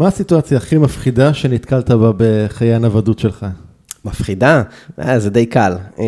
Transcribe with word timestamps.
מה 0.00 0.08
הסיטואציה 0.08 0.56
הכי 0.56 0.78
מפחידה 0.78 1.34
שנתקלת 1.34 1.90
בה 1.90 2.10
בחיי 2.16 2.74
הנוודות 2.74 3.18
שלך? 3.18 3.46
מפחידה? 4.04 4.62
אה, 4.98 5.18
זה 5.18 5.30
די 5.30 5.46
קל. 5.46 5.76
אה, 5.98 6.04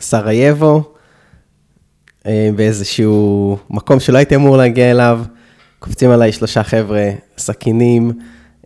סרייבו, 0.00 0.92
אה, 2.26 2.50
באיזשהו 2.56 3.58
מקום 3.70 4.00
שלא 4.00 4.18
הייתי 4.18 4.34
אמור 4.34 4.56
להגיע 4.56 4.90
אליו, 4.90 5.20
קופצים 5.78 6.10
עליי 6.10 6.32
שלושה 6.32 6.62
חבר'ה, 6.62 7.10
סכינים, 7.38 8.12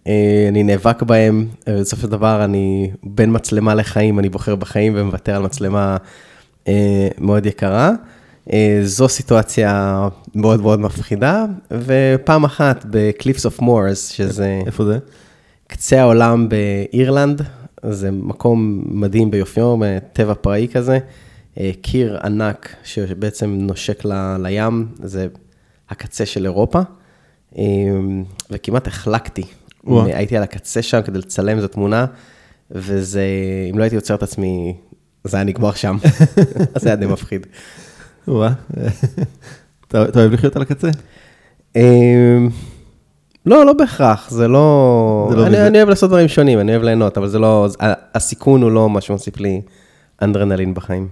אה, 0.06 0.46
אני 0.48 0.62
נאבק 0.62 1.02
בהם, 1.02 1.46
ובסופו 1.68 2.02
של 2.02 2.08
דבר 2.08 2.44
אני 2.44 2.90
בין 3.02 3.34
מצלמה 3.34 3.74
לחיים, 3.74 4.18
אני 4.18 4.28
בוחר 4.28 4.56
בחיים 4.56 4.92
ומוותר 4.96 5.36
על 5.36 5.42
מצלמה 5.42 5.96
מאוד 7.18 7.46
יקרה. 7.46 7.90
אה, 8.52 8.80
זו 8.82 9.08
סיטואציה 9.08 10.08
מאוד 10.34 10.60
מאוד 10.60 10.80
מפחידה, 10.80 11.44
ופעם 11.70 12.44
אחת 12.44 12.86
ב 12.90 12.98
Cliffs 12.98 13.46
of 13.46 13.60
Moher, 13.60 14.08
שזה... 14.08 14.60
איפה 14.66 14.84
זה? 14.84 14.98
קצה 15.66 16.00
העולם 16.00 16.48
באירלנד, 16.48 17.42
זה 17.90 18.10
מקום 18.10 18.82
מדהים 18.86 19.30
ביופיו, 19.30 19.76
טבע 20.12 20.34
פראי 20.34 20.68
כזה, 20.72 20.98
אה, 21.60 21.70
קיר 21.82 22.18
ענק 22.24 22.76
שבעצם 22.84 23.50
נושק 23.60 24.04
ל, 24.04 24.36
לים, 24.38 24.88
זה 25.02 25.26
הקצה 25.90 26.26
של 26.26 26.44
אירופה, 26.44 26.80
אה, 27.58 27.64
וכמעט 28.50 28.86
החלקתי. 28.86 29.42
וואו. 29.84 30.06
הייתי 30.06 30.36
על 30.36 30.42
הקצה 30.42 30.82
שם 30.82 31.02
כדי 31.02 31.18
לצלם 31.18 31.56
איזו 31.56 31.68
תמונה, 31.68 32.06
וזה, 32.70 33.24
אם 33.70 33.78
לא 33.78 33.82
הייתי 33.82 33.96
עוצר 33.96 34.14
את 34.14 34.22
עצמי, 34.22 34.76
זה 35.24 35.36
היה 35.36 35.44
נגמר 35.44 35.72
שם. 35.72 35.96
זה 36.80 36.88
היה 36.88 36.96
די 36.96 37.06
מפחיד. 37.06 37.46
אתה 39.88 40.20
אוהב 40.20 40.32
לחיות 40.32 40.56
על 40.56 40.62
הקצה? 40.62 40.88
אמ, 41.76 42.48
לא, 43.46 43.66
לא 43.66 43.72
בהכרח, 43.72 44.30
זה 44.30 44.48
לא... 44.48 45.26
זה 45.30 45.36
לא 45.36 45.46
אני. 45.46 45.66
אני 45.66 45.78
אוהב 45.78 45.88
לעשות 45.88 46.10
דברים 46.10 46.28
שונים, 46.28 46.60
אני 46.60 46.72
אוהב 46.72 46.82
ליהנות, 46.82 47.18
אבל 47.18 47.28
זה 47.28 47.38
לא... 47.38 47.68
הסיכון 48.14 48.62
הוא 48.62 48.70
לא 48.70 48.90
מה 48.90 49.00
שמוסיף 49.00 49.40
לי 49.40 49.60
אנדרנלין 50.22 50.74
בחיים. 50.74 51.08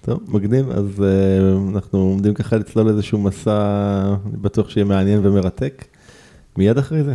טוב, 0.00 0.20
מגניב, 0.28 0.70
אז 0.70 1.02
אה, 1.02 1.72
אנחנו 1.74 1.98
עומדים 1.98 2.34
ככה 2.34 2.56
לצלול 2.56 2.88
איזשהו 2.88 3.18
מסע, 3.18 4.02
אני 4.26 4.36
בטוח 4.36 4.70
שיהיה 4.70 4.84
מעניין 4.84 5.26
ומרתק. 5.26 5.84
מיד 6.56 6.78
אחרי 6.78 7.02
זה. 7.02 7.14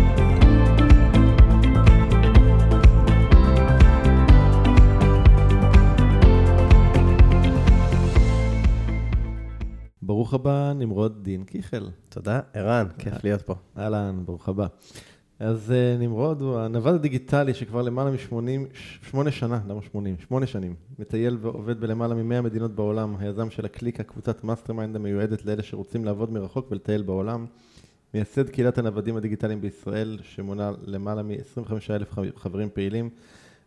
ברוך 10.11 10.33
הבא, 10.33 10.73
נמרוד 10.75 11.23
דין 11.23 11.43
קיכל. 11.43 11.89
תודה, 12.09 12.39
ערן, 12.53 12.87
כיף 12.97 13.23
להיות 13.23 13.41
פה. 13.41 13.55
אהלן, 13.77 14.21
ברוך 14.25 14.49
הבא. 14.49 14.67
אז 15.39 15.71
אה, 15.71 15.97
נמרוד 15.99 16.41
הוא 16.41 16.59
הנווד 16.59 16.95
הדיגיטלי 16.95 17.53
שכבר 17.53 17.81
למעלה 17.81 18.11
מ-80, 18.11 18.77
שמונה 19.09 19.31
שנה, 19.31 19.59
למה 19.67 19.81
80? 19.81 20.15
שמונה 20.27 20.47
שנים, 20.47 20.75
מטייל 20.99 21.37
ועובד 21.41 21.79
בלמעלה 21.79 22.15
מ-100 22.15 22.41
מדינות 22.41 22.75
בעולם, 22.75 23.15
היזם 23.19 23.49
של 23.49 23.65
הקליקה, 23.65 24.03
קבוצת 24.03 24.43
mastermind 24.43 24.95
המיועדת 24.95 25.45
לאלה 25.45 25.63
שרוצים 25.63 26.05
לעבוד 26.05 26.31
מרחוק 26.31 26.71
ולטייל 26.71 27.01
בעולם, 27.01 27.45
מייסד 28.13 28.49
קהילת 28.49 28.77
הנוודים 28.77 29.17
הדיגיטליים 29.17 29.61
בישראל, 29.61 30.19
שמונה 30.23 30.71
למעלה 30.83 31.23
מ-25,000 31.23 32.19
חברים 32.35 32.69
פעילים, 32.73 33.09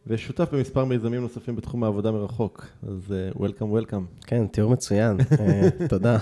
ושותף 0.06 0.48
במספר 0.53 0.84
מיזמים 0.84 1.20
נוספים 1.20 1.56
בתחום 1.56 1.84
העבודה 1.84 2.12
מרחוק. 2.12 2.66
אז 2.82 3.15
uh, 3.32 3.38
Welcome, 3.38 3.62
welcome. 3.62 4.26
כן, 4.26 4.47
תיאור 4.47 4.72
מצוין, 4.72 5.16
אה, 5.41 5.69
תודה. 5.88 6.19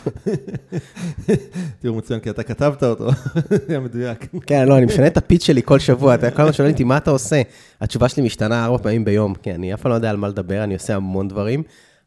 תראו 1.78 1.94
מצוין, 1.94 2.20
כי 2.20 2.30
אתה 2.30 2.42
כתבת 2.42 2.82
אותו, 2.82 3.08
היה 3.68 3.80
מדויק. 3.80 4.26
כן, 4.46 4.68
לא, 4.68 4.78
אני 4.78 4.86
משנה 4.86 5.06
את 5.06 5.16
ה 5.16 5.21
pitch 5.21 5.44
שלי 5.44 5.62
כל 5.64 5.78
שבוע, 5.78 6.14
אתה 6.14 6.30
כל 6.30 6.42
הזמן 6.42 6.52
שואל 6.52 6.70
אותי, 6.70 6.84
מה 6.84 6.96
אתה 6.96 7.10
עושה? 7.10 7.42
התשובה 7.80 8.08
שלי 8.08 8.22
משתנה 8.22 8.64
ארבע 8.64 8.78
פעמים 8.78 9.04
ביום, 9.04 9.34
כן, 9.34 9.54
אני 9.54 9.74
אף 9.74 9.82
פעם 9.82 9.90
לא 9.90 9.96
יודע 9.96 10.10
על 10.10 10.16
מה 10.16 10.28
לדבר, 10.28 10.64
אני 10.64 10.74
עושה 10.74 10.96
המון 10.96 11.28
דברים. 11.28 11.62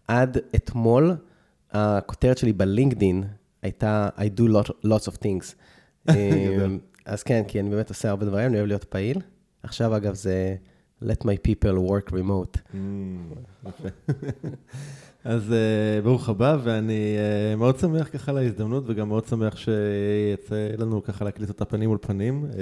עד 0.08 0.38
אתמול, 0.56 1.16
הכותרת 1.72 2.38
שלי 2.38 2.54
בלינקדין 2.54 3.24
הייתה 3.62 4.10
I 4.18 4.40
do 4.40 4.44
lot, 4.44 4.70
lots 4.86 5.08
of 5.08 5.18
things. 5.24 5.54
אה, 6.10 6.66
אז 7.06 7.24
כן, 7.24 7.44
כי 7.48 7.60
אני 7.60 7.70
באמת 7.70 7.90
עושה 7.90 8.10
הרבה 8.10 8.26
דברים, 8.26 8.48
אני 8.48 8.58
אוהב 8.58 8.68
להיות 8.68 8.84
פעיל. 8.84 9.22
עכשיו, 9.64 9.98
אגב, 9.98 10.14
זה 10.14 10.56
let 11.04 11.26
my 11.26 11.38
people 11.48 11.78
work 11.90 12.12
remote. 12.12 12.58
Mm. 12.74 12.78
אז 15.24 15.50
uh, 15.50 16.04
ברוך 16.04 16.30
הבא, 16.30 16.58
ואני 16.64 17.18
uh, 17.54 17.60
מאוד 17.60 17.80
שמח 17.80 18.10
ככה 18.14 18.32
על 18.32 18.38
ההזדמנות, 18.38 18.84
וגם 18.88 19.08
מאוד 19.08 19.26
שמח 19.26 19.58
שיצא 19.58 20.70
לנו 20.78 21.04
ככה 21.04 21.26
להקליט 21.26 21.50
אותה 21.50 21.66
פנים 21.66 21.90
מול 21.90 21.98
פנים. 22.02 22.46
Uh, 22.52 22.56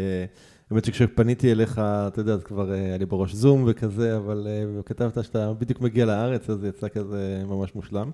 האמת 0.72 0.86
שכשפניתי 0.86 1.52
אליך, 1.52 1.82
אתה 1.84 2.22
יודע, 2.22 2.34
אז 2.34 2.44
כבר 2.44 2.72
היה 2.72 2.98
לי 2.98 3.06
בראש 3.06 3.34
זום 3.34 3.64
וכזה, 3.68 4.18
אבל 4.18 4.48
כתבת 4.86 5.24
שאתה 5.24 5.54
בדיוק 5.54 5.82
מגיע 5.82 6.06
לארץ, 6.06 6.50
אז 6.50 6.60
זה 6.60 6.68
יצא 6.68 6.88
כזה 6.88 7.44
ממש 7.48 7.76
מושלם. 7.76 8.12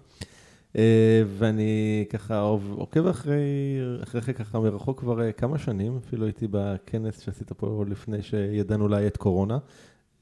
ואני 1.38 2.06
ככה 2.10 2.40
עוקב 2.76 3.08
אחרי, 3.08 3.80
אחריך 4.04 4.38
ככה 4.38 4.60
מרחוק 4.60 5.00
כבר 5.00 5.32
כמה 5.32 5.58
שנים, 5.58 5.98
אפילו 5.98 6.26
הייתי 6.26 6.48
בכנס 6.52 7.20
שעשית 7.20 7.52
פה 7.52 7.86
לפני 7.88 8.22
שידענו 8.22 8.84
אולי 8.84 9.08
את 9.08 9.18
קורונה. 9.18 9.58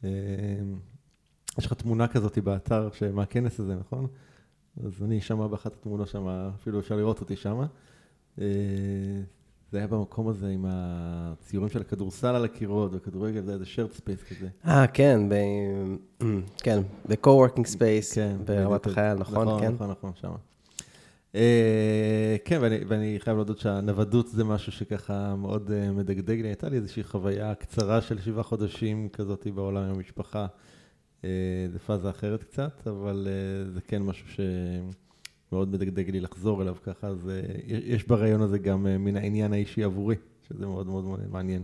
Uh, 0.01 0.05
יש 1.57 1.65
לך 1.65 1.73
תמונה 1.73 2.07
כזאת 2.07 2.37
באתר 2.37 2.89
מהכנס 3.13 3.59
הזה, 3.59 3.75
נכון? 3.75 4.07
אז 4.85 5.03
אני 5.03 5.21
שם 5.21 5.47
באחת 5.51 5.73
התמונות 5.73 6.07
שם, 6.07 6.27
אפילו 6.27 6.79
אפשר 6.79 6.95
לראות 6.95 7.19
אותי 7.19 7.35
שם. 7.35 7.61
אה, 8.41 8.45
זה 9.71 9.77
היה 9.77 9.87
במקום 9.87 10.27
הזה 10.27 10.47
עם 10.49 10.65
הציורים 10.67 11.69
של 11.69 11.81
הכדורסל 11.81 12.35
על 12.35 12.45
הקירות, 12.45 12.91
וכדורגל, 12.93 13.41
זה 13.41 13.51
היה 13.51 13.53
איזה 13.53 13.65
shared 13.65 13.91
space 13.91 14.23
כזה. 14.23 14.47
אה, 14.65 14.87
כן, 14.87 15.29
ב... 15.29 15.35
כן, 16.63 16.81
ב-co-working 17.09 17.67
space, 17.75 18.15
כן, 18.15 18.37
ברמת. 18.45 18.85
החייל, 18.85 19.17
נכון? 19.17 19.59
כן. 19.59 19.73
נכון, 19.73 19.89
נכון, 19.89 20.11
שם. 20.15 20.31
אה, 21.35 22.35
כן, 22.45 22.59
ואני, 22.61 22.77
ואני 22.87 23.17
חייב 23.19 23.37
להודות 23.37 23.59
שהנוודות 23.59 24.27
זה 24.27 24.43
משהו 24.43 24.71
שככה 24.71 25.35
מאוד 25.35 25.71
אה, 25.71 25.91
מדגדג 25.91 26.41
לי. 26.41 26.47
הייתה 26.47 26.69
לי 26.69 26.77
איזושהי 26.77 27.03
חוויה 27.03 27.55
קצרה 27.55 28.01
של 28.01 28.21
שבעה 28.21 28.43
חודשים 28.43 29.09
כזאת 29.09 29.47
בעולם 29.55 29.83
עם 29.83 29.95
המשפחה. 29.95 30.45
אה, 31.25 31.29
זו 31.73 31.79
פאזה 31.79 32.09
אחרת 32.09 32.43
קצת, 32.43 32.87
אבל 32.87 33.27
זה 33.73 33.81
כן 33.81 34.01
משהו 34.01 34.27
שמאוד 35.49 35.71
מדגדג 35.71 36.09
לי 36.09 36.19
לחזור 36.19 36.61
אליו 36.61 36.75
ככה, 36.83 37.07
אז 37.07 37.31
יש 37.67 38.07
ברעיון 38.07 38.41
הזה 38.41 38.59
גם 38.59 38.83
מן 38.83 39.17
העניין 39.17 39.53
האישי 39.53 39.83
עבורי, 39.83 40.15
שזה 40.47 40.65
מאוד 40.65 40.87
מאוד 40.87 41.03
מאוד 41.03 41.19
מעניין. 41.31 41.63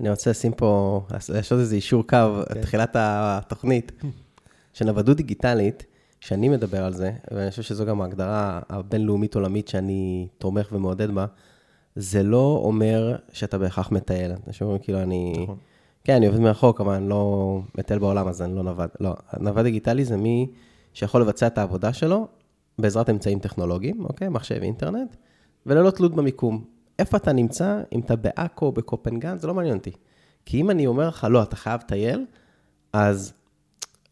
אני 0.00 0.10
רוצה 0.10 0.30
לשים 0.30 0.52
פה, 0.52 1.02
לעשות 1.10 1.58
איזה 1.58 1.76
אישור 1.76 2.06
קו, 2.06 2.16
כן. 2.54 2.62
תחילת 2.62 2.96
התוכנית, 2.98 3.92
שנוודות 4.72 5.16
דיגיטלית, 5.16 5.84
שאני 6.20 6.48
מדבר 6.48 6.84
על 6.84 6.92
זה, 6.92 7.12
ואני 7.30 7.50
חושב 7.50 7.62
שזו 7.62 7.84
גם 7.86 8.00
ההגדרה 8.00 8.60
הבינלאומית-עולמית 8.68 9.68
שאני 9.68 10.28
תומך 10.38 10.68
ומעודד 10.72 11.10
בה, 11.10 11.26
זה 11.96 12.22
לא 12.22 12.60
אומר 12.64 13.16
שאתה 13.32 13.58
בהכרח 13.58 13.92
מטייל. 13.92 14.32
אנשים 14.46 14.66
אומרים, 14.66 14.82
כאילו, 14.82 15.02
אני 15.02 15.34
נכון. 15.42 15.56
כן, 16.04 16.14
אני 16.16 16.26
עובד 16.26 16.40
מרחוק, 16.40 16.80
אבל 16.80 16.94
אני 16.94 17.08
לא 17.08 17.60
מטייל 17.78 17.98
בעולם, 17.98 18.28
אז 18.28 18.42
אני 18.42 18.56
לא 18.56 18.62
נווד. 18.62 18.88
לא, 19.00 19.14
נווד 19.40 19.64
דיגיטלי 19.64 20.04
זה 20.04 20.16
מי 20.16 20.50
שיכול 20.94 21.20
לבצע 21.22 21.46
את 21.46 21.58
העבודה 21.58 21.92
שלו 21.92 22.28
בעזרת 22.78 23.10
אמצעים 23.10 23.38
טכנולוגיים, 23.38 24.04
אוקיי? 24.04 24.28
מחשב 24.28 24.62
אינטרנט, 24.62 25.16
וללא 25.66 25.90
תלות 25.90 26.14
במיקום. 26.14 26.64
איפה 26.98 27.16
אתה 27.16 27.32
נמצא, 27.32 27.80
אם 27.92 28.00
אתה 28.00 28.16
בעכו 28.16 28.66
או 28.66 28.72
בקופנגן, 28.72 29.38
זה 29.38 29.46
לא 29.46 29.54
מעניין 29.54 29.76
אותי. 29.76 29.92
כי 30.44 30.60
אם 30.60 30.70
אני 30.70 30.86
אומר 30.86 31.08
לך, 31.08 31.26
לא, 31.30 31.42
אתה 31.42 31.56
חייב 31.56 31.80
לטייל, 31.80 32.26
אז 32.92 33.32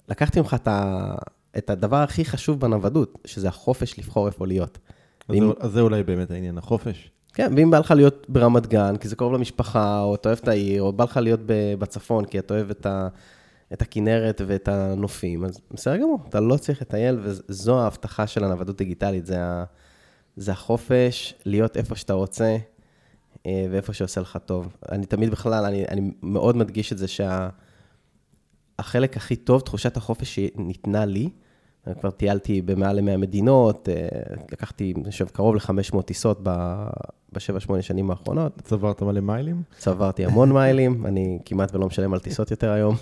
לקחתי 0.09 0.41
ממך 0.41 0.55
את, 0.55 0.69
ה... 0.69 1.15
את 1.59 1.71
הדבר 1.71 1.97
הכי 1.97 2.25
חשוב 2.25 2.61
בנוודות, 2.61 3.19
שזה 3.25 3.49
החופש 3.49 3.99
לבחור 3.99 4.27
איפה 4.27 4.47
להיות. 4.47 4.79
אז, 5.29 5.35
ואם- 5.35 5.47
זה, 5.49 5.53
אז 5.67 5.73
זה 5.73 5.81
אולי 5.81 6.03
באמת 6.03 6.31
העניין, 6.31 6.59
החופש. 6.59 7.11
כן, 7.35 7.53
ואם 7.56 7.71
בא 7.71 7.79
לך 7.79 7.91
להיות 7.91 8.27
ברמת 8.29 8.67
גן, 8.67 8.97
כי 8.97 9.09
זה 9.09 9.17
קרוב 9.17 9.33
למשפחה, 9.33 10.00
או 10.00 10.15
אתה 10.15 10.29
אוהב 10.29 10.39
את 10.43 10.49
העיר, 10.49 10.83
או 10.83 10.93
בא 10.93 11.05
לך 11.05 11.17
להיות 11.17 11.41
בצפון, 11.79 12.25
כי 12.25 12.39
אתה 12.39 12.55
אוהב 12.55 12.71
את, 12.71 12.87
ה, 12.87 13.09
את 13.73 13.83
הכנרת 13.83 14.41
ואת 14.47 14.69
הנופים, 14.69 15.45
אז 15.45 15.61
בסדר 15.71 15.97
גמור, 15.97 16.19
אתה 16.29 16.41
לא 16.41 16.56
צריך 16.56 16.83
לטייל, 16.83 17.19
וזו 17.23 17.81
ההבטחה 17.81 18.27
של 18.27 18.45
הנוודות 18.45 18.77
דיגיטלית, 18.79 19.27
זה, 19.27 19.43
ה, 19.45 19.65
זה 20.37 20.53
החופש 20.53 21.35
להיות 21.45 21.77
איפה 21.77 21.95
שאתה 21.97 22.12
רוצה, 22.12 22.56
אה, 23.47 23.67
ואיפה 23.71 23.93
שעושה 23.93 24.21
לך 24.21 24.39
טוב. 24.47 24.69
אני 24.93 25.06
תמיד 25.06 25.31
בכלל, 25.31 25.65
אני, 25.65 25.85
אני 25.89 26.11
מאוד 26.23 26.56
מדגיש 26.56 26.93
את 26.93 26.99
זה 26.99 27.09
שהחלק 28.79 29.17
הכי 29.17 29.37
טוב, 29.37 29.61
תחושת 29.61 29.97
החופש 29.97 30.35
שניתנה 30.35 31.05
לי, 31.05 31.29
כבר 32.00 32.11
טיילתי 32.11 32.62
במעל 32.62 33.00
ל-100 33.00 33.17
מדינות, 33.17 33.88
אה, 33.88 34.08
לקחתי, 34.52 34.93
אני 34.96 35.11
חושב, 35.11 35.26
קרוב 35.29 35.55
ל-500 35.55 36.02
טיסות 36.02 36.40
בשבע, 37.32 37.61
שמונה 37.61 37.82
שנים 37.82 38.11
האחרונות. 38.11 38.52
צברת 38.64 39.02
מלא 39.02 39.20
מיילים? 39.20 39.62
צברתי 39.79 40.25
המון 40.25 40.52
מיילים, 40.52 41.02
אני 41.08 41.38
כמעט 41.44 41.75
ולא 41.75 41.87
משלם 41.87 42.12
על 42.14 42.20
טיסות 42.20 42.50
יותר 42.50 42.70
היום. 42.70 42.96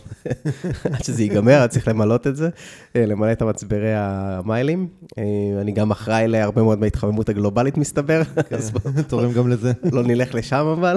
עד 0.94 1.04
שזה 1.04 1.22
ייגמר, 1.22 1.60
אני 1.60 1.68
צריך 1.68 1.88
למלות 1.88 2.26
את 2.26 2.36
זה, 2.36 2.48
אה, 2.96 3.06
למלא 3.06 3.32
את 3.32 3.42
המצברי 3.42 3.92
המיילים. 3.94 4.88
אה, 5.18 5.22
אני 5.60 5.72
גם 5.72 5.90
אחראי 5.90 6.28
להרבה 6.28 6.62
מאוד 6.62 6.78
מההתחממות 6.78 7.28
הגלובלית, 7.28 7.76
מסתבר. 7.76 8.22
בוא- 8.72 9.02
תורם 9.08 9.32
גם 9.32 9.48
לזה. 9.48 9.72
לא 9.92 10.02
נלך 10.02 10.34
לשם 10.34 10.66
אבל. 10.78 10.96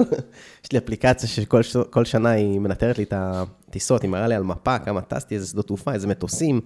יש 0.64 0.72
לי 0.72 0.78
אפליקציה 0.78 1.28
שכל 1.28 2.04
שנה 2.04 2.30
היא 2.30 2.58
מנטרת 2.60 2.98
לי 2.98 3.04
את 3.04 3.14
הטיסות, 3.16 4.02
היא 4.02 4.10
מראה 4.10 4.28
לי 4.28 4.34
על 4.34 4.42
מפה 4.42 4.78
כמה 4.78 5.00
טסתי, 5.00 5.34
איזה 5.34 5.46
שדות 5.46 5.66
תעופה, 5.66 5.92
איזה 5.92 6.06
מטוסים. 6.08 6.60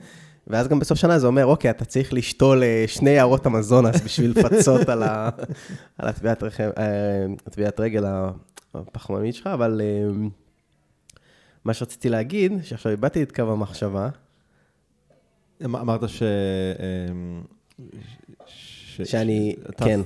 ואז 0.46 0.69
גם 0.69 0.79
בסוף 0.79 0.99
שנה 0.99 1.19
זה 1.19 1.26
אומר, 1.26 1.46
אוקיי, 1.46 1.70
אתה 1.70 1.85
צריך 1.85 2.12
לשתול 2.12 2.62
אה, 2.62 2.85
שני 2.87 3.11
יערות 3.11 3.46
אמזונס 3.46 4.00
בשביל 4.00 4.31
לפצות 4.37 4.88
על, 4.88 5.02
ה... 5.02 5.31
על 5.99 6.08
הטביעת, 6.08 6.43
רכב... 6.43 6.70
אה, 6.79 7.26
הטביעת 7.46 7.81
רגל 7.81 8.05
הפחמנית 8.75 9.35
שלך, 9.35 9.46
אבל 9.46 9.81
אה, 9.85 10.26
מה 11.64 11.75
שרציתי 11.75 12.08
להגיד, 12.08 12.52
שעכשיו 12.62 12.93
איבדתי 12.93 13.23
את 13.23 13.32
קו 13.32 13.43
המחשבה, 13.43 14.08
אמ- 15.64 15.76
אמרת 15.76 16.08
ש... 16.08 16.23
אמ, 17.11 17.43
ש- 18.46 19.00
שאני, 19.02 19.56
כן. 19.76 20.00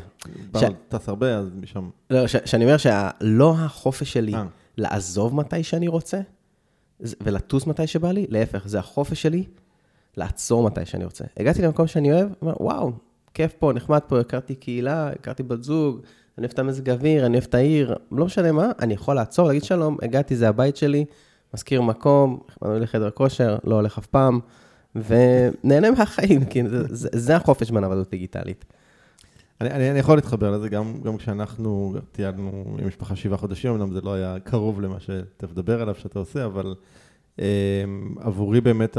ש- 0.57 0.65
טס 0.89 1.09
הרבה, 1.09 1.37
אז 1.37 1.49
משם... 1.61 1.91
לא, 2.11 2.27
ש... 2.27 2.37
שאני 2.45 2.65
אומר 2.65 2.77
שלא 2.77 3.55
החופש 3.59 4.13
שלי 4.13 4.35
אה. 4.35 4.45
לעזוב 4.77 5.35
מתי 5.35 5.63
שאני 5.63 5.89
רוצה, 5.89 6.21
ולטוס 7.01 7.67
מתי 7.67 7.87
שבא 7.87 8.13
לי, 8.13 8.27
להפך, 8.29 8.69
זה 8.69 8.79
החופש 8.79 9.23
שלי 9.23 9.45
לעצור 10.19 10.63
מתי 10.63 10.87
שאני 10.87 11.05
רוצה. 11.05 11.25
הגעתי 11.37 11.63
למקום 11.63 11.87
שאני 11.87 12.13
אוהב, 12.13 12.29
אומר, 12.43 12.55
וואו, 12.61 12.93
כיף 13.35 13.53
פה, 13.59 13.73
נחמד 13.75 14.01
פה, 14.07 14.21
הכרתי 14.21 14.55
קהילה, 14.55 15.09
הכרתי 15.09 15.43
בת 15.43 15.63
זוג, 15.63 16.01
אני 16.39 16.45
אוהב 16.45 16.53
את 16.53 16.59
המזג 16.59 16.91
האוויר, 16.91 17.27
אני 17.27 17.35
אוהב 17.35 17.45
את 17.49 17.55
העיר, 17.55 17.97
לא 18.13 18.27
משנה 18.27 18.53
מה, 18.53 18.71
אני 18.81 18.95
יכול 18.95 19.17
לעצור, 19.17 19.47
להגיד 19.49 19.65
שלום, 19.65 19.97
הגעתי, 20.03 20.37
זה 20.37 20.49
הבית 20.49 20.77
שלי, 20.77 21.05
מזכיר 21.55 21.83
מקום, 21.83 22.41
נחמד 22.49 22.71
לי 22.71 22.81
לחדר 22.81 23.11
כושר, 23.11 23.57
לא 23.65 23.75
הולך 23.75 23.99
אף 23.99 24.07
פעם, 24.07 24.41
ונהנה 24.95 25.91
מהחיים, 25.91 26.45
כי 26.45 26.69
זה, 26.69 26.83
זה, 26.91 27.09
זה 27.13 27.37
החופש 27.37 27.71
בנוודות 27.71 28.11
דיגיטלית. 28.11 28.65
אני, 29.61 29.71
אני, 29.71 29.91
אני 29.91 29.99
יכול 29.99 30.17
להתחבר 30.17 30.51
לזה, 30.51 30.69
גם, 30.69 30.95
גם 31.05 31.17
כשאנחנו 31.17 31.95
טיילנו 32.13 32.77
עם 32.79 32.87
משפחה 32.87 33.17
שבעה 33.17 33.39
חודשים, 33.39 33.73
אמנם 33.73 33.93
זה 33.93 34.01
לא 34.01 34.15
היה 34.15 34.37
קרוב 34.45 34.81
למה 34.81 35.01
שאתה 35.01 35.47
מדבר 35.47 35.83
עליו 35.83 35.95
שאתה 35.95 36.19
עושה, 36.19 36.45
אבל 36.45 36.75
עבורי 38.21 38.61
באמת 38.61 38.97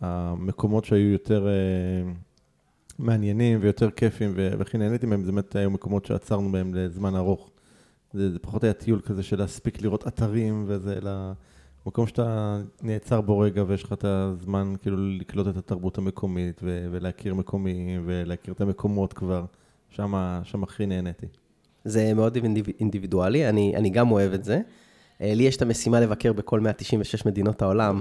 המקומות 0.00 0.84
שהיו 0.84 1.12
יותר 1.12 1.48
אה, 1.48 1.52
מעניינים 2.98 3.58
ויותר 3.62 3.90
כיפים, 3.90 4.32
ו- 4.36 4.50
והכי 4.58 4.78
נהניתי 4.78 5.06
מהם, 5.06 5.24
זה 5.24 5.32
באמת 5.32 5.56
היו 5.56 5.70
מקומות 5.70 6.04
שעצרנו 6.04 6.52
בהם 6.52 6.74
לזמן 6.74 7.14
ארוך. 7.16 7.50
זה, 8.12 8.30
זה 8.30 8.38
פחות 8.38 8.64
היה 8.64 8.72
טיול 8.72 9.00
כזה 9.00 9.22
של 9.22 9.38
להספיק 9.38 9.82
לראות 9.82 10.06
אתרים 10.06 10.64
וזה, 10.66 10.96
אלא 10.96 11.10
מקום 11.86 12.06
שאתה 12.06 12.60
נעצר 12.82 13.20
בו 13.20 13.38
רגע 13.38 13.64
ויש 13.66 13.82
לך 13.82 13.92
את 13.92 14.04
הזמן 14.04 14.72
כאילו 14.82 14.96
לקלוט 14.96 15.48
את 15.48 15.56
התרבות 15.56 15.98
המקומית 15.98 16.60
ו- 16.62 16.86
ולהכיר 16.90 17.34
מקומיים 17.34 18.02
ולהכיר 18.04 18.54
את 18.54 18.60
המקומות 18.60 19.12
כבר, 19.12 19.44
שם 19.90 20.14
הכי 20.62 20.86
נהניתי. 20.86 21.26
זה 21.84 22.14
מאוד 22.14 22.36
אינדיב- 22.36 22.72
אינדיבידואלי, 22.80 23.48
אני, 23.48 23.76
אני 23.76 23.90
גם 23.90 24.10
אוהב 24.10 24.32
את 24.32 24.44
זה. 24.44 24.60
אה, 25.22 25.34
לי 25.34 25.42
יש 25.42 25.56
את 25.56 25.62
המשימה 25.62 26.00
לבקר 26.00 26.32
בכל 26.32 26.60
196 26.60 27.26
מדינות 27.26 27.62
העולם. 27.62 28.00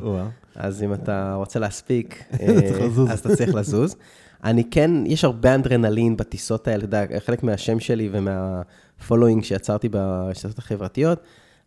אז 0.56 0.84
אם 0.84 0.94
אתה 0.94 1.34
רוצה 1.36 1.60
להספיק, 1.60 2.24
אה. 2.42 3.12
אז 3.12 3.20
אתה 3.20 3.36
צריך 3.36 3.56
לזוז. 3.56 3.96
אני 4.44 4.64
כן, 4.64 4.92
יש 5.06 5.24
הרבה 5.24 5.56
אדרנלין 5.56 6.18
בטיסות 6.18 6.68
האלה, 6.68 6.78
אתה 6.78 6.86
יודע, 6.86 7.20
חלק 7.20 7.44
מהשם 7.44 7.80
שלי 7.80 8.10
ומה 8.12 8.45
following 8.45 9.44
שיצרתי 9.44 9.90
ברשתות 9.90 10.58
החברתיות, 10.58 11.20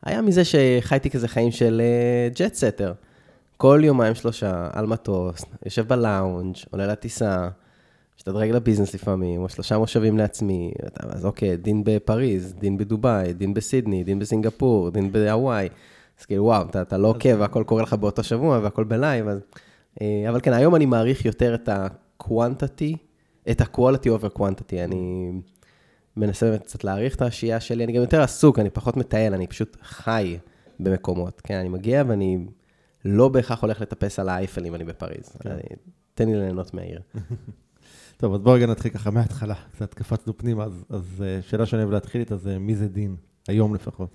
היה 0.02 0.22
מזה 0.22 0.42
שחייתי 0.44 1.10
כזה 1.10 1.28
חיים 1.28 1.50
של 1.50 1.82
jet 2.34 2.54
setter. 2.54 2.92
כל 3.56 3.80
יומיים 3.84 4.14
שלושה, 4.14 4.68
על 4.72 4.86
מטוס, 4.86 5.44
יושב 5.64 5.88
בלאונג', 5.88 6.56
עולה 6.70 6.86
לטיסה, 6.86 7.48
משתדרג 8.22 8.50
לביזנס 8.50 8.94
לפעמים, 8.94 9.42
או 9.42 9.48
שלושה 9.48 9.78
מושבים 9.78 10.18
לעצמי, 10.18 10.72
אתה- 10.86 11.06
אז 11.10 11.24
אוקיי, 11.26 11.56
דין 11.56 11.82
בפריז, 11.84 12.54
דין 12.58 12.78
בדובאי, 12.78 13.32
דין 13.32 13.54
בסידני, 13.54 14.04
דין 14.04 14.18
בסינגפור, 14.18 14.90
דין 14.90 15.12
בהוואי. 15.12 15.68
אז 16.20 16.24
כאילו, 16.26 16.44
וואו, 16.44 16.62
אתה, 16.62 16.82
אתה 16.82 16.98
לא 16.98 17.08
עוקב, 17.08 17.36
והכל 17.38 17.64
קורה 17.66 17.82
לך 17.82 17.92
באותו 17.94 18.22
שבוע, 18.22 18.58
והכל 18.62 18.84
בלייב, 18.84 19.28
אז... 19.28 19.40
אה, 20.02 20.24
אבל 20.30 20.40
כן, 20.40 20.52
היום 20.52 20.74
אני 20.74 20.86
מעריך 20.86 21.24
יותר 21.24 21.54
את 21.54 21.68
ה-quantity, 21.68 22.96
את 23.50 23.60
ה-quality 23.60 24.06
over 24.20 24.38
quantity. 24.38 24.76
אני 24.84 25.32
מנסה 26.16 26.50
באמת 26.50 26.62
קצת 26.62 26.84
להעריך 26.84 27.16
את 27.16 27.22
השהייה 27.22 27.60
שלי, 27.60 27.84
אני 27.84 27.92
גם 27.92 28.00
יותר 28.02 28.22
עסוק, 28.22 28.58
אני 28.58 28.70
פחות 28.70 28.96
מטייל, 28.96 29.34
אני 29.34 29.46
פשוט 29.46 29.76
חי 29.82 30.38
במקומות. 30.80 31.40
כן, 31.44 31.54
אני 31.54 31.68
מגיע 31.68 32.04
ואני 32.06 32.46
לא 33.04 33.28
בהכרח 33.28 33.62
הולך 33.62 33.80
לטפס 33.80 34.18
על 34.18 34.28
האייפל 34.28 34.66
אם 34.66 34.74
אני 34.74 34.84
בפריז. 34.84 35.36
אני, 35.46 35.62
תן 36.14 36.28
לי 36.28 36.36
ליהנות 36.36 36.74
מהעיר. 36.74 37.00
טוב, 38.16 38.34
אז 38.34 38.40
בואו 38.40 38.54
רגע 38.54 38.66
נתחיל 38.66 38.90
ככה 38.90 39.10
מההתחלה, 39.10 39.54
קצת 39.72 39.94
קפצנו 39.94 40.36
פנימה, 40.38 40.64
אז, 40.64 40.84
אז 40.90 41.24
אה, 41.26 41.38
שאלה 41.42 41.66
שאני 41.66 41.82
אוהב 41.82 41.92
להתחיל 41.92 42.20
איתה 42.20 42.36
זה 42.36 42.58
מי 42.58 42.76
זה 42.76 42.88
דין, 42.88 43.16
היום 43.48 43.74
לפחות. 43.74 44.08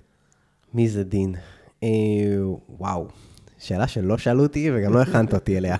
מי 0.74 0.88
זה 0.88 1.04
דין? 1.04 1.34
אה, 1.82 1.88
וואו, 2.68 3.06
שאלה 3.58 3.88
שלא 3.88 4.18
שאלו 4.18 4.42
אותי 4.42 4.70
וגם 4.74 4.92
לא 4.92 5.02
הכנת 5.02 5.34
אותי 5.34 5.58
אליה. 5.58 5.76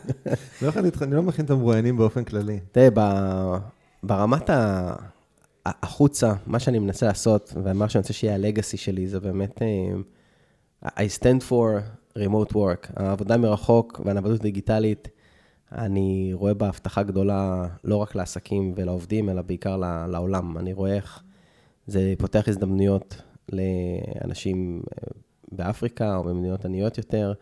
לא 0.62 0.68
יכול 0.68 0.82
להתח... 0.82 1.02
אני 1.02 1.14
לא 1.14 1.22
מכין 1.22 1.44
את 1.44 1.50
המרואיינים 1.50 1.96
באופן 1.96 2.24
כללי. 2.24 2.60
תראה, 2.72 2.88
ב- 2.94 3.56
ברמת 4.02 4.50
ה- 4.50 4.94
החוצה, 5.66 6.32
מה 6.46 6.58
שאני 6.58 6.78
מנסה 6.78 7.06
לעשות, 7.06 7.54
ומה 7.64 7.88
שאני 7.88 8.00
רוצה 8.00 8.12
שיהיה 8.12 8.34
הלגאסי 8.34 8.76
שלי, 8.76 9.08
זה 9.08 9.20
באמת, 9.20 9.62
אה, 9.62 10.88
I 10.88 11.08
stand 11.20 11.42
for 11.50 11.80
remote 12.18 12.52
work. 12.52 12.92
העבודה 12.96 13.36
מרחוק 13.36 14.00
והנוודות 14.04 14.40
דיגיטלית, 14.42 15.08
אני 15.72 16.30
רואה 16.34 16.54
בה 16.54 16.68
הבטחה 16.68 17.02
גדולה 17.02 17.66
לא 17.84 17.96
רק 17.96 18.14
לעסקים 18.14 18.72
ולעובדים, 18.76 19.28
אלא 19.28 19.42
בעיקר 19.42 19.76
לעולם. 20.08 20.58
אני 20.58 20.72
רואה 20.72 20.94
איך 20.94 21.22
זה 21.86 22.14
פותח 22.18 22.44
הזדמנויות 22.48 23.22
לאנשים 23.52 24.82
אה, 24.92 25.08
באפריקה 25.52 26.16
או 26.16 26.24
במדינות 26.24 26.64
עניות 26.64 26.98
יותר. 26.98 27.32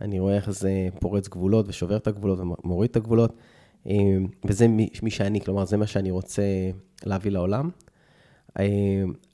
אני 0.00 0.18
רואה 0.18 0.36
איך 0.36 0.50
זה 0.50 0.88
פורץ 1.00 1.28
גבולות 1.28 1.68
ושובר 1.68 1.96
את 1.96 2.06
הגבולות 2.06 2.38
ומוריד 2.38 2.90
את 2.90 2.96
הגבולות. 2.96 3.36
אה, 3.86 3.94
וזה 4.44 4.68
מי, 4.68 5.10
שאני, 5.10 5.40
כלומר, 5.40 5.64
זה 5.64 5.76
מה 5.76 5.86
שאני 5.86 6.10
רוצה 6.10 6.42
להביא 7.04 7.30
לעולם. 7.30 7.70
אה, 8.58 8.64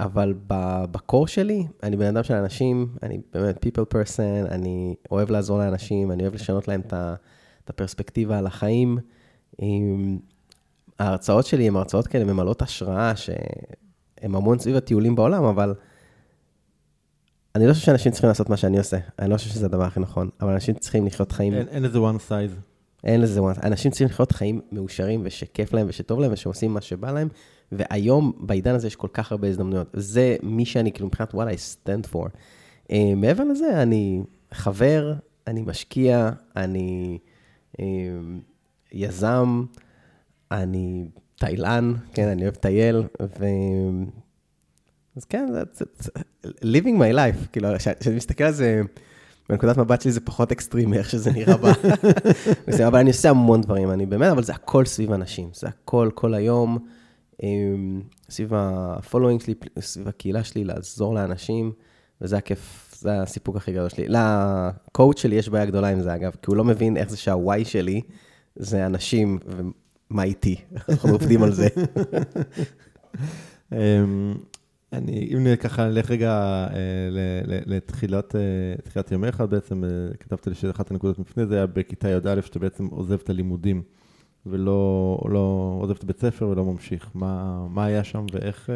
אבל 0.01 0.35
בקור 0.91 1.27
שלי, 1.27 1.67
אני 1.83 1.97
בן 1.97 2.07
אדם 2.17 2.23
של 2.23 2.35
אנשים, 2.35 2.89
אני 3.03 3.21
באמת 3.33 3.65
people 3.67 3.95
person, 3.95 4.51
אני 4.51 4.95
אוהב 5.11 5.31
לעזור 5.31 5.59
לאנשים, 5.59 6.13
אני 6.13 6.23
אוהב 6.23 6.35
לשנות 6.35 6.69
להם 6.69 6.81
את 6.81 6.93
ה- 6.93 7.15
הפרספקטיבה 7.75 8.39
על 8.39 8.47
החיים. 8.47 8.99
אה, 9.63 9.67
ההרצאות 10.99 11.47
שלי 11.47 11.69
הן 11.69 11.77
הרצאות 11.77 12.07
כאלה 12.07 12.25
ממלאות 12.25 12.63
השראה, 12.63 13.17
שהן 13.17 14.35
המון 14.35 14.59
סביב 14.59 14.77
הטיולים 14.77 15.15
בעולם, 15.15 15.45
אבל 15.45 15.75
אני 17.55 17.67
לא 17.67 17.73
חושב 17.73 17.87
שאנשים 17.87 18.13
צריכים 18.13 18.29
לעשות 18.29 18.49
מה 18.49 18.57
שאני 18.57 18.79
עושה. 18.79 18.99
אני 19.19 19.31
לא 19.31 19.37
חושב 19.37 19.51
שזה 19.51 19.67
הדבר 19.67 19.85
הכי 19.85 20.01
נכון, 20.01 20.29
אבל 20.41 20.53
אנשים 20.53 20.75
צריכים 20.75 21.07
לחיות 21.07 21.33
חיים... 21.33 21.55
אין, 21.55 21.69
אין 21.69 21.85
איזה 21.85 21.99
one 21.99 22.29
size. 22.29 22.73
אין 23.05 23.21
לזה 23.21 23.43
וואנס. 23.43 23.59
אנשים 23.59 23.91
צריכים 23.91 24.07
לחיות 24.07 24.33
חיים 24.33 24.61
מאושרים 24.73 25.21
ושכיף 25.25 25.73
להם 25.73 25.87
ושטוב 25.89 26.21
להם 26.21 26.33
ושעושים 26.33 26.75
מה 26.75 26.81
שבא 26.81 27.11
להם, 27.11 27.29
והיום, 27.73 28.33
בעידן 28.41 28.75
הזה, 28.75 28.87
יש 28.87 28.97
כל 28.97 29.09
כך 29.13 29.33
הרבה 29.33 29.49
הזדמנויות. 29.49 29.87
זה 29.93 30.37
מי 30.43 30.65
שאני, 30.65 30.93
כאילו, 30.93 31.07
מבחינת 31.07 31.35
וואלה, 31.35 31.51
I 31.51 31.55
stand 31.55 32.15
for. 32.15 32.29
אה, 32.91 33.15
מעבר 33.17 33.45
לזה, 33.45 33.83
אני 33.83 34.23
חבר, 34.53 35.15
אני 35.47 35.63
משקיע, 35.63 36.31
אני 36.57 37.19
יזם, 38.93 39.65
אני 40.51 41.05
טיילן, 41.37 41.95
כן, 42.15 42.29
אני 42.29 42.43
אוהב 42.43 42.55
טייל, 42.55 43.03
ו... 43.39 43.45
אז 45.17 45.25
כן, 45.25 45.47
זה 45.73 45.85
living 46.63 46.99
my 46.99 47.15
life, 47.15 47.47
כאילו, 47.53 47.69
כשאני 47.79 48.17
מסתכל 48.17 48.45
על 48.45 48.53
זה, 48.53 48.83
בנקודת 49.49 49.79
מבט 49.79 50.01
שלי 50.01 50.13
זה 50.13 50.21
פחות 50.21 50.53
אקסטרימי, 50.53 50.99
איך 50.99 51.11
שזה 51.11 51.33
נראה 51.33 51.57
בה. 51.57 51.73
אבל 52.89 52.99
אני 52.99 53.11
עושה 53.11 53.31
המון 53.31 53.61
דברים, 53.61 53.91
אני 53.91 54.07
באמת, 54.07 54.33
אבל 54.33 54.43
זה 54.43 54.53
הכל 54.53 54.85
סביב 54.85 55.13
אנשים, 55.13 55.51
זה 55.55 55.69
הכל, 55.69 56.11
כל 56.15 56.35
היום, 56.35 56.79
אמ, 57.43 58.03
סביב 58.31 58.53
ה 58.55 58.63
following 58.63 59.41
שלי, 59.41 59.55
סביב 59.81 60.09
הקהילה 60.09 60.45
שלי, 60.45 60.65
לעזור 60.65 61.15
לאנשים, 61.15 61.73
וזה 62.21 62.37
הכיף, 62.37 62.82
זה 63.03 63.23
הסיפוק 63.23 63.57
הכי 63.57 63.73
גדול 63.73 63.89
שלי. 63.89 64.07
לקואוצ' 64.09 65.19
שלי 65.19 65.37
יש 65.37 65.49
בעיה 65.49 65.65
גדולה 65.65 65.89
עם 65.89 66.01
זה, 66.01 66.15
אגב, 66.15 66.33
כי 66.33 66.47
הוא 66.47 66.57
לא 66.57 66.65
מבין 66.65 66.97
איך 66.97 67.11
זה 67.11 67.17
שהוואי 67.17 67.65
שלי 67.65 68.01
זה 68.57 68.87
אנשים, 68.87 69.39
ומה 69.47 70.23
איתי, 70.23 70.57
אנחנו 70.89 71.11
עובדים 71.11 71.43
על 71.43 71.53
זה. 71.53 71.69
אמ, 73.73 74.35
אני, 74.93 75.35
אם 75.35 75.57
ככה 75.57 75.89
נלך 75.89 76.11
רגע 76.11 76.31
אה, 76.71 77.41
לתחילת 77.67 78.37
אה, 78.97 79.15
ימיך, 79.15 79.41
בעצם 79.41 79.85
אה, 79.85 79.89
כתבת 80.21 80.47
לי 80.47 80.55
שאחת 80.55 80.91
הנקודות 80.91 81.19
לפני 81.19 81.47
זה 81.47 81.57
היה 81.57 81.67
בכיתה 81.67 82.09
י"א, 82.09 82.41
שאתה 82.41 82.59
בעצם 82.59 82.87
עוזב 82.87 83.19
את 83.25 83.31
הלימודים 83.31 83.83
ולא 84.47 85.19
לא 85.29 85.77
עוזב 85.81 85.95
את 85.97 86.05
בית 86.05 86.21
ספר 86.21 86.49
ולא 86.49 86.65
ממשיך. 86.65 87.11
מה, 87.15 87.67
מה 87.71 87.85
היה 87.85 88.05
שם 88.05 88.27
ואיך 88.33 88.71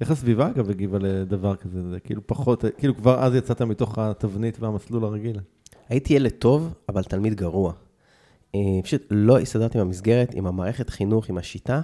איך 0.00 0.10
הסביבה, 0.10 0.46
אגב, 0.46 0.70
הגיבה 0.70 0.98
לדבר 0.98 1.56
כזה? 1.56 1.90
זה 1.90 2.00
כאילו 2.00 2.26
פחות, 2.26 2.64
כאילו 2.78 2.96
כבר 2.96 3.24
אז 3.24 3.34
יצאת 3.34 3.62
מתוך 3.62 3.98
התבנית 3.98 4.60
והמסלול 4.60 5.04
הרגיל. 5.04 5.40
הייתי 5.88 6.14
ילד 6.14 6.30
טוב, 6.30 6.74
אבל 6.88 7.02
תלמיד 7.02 7.34
גרוע. 7.34 7.72
פשוט 8.82 9.02
לא 9.10 9.38
הסתדרתי 9.38 9.78
עם 9.78 9.86
המסגרת, 9.86 10.34
עם 10.34 10.46
המערכת 10.46 10.90
חינוך, 10.90 11.28
עם 11.28 11.38
השיטה. 11.38 11.80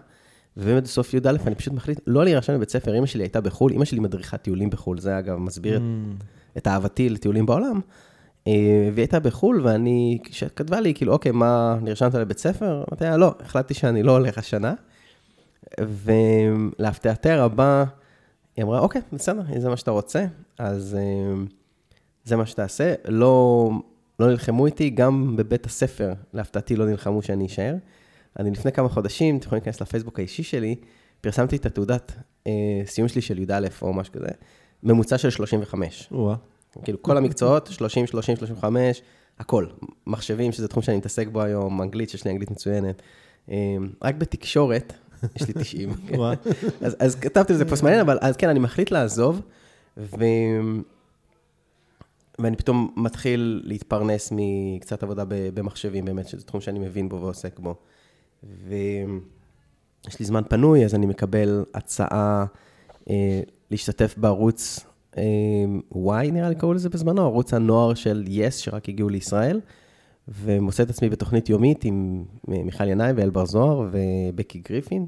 ובאמת 0.57 0.83
בסוף 0.83 1.14
י"א 1.14 1.31
אני 1.47 1.55
פשוט 1.55 1.73
מחליט 1.73 2.00
לא 2.07 2.25
להירשם 2.25 2.52
לבית 2.52 2.71
ספר, 2.71 2.99
אמא 2.99 3.07
שלי 3.07 3.23
הייתה 3.23 3.40
בחו"ל, 3.40 3.73
אמא 3.73 3.85
שלי 3.85 4.00
מדריכת 4.00 4.43
טיולים 4.43 4.71
בחו"ל, 4.71 4.99
זה 4.99 5.19
אגב 5.19 5.37
מסביר 5.37 5.79
mm. 5.79 6.25
את 6.59 6.67
אהבתי 6.67 7.09
לטיולים 7.09 7.47
בעולם. 7.47 7.81
אה, 8.47 8.52
והיא 8.93 9.02
הייתה 9.02 9.21
בחו"ל, 9.21 9.61
ואני, 9.64 10.19
כשכתבה 10.25 10.81
לי, 10.81 10.95
כאילו, 10.95 11.12
אוקיי, 11.12 11.33
מה, 11.33 11.79
נרשמת 11.83 12.14
לבית 12.14 12.38
ספר? 12.38 12.85
אמרתי 12.90 13.05
לה, 13.05 13.17
לא, 13.17 13.35
החלטתי 13.40 13.75
שאני 13.75 14.02
לא 14.02 14.12
הולך 14.12 14.38
השנה. 14.38 14.75
ולהפתעתי 15.81 17.31
הרבה, 17.31 17.85
היא 18.61 18.64
אמרה, 18.64 18.81
אוקיי, 18.81 19.02
בסדר, 19.12 19.43
אם 19.57 19.61
זה 19.61 19.69
מה 19.69 19.76
שאתה 19.76 19.90
רוצה, 19.90 20.25
אז 20.59 20.97
אה, 21.00 21.43
זה 22.25 22.37
מה 22.37 22.47
שתעשה. 22.47 22.95
לא, 23.09 23.71
לא 24.19 24.26
נלחמו 24.26 24.67
איתי, 24.67 24.90
גם 24.90 25.37
בבית 25.37 25.67
הספר, 25.67 26.12
להפתעתי 26.33 26.76
לא 26.76 26.87
נלחמו 26.87 27.23
שאני 27.23 27.47
אשאר. 27.47 27.75
אני 28.38 28.50
לפני 28.50 28.73
כמה 28.73 28.88
חודשים, 28.88 29.37
אתם 29.37 29.47
יכולים 29.47 29.62
להיכנס 29.64 29.81
לפייסבוק 29.81 30.19
האישי 30.19 30.43
שלי, 30.43 30.76
פרסמתי 31.21 31.57
את 31.57 31.67
התעודת 31.67 32.12
אה, 32.47 32.52
סיום 32.87 33.09
שלי 33.09 33.21
של 33.21 33.38
י"א 33.38 33.69
או 33.83 33.93
משהו 33.93 34.12
כזה, 34.12 34.29
ממוצע 34.83 35.19
של 35.19 35.31
35. 35.31 36.09
ווא. 36.12 36.35
כאילו, 36.85 37.02
כל 37.02 37.17
המקצועות, 37.17 37.67
30, 37.67 38.07
30, 38.07 38.37
35, 38.37 39.02
הכל. 39.38 39.67
מחשבים, 40.07 40.52
שזה 40.52 40.69
תחום 40.69 40.83
שאני 40.83 40.97
מתעסק 40.97 41.29
בו 41.29 41.43
היום, 41.43 41.83
אנגלית, 41.83 42.11
שיש 42.11 42.25
לי 42.25 42.31
אנגלית 42.31 42.50
מצוינת. 42.50 43.02
אה, 43.50 43.57
רק 44.02 44.14
בתקשורת, 44.14 44.93
יש 45.37 45.49
לי 45.49 45.55
90. 45.55 45.91
אז, 46.81 46.97
אז 46.99 47.15
כתבתי 47.15 47.53
לזה 47.53 47.65
פוסט 47.65 47.83
מעניין, 47.83 48.00
אבל 48.00 48.19
אז 48.21 48.37
כן, 48.37 48.49
אני 48.49 48.59
מחליט 48.59 48.91
לעזוב, 48.91 49.41
ו... 49.97 50.25
ואני 52.39 52.57
פתאום 52.57 52.95
מתחיל 52.97 53.62
להתפרנס 53.65 54.33
מקצת 54.37 55.03
עבודה 55.03 55.25
במחשבים, 55.29 56.05
באמת, 56.05 56.29
שזה 56.29 56.45
תחום 56.45 56.61
שאני 56.61 56.79
מבין 56.79 57.09
בו 57.09 57.21
ועוסק 57.21 57.59
בו. 57.59 57.75
ויש 58.43 60.21
לי 60.21 60.27
זמן 60.27 60.43
פנוי, 60.49 60.85
אז 60.85 60.95
אני 60.95 61.07
מקבל 61.07 61.65
הצעה 61.75 62.45
אה, 63.11 63.41
להשתתף 63.71 64.15
בערוץ 64.17 64.81
אה, 65.19 65.23
Y, 65.95 66.31
נראה 66.33 66.49
לי 66.49 66.55
קראו 66.55 66.75
לזה 66.75 66.89
בזמנו, 66.89 67.23
ערוץ 67.23 67.55
הנוער 67.55 67.95
של 67.95 68.25
יס, 68.29 68.59
yes, 68.59 68.65
שרק 68.65 68.89
הגיעו 68.89 69.09
לישראל, 69.09 69.61
ומוצא 70.29 70.83
את 70.83 70.91
עצמי 70.91 71.09
בתוכנית 71.09 71.49
יומית 71.49 71.85
עם 71.85 72.25
מיכל 72.49 72.89
ינאי 72.89 73.12
ואל 73.17 73.31
בר 73.31 73.47
זוהר 73.47 73.89
ובקי 73.91 74.62
גריפין, 74.69 75.07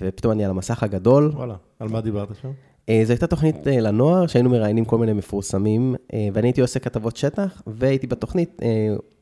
ופתאום 0.00 0.32
אני 0.32 0.44
על 0.44 0.50
המסך 0.50 0.82
הגדול. 0.82 1.30
וואלה, 1.34 1.54
על 1.78 1.88
מה 1.88 2.00
דיברת 2.00 2.28
שם? 2.42 2.50
אה, 2.88 3.02
זו 3.04 3.12
הייתה 3.12 3.26
תוכנית 3.26 3.68
אה, 3.68 3.80
לנוער, 3.80 4.26
שהיינו 4.26 4.50
מראיינים 4.50 4.84
כל 4.84 4.98
מיני 4.98 5.12
מפורסמים, 5.12 5.94
אה, 6.12 6.28
ואני 6.32 6.48
הייתי 6.48 6.60
עושה 6.60 6.78
כתבות 6.80 7.16
שטח, 7.16 7.62
והייתי 7.66 8.06
בתוכנית 8.06 8.62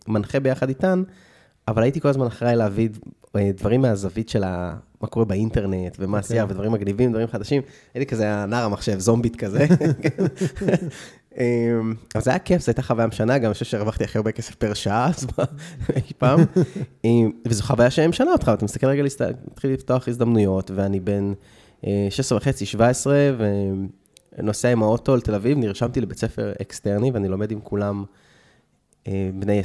מנחה 0.08 0.40
ביחד 0.40 0.68
איתן, 0.68 1.02
אבל 1.68 1.82
הייתי 1.82 2.00
כל 2.00 2.08
הזמן 2.08 2.26
אחראי 2.26 2.56
להביא 2.56 2.88
אה, 3.36 3.50
דברים 3.56 3.80
מהזווית 3.80 4.28
של 4.28 4.44
ה... 4.44 4.76
מה 5.00 5.08
קורה 5.08 5.24
באינטרנט, 5.24 5.96
ומה 5.98 6.16
okay. 6.16 6.20
עשייה, 6.20 6.44
ודברים 6.48 6.72
מגניבים, 6.72 7.10
דברים 7.10 7.28
חדשים. 7.28 7.62
הייתי 7.94 8.10
כזה 8.10 8.34
הנער 8.34 8.64
המחשב, 8.64 8.98
זומבית 8.98 9.36
כזה. 9.36 9.66
אמ, 11.38 11.94
אבל 12.14 12.22
זה 12.22 12.30
היה 12.30 12.38
כיף, 12.38 12.62
זו 12.62 12.70
הייתה 12.70 12.82
חוויה 12.82 13.06
משנה, 13.06 13.38
גם 13.38 13.44
אני 13.44 13.52
חושב 13.52 13.64
שהרווחתי 13.64 14.04
הכי 14.04 14.18
הרבה 14.18 14.32
כסף 14.32 14.54
פר 14.54 14.74
שעה, 14.74 15.08
אז 15.08 15.26
אי 15.96 16.12
פעם. 16.18 16.40
אמ, 17.04 17.30
וזו 17.48 17.62
חוויה 17.62 17.90
שמשנה 17.90 18.32
אותך, 18.32 18.50
אתה 18.54 18.64
מסתכל 18.64 18.86
רגע, 18.86 19.02
להתחיל 19.02 19.72
לפתוח 19.72 20.08
הזדמנויות, 20.08 20.70
ואני 20.74 21.00
בן 21.00 21.32
16 22.10 22.36
אה, 22.36 22.42
וחצי, 22.42 22.66
17, 22.66 23.30
ונוסע 24.38 24.68
עם 24.68 24.82
האוטו 24.82 25.16
לתל 25.16 25.34
אביב, 25.34 25.58
נרשמתי 25.58 26.00
לבית 26.00 26.18
ספר 26.18 26.52
אקסטרני, 26.62 27.10
ואני 27.10 27.28
לומד 27.28 27.50
עם 27.50 27.60
כולם 27.60 28.04
אה, 29.08 29.30
בני 29.34 29.60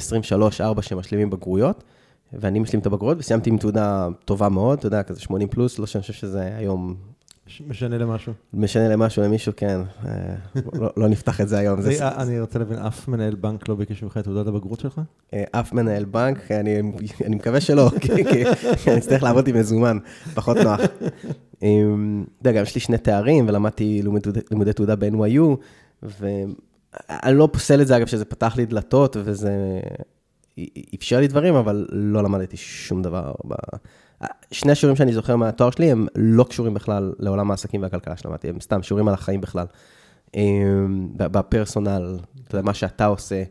23-4 0.78 0.82
שמשלימים 0.82 1.30
בגרויות. 1.30 1.84
ואני 2.32 2.58
משלים 2.58 2.80
את 2.80 2.86
הבגרות, 2.86 3.18
וסיימתי 3.18 3.50
עם 3.50 3.58
תעודה 3.58 4.08
טובה 4.24 4.48
מאוד, 4.48 4.78
אתה 4.78 4.86
יודע, 4.86 5.02
כזה 5.02 5.20
80 5.20 5.48
פלוס, 5.48 5.78
לא 5.78 5.86
שאני 5.86 6.02
חושב 6.02 6.12
שזה 6.12 6.56
היום... 6.56 7.15
משנה 7.66 7.98
למשהו. 7.98 8.32
משנה 8.54 8.88
למשהו, 8.88 9.22
למישהו, 9.22 9.52
כן. 9.56 9.80
אה, 10.06 10.34
לא, 10.72 10.90
לא 10.96 11.08
נפתח 11.08 11.40
את 11.40 11.48
זה 11.48 11.58
היום. 11.58 11.80
זה... 11.80 12.08
אני 12.08 12.40
רוצה 12.40 12.58
להבין, 12.58 12.78
אף 12.78 13.08
מנהל 13.08 13.34
בנק 13.34 13.68
לא 13.68 13.74
ביקש 13.74 14.02
ממך 14.02 14.16
את 14.16 14.24
תעודת 14.24 14.46
הבגרות 14.46 14.80
שלך? 14.80 15.00
אה, 15.34 15.44
אף 15.50 15.72
מנהל 15.72 16.04
בנק, 16.04 16.50
אני, 16.50 16.80
אני 17.24 17.36
מקווה 17.36 17.60
שלא, 17.60 17.90
כי 18.00 18.90
אני 18.90 18.98
אצטרך 18.98 19.22
לעבוד 19.22 19.48
עם 19.48 19.58
מזומן, 19.58 19.98
פחות 20.34 20.56
נוח. 20.56 20.80
אתה 21.58 21.66
יודע, 22.40 22.52
גם 22.52 22.62
יש 22.62 22.74
לי 22.74 22.80
שני 22.80 22.98
תארים, 22.98 23.48
ולמדתי 23.48 24.02
לימודי 24.50 24.72
תעודה 24.72 24.96
ב-NYU, 24.96 25.56
ואני 26.02 27.38
לא 27.38 27.48
פוסל 27.52 27.82
את 27.82 27.86
זה, 27.86 27.96
אגב, 27.96 28.06
שזה 28.06 28.24
פתח 28.24 28.56
לי 28.56 28.66
דלתות, 28.66 29.16
וזה... 29.24 29.80
אפשר 30.94 31.20
לי 31.20 31.28
דברים, 31.28 31.54
אבל 31.54 31.86
לא 31.90 32.22
למדתי 32.22 32.56
שום 32.56 33.02
דבר. 33.02 33.32
שני 34.50 34.72
השיעורים 34.72 34.96
שאני 34.96 35.12
זוכר 35.12 35.36
מהתואר 35.36 35.70
שלי, 35.70 35.90
הם 35.90 36.06
לא 36.16 36.44
קשורים 36.44 36.74
בכלל 36.74 37.12
לעולם 37.18 37.50
העסקים 37.50 37.82
והכלכלה 37.82 38.16
שלמדתי, 38.16 38.48
הם 38.48 38.60
סתם 38.60 38.82
שיעורים 38.82 39.08
על 39.08 39.14
החיים 39.14 39.40
בכלל. 39.40 39.66
אמ, 40.34 41.08
ב 41.16 41.26
personal, 41.26 42.18
אתה 42.44 42.56
יודע, 42.56 42.66
מה 42.66 42.74
שאתה 42.74 43.06
עושה, 43.06 43.42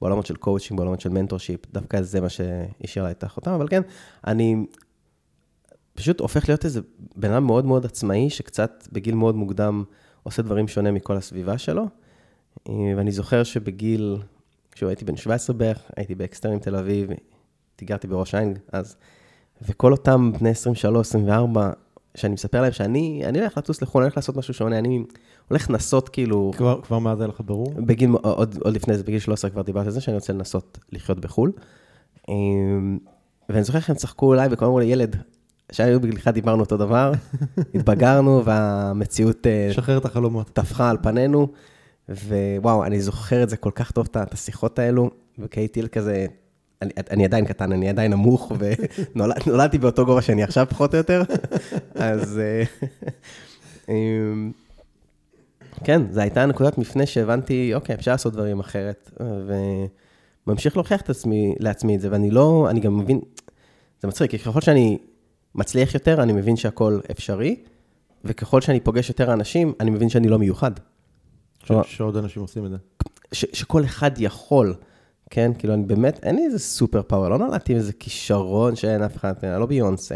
בעולמות 0.00 0.26
של 0.26 0.36
קואוצ'ינג, 0.36 0.78
בעולמות 0.78 1.00
של 1.00 1.08
mentorship, 1.08 1.60
דווקא 1.72 2.02
זה 2.02 2.20
מה 2.20 2.28
שהשאיר 2.28 3.04
לה 3.04 3.10
את 3.10 3.24
החותם, 3.24 3.50
אבל 3.50 3.68
כן, 3.68 3.82
אני 4.26 4.66
פשוט 5.94 6.20
הופך 6.20 6.48
להיות 6.48 6.64
איזה 6.64 6.80
בן 7.16 7.32
אדם 7.32 7.44
מאוד 7.44 7.64
מאוד 7.64 7.84
עצמאי, 7.84 8.30
שקצת 8.30 8.88
בגיל 8.92 9.14
מאוד 9.14 9.34
מוקדם 9.34 9.84
עושה 10.22 10.42
דברים 10.42 10.68
שונה 10.68 10.90
מכל 10.90 11.16
הסביבה 11.16 11.58
שלו. 11.58 11.86
אמ, 12.68 12.94
ואני 12.96 13.12
זוכר 13.12 13.42
שבגיל 13.42 14.16
כשהוא 14.72 14.88
הייתי 14.88 15.04
בן 15.04 15.16
17 15.16 15.56
בערך, 15.56 15.90
הייתי 15.96 16.14
באקסטרני 16.14 16.58
תל 16.58 16.76
אביב, 16.76 17.10
גרתי 17.76 18.06
בראש 18.06 18.34
העין 18.34 18.54
אז, 18.72 18.96
וכל 19.68 19.92
אותם 19.92 20.32
בני 20.40 20.50
23, 20.50 21.06
24, 21.06 21.70
שאני 22.14 22.34
מספר 22.34 22.62
להם 22.62 22.72
שאני 22.72 23.22
אני 23.24 23.40
הולך 23.40 23.58
לטוס 23.58 23.82
לחו"ל, 23.82 24.02
אני 24.02 24.06
הולך 24.06 24.16
לעשות 24.16 24.36
משהו 24.36 24.54
שונה, 24.54 24.78
אני 24.78 25.04
הולך 25.48 25.70
לנסות 25.70 26.08
כאילו... 26.08 26.52
כבר, 26.56 26.80
כבר 26.82 26.98
מאז 26.98 27.20
היה 27.20 27.28
לך 27.28 27.40
ברור? 27.44 27.74
בגיל, 27.76 28.10
עוד, 28.10 28.58
עוד 28.60 28.74
לפני 28.74 28.96
זה, 28.96 29.04
בגיל 29.04 29.18
13 29.18 29.50
כבר 29.50 29.62
דיברתי 29.62 29.86
על 29.86 29.92
זה, 29.92 30.00
שאני 30.00 30.14
רוצה 30.14 30.32
לנסות 30.32 30.78
לחיות 30.92 31.20
בחו"ל. 31.20 31.52
אמ, 32.28 32.98
ואני 33.48 33.64
זוכר 33.64 33.78
איך 33.78 33.90
הם 33.90 33.96
צחקו 33.96 34.34
אליי 34.34 34.48
וכל 34.50 34.64
אמרו 34.64 34.80
לי, 34.80 34.86
ילד, 34.86 35.16
שהיו 35.72 36.00
בגילך 36.00 36.28
דיברנו 36.28 36.60
אותו 36.60 36.76
דבר, 36.76 37.12
התבגרנו 37.74 38.44
והמציאות... 38.44 39.46
אה, 39.46 39.68
שחרר 39.72 39.98
את 39.98 40.04
החלומות. 40.04 40.50
טפחה 40.50 40.90
על 40.90 40.96
פנינו. 41.02 41.48
ווואו, 42.08 42.84
אני 42.84 43.00
זוכר 43.00 43.42
את 43.42 43.48
זה 43.48 43.56
כל 43.56 43.70
כך 43.74 43.90
טוב, 43.90 44.08
את 44.16 44.34
השיחות 44.34 44.78
האלו, 44.78 45.10
וכי 45.38 45.60
הייתי 45.60 45.88
כזה, 45.88 46.26
אני, 46.82 46.92
אני 47.10 47.24
עדיין 47.24 47.44
קטן, 47.44 47.72
אני 47.72 47.88
עדיין 47.88 48.12
נמוך, 48.12 48.52
ונולדתי 49.14 49.78
באותו 49.82 50.06
גובה 50.06 50.22
שאני 50.22 50.42
עכשיו 50.42 50.66
פחות 50.70 50.94
או 50.94 50.98
יותר, 50.98 51.22
אז 51.94 52.38
אה, 52.38 52.64
אמ, 53.88 54.52
כן, 55.84 56.02
זו 56.12 56.20
הייתה 56.20 56.46
נקודת 56.46 56.78
מפנה 56.78 57.06
שהבנתי, 57.06 57.74
אוקיי, 57.74 57.94
אפשר 57.94 58.10
לעשות 58.10 58.32
דברים 58.32 58.60
אחרת, 58.60 59.10
וממשיך 60.46 60.76
להוכיח 60.76 61.00
את 61.00 61.10
עצמי, 61.10 61.54
לעצמי 61.58 61.96
את 61.96 62.00
זה, 62.00 62.08
ואני 62.12 62.30
לא, 62.30 62.66
אני 62.70 62.80
גם 62.80 62.98
מבין, 62.98 63.20
זה 64.02 64.08
מצחיק, 64.08 64.30
כי 64.30 64.38
ככל 64.38 64.60
שאני 64.60 64.98
מצליח 65.54 65.94
יותר, 65.94 66.22
אני 66.22 66.32
מבין 66.32 66.56
שהכל 66.56 67.00
אפשרי, 67.10 67.56
וככל 68.24 68.60
שאני 68.60 68.80
פוגש 68.80 69.08
יותר 69.08 69.32
אנשים, 69.32 69.72
אני 69.80 69.90
מבין 69.90 70.08
שאני 70.08 70.28
לא 70.28 70.38
מיוחד. 70.38 70.70
ש- 71.64 71.72
שעוד 71.86 72.16
אנשים 72.16 72.42
עושים 72.42 72.66
את 72.66 72.70
זה. 72.70 72.76
ש, 73.32 73.44
שכל 73.52 73.84
אחד 73.84 74.10
יכול, 74.18 74.74
כן? 75.32 75.52
כאילו, 75.58 75.74
אני 75.74 75.82
באמת, 75.82 76.20
אין 76.22 76.36
לי 76.36 76.44
איזה 76.44 76.58
super 76.58 77.02
power, 77.02 77.28
לא 77.28 77.38
נולדתי 77.38 77.72
עם 77.72 77.78
איזה 77.78 77.92
כישרון 77.92 78.76
שאין 78.76 79.02
אף 79.02 79.16
אחד, 79.16 79.32
אני 79.42 79.60
לא 79.60 79.66
ביונסה, 79.66 80.14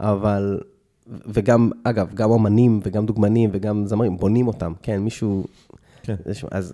אבל, 0.00 0.60
וגם, 1.06 1.70
אגב, 1.84 2.14
גם 2.14 2.30
אומנים 2.30 2.80
וגם 2.84 3.06
דוגמנים 3.06 3.50
וגם 3.52 3.86
זמרים, 3.86 4.16
בונים 4.16 4.46
אותם, 4.46 4.72
כן? 4.82 4.98
מישהו, 4.98 5.44
כן. 6.02 6.14
זה, 6.24 6.32
אז 6.50 6.72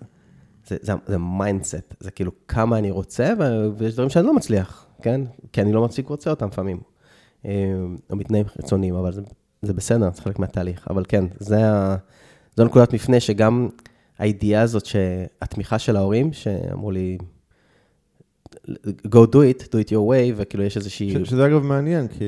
זה, 0.67 0.77
זה, 0.81 0.93
זה 1.07 1.17
mindset, 1.17 1.95
זה 1.99 2.11
כאילו 2.11 2.31
כמה 2.47 2.77
אני 2.77 2.91
רוצה, 2.91 3.33
ו, 3.39 3.69
ויש 3.77 3.93
דברים 3.93 4.09
שאני 4.09 4.25
לא 4.25 4.33
מצליח, 4.35 4.85
כן? 5.01 5.21
כי 5.53 5.61
אני 5.61 5.73
לא 5.73 5.85
מספיק 5.85 6.07
רוצה 6.07 6.29
אותם 6.29 6.47
לפעמים. 6.47 6.79
אה, 7.45 7.51
או 8.09 8.15
מתנאים 8.15 8.47
חיצוניים, 8.47 8.95
אבל 8.95 9.11
זה, 9.11 9.21
זה 9.61 9.73
בסדר, 9.73 10.09
זה 10.13 10.21
חלק 10.21 10.39
מהתהליך. 10.39 10.87
אבל 10.89 11.03
כן, 11.07 11.25
זה 11.39 11.71
ה, 11.71 11.95
זו 12.57 12.65
נקודת 12.65 12.93
מפנה 12.93 13.19
שגם 13.19 13.69
הידיעה 14.19 14.61
הזאת 14.61 14.85
שהתמיכה 14.85 15.79
של 15.79 15.95
ההורים, 15.95 16.33
שאמרו 16.33 16.91
לי, 16.91 17.17
go 19.07 19.25
do 19.25 19.39
it, 19.51 19.63
do 19.63 19.87
it 19.87 19.89
your 19.89 20.05
way, 20.11 20.33
וכאילו 20.35 20.63
יש 20.63 20.77
איזושהי... 20.77 21.09
ש- 21.25 21.29
שזה 21.29 21.45
אגב 21.45 21.63
מעניין, 21.63 22.07
כי... 22.07 22.23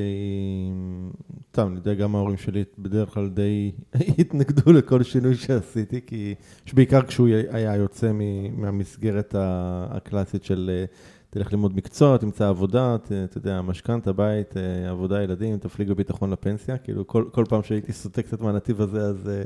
סתם, 1.52 1.66
אני 1.66 1.76
יודע, 1.76 1.94
גם 1.94 2.14
ההורים 2.16 2.36
שלי 2.36 2.64
בדרך 2.78 3.14
כלל 3.14 3.28
די 3.28 3.72
התנגדו 4.18 4.72
לכל 4.72 5.02
שינוי 5.02 5.34
שעשיתי, 5.34 6.00
כי 6.06 6.34
בעיקר 6.74 7.02
כשהוא 7.02 7.28
היה 7.50 7.76
יוצא 7.76 8.12
מהמסגרת 8.56 9.34
הקלאסית 9.38 10.44
של 10.44 10.70
אה, 10.74 10.84
תלך 11.30 11.52
ללמוד 11.52 11.76
מקצוע, 11.76 12.16
תמצא 12.16 12.48
עבודה, 12.48 12.96
ת- 12.98 13.12
אתה 13.24 13.38
יודע, 13.38 13.62
משכנתה, 13.62 14.12
בית, 14.12 14.56
אה, 14.56 14.90
עבודה, 14.90 15.22
ילדים, 15.22 15.58
תפליג 15.58 15.88
בביטחון 15.88 16.30
לפנסיה. 16.30 16.78
כאילו, 16.78 17.06
כל, 17.06 17.24
כל 17.32 17.44
פעם 17.48 17.62
שהייתי 17.62 17.92
סוטה 17.92 18.22
קצת 18.22 18.40
מהנתיב 18.40 18.80
הזה, 18.80 19.00
אז 19.00 19.28
אה, 19.28 19.42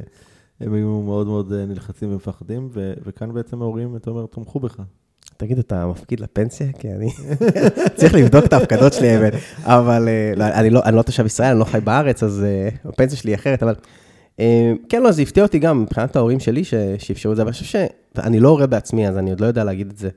הם 0.60 0.72
היו 0.74 1.02
מאוד 1.02 1.26
מאוד 1.26 1.52
נלחצים 1.52 2.12
ומפחדים, 2.12 2.68
ו- 2.72 2.94
וכאן 3.04 3.34
בעצם 3.34 3.62
ההורים, 3.62 3.96
אתה 3.96 4.10
אומר, 4.10 4.26
תמכו 4.26 4.60
בך. 4.60 4.80
תגיד, 5.38 5.58
אתה 5.58 5.86
מפקיד 5.86 6.20
לפנסיה? 6.20 6.66
כי 6.78 6.88
אני 6.92 7.10
צריך 7.96 8.14
לבדוק 8.14 8.44
את 8.44 8.52
ההפקדות 8.52 8.92
שלי, 8.92 9.08
האמת. 9.08 9.32
אבל 9.62 10.08
אה, 10.08 10.32
לא, 10.36 10.44
אני 10.44 10.70
לא, 10.70 10.80
אני 10.84 10.96
לא 10.96 11.02
תושב 11.02 11.26
ישראל, 11.26 11.50
אני 11.50 11.58
לא 11.58 11.64
חי 11.64 11.80
בארץ, 11.80 12.22
אז 12.22 12.44
אה, 12.44 12.68
הפנסיה 12.84 13.18
שלי 13.18 13.30
היא 13.30 13.36
אחרת, 13.36 13.62
אבל... 13.62 13.74
אה, 14.40 14.72
כן, 14.88 15.02
לא, 15.02 15.12
זה 15.12 15.22
הפתיע 15.22 15.42
אותי 15.42 15.58
גם 15.58 15.82
מבחינת 15.82 16.16
ההורים 16.16 16.40
שלי 16.40 16.64
שאפשרו 16.98 17.32
את 17.32 17.36
זה, 17.36 17.42
אבל 17.42 17.48
אני 17.48 17.52
חושב 17.52 17.78
שאני 18.18 18.40
לא 18.40 18.48
הורה 18.48 18.66
בעצמי, 18.66 19.08
אז 19.08 19.18
אני 19.18 19.30
עוד 19.30 19.40
לא 19.40 19.46
יודע 19.46 19.64
להגיד 19.64 19.90
את 19.90 19.98
זה. 19.98 20.08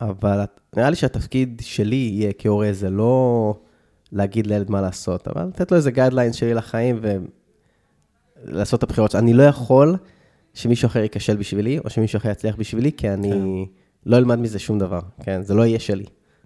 אבל 0.00 0.44
נראה 0.76 0.90
לי 0.90 0.96
שהתפקיד 0.96 1.60
שלי 1.64 2.10
יהיה 2.12 2.32
כהורה 2.38 2.72
זה 2.72 2.90
לא 2.90 3.54
להגיד 4.12 4.46
לילד 4.46 4.70
מה 4.70 4.80
לעשות, 4.80 5.28
אבל 5.28 5.46
לתת 5.46 5.70
לו 5.70 5.76
איזה 5.76 5.90
גיידליין 5.90 6.32
שלי 6.32 6.54
לחיים 6.54 7.00
ולעשות 8.44 8.78
את 8.78 8.82
הבחירות. 8.82 9.14
אני 9.14 9.32
לא 9.32 9.42
יכול 9.42 9.96
שמישהו 10.54 10.86
אחר 10.86 11.00
ייכשל 11.02 11.36
בשבילי, 11.36 11.78
או 11.78 11.90
שמישהו 11.90 12.16
אחר 12.16 12.30
יצליח 12.30 12.56
בשבילי, 12.56 12.92
כי 12.92 13.10
אני 13.10 13.66
לא 14.08 14.16
אלמד 14.16 14.38
מזה 14.38 14.58
שום 14.58 14.78
דבר, 14.78 15.00
כן? 15.22 15.42
זה 15.42 15.54
לא 15.54 15.66
יהיה 15.66 15.78
שלי. 15.78 16.04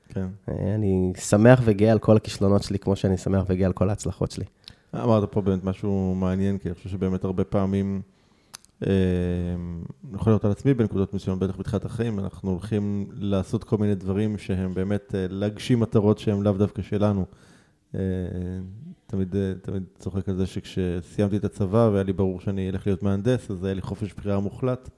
כן. 0.09 0.26
אה, 0.49 0.75
אני 0.75 1.12
שמח 1.19 1.61
וגאה 1.64 1.92
על 1.92 1.99
כל 1.99 2.16
הכישלונות 2.16 2.62
שלי, 2.62 2.78
כמו 2.78 2.97
שאני 2.97 3.16
שמח 3.16 3.45
וגאה 3.47 3.66
על 3.66 3.73
כל 3.73 3.88
ההצלחות 3.88 4.31
שלי. 4.31 4.45
אמרת 4.95 5.33
פה 5.33 5.40
באמת 5.40 5.64
משהו 5.64 6.14
מעניין, 6.14 6.59
כי 6.59 6.69
אני 6.69 6.75
חושב 6.75 6.88
שבאמת 6.88 7.25
הרבה 7.25 7.45
פעמים, 7.45 8.02
אה, 8.87 8.90
אני 10.09 10.14
יכול 10.14 10.31
לראות 10.31 10.45
על 10.45 10.50
עצמי 10.50 10.75
בנקודות 10.75 11.14
מסוימות, 11.14 11.42
בטח 11.42 11.57
בתחילת 11.57 11.85
החיים, 11.85 12.19
אנחנו 12.19 12.50
הולכים 12.50 13.07
לעשות 13.12 13.64
כל 13.64 13.78
מיני 13.78 13.95
דברים 13.95 14.38
שהם 14.38 14.75
באמת 14.75 15.14
אה, 15.14 15.26
להגשים 15.31 15.81
מטרות 15.81 16.19
שהן 16.19 16.42
לאו 16.42 16.52
דווקא 16.52 16.83
שלנו. 16.83 17.25
אה, 17.95 18.00
תמיד, 19.07 19.37
אה, 19.37 19.52
תמיד 19.62 19.83
צוחק 19.99 20.28
על 20.28 20.37
זה 20.37 20.47
שכשסיימתי 20.47 21.37
את 21.37 21.45
הצבא 21.45 21.88
והיה 21.92 22.04
לי 22.04 22.12
ברור 22.12 22.40
שאני 22.40 22.71
אלך 22.71 22.87
להיות 22.87 23.02
מהנדס, 23.02 23.50
אז 23.50 23.64
היה 23.64 23.75
לי 23.75 23.83
חופש 23.83 24.14
בחירה 24.14 24.40
מוחלט. 24.40 24.90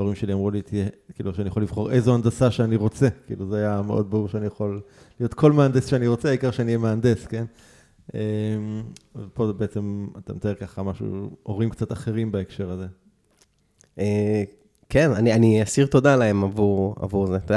ההורים 0.00 0.16
שלי 0.16 0.32
אמרו 0.32 0.50
לי, 0.50 0.62
תהיה, 0.62 0.86
כאילו, 1.14 1.34
שאני 1.34 1.48
יכול 1.48 1.62
לבחור 1.62 1.90
איזו 1.90 2.14
הנדסה 2.14 2.50
שאני 2.50 2.76
רוצה. 2.76 3.08
כאילו, 3.26 3.46
זה 3.46 3.56
היה 3.56 3.82
מאוד 3.82 4.10
ברור 4.10 4.28
שאני 4.28 4.46
יכול 4.46 4.80
להיות 5.20 5.34
כל 5.34 5.52
מהנדס 5.52 5.86
שאני 5.86 6.06
רוצה, 6.06 6.28
העיקר 6.28 6.50
שאני 6.50 6.66
אהיה 6.66 6.78
מהנדס, 6.78 7.26
כן? 7.26 7.44
אמ, 8.14 8.82
ופה 9.16 9.52
בעצם 9.52 10.06
אתה 10.18 10.34
מתאר 10.34 10.54
ככה 10.54 10.82
משהו, 10.82 11.30
הורים 11.42 11.70
קצת 11.70 11.92
אחרים 11.92 12.32
בהקשר 12.32 12.70
הזה. 12.70 12.86
אה, 13.98 14.42
כן, 14.88 15.10
אני, 15.10 15.32
אני 15.32 15.62
אסיר 15.62 15.86
תודה 15.86 16.16
להם 16.16 16.44
עבור, 16.44 16.96
עבור 17.00 17.26
זה. 17.26 17.36
אתה 17.36 17.54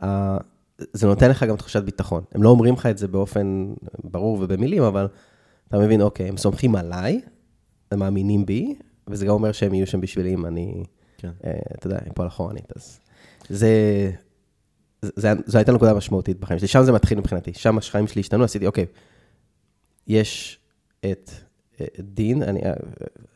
יודע, 0.00 0.36
זה 0.92 1.06
נותן 1.06 1.30
לך 1.30 1.42
גם 1.42 1.56
תחושת 1.56 1.82
ביטחון. 1.82 2.24
הם 2.32 2.42
לא 2.42 2.48
אומרים 2.48 2.74
לך 2.74 2.86
את 2.86 2.98
זה 2.98 3.08
באופן 3.08 3.74
ברור 4.04 4.38
ובמילים, 4.40 4.82
אבל 4.82 5.08
אתה 5.68 5.78
מבין, 5.78 6.00
אוקיי, 6.00 6.28
הם 6.28 6.36
סומכים 6.36 6.74
עליי, 6.74 7.20
הם 7.90 7.98
מאמינים 7.98 8.46
בי, 8.46 8.74
וזה 9.08 9.26
גם 9.26 9.32
אומר 9.32 9.52
שהם 9.52 9.74
יהיו 9.74 9.86
שם 9.86 10.00
בשבילי 10.00 10.34
אם 10.34 10.46
אני, 10.46 10.84
כן. 11.22 11.30
אה, 11.44 11.52
אתה 11.78 11.86
יודע, 11.86 11.98
אפול 12.12 12.26
אחורנית. 12.26 12.72
אז 12.76 13.00
זה, 13.48 14.10
זה, 15.02 15.32
זו 15.46 15.58
הייתה 15.58 15.72
נקודה 15.72 15.94
משמעותית 15.94 16.40
בחיים 16.40 16.58
שלי. 16.58 16.68
שם 16.68 16.82
זה 16.82 16.92
מתחיל 16.92 17.18
מבחינתי. 17.18 17.52
שם 17.54 17.78
החיים 17.78 18.06
שלי 18.06 18.20
השתנו, 18.20 18.44
עשיתי, 18.44 18.66
אוקיי, 18.66 18.86
יש 20.06 20.58
את 21.00 21.30
אה, 21.80 21.86
דין, 21.98 22.42
אני 22.42 22.60
אה, 22.64 22.72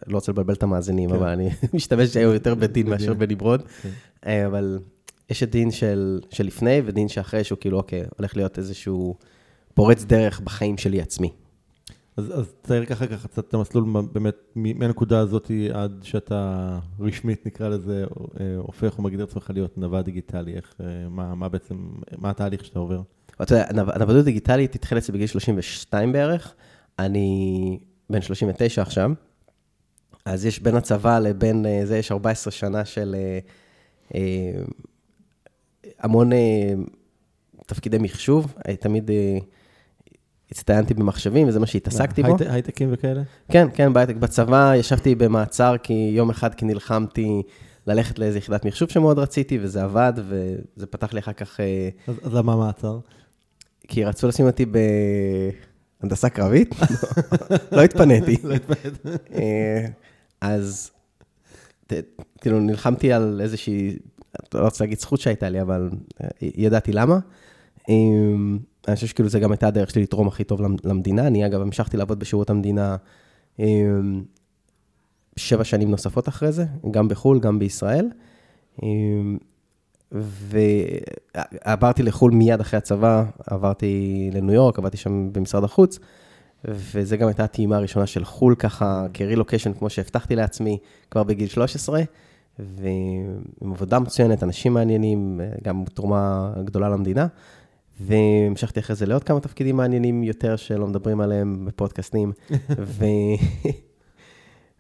לא 0.07 0.17
רוצה 0.17 0.33
לבלבל 0.33 0.55
את 0.55 0.63
המאזינים, 0.63 1.11
כן. 1.11 1.17
אבל 1.17 1.29
אני 1.29 1.51
משתמש 1.75 2.17
היום 2.17 2.33
יותר 2.35 2.55
בדין 2.55 2.91
מאשר. 2.91 3.15
בנמרוד. 3.15 3.63
כן. 3.83 3.91
אבל 4.47 4.79
יש 5.31 5.43
את 5.43 5.51
דין 5.51 5.71
של, 5.71 6.21
של 6.31 6.47
לפני 6.47 6.83
ודין 6.85 7.09
שאחרי, 7.09 7.45
שהוא 7.45 7.59
כאילו, 7.59 7.79
אוקיי, 7.79 8.05
הולך 8.19 8.37
להיות 8.37 8.59
איזשהו 8.59 9.15
פורץ 9.75 10.05
דרך 10.05 10.41
בחיים 10.41 10.79
שלי 10.79 11.01
עצמי. 11.01 11.33
אז, 12.17 12.39
אז 12.39 12.55
תאר 12.63 12.85
ככה 12.85 13.07
ככה 13.07 13.29
קצת 13.29 13.49
את 13.49 13.55
המסלול 13.55 13.85
באמת 14.13 14.35
מהנקודה 14.55 15.19
הזאת 15.19 15.51
עד 15.73 16.01
שאתה 16.03 16.79
רשמית, 17.01 17.47
נקרא 17.47 17.69
לזה, 17.69 18.05
אה, 18.41 18.57
הופך 18.57 18.99
ומגדיר 18.99 19.25
עצמך 19.25 19.51
להיות 19.55 19.79
נווד 19.79 20.05
דיגיטלי, 20.05 20.55
איך, 20.55 20.75
אה, 20.81 21.09
מה, 21.09 21.35
מה 21.35 21.49
בעצם, 21.49 21.75
מה 22.19 22.31
התהליך 22.31 22.65
שאתה 22.65 22.79
עובר? 22.79 23.01
אתה 23.43 23.55
יודע, 23.55 23.67
הנו- 23.69 23.93
הנוודות 23.93 24.25
דיגיטלית 24.25 24.75
התחילה 24.75 24.99
אצלי 24.99 25.15
בגיל 25.15 25.27
32 25.27 26.13
בערך, 26.13 26.55
אני 26.99 27.79
בן 28.11 28.23
39 28.23 28.83
עכשיו, 28.83 29.11
אז 30.25 30.47
יש 30.47 30.61
בין 30.61 30.77
הצבא 30.77 31.19
לבין 31.19 31.67
אה, 31.67 31.81
זה, 31.85 31.99
יש 31.99 32.13
14 32.13 32.51
שנה 32.51 32.85
של 32.85 33.17
המון 35.99 36.31
תפקידי 37.67 37.99
מחשוב, 37.99 38.55
תמיד 38.81 39.11
הצטיינתי 40.53 40.95
במחשבים, 40.95 41.49
וזה 41.49 41.61
מה 41.61 41.67
שהתעסקתי 41.67 42.23
בו. 42.23 42.29
הייט- 42.29 42.51
הייטקים 42.51 42.89
וכאלה? 42.93 43.23
כן, 43.49 43.69
כן, 43.75 43.93
בהייטק. 43.93 44.17
בצבא 44.17 44.73
ישבתי 44.77 45.15
במעצר 45.15 45.77
כי 45.83 45.93
יום 46.17 46.31
אחד 46.31 46.55
כי 46.55 46.65
נלחמתי 46.67 47.43
ללכת 47.87 48.19
לאיזו 48.19 48.39
יחידת 48.39 48.65
מחשוב 48.65 48.89
שמאוד 48.91 49.19
רציתי, 49.19 49.59
וזה 49.63 49.83
עבד, 49.83 50.13
וזה 50.17 50.87
פתח 50.87 51.13
לי 51.13 51.19
אחר 51.21 51.33
כך... 51.33 51.61
אה, 51.61 51.89
אז, 52.09 52.35
למה 52.35 52.57
מעצר? 52.57 52.99
כי 53.89 54.05
רצו 54.05 54.29
לשים 54.29 54.47
אותי 54.47 54.67
בהנדסה 56.01 56.29
קרבית, 56.29 56.75
לא 57.73 57.83
התפניתי. 57.83 58.37
לא 58.45 58.55
התפעד. 58.55 58.99
אה, 59.35 59.87
אז 60.41 60.91
כאילו 62.41 62.61
נלחמתי 62.61 63.13
על 63.13 63.41
איזושהי, 63.43 63.97
לא 64.55 64.61
רוצה 64.65 64.85
להגיד 64.85 64.99
זכות 65.01 65.21
שהייתה 65.21 65.49
לי, 65.49 65.61
אבל 65.61 65.91
אה, 66.23 66.29
ידעתי 66.41 66.93
למה. 66.93 67.19
אני 68.89 68.95
חושב 68.95 69.07
שכאילו 69.07 69.29
זה 69.29 69.41
גם 69.41 69.53
הייתה 69.53 69.67
הדרך 69.69 69.91
שלי 69.91 70.03
לתרום 70.03 70.29
הכי 70.29 70.45
טוב 70.45 70.61
למ- 70.61 70.77
למדינה. 70.85 71.27
אני 71.27 71.47
אגב 71.47 71.61
המשכתי 71.61 71.97
לעבוד 71.97 72.19
בשירות 72.19 72.51
המדינה 72.51 72.97
אה, 73.61 73.67
שבע 75.37 75.65
שנים 75.65 75.91
נוספות 75.91 76.29
אחרי 76.29 76.53
זה, 76.53 76.65
גם 76.91 77.09
בחו"ל, 77.09 77.41
גם 77.41 77.59
בישראל. 77.59 78.09
אה, 78.83 78.89
ועברתי 80.13 82.03
לחו"ל 82.03 82.31
מיד 82.33 82.61
אחרי 82.61 82.79
הצבא, 82.79 83.25
עברתי 83.47 84.31
לניו 84.33 84.55
יורק, 84.55 84.79
עבדתי 84.79 84.97
שם 84.97 85.33
במשרד 85.33 85.65
החוץ, 85.65 85.99
וזה 86.65 87.17
גם 87.17 87.29
הייתה 87.29 87.45
הטעימה 87.45 87.77
הראשונה 87.77 88.07
של 88.07 88.25
חו"ל 88.25 88.55
ככה, 88.59 89.07
כרילוקיישן, 89.15 89.73
כמו 89.73 89.91
שהבטחתי 89.91 90.37
לעצמי 90.37 90.79
כבר 91.11 91.23
בגיל 91.23 91.49
13, 91.49 92.03
ועם 92.59 93.73
עבודה 93.73 93.99
מצוינת, 93.99 94.43
אנשים 94.43 94.75
מעניינים, 94.75 95.41
גם 95.65 95.85
תרומה 95.95 96.53
גדולה 96.65 96.89
למדינה. 96.89 97.27
והמשכתי 98.01 98.81
אחרי 98.81 98.97
זה 98.97 99.07
לעוד 99.07 99.25
כמה 99.25 99.41
תפקידים 99.41 99.77
מעניינים 99.77 100.23
יותר 100.23 100.57
שלא 100.57 100.87
מדברים 100.87 101.21
עליהם 101.21 101.65
בפודקאסטים. 101.65 102.33
ו... 102.79 103.05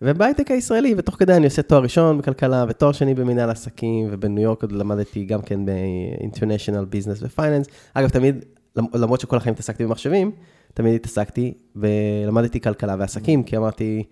ובהייטק 0.02 0.50
הישראלי, 0.50 0.94
ותוך 0.98 1.14
כדי 1.18 1.35
אני 1.35 1.44
עושה 1.44 1.62
תואר 1.62 1.83
ראשון 1.83 2.18
בכלכלה 2.18 2.64
ותואר 2.68 2.92
שני 2.92 3.14
במנהל 3.14 3.50
עסקים, 3.50 4.09
ובניו 4.11 4.42
יורק 4.42 4.62
עוד 4.62 4.72
למדתי 4.72 5.24
גם 5.24 5.42
כן 5.42 5.66
ב-International 5.66 6.94
Business 6.94 7.22
ו-Finance. 7.22 7.68
אגב, 7.94 8.09
תמיד, 8.09 8.44
למרות 8.76 9.20
שכל 9.20 9.37
החיים 9.37 9.52
התעסקתי 9.52 9.85
במחשבים, 9.85 10.31
תמיד 10.74 10.94
התעסקתי 10.94 11.55
ולמדתי 11.76 12.61
כלכלה 12.61 12.96
ועסקים, 12.98 13.42
כי 13.42 13.57
אמרתי, 13.57 14.02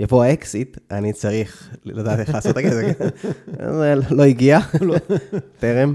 יבוא 0.00 0.24
האקזיט, 0.24 0.78
אני 0.90 1.12
צריך 1.12 1.76
לדעת 1.84 2.18
איך 2.18 2.34
לעשות 2.34 2.52
את 2.52 2.56
הכסף. 2.56 2.98
זה 3.78 3.94
לא 4.10 4.22
הגיע, 4.22 4.58
טרם. 5.60 5.94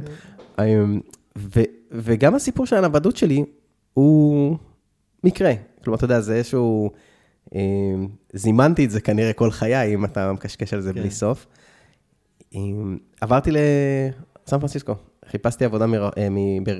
ו- 1.38 1.72
וגם 1.92 2.36
הסיפור 2.36 2.66
של 2.66 2.76
הנוודות 2.76 3.18
שלי 3.18 3.46
הוא 3.94 4.58
מקרה. 5.24 5.54
כלומר, 5.84 5.98
אתה 5.98 6.06
יודע, 6.06 6.20
זה 6.22 6.36
איזשהו... 6.36 6.92
אה, 7.56 7.62
זימנתי 8.34 8.86
את 8.86 8.92
זה 8.92 9.02
כנראה 9.02 9.34
כל 9.34 9.52
חיי, 9.52 9.94
אם 9.94 10.06
אתה 10.06 10.34
מקשקש 10.34 10.74
על 10.74 10.82
זה 10.82 10.94
כן. 10.94 11.00
בלי 11.00 11.12
סוף. 11.12 11.48
אמ, 12.54 12.98
עברתי 13.22 13.52
לסן 13.52 14.60
פרנסיסקו, 14.60 14.96
חיפשתי 15.26 15.66
עבודה 15.66 15.86
אה, 16.18 16.28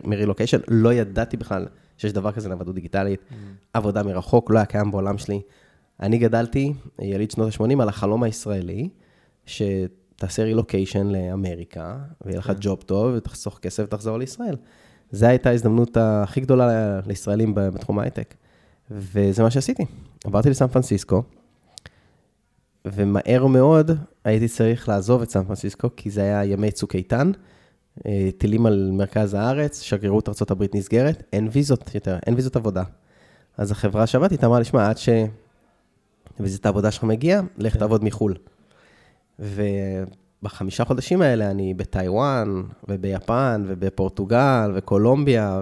מרילוקיישן, 0.04 0.58
לא 0.68 0.94
ידעתי 0.94 1.38
בכלל 1.38 1.68
שיש 1.98 2.14
דבר 2.14 2.32
כזה 2.32 2.50
נוודות 2.50 2.76
דיגיטלית, 2.76 3.20
mm. 3.30 3.34
עבודה 3.74 4.04
מרחוק, 4.04 4.52
לא 4.52 4.58
היה 4.58 4.66
קיים 4.66 4.92
בעולם 4.92 5.18
שלי. 5.18 5.42
אני 6.00 6.18
גדלתי, 6.18 6.74
יליד 7.02 7.32
שנות 7.32 7.54
ה-80, 7.54 7.82
על 7.82 7.90
החלום 7.90 8.24
הישראלי, 8.24 8.90
שתעשה 10.18 10.44
רילוקיישן 10.44 11.08
לאמריקה, 11.08 11.98
ויהיה 12.26 12.40
לך 12.40 12.48
כן. 12.48 12.54
ג'וב 12.60 12.82
טוב, 12.82 13.14
ותחסוך 13.16 13.60
כסף 13.62 13.84
ותחזור 13.84 14.18
לישראל. 14.18 14.56
זו 15.12 15.26
הייתה 15.26 15.50
ההזדמנות 15.50 15.98
הכי 16.00 16.42
גדולה 16.42 17.00
לישראלים 17.08 17.52
בתחום 17.56 18.00
ההייטק. 18.00 18.34
וזה 18.92 19.44
מה 19.44 19.52
שעשיתי. 19.52 19.86
עברתי 20.26 20.50
לסן 20.50 20.68
פרנסיסקו, 20.68 21.24
ומהר 22.86 23.48
מאוד 23.48 23.92
הייתי 24.24 24.48
צריך 24.48 24.90
לעזוב 24.90 25.22
את 25.22 25.30
סן 25.30 25.44
פרנסיסקו, 25.44 25.88
כי 25.96 26.10
זה 26.10 26.22
היה 26.22 26.46
ימי 26.46 26.72
צוק 26.72 26.96
איתן, 26.96 27.32
אה, 28.06 28.30
טילים 28.38 28.66
על 28.66 28.90
מרכז 28.94 29.34
הארץ, 29.34 29.82
שגרירות 29.82 30.30
ארה"ב 30.30 30.64
נסגרת, 30.76 31.24
אין 31.34 31.50
ויזות 31.52 31.96
יותר, 31.96 32.18
אין 32.26 32.36
ויזות 32.36 32.56
עבודה. 32.56 32.84
אז 33.58 33.72
החברה 33.72 34.08
שעבדתי 34.08 34.36
איתה 34.36 34.46
אמרה 34.46 34.60
לי, 34.60 34.66
שמע, 34.66 34.90
עד 34.90 34.98
שוויזית 36.38 36.66
העבודה 36.66 36.92
שלך 36.92 37.04
מגיע, 37.04 37.42
לך 37.58 37.74
כן. 37.74 37.80
תעבוד 37.80 38.04
מחו"ל. 38.04 38.34
ובחמישה 39.40 40.86
חודשים 40.86 41.22
האלה 41.22 41.52
אני 41.52 41.74
בטיוואן, 41.74 42.64
וביפן, 42.90 43.64
ובפורטוגל, 43.68 44.72
וקולומביה, 44.76 45.62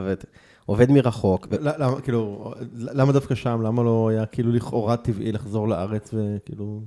ועובד 0.65 0.91
מרחוק. 0.91 1.47
למה, 1.61 2.01
כאילו, 2.01 2.53
למה 2.73 3.11
דווקא 3.11 3.35
שם? 3.35 3.61
למה 3.61 3.83
לא 3.83 4.09
היה 4.09 4.25
כאילו 4.25 4.51
לכאורה 4.51 4.97
טבעי 4.97 5.31
לחזור 5.31 5.67
לארץ 5.67 6.13
וכאילו... 6.13 6.81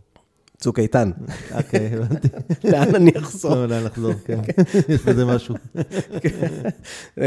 צוק 0.61 0.79
איתן. 0.79 1.11
אוקיי, 1.55 1.91
הבנתי. 1.95 2.29
לאן 2.73 2.95
אני 2.95 3.11
אחזור? 3.19 3.55
לא, 3.55 3.67
לאן 3.67 3.85
לחזור, 3.85 4.13
כן. 4.25 4.41
יש 4.89 5.05
בזה 5.05 5.25
משהו. 5.25 5.55
אמ, 7.19 7.23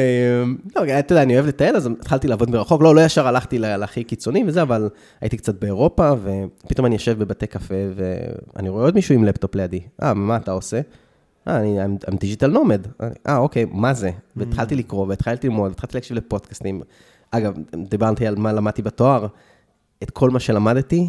לא, 0.75 0.99
אתה 0.99 1.13
יודע, 1.13 1.23
אני 1.23 1.33
אוהב 1.33 1.45
לטייל, 1.45 1.75
אז 1.75 1.85
התחלתי 1.85 2.27
לעבוד 2.27 2.49
מרחוק. 2.49 2.81
לא, 2.81 2.95
לא 2.95 3.01
ישר 3.01 3.27
הלכתי 3.27 3.59
להכי 3.59 4.03
קיצוני 4.03 4.43
וזה, 4.47 4.61
אבל 4.61 4.89
הייתי 5.21 5.37
קצת 5.37 5.55
באירופה, 5.61 6.11
ופתאום 6.23 6.85
אני 6.85 6.95
יושב 6.95 7.19
בבתי 7.19 7.47
קפה, 7.47 7.75
ואני 7.95 8.69
רואה 8.69 8.83
עוד 8.83 8.95
מישהו 8.95 9.15
עם 9.15 9.23
לפטופ 9.23 9.55
לידי. 9.55 9.81
אה, 10.03 10.13
מה 10.13 10.37
אתה 10.37 10.51
עושה? 10.51 10.81
אה, 11.47 11.57
אני 12.07 12.17
דיגיטל 12.19 12.47
נומד. 12.47 12.87
אה, 13.27 13.37
אוקיי, 13.37 13.65
מה 13.71 13.93
זה? 13.93 14.11
והתחלתי 14.35 14.75
לקרוא, 14.75 15.07
והתחלתי 15.07 15.47
ללמוד, 15.47 15.69
והתחלתי 15.69 15.97
להקשיב 15.97 16.17
לפודקאסטים. 16.17 16.81
אגב, 17.31 17.53
דיברתי 17.89 18.27
על 18.27 18.35
מה 18.35 18.53
למדתי 18.53 18.81
בתואר. 18.81 19.27
את 20.03 20.09
כל 20.09 20.29
מה 20.29 20.39
שלמדתי, 20.39 21.07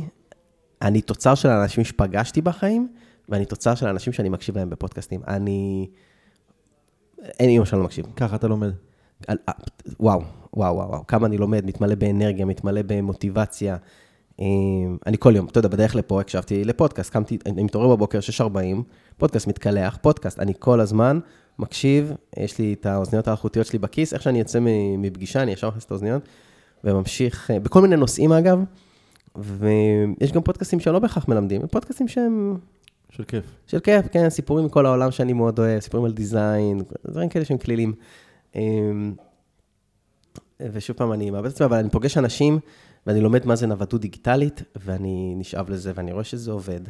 אני 0.83 1.01
תוצר 1.03 1.35
של 1.35 1.49
האנשים 1.49 1.85
שפגשתי 1.85 2.41
בחיים, 2.41 2.89
ואני 3.29 3.45
תוצר 3.45 3.75
של 3.75 3.87
האנשים 3.87 4.13
שאני 4.13 4.29
מקשיב 4.29 4.59
להם 4.59 4.71
בפודקאסטים. 4.71 5.21
אני... 5.29 5.89
אין 7.41 7.49
אימא 7.49 7.65
שאני 7.65 7.79
לא 7.79 7.85
מקשיב. 7.85 8.07
ככה 8.17 8.37
אתה 8.37 8.49
לומד. 8.49 8.71
על, 9.27 9.39
אה, 9.49 9.55
וואו, 10.01 10.23
וואו, 10.55 10.75
וואו, 10.77 10.89
וואו, 10.89 11.07
כמה 11.07 11.27
אני 11.27 11.39
לומד, 11.39 11.67
מתמלא 11.67 11.95
באנרגיה, 11.95 12.45
מתמלא 12.45 12.81
במוטיבציה. 12.87 13.77
אה, 14.41 14.47
אני 15.07 15.17
כל 15.19 15.37
יום, 15.37 15.47
אתה 15.47 15.59
יודע, 15.59 15.69
בדרך 15.69 15.95
לפה 15.95 16.21
הקשבתי 16.21 16.65
לפודקאסט, 16.65 17.13
קמתי, 17.13 17.39
אני 17.47 17.63
מתעורר 17.63 17.97
בבוקר 17.97 18.19
6.40, 18.39 18.43
פודקאסט 19.17 19.47
מתקלח, 19.47 19.99
פודקאסט, 20.01 20.39
אני 20.39 20.53
כל 20.59 20.81
הזמן 20.81 21.19
מקשיב, 21.59 22.13
יש 22.37 22.59
לי 22.59 22.73
את 22.73 22.87
האוזניות 22.87 23.29
האלחוטיות 23.29 23.67
שלי 23.67 23.79
בכיס, 23.79 24.15
איך 24.15 24.23
שאני 24.23 24.39
יוצא 24.39 24.59
מפגישה, 24.99 25.43
אני 25.43 25.53
ישר 25.53 25.69
מכניס 25.69 25.85
את 25.85 25.91
האוזניות, 25.91 26.23
וממשיך, 26.85 27.51
אה, 27.51 27.61
בכל 27.61 27.83
מיני 27.83 27.97
נושאים 27.97 28.33
אגב, 28.33 28.65
ויש 29.37 30.33
גם 30.33 30.43
פודקאסטים 30.43 30.81
שלא 30.81 30.99
בהכרח 30.99 31.29
מלמדים, 31.29 31.67
פודקאסטים 31.67 32.09
שהם... 32.09 32.57
של 33.11 33.25
כיף. 33.25 33.45
של 33.67 33.81
כיף, 33.81 34.07
כן, 34.13 34.31
סיפורים 34.31 34.65
מכל 34.65 34.87
העולם 34.87 35.11
שאני 35.11 35.33
מאוד 35.33 35.59
אוהב, 35.59 35.81
סיפורים 35.81 36.07
על 36.07 36.13
דיזיין, 36.13 36.83
דברים 37.07 37.29
כאלה 37.29 37.45
שהם 37.45 37.59
כלילים. 37.59 37.93
אמ, 38.55 39.15
ושוב 40.61 40.97
פעם, 40.97 41.13
אני 41.13 41.31
מאבד 41.31 41.47
את 41.47 41.53
עצמי, 41.53 41.67
אבל 41.67 41.77
אני 41.77 41.91
פוגש 41.91 42.19
אנשים, 42.19 42.59
ואני 43.07 43.21
לומד 43.21 43.47
מה 43.47 43.57
זה 43.57 43.67
נוודות 43.67 44.01
דיגיטלית, 44.01 44.63
ואני 44.77 45.35
נשאב 45.37 45.71
לזה, 45.71 45.93
ואני 45.95 46.13
רואה 46.13 46.25
שזה 46.25 46.51
עובד. 46.53 46.81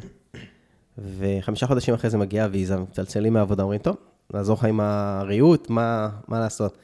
וחמישה 0.97 1.67
חודשים 1.67 1.93
אחרי 1.93 2.09
זה 2.09 2.17
מגיעה 2.17 2.45
הוויזה, 2.45 2.77
מצלצלים 2.77 3.33
מהעבודה, 3.33 3.63
אומרים, 3.63 3.79
טוב, 3.79 3.95
נעזור 4.33 4.57
לך 4.57 4.63
עם 4.63 4.79
הריהוט, 4.79 5.69
מה, 5.69 6.09
מה 6.27 6.39
לעשות? 6.39 6.77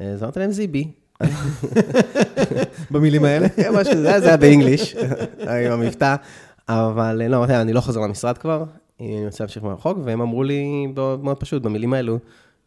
אז 0.00 0.22
אמרתי 0.22 0.40
להם, 0.40 0.50
זיבי, 0.50 0.90
במילים 2.90 3.24
האלה? 3.24 3.48
כן, 3.48 3.70
משהו, 3.74 3.94
זה 4.02 4.26
היה 4.26 4.36
באנגליש, 4.36 4.96
עם 5.40 5.72
המבטא. 5.72 6.16
אבל 6.68 7.22
לא, 7.28 7.44
אני 7.44 7.72
לא 7.72 7.80
חוזר 7.80 8.00
למשרד 8.00 8.38
כבר, 8.38 8.64
אני 9.00 9.26
רוצה 9.26 9.44
להמשיך 9.44 9.62
מרחוק, 9.62 9.98
והם 10.04 10.20
אמרו 10.20 10.42
לי 10.42 10.86
מאוד 11.22 11.40
פשוט, 11.40 11.62
במילים 11.62 11.92
האלו, 11.92 12.18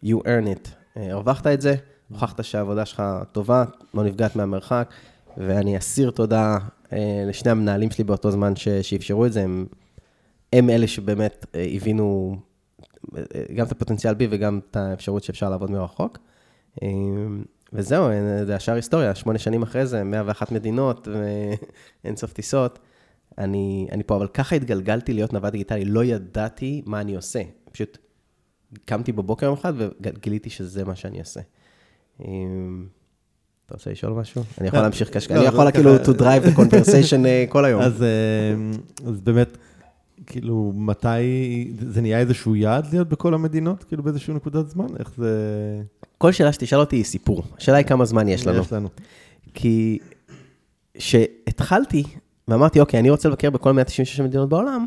you 0.06 0.18
earn 0.18 0.46
it. 0.56 0.70
אה, 0.98 1.12
הרווחת 1.12 1.48
את 1.48 1.62
זה, 1.62 1.76
הוכחת 2.10 2.44
שהעבודה 2.44 2.86
שלך 2.86 3.04
טובה, 3.32 3.64
לא 3.94 4.04
נפגעת 4.04 4.36
מהמרחק, 4.36 4.90
ואני 5.38 5.78
אסיר 5.78 6.12
תודה 6.12 6.58
אה, 6.94 7.24
לשני 7.28 7.52
המנהלים 7.52 7.92
שלי 7.92 8.04
באותו 8.04 8.32
זמן 8.32 8.56
שאפשרו 8.82 9.26
את 9.26 9.34
זה, 9.34 9.42
הם, 9.44 9.66
הם 10.54 10.70
אלה 10.70 10.88
שבאמת 10.88 11.46
אה, 11.56 11.68
הבינו 11.74 12.36
גם 13.56 13.66
את 13.66 13.72
הפוטנציאל 13.72 14.14
בי 14.14 14.28
וגם 14.30 14.60
את 14.72 14.76
האפשרות 14.76 15.24
שאפשר 15.24 15.50
לעבוד 15.50 15.72
מרחוק. 15.72 16.18
וזהו, 17.74 18.08
זה 18.46 18.56
השאר 18.56 18.76
היסטוריה, 18.76 19.16
שמונה 19.16 19.40
שנים 19.40 19.64
אחרי 19.64 19.86
זה, 19.86 20.04
101 20.04 20.52
מדינות 20.52 21.08
ואין 22.04 22.16
סוף 22.16 22.34
טיסות. 22.34 22.80
אני, 23.38 23.88
אני 23.92 24.04
פה, 24.04 24.16
אבל 24.16 24.28
ככה 24.28 24.56
התגלגלתי 24.56 25.14
להיות 25.14 25.34
נווד 25.34 25.52
דיגיטלי, 25.52 25.86
לא 25.86 26.04
ידעתי 26.04 26.82
מה 26.86 27.02
אני 27.02 27.16
עושה. 27.16 27.42
פשוט 27.72 27.98
קמתי 28.86 29.12
בבוקר 29.12 29.46
יום 29.46 29.54
אחד 29.54 29.74
וגיליתי 29.78 30.50
שזה 30.50 30.86
מה 30.86 30.96
שאני 30.96 31.20
אעשה. 31.20 31.40
אמ, 32.26 32.88
אתה 33.66 33.74
רוצה 33.74 33.92
לשאול 33.92 34.14
משהו? 34.14 34.44
אני 34.58 34.68
יכול 34.68 34.80
לא, 34.80 34.84
להמשיך 34.84 35.10
קשקש, 35.10 35.32
לא, 35.32 35.40
אני 35.40 35.46
יכול 35.46 35.72
כאילו 35.72 35.96
to 35.96 36.20
drive 36.20 36.46
the 36.46 36.58
conversation 36.58 37.26
אה, 37.26 37.46
כל 37.50 37.66
היום. 37.66 37.82
אז 37.82 39.22
באמת, 39.24 39.58
כאילו, 40.30 40.72
מתי, 40.76 41.74
זה 41.90 42.02
נהיה 42.02 42.20
איזשהו 42.20 42.56
יעד 42.56 42.88
להיות 42.92 43.10
בכל 43.10 43.34
המדינות? 43.34 43.84
כאילו 43.84 44.04
באיזושהי 44.04 44.34
נקודת 44.34 44.70
זמן? 44.70 44.88
איך 45.00 45.12
זה... 45.18 45.32
כל 46.18 46.32
שאלה 46.32 46.54
שתשאל 46.54 46.80
אותי 46.80 46.96
היא 46.96 47.04
סיפור. 47.04 47.44
השאלה 47.58 47.78
היא 47.78 47.86
כמה 47.86 48.06
זמן 48.06 48.28
יש 48.28 48.48
לנו. 48.48 48.62
יש 48.62 48.74
לנו. 48.74 48.90
כי 49.54 50.00
כשהתחלתי, 50.94 52.04
ואמרתי, 52.48 52.80
אוקיי, 52.80 53.00
אני 53.00 53.10
רוצה 53.10 53.30
לבקר 53.30 53.50
בכל 53.50 53.72
196 53.72 54.20
מדינות 54.20 54.50
בעולם, 54.50 54.86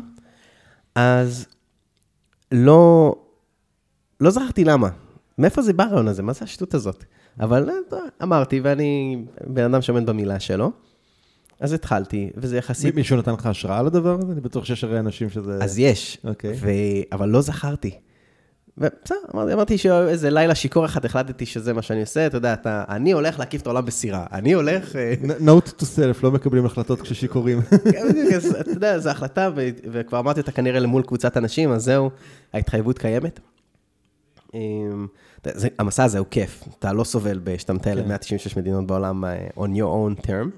אז 0.95 1.45
לא, 2.51 3.15
לא 4.19 4.29
זכרתי 4.29 4.63
למה. 4.63 4.89
מאיפה 5.37 5.61
זה 5.61 5.73
בא 5.73 5.83
הרעיון 5.83 6.07
הזה? 6.07 6.23
מה 6.23 6.33
זה 6.33 6.39
השטות 6.43 6.73
הזאת? 6.73 7.03
אבל 7.39 7.69
אה, 7.69 7.97
אמרתי, 8.23 8.59
ואני 8.59 9.17
בן 9.47 9.63
אדם 9.63 9.81
שעומד 9.81 10.05
במילה 10.05 10.39
שלו. 10.39 10.71
אז 11.59 11.73
התחלתי, 11.73 12.29
וזה 12.35 12.57
יחסית... 12.57 12.95
מישהו 12.95 13.17
נתן 13.17 13.33
לך 13.33 13.45
השראה 13.45 13.81
לדבר 13.81 14.17
הזה? 14.21 14.31
אני 14.31 14.41
בטוח 14.41 14.65
שיש 14.65 14.83
הרי 14.83 14.99
אנשים 14.99 15.29
שזה... 15.29 15.57
אז 15.61 15.79
יש, 15.79 16.17
okay. 16.23 16.27
אוקיי. 16.27 16.53
ו... 16.59 16.69
אבל 17.11 17.29
לא 17.29 17.41
זכרתי. 17.41 17.91
ובסדר, 18.77 19.15
אמרתי, 19.35 19.53
אמרתי 19.53 19.77
שאיזה 19.77 20.29
לילה 20.29 20.55
שיכור 20.55 20.85
אחד 20.85 21.05
החלטתי 21.05 21.45
שזה 21.45 21.73
מה 21.73 21.81
שאני 21.81 22.01
עושה, 22.01 22.27
אתה 22.27 22.37
יודע, 22.37 22.53
אתה, 22.53 22.83
אני 22.89 23.11
הולך 23.11 23.39
להקיף 23.39 23.61
את 23.61 23.67
העולם 23.67 23.85
בסירה, 23.85 24.25
אני 24.31 24.53
הולך... 24.53 24.95
אה, 24.95 25.13
note 25.47 25.67
to 25.67 25.83
self, 25.83 26.23
לא 26.23 26.31
מקבלים 26.31 26.65
החלטות 26.65 27.01
כששיכורים. 27.01 27.61
כן, 27.91 28.07
אתה 28.59 28.69
יודע, 28.71 28.99
זו 28.99 29.09
החלטה, 29.09 29.49
וכבר 29.91 30.19
אמרתי 30.19 30.39
אותה 30.39 30.51
כנראה 30.51 30.79
למול 30.79 31.03
קבוצת 31.03 31.37
אנשים, 31.37 31.71
אז 31.71 31.83
זהו, 31.83 32.09
ההתחייבות 32.53 32.99
קיימת. 32.99 33.39
אמ, 34.53 35.07
המסע 35.79 36.03
הזה 36.03 36.19
הוא 36.19 36.27
כיף, 36.31 36.63
אתה 36.79 36.93
לא 36.93 37.03
סובל 37.03 37.39
שאתה 37.57 37.73
מטייל 37.73 37.99
ל-196 37.99 38.57
מדינות 38.57 38.87
בעולם 38.87 39.25
אה, 39.25 39.47
on 39.57 39.69
your 39.77 40.19
own 40.19 40.25
term. 40.25 40.49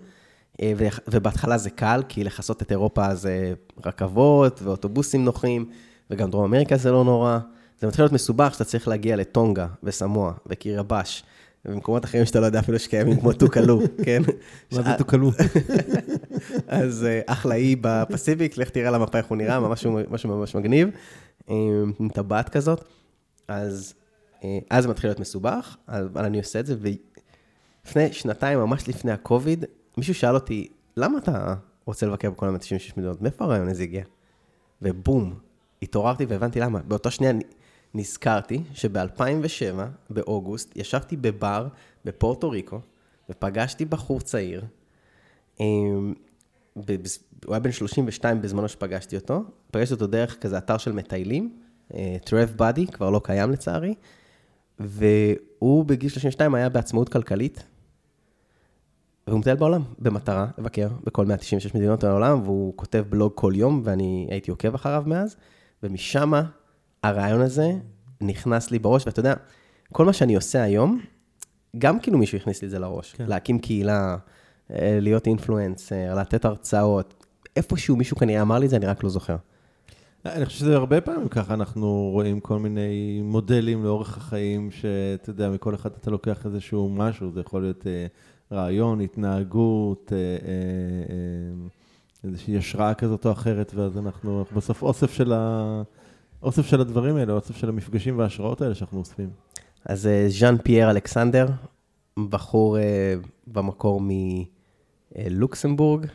אה, 0.62 0.74
ובהתחלה 1.08 1.58
זה 1.58 1.70
קל, 1.70 2.04
כי 2.10 2.24
לכסות 2.24 2.62
את 2.62 2.72
אירופה 2.72 3.16
זה 3.16 3.54
רכבות 3.86 4.62
ואוטובוסים 4.62 5.26
נוחים, 5.26 5.66
וגם 6.10 6.32
דרום 6.32 6.44
אמריקה 6.44 6.78
זה 6.78 6.92
לא 6.92 7.04
נורא. 7.04 7.40
זה 7.80 7.88
מתחיל 7.88 8.04
להיות 8.04 8.14
מסובך 8.14 8.54
שאתה 8.54 8.64
צריך 8.64 8.88
להגיע 8.88 9.16
לטונגה 9.16 9.68
וסמואה 9.84 10.32
וקירבש, 10.48 11.24
ובמקומות 11.66 12.06
אחרים 12.06 12.26
שאתה 12.26 12.40
לא 12.40 12.46
יודע 12.46 12.60
אפילו 12.60 12.80
שקיימים 12.80 13.20
כמו 13.20 13.34
טוקלו, 13.34 13.80
כן? 14.06 14.22
מה 14.72 14.82
זה 14.82 14.90
טוקלו? 14.98 15.32
אז 16.68 17.06
אה, 17.06 17.22
אחלה 17.26 17.56
אי 17.56 17.76
בפסיפיק, 17.82 18.58
לך 18.58 18.70
תראה 18.70 18.92
למפה 18.92 19.18
איך 19.18 19.26
הוא 19.26 19.38
נראה, 19.38 19.60
משהו 19.60 20.00
ממש 20.26 20.56
מגניב, 20.56 20.90
עם 21.48 22.10
טבעת 22.14 22.50
כזאת. 22.50 22.84
אז 23.48 23.94
זה 24.80 24.88
מתחיל 24.88 25.10
להיות 25.10 25.20
מסובך, 25.20 25.78
אבל 25.88 26.26
אני 26.26 26.38
עושה 26.38 26.60
את 26.60 26.66
זה, 26.66 26.76
ולפני 26.80 28.14
שנתיים, 28.14 28.60
ממש 28.60 28.88
לפני 28.88 29.12
הקוביד, 29.12 29.66
מישהו 29.98 30.14
שאל 30.14 30.36
אותי, 30.36 30.68
למה 30.98 31.18
אתה 31.18 31.56
רוצה 31.86 32.06
לבקר 32.06 32.32
בכל 32.32 32.48
ה-96 32.48 32.94
מדינות? 32.98 33.22
מאיפה 33.22 33.46
הרעיון 33.46 33.68
הזה 33.68 33.84
הגיע? 33.84 34.04
ובום, 34.82 35.34
התעוררתי 35.82 36.26
והבנתי 36.26 36.60
למה. 36.60 36.80
באותו 36.80 37.12
שנייה 37.12 37.34
נזכרתי 37.94 38.64
שב-2007, 38.74 39.82
באוגוסט, 40.10 40.78
ישבתי 40.78 41.18
בבר 41.18 41.68
בפורטו 42.06 42.50
ריקו, 42.50 42.80
ופגשתי 43.30 43.86
בחור 43.86 44.22
צעיר, 44.22 44.66
אמ, 45.60 46.14
הוא 46.74 46.84
היה 47.54 47.60
בן 47.60 47.72
32 47.72 48.42
בזמנו 48.42 48.68
שפגשתי 48.68 49.16
אותו, 49.16 49.44
פגשתי 49.72 49.94
אותו 49.94 50.08
דרך 50.08 50.40
כזה 50.40 50.58
אתר 50.58 50.78
של 50.78 50.92
מטיילים, 50.92 51.58
טרב 52.26 52.54
באדי, 52.56 52.88
כבר 52.88 53.10
לא 53.10 53.22
קיים 53.24 53.52
לצערי, 53.52 53.94
והוא 54.80 55.86
בגיל 55.86 56.10
32 56.10 56.56
היה 56.56 56.70
בעצמאות 56.70 57.10
כלכלית, 57.10 57.64
והוא 59.28 59.40
מטייל 59.40 59.56
בעולם 59.56 59.82
במטרה 60.00 60.48
לבקר 60.58 60.88
בכל 61.04 61.26
196 61.26 61.76
מדינות 61.76 62.04
העולם, 62.04 62.42
והוא 62.44 62.74
כותב 62.76 63.04
בלוג 63.10 63.32
כל 63.36 63.54
יום, 63.56 63.82
ואני 63.84 64.28
הייתי 64.32 64.52
עוקב 64.52 64.76
אחריו 64.76 65.04
מאז, 65.06 65.36
ומשם 65.84 66.34
הרעיון 67.04 67.42
הזה 67.42 67.72
נכנס 68.22 68.72
לי 68.72 68.80
בראש, 68.80 69.06
ואתה 69.06 69.20
יודע, 69.20 69.34
כל 69.94 70.06
מה 70.06 70.14
שאני 70.14 70.36
עושה 70.36 70.64
היום, 70.64 71.02
גם 71.78 72.00
כאילו 72.00 72.18
מישהו 72.18 72.38
הכניס 72.38 72.62
לי 72.62 72.66
את 72.66 72.72
זה 72.72 72.80
לראש. 72.80 73.14
כן. 73.14 73.26
להקים 73.28 73.60
קהילה, 73.60 74.18
אה, 74.72 74.98
להיות 75.02 75.28
אינפלואנסר, 75.28 76.16
לתת 76.16 76.46
הרצאות. 76.46 77.26
איפשהו 77.56 77.96
מישהו 77.96 78.18
כנראה 78.18 78.42
אמר 78.42 78.60
לי 78.60 78.66
את 78.66 78.70
זה, 78.70 78.76
אני 78.76 78.86
רק 78.86 79.04
לא 79.04 79.10
זוכר. 79.10 79.36
אני 80.26 80.46
חושב 80.46 80.60
שזה 80.60 80.76
הרבה 80.76 81.02
פעמים 81.02 81.28
ככה, 81.28 81.54
אנחנו 81.54 82.10
רואים 82.14 82.40
כל 82.40 82.60
מיני 82.60 83.22
מודלים 83.24 83.84
לאורך 83.84 84.18
החיים, 84.18 84.72
שאתה 84.72 85.30
יודע, 85.30 85.50
מכל 85.50 85.76
אחד 85.76 85.90
אתה 86.02 86.12
לוקח 86.12 86.46
איזשהו 86.46 86.90
משהו, 86.90 87.32
זה 87.32 87.40
יכול 87.40 87.62
להיות 87.62 87.88
אה, 87.88 88.06
רעיון, 88.52 89.02
התנהגות, 89.02 90.14
אה, 90.16 90.18
איזושהי 92.24 92.58
השראה 92.58 92.94
כזאת 92.94 93.26
או 93.26 93.32
אחרת, 93.32 93.72
ואז 93.76 93.98
אנחנו, 93.98 94.46
בסוף 94.56 94.82
אוסף 94.82 95.14
של, 95.14 95.34
ה, 95.34 95.82
אוסף 96.44 96.66
של 96.66 96.82
הדברים 96.82 97.16
האלה, 97.16 97.34
אוסף 97.34 97.58
של 97.58 97.70
המפגשים 97.70 98.20
וההשראות 98.20 98.62
האלה 98.62 98.76
שאנחנו 98.76 99.00
אוספים. 99.00 99.30
אז 99.86 100.10
ז'אן 100.28 100.58
פייר 100.58 100.92
אלכסנדר, 100.92 101.48
בחור 102.30 102.78
במקור 103.48 104.02
מלוקסמבורג, 105.16 106.06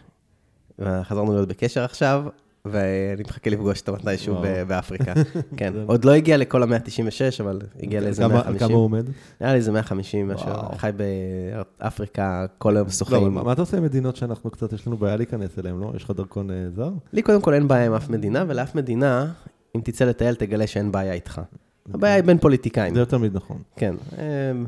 וחזרנו 0.79 1.33
להיות 1.33 1.49
בקשר 1.49 1.85
עכשיו, 1.85 2.25
ואני 2.65 3.23
מחכה 3.29 3.51
לפגוש 3.51 3.81
אותו 3.81 3.93
מתישהו 3.93 4.37
באפריקה. 4.67 5.13
כן, 5.57 5.73
עוד 5.87 6.05
לא 6.05 6.13
הגיע 6.13 6.37
לכל 6.37 6.63
ה-196, 6.63 7.43
אבל 7.43 7.59
הגיע 7.83 8.01
לאיזה 8.01 8.29
150. 8.29 8.59
כמה 8.59 8.75
הוא 8.75 8.85
עומד? 8.85 9.07
נראה 9.41 9.53
לי 9.53 9.59
איזה 9.59 9.73
150, 9.73 10.29
משהו. 10.29 10.51
חי 10.77 10.91
באפריקה, 11.81 12.47
כל 12.59 12.77
היום 12.77 12.91
שוחים. 12.91 13.37
לא, 13.37 13.45
מה 13.45 13.53
אתה 13.53 13.63
עושה 13.63 13.77
עם 13.77 13.83
מדינות 13.83 14.17
שאנחנו 14.17 14.51
קצת, 14.51 14.73
יש 14.73 14.87
לנו 14.87 14.97
בעיה 14.97 15.17
להיכנס 15.17 15.59
אליהן, 15.59 15.81
לא? 15.81 15.93
יש 15.97 16.05
לך 16.05 16.11
דרכון 16.11 16.51
אה, 16.51 16.71
זר? 16.77 16.91
לי 17.13 17.23
קודם 17.23 17.41
כל 17.41 17.55
אין 17.55 17.69
בעיה 17.69 17.87
עם 17.87 17.93
אף 17.93 18.09
מדינה, 18.09 18.45
ולאף 18.49 18.75
מדינה, 18.75 19.33
אם 19.77 19.81
תצא 19.85 20.05
לטייל, 20.05 20.35
תגלה 20.35 20.67
שאין 20.67 20.93
בעיה 20.93 21.13
איתך. 21.13 21.41
הבעיה 21.95 22.15
היא 22.15 22.25
בין 22.25 22.39
פוליטיקאים. 22.39 22.95
זה 22.95 23.07
תמיד 23.07 23.37
נכון. 23.37 23.59
כן. 23.77 23.95
אמ, 24.13 24.67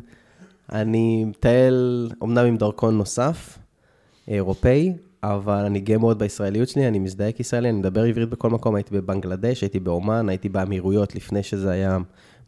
אני 0.72 1.24
מטייל, 1.24 2.10
אמנם 2.22 2.46
עם 2.46 2.56
דרכון 2.56 2.98
נוסף, 2.98 3.58
אירופאי, 4.28 4.92
אבל 5.22 5.64
אני 5.64 5.80
גאה 5.80 5.98
מאוד 5.98 6.18
בישראליות 6.18 6.68
שלי, 6.68 6.88
אני 6.88 6.98
מזדהה 6.98 7.32
כישראלי, 7.32 7.68
אני 7.68 7.78
מדבר 7.78 8.02
עברית 8.02 8.28
בכל 8.28 8.50
מקום, 8.50 8.74
הייתי 8.74 8.94
בבנגלדש, 8.94 9.62
הייתי 9.62 9.80
באומן, 9.80 10.28
הייתי 10.28 10.48
באמירויות 10.48 11.14
לפני 11.14 11.42
שזה 11.42 11.70
היה 11.70 11.98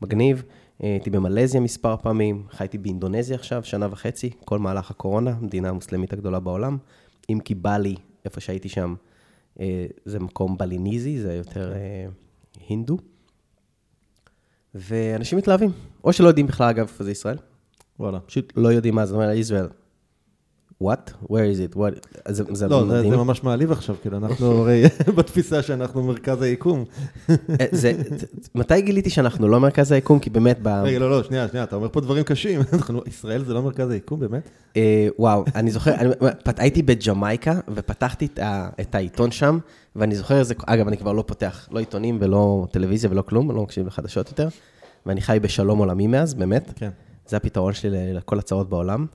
מגניב, 0.03 0.43
הייתי 0.81 1.11
במלזיה 1.11 1.61
מספר 1.61 1.97
פעמים, 1.97 2.47
חייתי 2.51 2.79
באינדונזיה 2.79 3.37
עכשיו, 3.37 3.65
שנה 3.65 3.89
וחצי, 3.91 4.31
כל 4.45 4.59
מהלך 4.59 4.91
הקורונה, 4.91 5.31
המדינה 5.31 5.69
המוסלמית 5.69 6.13
הגדולה 6.13 6.41
בעולם, 6.41 6.79
אם 7.31 7.39
כי 7.45 7.55
בלי, 7.55 7.97
איפה 8.25 8.41
שהייתי 8.41 8.69
שם, 8.69 8.95
אה, 9.61 9.87
זה 10.05 10.21
מקום 10.21 10.59
בליניזי, 10.59 11.21
זה 11.21 11.35
יותר 11.35 11.73
אה, 11.73 12.07
הינדו. 12.69 12.99
ואנשים 14.75 15.39
מתלהבים, 15.39 15.71
או 16.05 16.13
שלא 16.13 16.29
יודעים 16.29 16.47
בכלל, 16.47 16.69
אגב, 16.69 16.87
איפה 16.89 17.05
זה 17.05 17.11
ישראל. 17.11 17.37
וואלה. 17.99 18.21
פשוט 18.21 18.53
לא 18.57 18.69
יודעים 18.69 18.95
מה 18.95 19.07
זה 19.07 19.15
אומר 19.15 19.31
ישראל. 19.31 19.67
What? 20.83 21.13
where 21.23 21.45
is 21.45 21.73
it? 21.73 21.77
what? 21.77 22.09
זה, 22.29 22.45
זה 22.51 22.69
לא, 22.69 22.87
זה, 22.89 23.03
זה 23.03 23.17
ממש 23.17 23.45
מעליב 23.45 23.73
עכשיו, 23.73 23.97
כאילו, 24.03 24.17
אנחנו 24.17 24.47
הרי 24.61 24.83
בתפיסה 25.17 25.63
שאנחנו 25.63 26.03
מרכז 26.03 26.43
היקום. 26.43 26.85
אה, 27.31 27.67
זה, 27.73 27.93
מתי 28.55 28.83
גיליתי 28.83 29.11
שאנחנו 29.11 29.49
לא 29.49 29.61
מרכז 29.61 29.93
היקום? 29.93 30.19
כי 30.19 30.31
באמת... 30.31 30.59
ב... 30.63 30.69
רגע, 30.69 30.99
לא, 30.99 31.11
לא, 31.11 31.23
שנייה, 31.23 31.49
שנייה, 31.49 31.65
אתה 31.65 31.77
אומר 31.77 31.89
פה 31.93 32.01
דברים 32.01 32.25
קשים. 32.25 32.61
אנחנו, 32.73 33.01
ישראל 33.07 33.45
זה 33.45 33.55
לא 33.55 33.63
מרכז 33.63 33.91
היקום, 33.91 34.21
באמת? 34.21 34.51
אה, 34.77 35.09
וואו, 35.19 35.45
אני 35.55 35.71
זוכר, 35.71 35.95
אני, 35.95 36.11
הייתי 36.57 36.83
בג'מייקה, 36.83 37.61
ופתחתי 37.75 38.27
את, 38.27 38.39
ה, 38.39 38.69
את 38.81 38.95
העיתון 38.95 39.31
שם, 39.31 39.59
ואני 39.97 40.17
זוכר 40.17 40.39
איזה, 40.39 40.55
אגב, 40.67 40.89
אני 40.89 40.97
כבר 40.97 41.13
לא 41.13 41.25
פותח, 41.27 41.69
לא 41.73 41.79
עיתונים 41.79 42.19
ולא 42.21 42.67
טלוויזיה 42.71 43.11
ולא 43.11 43.23
כלום, 43.23 43.51
לא 43.51 43.63
מקשיב 43.63 43.87
לחדשות 43.87 44.29
יותר, 44.29 44.49
ואני 45.07 45.21
חי 45.21 45.39
בשלום 45.43 45.79
עולמי 45.79 46.07
מאז, 46.07 46.35
באמת. 46.35 46.73
כן. 46.77 46.91
זה 47.27 47.37
הפתרון 47.37 47.73
שלי 47.73 48.15
לכל 48.15 48.39
הצרות 48.39 48.69
בעולם. 48.69 49.07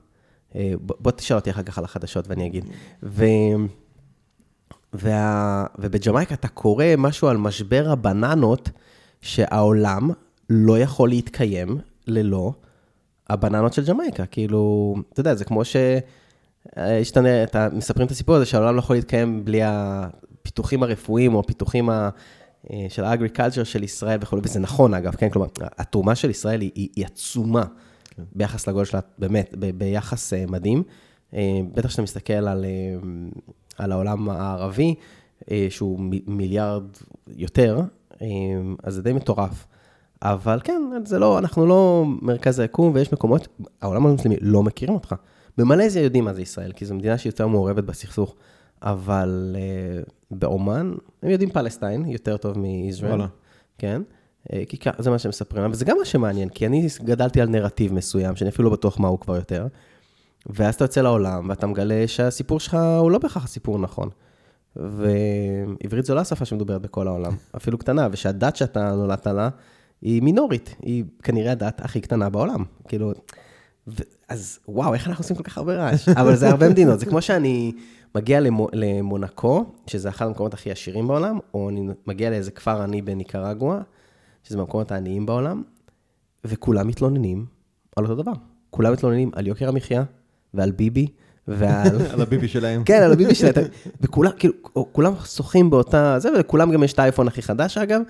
אה, 0.56 0.72
בוא 0.80 1.10
תשאל 1.10 1.36
אותי 1.36 1.50
אחר 1.50 1.62
כך 1.62 1.78
על 1.78 1.84
החדשות 1.84 2.28
ואני 2.28 2.46
אגיד. 2.46 2.64
ו... 3.02 3.24
וה... 4.92 5.66
ובג'מייקה 5.78 6.34
אתה 6.34 6.48
קורא 6.48 6.84
משהו 6.98 7.28
על 7.28 7.36
משבר 7.36 7.90
הבננות, 7.90 8.70
שהעולם 9.20 10.10
לא 10.50 10.78
יכול 10.78 11.08
להתקיים 11.08 11.78
ללא 12.06 12.52
הבננות 13.28 13.72
של 13.72 13.84
ג'מייקה. 13.84 14.26
כאילו, 14.26 14.94
אתה 15.12 15.20
יודע, 15.20 15.34
זה 15.34 15.44
כמו 15.44 15.64
ש... 15.64 15.76
יש 16.76 17.10
את 17.10 17.54
ה... 17.54 17.68
מספרים 17.72 18.06
את 18.06 18.12
הסיפור 18.12 18.34
הזה 18.34 18.46
שהעולם 18.46 18.74
לא 18.74 18.78
יכול 18.78 18.96
להתקיים 18.96 19.44
בלי 19.44 19.60
הפיתוחים 19.64 20.82
הרפואיים 20.82 21.34
או 21.34 21.40
הפיתוחים 21.40 21.90
ה... 21.90 22.10
אה, 22.70 22.86
של 22.88 23.04
האגריקלצ'ר 23.04 23.64
של 23.64 23.82
ישראל 23.82 24.18
וכו', 24.22 24.38
וזה 24.42 24.60
נכון 24.60 24.94
אגב, 24.94 25.14
כן? 25.14 25.30
כלומר, 25.30 25.48
התרומה 25.78 26.14
של 26.14 26.30
ישראל 26.30 26.60
היא, 26.60 26.88
היא 26.96 27.06
עצומה. 27.06 27.64
כן. 28.10 28.22
ביחס 28.34 28.68
לגודל 28.68 28.84
שלה, 28.84 29.00
באמת, 29.18 29.54
ב- 29.58 29.78
ביחס 29.78 30.32
uh, 30.32 30.50
מדהים. 30.50 30.82
Uh, 31.30 31.34
בטח 31.74 31.88
כשאתה 31.88 32.02
מסתכל 32.02 32.32
על, 32.32 32.64
uh, 32.64 33.38
על 33.78 33.92
העולם 33.92 34.30
הערבי, 34.30 34.94
שהוא 35.68 36.00
מיליארד 36.26 36.84
יותר, 37.36 37.80
אז 38.82 38.94
זה 38.94 39.02
די 39.02 39.12
מטורף. 39.12 39.66
אבל 40.22 40.60
כן, 40.64 40.82
זה 41.04 41.18
לא, 41.18 41.38
אנחנו 41.38 41.66
לא 41.66 42.04
מרכז 42.22 42.58
היקום, 42.58 42.92
ויש 42.94 43.12
מקומות, 43.12 43.48
העולם 43.82 44.06
המוסלמי 44.06 44.36
לא 44.40 44.62
מכירים 44.62 44.94
אותך. 44.94 45.14
במלזיה 45.58 46.02
יודעים 46.02 46.24
מה 46.24 46.34
זה 46.34 46.42
ישראל, 46.42 46.72
כי 46.72 46.84
זו 46.84 46.94
מדינה 46.94 47.18
שיותר 47.18 47.46
מעורבת 47.46 47.84
בסכסוך, 47.84 48.34
אבל 48.82 49.56
uh, 49.56 50.10
באומן, 50.30 50.94
הם 51.22 51.30
יודעים 51.30 51.50
פלסטיין 51.50 52.06
יותר 52.06 52.36
טוב 52.36 52.58
מישראל. 52.58 53.20
כן. 53.78 54.02
אה, 54.52 54.62
כי 54.68 54.76
זה 54.98 55.10
מה 55.10 55.18
שהם 55.18 55.28
מספרים, 55.28 55.70
וזה 55.70 55.84
גם 55.84 55.96
מה 55.98 56.04
שמעניין, 56.04 56.48
כי 56.48 56.66
אני 56.66 56.86
גדלתי 57.04 57.40
על 57.40 57.48
נרטיב 57.48 57.92
מסוים, 57.92 58.36
שאני 58.36 58.50
אפילו 58.50 58.68
לא 58.68 58.76
בטוח 58.76 59.00
מה 59.00 59.08
הוא 59.08 59.18
כבר 59.18 59.36
יותר, 59.36 59.66
ואז 60.46 60.74
אתה 60.74 60.84
יוצא 60.84 61.00
לעולם, 61.00 61.48
ואתה 61.48 61.66
מגלה 61.66 62.04
שהסיפור 62.06 62.60
שלך 62.60 62.76
הוא 63.00 63.10
לא 63.10 63.18
בהכרח 63.18 63.44
הסיפור 63.44 63.78
נכון. 63.78 64.08
ועברית 64.76 66.04
זו 66.04 66.14
לא 66.14 66.20
השפה 66.20 66.44
שמדוברת 66.44 66.82
בכל 66.82 67.08
העולם, 67.08 67.36
אפילו 67.56 67.78
קטנה, 67.78 68.08
ושהדת 68.12 68.56
שאתה 68.56 68.94
נולדת 68.94 69.26
לה 69.26 69.48
היא 70.02 70.22
מינורית, 70.22 70.74
היא 70.82 71.04
כנראה 71.22 71.52
הדת 71.52 71.80
הכי 71.84 72.00
קטנה 72.00 72.30
בעולם. 72.30 72.64
כאילו, 72.88 73.12
ו... 73.86 74.02
אז 74.28 74.58
וואו, 74.68 74.94
איך 74.94 75.08
אנחנו 75.08 75.22
עושים 75.22 75.36
כל 75.36 75.42
כך 75.42 75.58
הרבה 75.58 75.74
רעש? 75.74 76.08
אבל 76.20 76.36
זה 76.36 76.48
הרבה 76.48 76.68
מדינות, 76.68 77.00
זה 77.00 77.06
כמו 77.06 77.22
שאני 77.22 77.72
מגיע 78.14 78.40
למו, 78.40 78.68
למונקו, 78.72 79.64
שזה 79.86 80.08
אחד 80.08 80.26
המקומות 80.26 80.54
הכי 80.54 80.70
עשירים 80.70 81.08
בעולם, 81.08 81.38
או 81.54 81.68
אני 81.68 81.88
מגיע 82.06 82.30
לאיזה 82.30 82.50
כפר 82.50 82.82
עני 82.82 83.02
בניקרגואה, 83.02 83.80
שזה 84.42 84.56
מהמקומות 84.56 84.92
העניים 84.92 85.26
בעולם, 85.26 85.62
וכולם 86.44 86.88
מתלוננים 86.88 87.46
על 87.96 88.04
אותו 88.04 88.22
דבר. 88.22 88.32
כולם 88.70 88.92
מתלוננים 88.92 89.30
על 89.34 89.46
יוקר 89.46 89.68
המחיה 89.68 90.04
ועל 90.54 90.70
ביבי. 90.70 91.06
ועל... 91.48 91.96
על 92.12 92.20
הביבי 92.20 92.48
שלהם. 92.48 92.84
כן, 92.84 93.02
על 93.02 93.12
הביבי 93.12 93.34
שלהם. 93.34 93.64
וכולם, 94.00 94.30
כאילו, 94.38 94.52
כולם 94.92 95.12
שוחים 95.24 95.70
באותה... 95.70 96.18
זה, 96.18 96.32
ולכולם 96.32 96.72
גם 96.72 96.82
יש 96.82 96.92
את 96.92 96.98
האייפון 96.98 97.28
הכי 97.28 97.42
חדש, 97.42 97.78
אגב, 97.78 98.02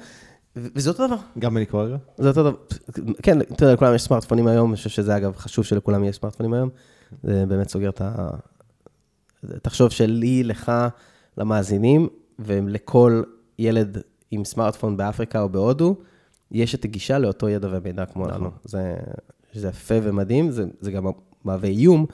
וזה 0.56 0.90
אותו 0.90 1.06
דבר. 1.06 1.16
גם 1.38 1.54
בניקורגה? 1.54 1.96
זה 2.18 2.28
אותו 2.28 2.42
דבר. 2.42 2.56
כן, 3.22 3.40
אתה 3.40 3.64
יודע, 3.64 3.74
לכולם 3.74 3.94
יש 3.94 4.02
סמארטפונים 4.02 4.46
היום, 4.46 4.70
אני 4.70 4.76
חושב 4.76 4.90
שזה, 4.90 5.16
אגב, 5.16 5.36
חשוב 5.36 5.64
שלכולם 5.64 6.02
יהיה 6.02 6.12
סמארטפונים 6.12 6.52
היום. 6.52 6.68
זה 7.22 7.44
באמת 7.46 7.68
סוגר 7.68 7.88
את 7.88 8.00
ה... 8.00 8.30
תחשוב 9.62 9.90
שלי, 9.90 10.44
לך, 10.44 10.72
למאזינים, 11.38 12.08
ולכל 12.38 13.22
ילד 13.58 13.98
עם 14.30 14.44
סמארטפון 14.44 14.96
באפריקה 14.96 15.40
או 15.40 15.48
בהודו, 15.48 15.96
יש 16.50 16.74
את 16.74 16.84
הגישה 16.84 17.18
לאותו 17.18 17.48
ידע 17.48 17.68
ומידע 17.70 18.06
כמו 18.06 18.26
נכון. 18.26 18.40
לנו. 18.40 18.50
זה, 18.64 18.96
זה 19.52 19.68
יפה 19.68 19.94
ומדהים, 20.02 20.50
זה, 20.50 20.64
זה 20.80 20.90
גם 20.90 21.06
מהווה 21.44 21.68
איום 21.68 22.06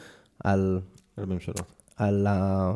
על... 0.44 0.80
על 1.16 1.24
הממשלות. 1.24 1.72
על 1.96 2.26
ה... 2.26 2.72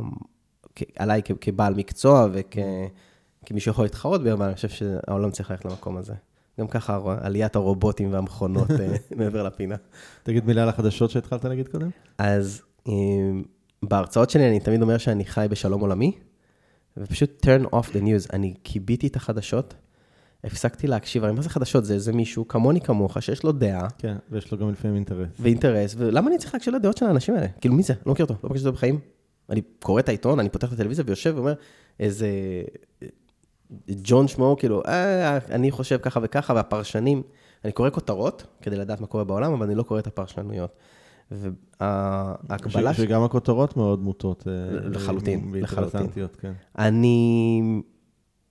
עליי 0.96 1.22
כ, 1.24 1.30
כבעל 1.40 1.74
מקצוע 1.74 2.28
וכמי 2.32 3.60
שיכול 3.60 3.84
להתחרות 3.84 4.22
בי, 4.22 4.32
אבל 4.32 4.46
אני 4.46 4.54
חושב 4.54 4.68
שהעולם 4.68 5.30
צריך 5.30 5.50
ללכת 5.50 5.64
למקום 5.64 5.96
הזה. 5.96 6.14
גם 6.60 6.68
ככה 6.68 7.16
עליית 7.20 7.56
הרובוטים 7.56 8.12
והמכונות 8.12 8.70
אה, 8.70 8.96
מעבר 9.16 9.42
לפינה. 9.42 9.76
תגיד 10.22 10.44
מילה 10.44 10.62
על 10.62 10.68
החדשות 10.68 11.10
שהתחלת 11.10 11.44
להגיד 11.44 11.68
קודם. 11.68 11.90
אז 12.18 12.62
אה, 12.88 12.92
בהרצאות 13.82 14.30
שלי 14.30 14.48
אני 14.48 14.60
תמיד 14.60 14.82
אומר 14.82 14.98
שאני 14.98 15.24
חי 15.24 15.46
בשלום 15.50 15.80
עולמי, 15.80 16.12
ופשוט 16.96 17.46
turn 17.46 17.66
off 17.66 17.86
the 17.92 18.00
news. 18.00 18.32
אני 18.32 18.54
כיביתי 18.64 19.06
את 19.06 19.16
החדשות. 19.16 19.74
הפסקתי 20.44 20.86
להקשיב, 20.86 21.24
הרי 21.24 21.32
מה 21.32 21.42
זה 21.42 21.50
חדשות? 21.50 21.84
זה 21.84 21.94
איזה 21.94 22.12
מישהו 22.12 22.48
כמוני 22.48 22.80
כמוך, 22.80 23.22
שיש 23.22 23.44
לו 23.44 23.52
דעה. 23.52 23.88
כן, 23.98 24.16
ויש 24.30 24.52
לו 24.52 24.58
גם 24.58 24.70
לפעמים 24.70 24.94
אינטרס. 24.94 25.28
ואינטרס, 25.40 25.94
ולמה 25.98 26.30
אני 26.30 26.38
צריך 26.38 26.54
להקשיב 26.54 26.74
לדעות 26.74 26.96
של 26.96 27.06
האנשים 27.06 27.34
האלה? 27.34 27.46
כאילו, 27.60 27.74
מי 27.74 27.82
זה? 27.82 27.94
לא 28.06 28.12
מכיר 28.12 28.24
אותו, 28.24 28.34
לא 28.44 28.48
פגשתי 28.48 28.66
אותו 28.66 28.76
בחיים. 28.76 28.98
אני 29.50 29.60
קורא 29.82 30.00
את 30.00 30.08
העיתון, 30.08 30.40
אני 30.40 30.48
פותח 30.48 30.68
את 30.68 30.72
הטלוויזיה 30.72 31.04
ויושב 31.06 31.32
ואומר, 31.36 31.54
איזה 32.00 32.28
ג'ון 33.90 34.28
שמו, 34.28 34.56
כאילו, 34.58 34.82
אה, 34.86 35.36
אני 35.36 35.70
חושב 35.70 35.98
ככה 36.02 36.20
וככה, 36.22 36.54
והפרשנים, 36.54 37.22
אני 37.64 37.72
קורא 37.72 37.90
כותרות 37.90 38.46
כדי 38.62 38.76
לדעת 38.76 39.00
מה 39.00 39.06
קורה 39.06 39.24
בעולם, 39.24 39.52
אבל 39.52 39.66
אני 39.66 39.74
לא 39.74 39.82
קורא 39.82 39.98
את 39.98 40.06
הפרשנויות. 40.06 40.76
וההקבלה... 41.30 42.94
שגם 42.94 43.22
הכותרות 43.22 43.76
מאוד 43.76 44.02
מוטות. 44.02 44.48
אה, 44.48 44.88
לחלוטין, 44.88 45.54
לחלוטין. 45.54 46.06
כן. 46.38 46.52
אני, 46.78 47.82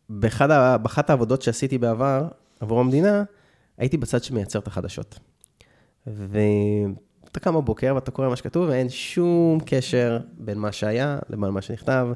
באחד, 0.10 0.78
באחת 0.82 1.10
העבודות 1.10 1.41
שעשיתי 1.41 1.78
בעבר 1.78 2.28
עבור 2.60 2.80
המדינה, 2.80 3.24
הייתי 3.78 3.98
בצד 3.98 4.24
שמייצר 4.24 4.60
את 4.60 4.67
החדשות. 4.67 5.19
ואתה 6.08 7.39
קם 7.39 7.56
בבוקר 7.56 7.91
ואתה 7.95 8.12
קורא 8.12 8.30
מה 8.30 8.36
שכתוב, 8.36 8.69
ואין 8.69 8.89
שום 8.89 9.60
קשר 9.65 10.19
בין 10.38 10.58
מה 10.58 10.72
שהיה 10.72 11.19
לבין 11.30 11.50
מה 11.50 11.62
שנכתב, 11.62 12.08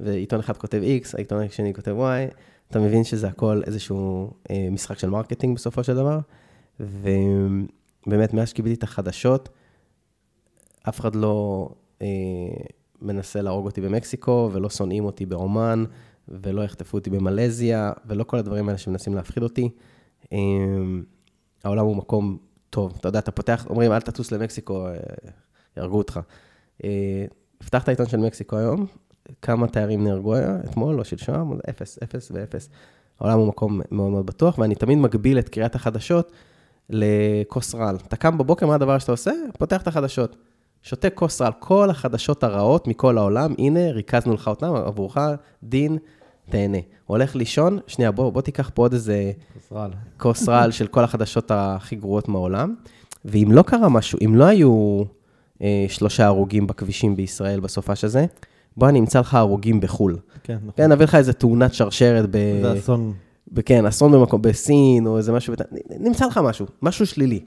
ועיתון 0.00 0.40
אחד 0.40 0.56
כותב 0.56 0.82
X, 1.02 1.08
העיתון 1.14 1.42
השני 1.42 1.74
כותב 1.74 1.96
Y, 1.98 2.34
אתה 2.70 2.80
מבין 2.80 3.04
שזה 3.04 3.28
הכל 3.28 3.62
איזשהו 3.66 4.30
אה, 4.50 4.68
משחק 4.70 4.98
של 4.98 5.10
marketing 5.10 5.56
בסופו 5.56 5.84
של 5.84 5.94
דבר. 5.94 6.18
ובאמת, 6.80 8.34
מאז 8.34 8.48
שקיבלתי 8.48 8.74
את 8.74 8.82
החדשות, 8.82 9.48
אף 10.88 11.00
אחד 11.00 11.14
לא 11.14 11.68
אה, 12.02 12.06
מנסה 13.02 13.42
להרוג 13.42 13.66
אותי 13.66 13.80
במקסיקו, 13.80 14.50
ולא 14.52 14.70
שונאים 14.70 15.04
אותי 15.04 15.26
באומן, 15.26 15.84
ולא 16.42 16.62
יחטפו 16.62 16.98
אותי 16.98 17.10
במלזיה, 17.10 17.92
ולא 18.06 18.24
כל 18.24 18.36
הדברים 18.36 18.68
האלה 18.68 18.78
שמנסים 18.78 19.14
להפחיד 19.14 19.42
אותי. 19.42 19.70
אה, 20.32 20.38
העולם 21.64 21.84
הוא 21.84 21.96
מקום 21.96 22.38
טוב. 22.70 22.94
אתה 23.00 23.08
יודע, 23.08 23.18
אתה 23.18 23.30
פותח, 23.30 23.66
אומרים, 23.70 23.92
אל 23.92 24.00
תטוס 24.00 24.32
למקסיקו, 24.32 24.86
אה, 24.86 24.94
יהרגו 25.76 25.98
אותך. 25.98 26.20
אה, 26.84 27.24
פתח 27.58 27.82
את 27.82 27.88
העיתון 27.88 28.06
של 28.06 28.16
מקסיקו 28.16 28.56
היום, 28.56 28.86
כמה 29.42 29.68
תיירים 29.68 30.04
נהרגו 30.04 30.34
אתמול 30.64 30.98
או 30.98 31.04
שלשום, 31.04 31.58
אפס, 31.70 31.98
אפס 32.02 32.30
ואפס. 32.34 32.68
העולם 33.20 33.38
הוא 33.38 33.48
מקום 33.48 33.80
מאוד 33.90 34.10
מאוד 34.10 34.26
בטוח, 34.26 34.58
ואני 34.58 34.74
תמיד 34.74 34.98
מגביל 34.98 35.38
את 35.38 35.48
קריאת 35.48 35.74
החדשות 35.74 36.32
לכוס 36.90 37.74
רעל. 37.74 37.96
אתה 37.96 38.16
קם 38.16 38.38
בבוקר, 38.38 38.66
מה 38.66 38.74
הדבר 38.74 38.98
שאתה 38.98 39.12
עושה? 39.12 39.32
פותח 39.58 39.82
את 39.82 39.86
החדשות. 39.86 40.36
שותה 40.82 41.10
כוס 41.10 41.40
רעל, 41.40 41.52
כל 41.58 41.90
החדשות 41.90 42.44
הרעות 42.44 42.86
מכל 42.86 43.18
העולם, 43.18 43.54
הנה, 43.58 43.90
ריכזנו 43.90 44.34
לך 44.34 44.48
אותם 44.48 44.74
עבורך, 44.74 45.18
דין, 45.62 45.98
תהנה. 46.50 46.78
הולך 47.06 47.36
לישון, 47.36 47.78
שנייה, 47.86 48.10
בוא, 48.10 48.30
בוא 48.30 48.42
תיקח 48.42 48.70
פה 48.74 48.82
עוד 48.82 48.92
איזה... 48.92 49.32
כוס 49.54 49.72
רעל. 49.72 49.90
כוס 50.16 50.48
רעל 50.48 50.70
של 50.70 50.86
כל 50.86 51.04
החדשות 51.04 51.50
הכי 51.54 51.96
גרועות 51.96 52.28
מהעולם. 52.28 52.74
ואם 53.24 53.48
לא 53.52 53.62
קרה 53.62 53.88
משהו, 53.88 54.18
אם 54.24 54.34
לא 54.34 54.44
היו 54.44 55.02
אה, 55.62 55.86
שלושה 55.88 56.26
הרוגים 56.26 56.66
בכבישים 56.66 57.16
בישראל 57.16 57.60
בסופש 57.60 58.04
הזה, 58.04 58.26
בוא 58.76 58.88
אני 58.88 58.98
אמצא 58.98 59.20
לך 59.20 59.34
הרוגים 59.34 59.80
בחו"ל. 59.80 60.18
כן, 60.42 60.54
נכון. 60.56 60.70
כן, 60.76 60.92
נביא 60.92 61.04
לך 61.04 61.14
איזה 61.14 61.32
תאונת 61.32 61.74
שרשרת 61.74 62.28
ב... 62.30 62.38
זה 62.62 62.78
אסון. 62.78 63.12
כן, 63.64 63.86
אסון 63.86 64.12
במקום, 64.12 64.42
בסין, 64.42 65.06
או 65.06 65.18
איזה 65.18 65.32
משהו, 65.32 65.54
נמצא 66.00 66.26
לך 66.26 66.40
משהו, 66.44 66.66
משהו 66.82 67.06
שלילי. 67.06 67.40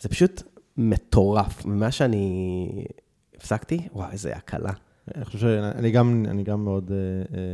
זה 0.00 0.08
פשוט 0.08 0.42
מטורף. 0.76 1.62
ומה 1.66 1.90
שאני 1.90 2.84
הפסקתי, 3.36 3.88
וואו, 3.92 4.10
איזה 4.12 4.32
הקלה. 4.36 4.72
אני 5.14 5.24
חושב 5.24 5.38
שאני 5.38 5.90
גם, 5.90 6.24
אני 6.28 6.42
גם 6.42 6.64
מאוד, 6.64 6.90
אה, 6.90 6.96
אה, 7.38 7.44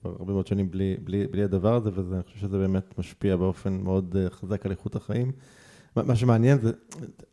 כבר 0.00 0.10
הרבה 0.18 0.32
מאוד 0.32 0.46
שנים 0.46 0.70
בלי, 0.70 0.96
בלי, 1.04 1.26
בלי 1.26 1.42
הדבר 1.42 1.74
הזה, 1.74 1.90
ואני 1.94 2.22
חושב 2.22 2.38
שזה 2.38 2.58
באמת 2.58 2.98
משפיע 2.98 3.36
באופן 3.36 3.72
מאוד 3.72 4.16
אה, 4.18 4.30
חזק 4.30 4.66
על 4.66 4.72
איכות 4.72 4.96
החיים. 4.96 5.32
מה 5.96 6.16
שמעניין 6.16 6.58
זה, 6.58 6.72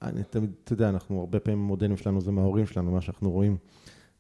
אני 0.02 0.23
תמיד, 0.30 0.52
אתה 0.63 0.73
יודע, 0.73 0.89
אנחנו 0.89 1.19
הרבה 1.19 1.39
פעמים, 1.39 1.60
המודלים 1.60 1.97
שלנו 1.97 2.21
זה 2.21 2.32
מההורים 2.32 2.65
שלנו, 2.65 2.91
מה 2.91 3.02
שאנחנו 3.02 3.32
רואים. 3.32 3.58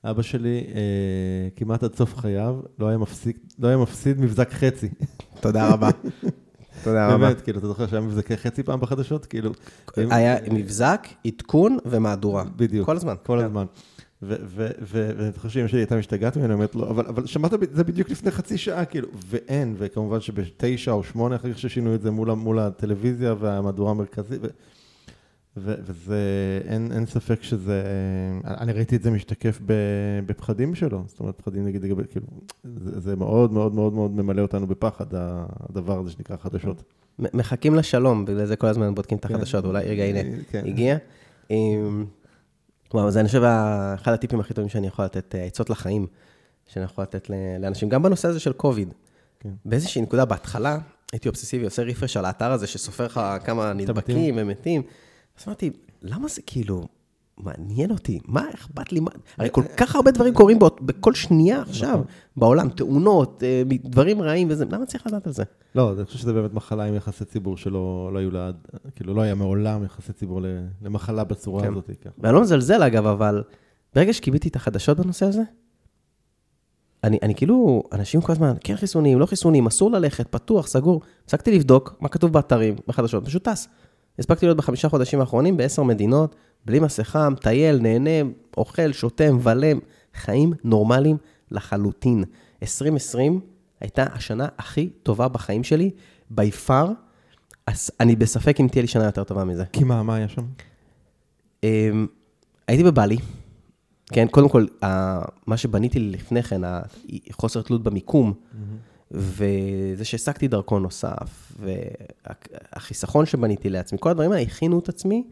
אבא 0.03 0.21
שלי, 0.21 0.63
אה, 0.75 1.49
כמעט 1.55 1.83
עד 1.83 1.95
סוף 1.95 2.15
חייו, 2.15 2.59
לא 2.79 2.87
היה 2.87 2.97
מפסיק, 2.97 3.37
לא 3.59 3.67
היה 3.67 3.77
מפסיד 3.77 4.21
מבזק 4.21 4.51
חצי. 4.51 4.89
תודה 5.41 5.73
רבה. 5.73 5.89
תודה 6.83 7.07
רבה. 7.07 7.17
באמת, 7.17 7.41
כאילו, 7.41 7.59
אתה 7.59 7.67
זוכר 7.67 7.87
שהיה 7.87 8.01
מבזקי 8.01 8.37
חצי 8.37 8.63
פעם 8.63 8.79
בחדשות? 8.79 9.25
כאילו... 9.25 9.51
היה 9.97 10.35
מבזק, 10.51 11.07
עדכון 11.27 11.77
ומהדורה. 11.85 12.43
בדיוק. 12.55 12.85
כל 12.85 12.95
הזמן. 12.95 13.15
כל. 13.25 13.39
הזמן. 13.39 13.65
ואני 14.25 15.31
חושב 15.37 15.49
שאמא 15.49 15.67
שלי 15.67 15.79
הייתה 15.79 15.95
משתגעת 15.95 16.37
ממנו, 16.37 16.53
אומרת 16.53 16.75
לו, 16.75 16.89
אבל 16.89 17.25
שמעת, 17.25 17.51
זה 17.71 17.83
בדיוק 17.83 18.09
לפני 18.09 18.31
חצי 18.31 18.57
שעה, 18.57 18.85
כאילו, 18.85 19.07
ואין, 19.27 19.75
וכמובן 19.77 20.19
שבתשע 20.19 20.91
או 20.91 21.03
שמונה, 21.03 21.35
אחר 21.35 21.53
כך 21.53 21.59
ששינו 21.59 21.95
את 21.95 22.01
זה 22.01 22.11
מול 22.11 22.59
הטלוויזיה 22.59 23.35
והמהדורה 23.39 23.91
המרכזית, 23.91 24.41
וזה, 25.57 26.19
אין, 26.67 26.91
אין 26.91 27.05
ספק 27.05 27.43
שזה, 27.43 27.83
אני 28.43 28.73
ראיתי 28.73 28.95
את 28.95 29.03
זה 29.03 29.11
משתקף 29.11 29.59
בפחדים 30.25 30.75
שלו, 30.75 31.03
זאת 31.07 31.19
אומרת, 31.19 31.37
פחדים 31.37 31.65
נגיד 31.65 31.83
לגבי, 31.83 32.03
כאילו, 32.09 32.25
זה, 32.63 32.99
זה 32.99 33.15
מאוד 33.15 33.53
מאוד 33.53 33.73
מאוד 33.75 33.93
מאוד 33.93 34.11
ממלא 34.11 34.41
אותנו 34.41 34.67
בפחד, 34.67 35.05
הדבר 35.11 35.99
הזה 35.99 36.11
שנקרא 36.11 36.37
חדשות. 36.37 36.83
מחכים 37.19 37.75
לשלום, 37.75 38.25
בגלל 38.25 38.45
זה 38.45 38.55
כל 38.55 38.67
הזמן 38.67 38.95
בודקים 38.95 39.17
את 39.17 39.25
כן. 39.25 39.35
החדשות, 39.35 39.65
אולי, 39.65 39.85
רגע, 39.85 40.03
הנה, 40.03 40.19
כן. 40.51 40.63
הגיע. 40.65 40.97
וואו, 42.93 43.11
זה 43.11 43.19
אני 43.19 43.27
חושב 43.27 43.43
אחד 43.95 44.13
הטיפים 44.13 44.39
הכי 44.39 44.53
טובים 44.53 44.69
שאני 44.69 44.87
יכול 44.87 45.05
לתת, 45.05 45.35
אה, 45.35 45.43
עצות 45.43 45.69
לחיים, 45.69 46.07
שאני 46.65 46.85
יכול 46.85 47.01
לתת 47.01 47.29
לאנשים, 47.59 47.89
גם 47.89 48.03
בנושא 48.03 48.27
הזה 48.27 48.39
של 48.39 48.53
קוביד. 48.53 48.93
כן. 49.39 49.49
באיזושהי 49.65 50.01
נקודה 50.01 50.25
בהתחלה, 50.25 50.77
הייתי 51.11 51.27
אובססיבי, 51.27 51.65
עושה 51.65 51.83
רפרש 51.83 52.17
על 52.17 52.25
האתר 52.25 52.51
הזה 52.51 52.67
שסופר 52.67 53.05
לך 53.05 53.21
כמה 53.43 53.73
נדבקים 53.73 54.35
ומתים. 54.37 54.81
אז 55.39 55.43
אמרתי, 55.47 55.71
למה 56.01 56.27
זה 56.27 56.41
כאילו 56.45 56.87
מעניין 57.37 57.91
אותי? 57.91 58.19
מה 58.25 58.49
אכפת 58.53 58.91
לי? 58.91 58.99
מה... 58.99 59.11
הרי 59.37 59.49
כל 59.51 59.63
כך 59.77 59.95
הרבה 59.95 60.11
דברים 60.11 60.33
קורים 60.33 60.59
בכל 60.81 61.13
שנייה 61.13 61.61
עכשיו 61.61 61.89
נכון. 61.93 62.05
בעולם, 62.37 62.69
תאונות, 62.69 63.43
אה, 63.43 63.63
דברים 63.83 64.21
רעים 64.21 64.47
וזה, 64.51 64.65
למה 64.71 64.85
צריך 64.85 65.07
לדעת 65.07 65.27
על 65.27 65.33
זה? 65.33 65.43
לא, 65.75 65.93
אני 65.93 66.05
חושב 66.05 66.19
שזה 66.19 66.33
באמת 66.33 66.53
מחלה 66.53 66.83
עם 66.83 66.95
יחסי 66.95 67.25
ציבור 67.25 67.57
שלא 67.57 68.09
לא 68.13 68.19
היו 68.19 68.31
לה, 68.31 68.51
כאילו 68.95 69.13
לא 69.13 69.21
היה 69.21 69.35
מעולם 69.35 69.83
יחסי 69.83 70.13
ציבור 70.13 70.41
למחלה 70.81 71.23
בצורה 71.23 71.61
כן. 71.61 71.71
הזאת. 71.71 71.89
כן. 72.01 72.09
ואני 72.17 72.35
לא 72.35 72.41
מזלזל 72.41 72.83
אגב, 72.83 73.05
אבל 73.05 73.43
ברגע 73.95 74.13
שקיביתי 74.13 74.49
את 74.49 74.55
החדשות 74.55 74.99
בנושא 74.99 75.25
הזה, 75.25 75.41
אני, 77.03 77.19
אני 77.21 77.35
כאילו, 77.35 77.83
אנשים 77.91 78.21
כל 78.21 78.31
הזמן, 78.31 78.53
כן 78.63 78.75
חיסונים, 78.75 79.19
לא 79.19 79.25
חיסונים, 79.25 79.67
אסור 79.67 79.91
ללכת, 79.91 80.27
פתוח, 80.27 80.67
סגור. 80.67 81.01
הפסקתי 81.25 81.51
לבדוק 81.51 81.95
מה 81.99 82.09
כתוב 82.09 82.33
באתרים, 82.33 82.75
בחדשות, 82.87 83.25
פשוט 83.25 83.49
טס. 83.49 83.67
הספקתי 84.19 84.45
להיות 84.45 84.57
בחמישה 84.57 84.89
חודשים 84.89 85.19
האחרונים 85.19 85.57
בעשר 85.57 85.83
מדינות, 85.83 86.35
בלי 86.65 86.79
מסכה, 86.79 87.29
מטייל, 87.29 87.79
נהנה, 87.79 88.29
אוכל, 88.57 88.91
שותה, 88.91 89.31
מבלם, 89.31 89.79
חיים 90.13 90.53
נורמליים 90.63 91.17
לחלוטין. 91.51 92.23
2020 92.61 93.39
הייתה 93.79 94.05
השנה 94.13 94.47
הכי 94.57 94.89
טובה 95.03 95.27
בחיים 95.27 95.63
שלי, 95.63 95.91
by 96.35 96.67
far. 96.67 96.87
אז 97.67 97.91
אני 97.99 98.15
בספק 98.15 98.59
אם 98.59 98.67
תהיה 98.67 98.81
לי 98.81 98.87
שנה 98.87 99.05
יותר 99.05 99.23
טובה 99.23 99.43
מזה. 99.43 99.65
כי 99.65 99.83
מה, 99.83 100.03
מה 100.03 100.15
היה 100.15 100.27
שם? 100.27 100.45
אמ, 101.63 102.07
הייתי 102.67 102.83
בבלי, 102.83 103.17
כן, 104.05 104.27
קודם 104.27 104.49
כל, 104.49 104.65
מה 105.47 105.57
שבניתי 105.57 105.99
לפני 105.99 106.43
כן, 106.43 106.61
החוסר 107.29 107.61
תלות 107.61 107.83
במיקום. 107.83 108.33
וזה 109.11 110.05
שהעסקתי 110.05 110.47
דרכון 110.47 110.81
נוסף, 110.81 111.51
והחיסכון 111.59 113.25
שבניתי 113.25 113.69
לעצמי, 113.69 113.97
כל 114.01 114.09
הדברים 114.09 114.31
האלה 114.31 114.43
הכינו 114.43 114.79
את 114.79 114.89
עצמי 114.89 115.23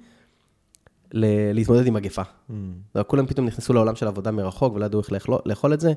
להתמודד 1.13 1.87
עם 1.87 1.93
מגפה. 1.93 2.21
Mm. 2.21 2.53
כולם 3.07 3.25
פתאום 3.25 3.45
נכנסו 3.45 3.73
לעולם 3.73 3.95
של 3.95 4.07
עבודה 4.07 4.31
מרחוק 4.31 4.75
ולא 4.75 4.85
ידעו 4.85 5.01
איך 5.01 5.11
לאכול, 5.11 5.39
לאכול 5.45 5.73
את 5.73 5.79
זה. 5.79 5.93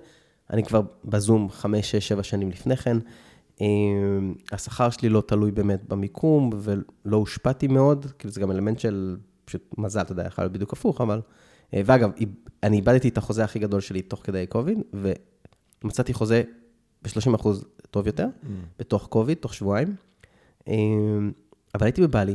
אני 0.50 0.64
כבר 0.64 0.80
בזום 1.04 1.50
חמש, 1.50 1.90
שש, 1.90 2.08
שבע 2.08 2.22
שנים 2.22 2.50
לפני 2.50 2.76
כן. 2.76 2.96
אמ, 3.60 4.34
השכר 4.52 4.90
שלי 4.90 5.08
לא 5.08 5.22
תלוי 5.26 5.50
באמת 5.50 5.88
במיקום, 5.88 6.50
ולא 6.58 7.16
הושפעתי 7.16 7.68
מאוד, 7.68 8.06
כאילו 8.18 8.32
זה 8.32 8.40
גם 8.40 8.50
אלמנט 8.50 8.78
של 8.78 9.16
פשוט 9.44 9.74
מזל, 9.78 10.00
אתה 10.00 10.12
יודע, 10.12 10.26
יכול 10.26 10.44
להיות 10.44 10.52
בדיוק 10.52 10.72
הפוך, 10.72 11.00
אבל... 11.00 11.20
אה, 11.74 11.82
ואגב, 11.84 12.10
אני 12.62 12.76
איבדתי 12.76 13.08
את 13.08 13.18
החוזה 13.18 13.44
הכי 13.44 13.58
גדול 13.58 13.80
שלי 13.80 14.02
תוך 14.02 14.20
כדי 14.24 14.46
קוביד, 14.46 14.78
ומצאתי 15.84 16.14
חוזה 16.14 16.42
ב-30 17.02 17.34
אחוז 17.34 17.64
טוב 17.90 18.06
יותר, 18.06 18.26
mm. 18.26 18.46
בתוך 18.78 19.06
קוביד, 19.06 19.38
תוך 19.38 19.54
שבועיים. 19.54 19.94
אמ, 20.68 21.32
אבל 21.74 21.86
הייתי 21.86 22.02
בבלי, 22.02 22.34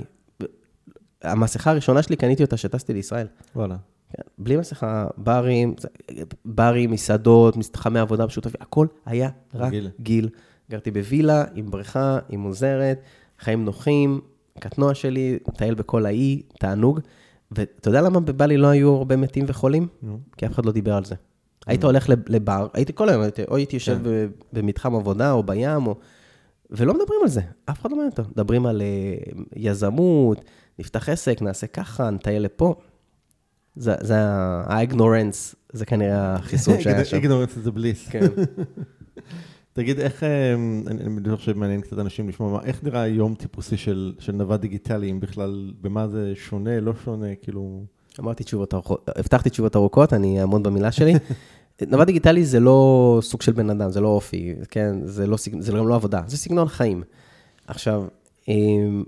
המסכה 1.21 1.71
הראשונה 1.71 2.01
שלי, 2.01 2.15
קניתי 2.15 2.43
אותה 2.43 2.55
כשטסתי 2.55 2.93
לישראל. 2.93 3.27
וואלה. 3.55 3.75
כן, 4.13 4.23
בלי 4.37 4.57
מסכה, 4.57 5.07
ברים, 5.17 5.75
ברים, 6.45 6.91
מסעדות, 6.91 7.57
מתחמי 7.57 7.99
עבודה 7.99 8.25
משותפים, 8.25 8.61
הכל 8.61 8.87
היה 9.05 9.29
רק 9.53 9.71
גיל. 9.71 9.89
גיל. 9.99 10.29
גרתי 10.71 10.91
בווילה, 10.91 11.43
עם 11.55 11.71
בריכה, 11.71 12.19
עם 12.29 12.43
עוזרת, 12.43 13.01
חיים 13.39 13.65
נוחים, 13.65 14.21
קטנוע 14.59 14.93
שלי, 14.93 15.39
מטייל 15.47 15.73
בכל 15.73 16.05
האי, 16.05 16.41
תענוג. 16.59 16.99
ואתה 17.51 17.89
יודע 17.89 18.01
למה 18.01 18.19
בבלי 18.19 18.57
לא 18.57 18.67
היו 18.67 18.95
הרבה 18.95 19.15
מתים 19.15 19.45
וחולים? 19.47 19.87
No. 20.03 20.07
כי 20.37 20.45
אף 20.45 20.51
אחד 20.51 20.65
לא 20.65 20.71
דיבר 20.71 20.93
על 20.93 21.05
זה. 21.05 21.15
היית 21.67 21.83
הולך 21.83 22.09
לבר, 22.27 22.67
הייתי 22.73 22.93
כל 22.95 23.09
היום, 23.09 23.23
או 23.47 23.55
הייתי 23.55 23.75
יושב 23.75 23.99
כן. 24.03 24.27
במתחם 24.53 24.95
עבודה 24.95 25.31
או 25.31 25.43
בים, 25.43 25.87
או... 25.87 25.95
ולא 26.71 26.93
מדברים 26.93 27.19
על 27.23 27.29
זה, 27.29 27.41
אף 27.65 27.81
אחד 27.81 27.91
לא 27.91 27.97
מעניין 27.97 28.11
אותו. 28.11 28.23
מדברים 28.31 28.65
על 28.65 28.81
אה, 28.81 29.41
יזמות, 29.55 30.45
נפתח 30.79 31.09
עסק, 31.09 31.41
נעשה 31.41 31.67
ככה, 31.67 32.09
נטייל 32.09 32.41
לפה. 32.41 32.75
זה, 33.75 33.95
זה 34.01 34.15
האגנורנס, 34.65 35.55
זה 35.73 35.85
כנראה 35.85 36.35
החיסון 36.35 36.79
שהיה 36.81 37.05
שם. 37.05 37.17
איגנורנס 37.17 37.55
זה 37.55 37.71
בליס. 37.71 38.07
כן. 38.07 38.19
תגיד, 39.73 39.99
איך, 39.99 40.23
אה, 40.23 40.53
אני 40.87 41.21
בטוח 41.21 41.39
שמעניין 41.39 41.81
קצת 41.81 41.99
אנשים 41.99 42.29
לשמוע, 42.29 42.61
איך 42.63 42.83
נראה 42.83 43.07
יום 43.07 43.35
טיפוסי 43.35 43.77
של 43.77 44.13
של 44.19 44.31
נווד 44.31 44.61
דיגיטלי, 44.61 45.11
אם 45.11 45.19
בכלל, 45.19 45.73
במה 45.81 46.07
זה 46.07 46.31
שונה, 46.35 46.79
לא 46.79 46.93
שונה, 47.03 47.35
כאילו... 47.41 47.83
אמרתי 48.19 48.43
תשובות 48.43 48.73
ארוכות, 48.73 49.09
הבטחתי 49.15 49.49
תשובות 49.49 49.75
ארוכות, 49.75 50.13
אני 50.13 50.41
אעמוד 50.41 50.63
במילה 50.63 50.91
שלי. 50.91 51.13
נווד 51.87 52.07
דיגיטלי 52.07 52.45
זה 52.45 52.59
לא 52.59 53.19
סוג 53.21 53.41
של 53.41 53.51
בן 53.51 53.69
אדם, 53.69 53.91
זה 53.91 54.01
לא 54.01 54.07
אופי, 54.07 54.55
כן? 54.69 54.95
זה, 55.03 55.27
לא, 55.27 55.37
זה 55.59 55.71
גם 55.71 55.87
לא 55.87 55.95
עבודה, 55.95 56.21
זה 56.27 56.37
סגנון 56.37 56.67
חיים. 56.67 57.03
עכשיו, 57.67 58.05
אמ, 58.47 59.03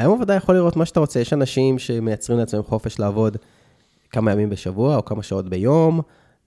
היום 0.00 0.14
עבודה 0.14 0.34
יכול 0.34 0.54
לראות 0.54 0.76
מה 0.76 0.86
שאתה 0.86 1.00
רוצה, 1.00 1.20
יש 1.20 1.32
אנשים 1.32 1.78
שמייצרים 1.78 2.38
לעצמם 2.38 2.62
חופש 2.62 2.98
לעבוד 2.98 3.36
כמה 4.10 4.32
ימים 4.32 4.50
בשבוע 4.50 4.96
או 4.96 5.04
כמה 5.04 5.22
שעות 5.22 5.48
ביום. 5.48 6.00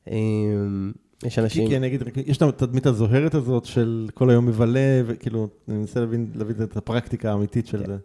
אמ, 0.08 0.92
יש 1.24 1.40
אנשים... 1.40 1.68
כי, 1.68 1.78
אני 1.78 1.88
אגיד, 1.88 2.04
יש 2.26 2.38
את 2.38 2.42
התדמית 2.42 2.86
הזוהרת 2.86 3.36
הזאת 3.36 3.66
של 3.66 4.10
כל 4.14 4.30
היום 4.30 4.46
מבלה, 4.46 5.02
וכאילו, 5.06 5.48
אני 5.68 5.78
מנסה 5.78 6.00
להבין, 6.00 6.32
להבין 6.36 6.56
את 6.64 6.78
הפרקטיקה 6.78 7.32
האמיתית 7.32 7.68
של 7.68 7.80
כן. 7.80 7.86
זה. 7.86 7.98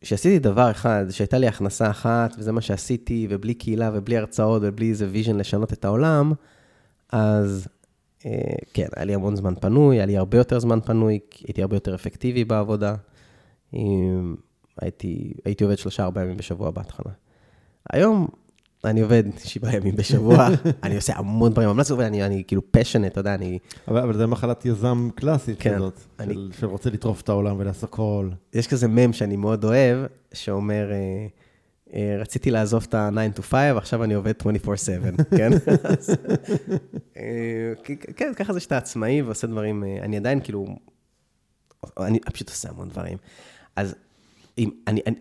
כשעשיתי 0.00 0.38
דבר 0.38 0.70
אחד, 0.70 1.04
שהייתה 1.10 1.38
לי 1.38 1.46
הכנסה 1.46 1.90
אחת, 1.90 2.34
וזה 2.38 2.52
מה 2.52 2.60
שעשיתי, 2.60 3.26
ובלי 3.30 3.54
קהילה 3.54 3.90
ובלי 3.94 4.16
הרצאות 4.16 4.62
ובלי 4.64 4.90
איזה 4.90 5.08
vision 5.10 5.36
לשנות 5.36 5.72
את 5.72 5.84
העולם, 5.84 6.32
אז 7.12 7.68
אה, 8.26 8.30
כן, 8.74 8.86
היה 8.96 9.04
לי 9.04 9.14
המון 9.14 9.36
זמן 9.36 9.54
פנוי, 9.60 9.96
היה 9.96 10.06
לי 10.06 10.16
הרבה 10.16 10.38
יותר 10.38 10.58
זמן 10.58 10.80
פנוי, 10.80 11.18
הייתי 11.44 11.62
הרבה 11.62 11.76
יותר 11.76 11.94
אפקטיבי 11.94 12.44
בעבודה. 12.44 12.94
הייתי, 14.80 15.32
הייתי 15.44 15.64
עובד 15.64 15.78
שלושה, 15.78 16.04
ארבעה 16.04 16.24
ימים 16.24 16.36
בשבוע 16.36 16.70
בהתחלה. 16.70 17.12
היום 17.92 18.28
אני 18.84 19.00
עובד 19.00 19.22
שבעה 19.44 19.76
ימים 19.76 19.96
בשבוע, 19.96 20.48
אני 20.82 20.96
עושה 20.96 21.12
המון 21.16 21.52
דברים, 21.52 21.68
ממש 21.68 21.90
עובד, 21.90 22.04
אני, 22.04 22.24
אני 22.26 22.42
כאילו 22.46 22.62
passionate, 22.70 23.12
אתה 23.12 23.20
יודע, 23.20 23.34
אני... 23.34 23.58
אבל, 23.88 24.00
אבל 24.00 24.16
זה 24.16 24.26
מחלת 24.26 24.64
יזם 24.66 25.08
קלאסית 25.14 25.56
כן, 25.60 25.74
כזאת, 25.74 26.00
אני- 26.20 26.34
של, 26.34 26.50
שרוצה 26.60 26.90
לטרוף 26.90 27.20
את 27.20 27.28
העולם 27.28 27.56
ולעשות 27.58 27.84
הכל. 27.84 28.30
יש 28.54 28.66
כזה 28.66 28.88
מם 28.88 29.12
שאני 29.12 29.36
מאוד 29.36 29.64
אוהב, 29.64 29.98
שאומר, 30.32 30.90
אה, 30.92 31.26
אה, 31.94 32.16
רציתי 32.20 32.50
לעזוב 32.50 32.86
את 32.88 32.94
ה-9 32.94 33.38
to 33.38 33.42
5, 33.42 33.54
עכשיו 33.76 34.04
אני 34.04 34.14
עובד 34.14 34.32
24/7, 34.42 35.22
כן? 35.38 35.50
אז, 35.84 36.10
אה, 37.16 37.72
כן, 38.16 38.32
ככה 38.36 38.52
זה 38.52 38.60
שאתה 38.60 38.76
עצמאי 38.76 39.22
ועושה 39.22 39.46
דברים, 39.46 39.84
אני 40.02 40.16
עדיין 40.16 40.40
כאילו, 40.40 40.66
אני 42.00 42.20
פשוט 42.20 42.48
עושה 42.48 42.68
המון 42.68 42.88
דברים. 42.88 43.18
אז 43.78 43.94
אם, 44.58 44.70
אני, 44.86 45.00
אני, 45.06 45.16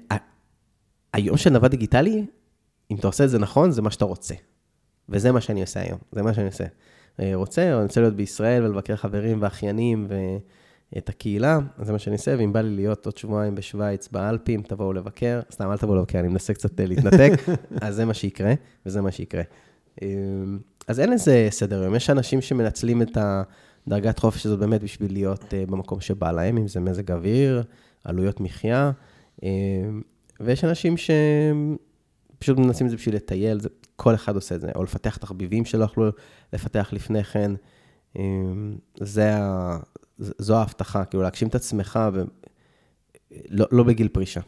היום 1.13 1.37
של 1.37 1.49
נווד 1.49 1.71
דיגיטלי, 1.71 2.25
אם 2.91 2.97
אתה 2.97 3.07
עושה 3.07 3.23
את 3.23 3.29
זה 3.29 3.39
נכון, 3.39 3.71
זה 3.71 3.81
מה 3.81 3.91
שאתה 3.91 4.05
רוצה. 4.05 4.35
וזה 5.09 5.31
מה 5.31 5.41
שאני 5.41 5.61
עושה 5.61 5.79
היום, 5.79 5.99
זה 6.11 6.23
מה 6.23 6.33
שאני 6.33 6.45
עושה. 6.47 6.63
אה, 7.19 7.31
רוצה, 7.35 7.73
או 7.73 7.77
אני 7.77 7.83
רוצה 7.83 8.01
להיות 8.01 8.15
בישראל 8.15 8.63
ולבקר 8.63 8.95
חברים 8.95 9.41
ואחיינים 9.41 10.07
ואת 10.93 11.09
הקהילה, 11.09 11.59
זה 11.81 11.91
מה 11.91 11.99
שאני 11.99 12.15
עושה, 12.15 12.35
ואם 12.37 12.53
בא 12.53 12.61
לי 12.61 12.75
להיות 12.75 13.05
עוד 13.05 13.17
שבועיים 13.17 13.55
בשוויץ, 13.55 14.07
באלפים, 14.07 14.61
תבואו 14.61 14.93
לבקר, 14.93 15.39
סתם, 15.51 15.71
אל 15.71 15.77
תבואו 15.77 15.97
לבקר, 15.97 16.19
אני 16.19 16.27
מנסה 16.27 16.53
קצת 16.53 16.79
אה, 16.79 16.85
להתנתק, 16.85 17.31
אז 17.81 17.95
זה 17.95 18.05
מה 18.05 18.13
שיקרה, 18.13 18.53
וזה 18.85 19.01
מה 19.01 19.11
שיקרה. 19.11 19.43
אה, 20.01 20.07
אז 20.87 20.99
אין 20.99 21.11
לזה 21.11 21.47
סדר 21.49 21.83
יום, 21.83 21.95
יש 21.95 22.09
אנשים 22.09 22.41
שמנצלים 22.41 23.01
את 23.01 23.17
הדרגת 23.87 24.19
חופש 24.19 24.45
הזאת 24.45 24.59
באמת 24.59 24.83
בשביל 24.83 25.13
להיות 25.13 25.53
במקום 25.53 26.01
שבא 26.01 26.31
להם, 26.31 26.57
אם 26.57 26.67
זה 26.67 26.79
מזג 26.79 27.11
אוויר, 27.11 27.63
עלויות 28.03 28.39
מחיה, 28.39 28.91
אה, 29.43 29.49
ויש 30.39 30.63
אנשים 30.63 30.95
שפשוט 30.97 32.57
מנסים 32.57 32.87
את 32.87 32.91
זה 32.91 32.97
בשביל 32.97 33.15
לטייל, 33.15 33.59
זה, 33.59 33.69
כל 33.95 34.15
אחד 34.15 34.35
עושה 34.35 34.55
את 34.55 34.61
זה, 34.61 34.71
או 34.75 34.83
לפתח 34.83 35.17
תחביבים 35.17 35.65
שלא 35.65 35.83
יכלו 35.83 36.09
לפתח 36.53 36.89
לפני 36.93 37.23
כן. 37.23 37.51
אה, 38.17 38.23
זה 38.99 39.35
ה... 39.37 39.77
זו 40.19 40.55
ההבטחה, 40.57 41.05
כאילו 41.05 41.23
להגשים 41.23 41.47
את 41.47 41.55
עצמך, 41.55 41.99
ו... 42.13 42.23
לא, 43.49 43.65
לא 43.71 43.83
בגיל 43.83 44.07
פרישה. 44.07 44.41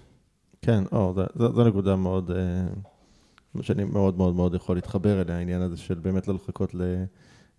כן, 0.62 0.84
או, 0.92 1.14
זו, 1.36 1.54
זו, 1.54 1.68
נקודה 1.68 1.96
מאוד, 1.96 2.32
אה, 2.32 3.62
שאני 3.62 3.84
מאוד 3.84 4.18
מאוד 4.18 4.36
מאוד 4.36 4.56
יכול 4.56 4.78
להתחבר 4.78 5.22
אליה, 5.22 5.38
העניין 5.38 5.62
הזה 5.62 5.78
של 5.78 5.94
באמת 5.94 6.28
לא 6.28 6.34
לחכות 6.34 6.76
ל, 6.76 7.04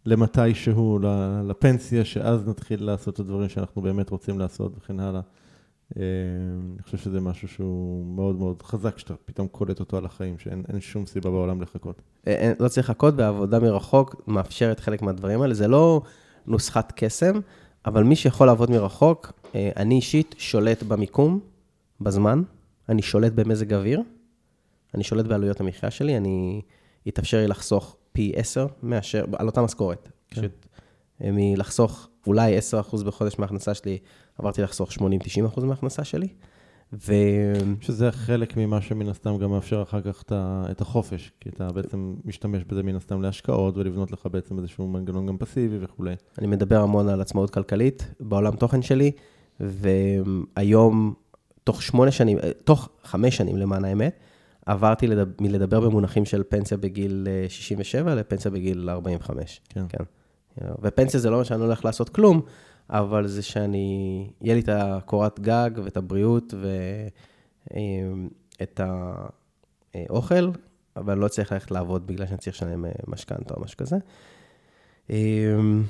למתי 0.06 0.54
שהוא, 0.54 1.00
לפנסיה, 1.48 2.04
שאז 2.04 2.48
נתחיל 2.48 2.84
לעשות 2.84 3.14
את 3.14 3.20
הדברים 3.20 3.48
שאנחנו 3.48 3.82
באמת 3.82 4.10
רוצים 4.10 4.38
לעשות 4.38 4.72
וכן 4.78 5.00
הלאה. 5.00 5.20
אה, 5.96 6.02
אני 6.74 6.82
חושב 6.82 6.98
שזה 6.98 7.20
משהו 7.20 7.48
שהוא 7.48 8.06
מאוד 8.16 8.36
מאוד 8.36 8.62
חזק, 8.62 8.98
שאתה 8.98 9.14
פתאום 9.24 9.48
קולט 9.48 9.80
אותו 9.80 9.96
על 9.96 10.04
החיים, 10.04 10.38
שאין 10.38 10.62
אין 10.68 10.80
שום 10.80 11.06
סיבה 11.06 11.30
בעולם 11.30 11.62
לחכות. 11.62 12.02
אה, 12.26 12.32
אין- 12.32 12.54
לא 12.60 12.68
צריך 12.68 12.90
לחכות, 12.90 13.14
ועבודה 13.16 13.58
מרחוק 13.60 14.22
מאפשרת 14.26 14.80
חלק 14.80 15.02
מהדברים 15.02 15.42
האלה. 15.42 15.54
זה 15.54 15.68
לא 15.68 16.02
נוסחת 16.46 16.92
קסם, 16.96 17.40
אבל 17.86 18.02
מי 18.04 18.16
שיכול 18.16 18.46
לעבוד 18.46 18.70
מרחוק, 18.70 19.32
אה, 19.54 19.70
אני 19.76 19.94
אישית 19.94 20.34
שולט 20.38 20.82
במיקום, 20.82 21.40
בזמן, 22.00 22.42
אני 22.88 23.02
שולט 23.02 23.32
במזג 23.32 23.74
אוויר, 23.74 24.02
אני 24.94 25.04
שולט 25.04 25.26
בעלויות 25.26 25.60
המחיה 25.60 25.90
שלי, 25.90 26.16
אני, 26.16 26.62
יתאפשר 27.06 27.36
לי 27.38 27.46
לחסוך 27.48 27.96
פי 28.12 28.32
10 28.36 28.66
מאשר, 28.82 29.24
על 29.38 29.46
אותה 29.46 29.62
משכורת. 29.62 30.08
כן. 30.30 30.40
פשוט 30.40 30.66
אה, 31.24 31.30
מלחסוך 31.32 32.08
אולי 32.26 32.58
10% 32.58 33.04
בחודש 33.04 33.38
מההכנסה 33.38 33.74
שלי, 33.74 33.98
עברתי 34.38 34.62
לחסוך 34.62 34.90
80-90% 34.90 35.64
מההכנסה 35.64 36.04
שלי. 36.04 36.28
ו... 36.92 37.12
שזה 37.80 38.12
חלק 38.12 38.56
ממה 38.56 38.80
שמן 38.80 39.08
הסתם 39.08 39.38
גם 39.38 39.50
מאפשר 39.50 39.82
אחר 39.82 40.00
כך 40.00 40.24
את 40.70 40.80
החופש, 40.80 41.32
כי 41.40 41.48
אתה 41.48 41.68
בעצם 41.72 42.14
משתמש 42.24 42.64
בזה 42.64 42.82
מן 42.82 42.96
הסתם 42.96 43.22
להשקעות 43.22 43.76
ולבנות 43.76 44.12
לך 44.12 44.28
בעצם 44.30 44.58
איזשהו 44.58 44.88
מנגנון 44.88 45.26
גם 45.26 45.38
פסיבי 45.38 45.78
וכולי. 45.80 46.14
אני 46.38 46.46
מדבר 46.46 46.80
המון 46.82 47.08
על 47.08 47.20
עצמאות 47.20 47.50
כלכלית 47.50 48.14
בעולם 48.20 48.56
תוכן 48.56 48.82
שלי, 48.82 49.12
והיום, 49.60 51.14
תוך 51.64 51.82
שמונה 51.82 52.10
שנים, 52.10 52.38
אה, 52.38 52.50
תוך 52.64 52.88
חמש 53.02 53.36
שנים 53.36 53.56
למען 53.56 53.84
האמת, 53.84 54.18
עברתי 54.66 55.06
לדבר, 55.06 55.32
מלדבר 55.40 55.80
במונחים 55.80 56.24
של 56.24 56.42
פנסיה 56.48 56.76
בגיל 56.76 57.28
אה, 57.30 57.48
67 57.48 58.14
לפנסיה 58.14 58.50
בגיל 58.50 58.90
45. 58.90 59.60
כן. 59.68 59.84
כן. 59.88 60.04
ופנסיה 60.82 61.20
זה 61.20 61.30
לא 61.30 61.34
אומר 61.34 61.44
שאני 61.44 61.60
לא 61.60 61.64
הולך 61.64 61.84
לעשות 61.84 62.08
כלום, 62.08 62.40
אבל 62.90 63.26
זה 63.26 63.42
שאני, 63.42 64.30
יהיה 64.40 64.54
לי 64.54 64.60
את 64.60 64.68
הקורת 64.72 65.40
גג 65.40 65.70
ואת 65.84 65.96
הבריאות 65.96 66.54
ואת 68.60 68.80
האוכל, 69.94 70.50
אבל 70.96 71.12
אני 71.12 71.20
לא 71.20 71.28
צריך 71.28 71.52
ללכת 71.52 71.70
לעבוד 71.70 72.06
בגלל 72.06 72.26
שאני 72.26 72.38
צריך 72.38 72.56
לשלם 72.56 72.84
אה, 72.84 72.90
משכנתה 73.08 73.54
או 73.54 73.60
משהו 73.60 73.76
כזה. 73.76 73.96
אמ, 75.10 75.82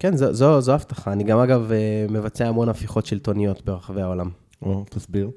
כן, 0.00 0.16
זו, 0.16 0.32
זו, 0.32 0.60
זו 0.60 0.72
הבטחה. 0.72 1.12
אני 1.12 1.24
גם, 1.24 1.38
אגב, 1.38 1.72
אה, 1.72 2.06
מבצע 2.10 2.48
המון 2.48 2.68
הפיכות 2.68 3.06
שלטוניות 3.06 3.64
ברחבי 3.64 4.02
העולם. 4.02 4.30
או, 4.62 4.84
תסביר. 4.90 5.30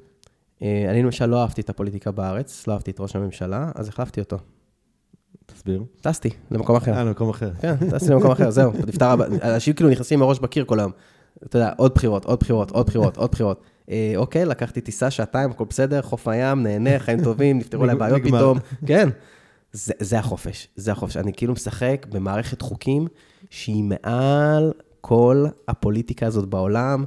אה, 0.62 0.86
אני 0.92 1.04
למשל 1.04 1.26
לא 1.26 1.42
אהבתי 1.42 1.62
את 1.62 1.70
הפוליטיקה 1.70 2.12
בארץ, 2.12 2.68
לא 2.68 2.74
אהבתי 2.74 2.92
את 2.92 3.00
ראש 3.00 3.16
הממשלה, 3.16 3.72
אז 3.76 3.88
החלפתי 3.88 4.20
אותו. 4.20 4.38
תסביר. 5.56 5.84
טסתי 6.02 6.30
למקום 6.52 6.76
אחר. 6.76 6.94
אה, 6.94 7.04
למקום 7.04 7.30
אחר. 7.30 7.52
כן, 7.62 7.76
טסתי 7.90 8.12
למקום 8.12 8.32
אחר, 8.32 8.50
זהו, 8.50 8.72
נפטר, 8.88 9.06
הבא- 9.06 9.26
אנשים 9.44 9.74
כאילו 9.74 9.90
נכנסים 9.90 10.20
עם 10.20 10.24
הראש 10.24 10.40
בקיר 10.40 10.66
כל 10.66 10.80
היום. 10.80 10.92
אתה 11.46 11.58
יודע, 11.58 11.72
עוד 11.78 11.92
בחירות, 11.96 12.26
עוד 12.26 12.40
בחירות, 12.40 12.72
עוד 12.72 12.86
בחירות, 12.88 13.18
עוד 13.18 13.32
בחירות. 13.32 13.62
אה, 13.90 14.14
אוקיי, 14.16 14.46
לקחתי 14.46 14.82
טיסה, 14.82 15.12
שעתיים, 15.12 15.52
הכל 15.52 15.66
בסדר, 15.70 16.02
חוף 16.02 16.28
הים, 16.28 16.64
נהנה, 16.64 17.00
חיים 17.00 17.24
טובים, 17.24 17.58
נפתרו 17.58 17.86
להם 17.86 17.98
בעיות. 17.98 18.22
פתאום. 18.38 18.58
כן, 18.86 19.10
זה, 19.72 19.94
זה 20.00 20.20
החופש, 20.20 20.68
זה 20.76 20.92
החופש. 20.92 21.18
אני 21.18 21.34
כאילו 21.34 21.54
משחק 21.54 22.06
במערכת 22.10 22.62
חוקים 22.62 23.08
שהיא 23.50 23.84
מעל 23.84 24.74
כל 25.02 25.46
הפוליטיקה 25.68 26.26
הזאת 26.28 26.50
בעולם. 26.50 27.06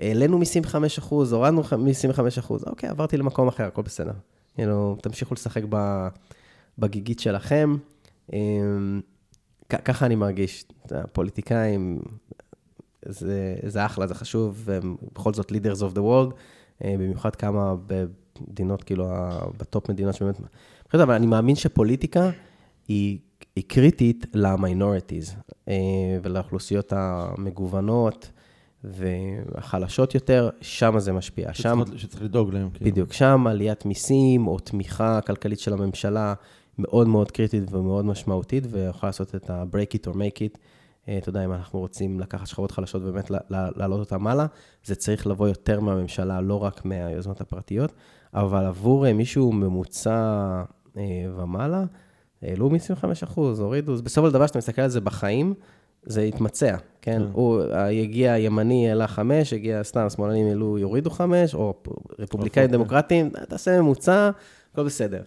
העלינו 0.00 0.38
מיסים 0.38 0.64
5 0.64 0.98
אחוז, 0.98 1.32
הורדנו 1.32 1.62
ח- 1.62 1.72
מיסים 1.72 2.12
5 2.12 2.38
אחוז, 2.38 2.64
אוקיי, 2.66 2.88
עברתי 2.88 3.16
למקום 3.16 3.48
אחר, 3.48 3.64
הכל 3.64 3.82
בסדר. 3.82 4.12
כאילו, 4.54 4.96
תמשיכו 5.02 5.34
לשחק 5.34 5.62
ב- 5.68 6.08
בגיגית 6.78 7.18
שלכם. 7.20 7.76
אמ, 8.32 9.00
ככה 9.84 10.06
אני 10.06 10.14
מרגיש. 10.14 10.64
הפוליטיקאים, 10.90 12.00
זה, 13.06 13.56
זה 13.66 13.86
אחלה, 13.86 14.06
זה 14.06 14.14
חשוב, 14.14 14.62
והם 14.64 14.96
בכל 15.14 15.34
זאת 15.34 15.52
leaders 15.52 15.78
of 15.78 15.94
the 15.94 16.00
world, 16.00 16.34
אה, 16.84 16.94
במיוחד 16.98 17.36
כמה 17.36 17.74
במדינות, 17.86 18.82
כאילו, 18.84 19.08
בטופ 19.56 19.90
מדינות 19.90 20.14
שבאמת... 20.14 20.40
אבל 20.94 21.14
אני 21.14 21.26
מאמין 21.26 21.54
שפוליטיקה 21.56 22.30
היא, 22.88 23.18
היא 23.56 23.64
קריטית 23.66 24.26
למיינורטיז 24.34 25.34
ולאוכלוסיות 26.22 26.92
המגוונות 26.96 28.30
והחלשות 28.84 30.14
יותר, 30.14 30.50
שם 30.60 30.98
זה 30.98 31.12
משפיע. 31.12 31.54
שם, 31.54 31.62
שצריכות- 31.84 31.98
שצריך 31.98 32.22
לדאוג 32.22 32.54
להם. 32.54 32.70
כאילו. 32.70 32.90
בדיוק, 32.90 33.12
שם 33.12 33.46
עליית 33.46 33.86
מיסים 33.86 34.46
או 34.46 34.58
תמיכה 34.58 35.20
כלכלית 35.20 35.60
של 35.60 35.72
הממשלה 35.72 36.34
מאוד 36.78 37.08
מאוד 37.08 37.30
קריטית 37.30 37.72
ומאוד 37.72 38.04
משמעותית, 38.04 38.64
ויכולה 38.70 39.08
לעשות 39.08 39.34
את 39.34 39.50
ה-break 39.50 39.96
it 39.96 40.10
or 40.10 40.14
make 40.14 40.38
it. 40.38 40.58
אה, 41.08 41.18
אתה 41.18 41.28
יודע, 41.28 41.44
אם 41.44 41.52
אנחנו 41.52 41.78
רוצים 41.78 42.20
לקחת 42.20 42.46
שכבות 42.46 42.70
חלשות 42.70 43.02
ובאמת 43.04 43.30
לה- 43.30 43.38
לה- 43.50 43.68
להעלות 43.76 44.00
אותן 44.00 44.16
מעלה, 44.22 44.46
זה 44.84 44.94
צריך 44.94 45.26
לבוא 45.26 45.48
יותר 45.48 45.80
מהממשלה, 45.80 46.40
לא 46.40 46.62
רק 46.64 46.84
מהיוזמות 46.84 47.40
הפרטיות, 47.40 47.92
אבל 48.34 48.66
עבור 48.66 49.06
אה, 49.06 49.12
מישהו 49.12 49.52
ממוצע 49.52 50.62
אה, 50.96 51.02
ומעלה, 51.36 51.84
העלו 52.42 52.70
מ-25 52.70 52.78
אחוז, 53.24 53.60
הורידו, 53.60 53.92
אז 53.92 54.02
בסופו 54.02 54.26
של 54.28 54.34
דבר, 54.34 54.44
כשאתה 54.44 54.58
מסתכל 54.58 54.82
על 54.82 54.88
זה 54.88 55.00
בחיים, 55.00 55.54
זה 56.06 56.22
יתמצע, 56.22 56.76
כן? 57.02 57.18
כן. 57.18 57.22
הוא 57.32 57.62
יגיע 57.90 58.38
ימני, 58.38 58.88
העלה 58.88 59.06
חמש, 59.08 59.52
יגיע 59.52 59.82
סתם, 59.82 60.06
שמאלנים 60.10 60.46
העלו, 60.46 60.78
יורידו 60.78 61.10
חמש, 61.10 61.54
או 61.54 61.74
רפובליקאים. 62.18 62.70
דמוקרטים, 62.70 63.30
תעשה 63.48 63.80
ממוצע, 63.80 64.30
הכל 64.72 64.84
בסדר. 64.84 65.22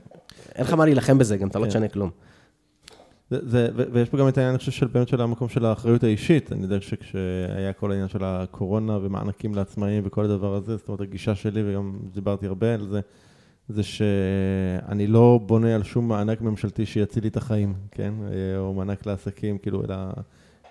אין 0.55 0.65
לך 0.65 0.73
מה 0.73 0.85
להילחם 0.85 1.17
בזה, 1.17 1.37
גם 1.37 1.47
אתה 1.47 1.59
לא 1.59 1.63
כן. 1.63 1.69
תשנה 1.69 1.87
כלום. 1.87 2.09
זה, 3.29 3.39
זה, 3.49 3.69
ו- 3.75 3.83
ויש 3.91 4.09
פה 4.09 4.17
גם 4.17 4.27
את 4.27 4.37
העניין, 4.37 4.49
אני 4.49 4.57
חושב, 4.57 4.71
של 4.71 4.87
באמת 4.87 5.07
של 5.07 5.21
המקום 5.21 5.49
של 5.49 5.65
האחריות 5.65 6.03
האישית. 6.03 6.51
אני 6.51 6.63
יודע 6.63 6.81
שכשהיה 6.81 7.73
כל 7.73 7.91
העניין 7.91 8.09
של 8.09 8.23
הקורונה 8.23 8.97
ומענקים 9.01 9.55
לעצמאים 9.55 10.03
וכל 10.05 10.25
הדבר 10.25 10.55
הזה, 10.55 10.77
זאת 10.77 10.87
אומרת, 10.87 11.01
הגישה 11.01 11.35
שלי, 11.35 11.63
וגם 11.65 11.99
דיברתי 12.13 12.47
הרבה 12.47 12.73
על 12.73 12.87
זה, 12.87 12.99
זה 13.69 13.83
שאני 13.83 15.07
לא 15.07 15.39
בונה 15.45 15.75
על 15.75 15.83
שום 15.83 16.07
מענק 16.07 16.41
ממשלתי 16.41 16.85
שיציל 16.85 17.23
לי 17.23 17.29
את 17.29 17.37
החיים, 17.37 17.73
כן? 17.91 18.13
אה, 18.27 18.57
או 18.57 18.73
מענק 18.73 19.05
לעסקים, 19.05 19.57
כאילו, 19.57 19.83
אלא, 19.83 19.95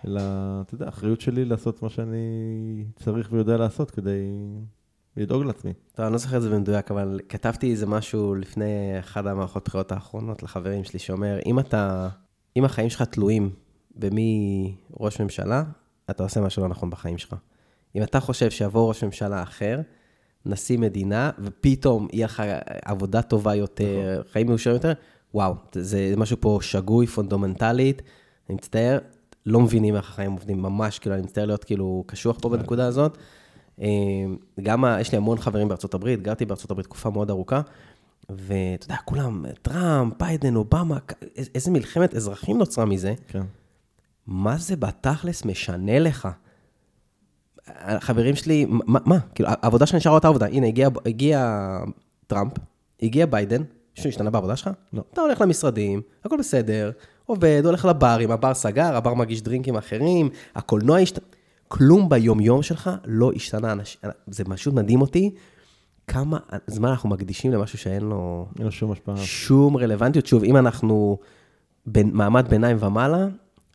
אלא, 0.06 0.20
אתה 0.60 0.74
יודע, 0.74 0.86
האחריות 0.86 1.20
שלי 1.20 1.44
לעשות 1.44 1.82
מה 1.82 1.88
שאני 1.88 2.84
צריך 2.96 3.28
ויודע 3.32 3.56
לעשות 3.56 3.90
כדי 3.90 4.22
לדאוג 5.16 5.44
לעצמי. 5.44 5.72
טוב, 5.94 6.04
אני 6.04 6.12
לא 6.12 6.18
זוכר 6.18 6.36
את 6.36 6.42
זה 6.42 6.50
במדויק, 6.50 6.90
אבל 6.90 7.20
כתבתי 7.28 7.70
איזה 7.70 7.86
משהו 7.86 8.34
לפני 8.34 8.98
אחת 8.98 9.26
המערכות 9.26 9.68
בחירות 9.68 9.92
האחרונות 9.92 10.42
לחברים 10.42 10.84
שלי, 10.84 10.98
שאומר, 10.98 11.38
אם 11.46 11.58
אתה, 11.58 12.08
אם 12.56 12.64
החיים 12.64 12.90
שלך 12.90 13.02
תלויים 13.02 13.50
במי 13.96 14.74
ראש 15.00 15.20
ממשלה, 15.20 15.62
אתה 16.10 16.22
עושה 16.22 16.40
משהו 16.40 16.62
לא 16.62 16.68
נכון 16.68 16.90
בחיים 16.90 17.18
שלך. 17.18 17.34
אם 17.96 18.02
אתה 18.02 18.20
חושב 18.20 18.50
שיבוא 18.50 18.88
ראש 18.88 19.04
ממשלה 19.04 19.42
אחר, 19.42 19.80
נשיא 20.46 20.78
מדינה, 20.78 21.30
ופתאום 21.38 22.08
יהיה 22.12 22.26
לך 22.26 22.42
עבודה 22.84 23.22
טובה 23.22 23.54
יותר, 23.54 24.22
חיים 24.32 24.46
מאושרים 24.46 24.76
יותר, 24.76 24.92
וואו, 25.34 25.54
זה 25.72 26.14
משהו 26.16 26.36
פה 26.40 26.58
שגוי, 26.62 27.06
פונדומנטלית, 27.06 28.02
אני 28.48 28.54
מצטער, 28.54 28.98
לא 29.46 29.60
מבינים 29.60 29.96
איך 29.96 30.10
החיים 30.10 30.32
עובדים, 30.32 30.62
ממש, 30.62 30.98
כאילו, 30.98 31.14
אני 31.14 31.22
מצטער 31.22 31.46
להיות 31.46 31.64
כאילו 31.64 32.04
קשוח 32.06 32.38
פה 32.42 32.48
בנקודה 32.48 32.86
הזאת. 32.86 33.18
אה, 33.80 33.86
גם, 34.62 34.84
יש 35.00 35.12
לי 35.12 35.18
המון 35.18 35.38
חברים 35.38 35.68
בארצות 35.68 35.94
הברית, 35.94 36.22
גרתי 36.22 36.44
בארצות 36.44 36.70
הברית 36.70 36.86
תקופה 36.86 37.10
מאוד 37.10 37.30
ארוכה, 37.30 37.60
ואתה 38.30 38.84
יודע, 38.84 38.96
כולם, 39.04 39.44
טראמפ, 39.62 40.14
ביידן, 40.18 40.56
אובמה, 40.56 40.98
איזה 41.54 41.70
מלחמת 41.70 42.14
אזרחים 42.14 42.58
נוצרה 42.58 42.84
מזה. 42.84 43.14
כן. 43.28 43.42
מה 44.26 44.56
זה 44.56 44.76
בתכלס 44.76 45.44
משנה 45.44 45.98
לך? 45.98 46.28
החברים 47.66 48.36
שלי, 48.36 48.66
מה, 48.68 49.00
מה? 49.04 49.18
כאילו, 49.34 49.48
העבודה 49.52 49.86
שלך 49.86 49.94
נשארה 49.94 50.14
אותה 50.14 50.28
עבודה. 50.28 50.46
הנה, 50.46 50.66
הגיע, 50.66 50.88
הגיע 51.06 51.78
טראמפ, 52.26 52.52
הגיע 53.02 53.26
ביידן, 53.26 53.62
משהו 53.98 54.08
השתנה 54.08 54.30
בעבודה 54.30 54.56
שלך? 54.56 54.70
לא. 54.92 55.02
אתה 55.12 55.20
הולך 55.20 55.40
למשרדים, 55.40 56.02
הכל 56.24 56.36
בסדר, 56.38 56.90
עובד, 57.26 57.62
הולך 57.64 57.84
לברים, 57.84 58.30
הבר 58.30 58.54
סגר, 58.54 58.96
הבר 58.96 59.14
מגיש 59.14 59.42
דרינקים 59.42 59.76
אחרים, 59.76 60.28
הקולנוע 60.54 60.98
השתנה. 60.98 61.24
כלום 61.74 62.08
ביומיום 62.08 62.62
שלך 62.62 62.90
לא 63.04 63.30
השתנה. 63.36 63.72
אנש... 63.72 63.98
זה 64.26 64.44
פשוט 64.44 64.74
מדהים 64.74 65.00
אותי, 65.00 65.34
כמה 66.06 66.38
זמן 66.66 66.88
אנחנו 66.88 67.08
מקדישים 67.08 67.52
למשהו 67.52 67.78
שאין 67.78 68.02
לו 68.02 68.46
אין 68.58 68.64
לו 68.64 68.72
שום 68.72 68.92
השפעה. 68.92 69.16
שום 69.16 69.76
רלוונטיות. 69.76 70.26
שוב, 70.26 70.44
אם 70.44 70.56
אנחנו 70.56 71.18
במעמד 71.86 72.48
ביניים 72.48 72.76
ומעלה, 72.80 73.26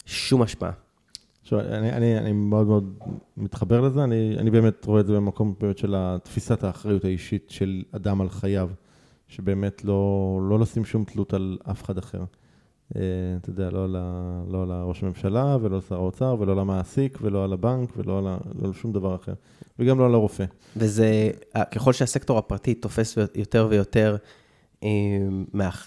שום 0.05 0.41
השפעה. 0.41 0.71
עכשיו, 1.41 1.59
אני, 1.59 1.91
אני, 1.91 2.17
אני 2.17 2.31
מאוד 2.31 2.67
מאוד 2.67 2.93
מתחבר 3.37 3.81
לזה, 3.81 4.03
אני, 4.03 4.35
אני 4.37 4.51
באמת 4.51 4.85
רואה 4.85 5.01
את 5.01 5.07
זה 5.07 5.13
במקום 5.13 5.53
באמת 5.61 5.77
של 5.77 5.95
תפיסת 6.23 6.63
האחריות 6.63 7.05
האישית 7.05 7.49
של 7.49 7.83
אדם 7.91 8.21
על 8.21 8.29
חייו, 8.29 8.69
שבאמת 9.27 9.85
לא, 9.85 10.39
לא 10.49 10.59
לשים 10.59 10.85
שום 10.85 11.03
תלות 11.03 11.33
על 11.33 11.57
אף 11.71 11.83
אחד 11.83 11.97
אחר. 11.97 12.23
אה, 12.95 13.01
אתה 13.41 13.49
יודע, 13.49 13.69
לא 13.71 13.83
על, 13.83 13.95
ה- 13.99 14.43
לא 14.47 14.63
על 14.63 14.71
הראש 14.71 15.03
הממשלה, 15.03 15.57
ולא 15.61 15.75
על 15.75 15.81
שר 15.81 15.95
האוצר, 15.95 16.35
ולא 16.39 16.51
על 16.51 16.59
המעסיק, 16.59 17.17
ולא 17.21 17.43
על 17.43 17.53
הבנק, 17.53 17.89
ולא 17.97 18.17
על, 18.17 18.27
ה- 18.27 18.37
לא 18.61 18.67
על 18.67 18.73
שום 18.73 18.91
דבר 18.91 19.15
אחר. 19.15 19.33
וגם 19.79 19.99
לא 19.99 20.05
על 20.05 20.13
הרופא. 20.13 20.45
וזה, 20.77 21.29
ככל 21.71 21.93
שהסקטור 21.93 22.37
הפרטי 22.37 22.73
תופס 22.73 23.17
יותר 23.35 23.67
ויותר, 23.69 24.15
אה, 24.83 24.89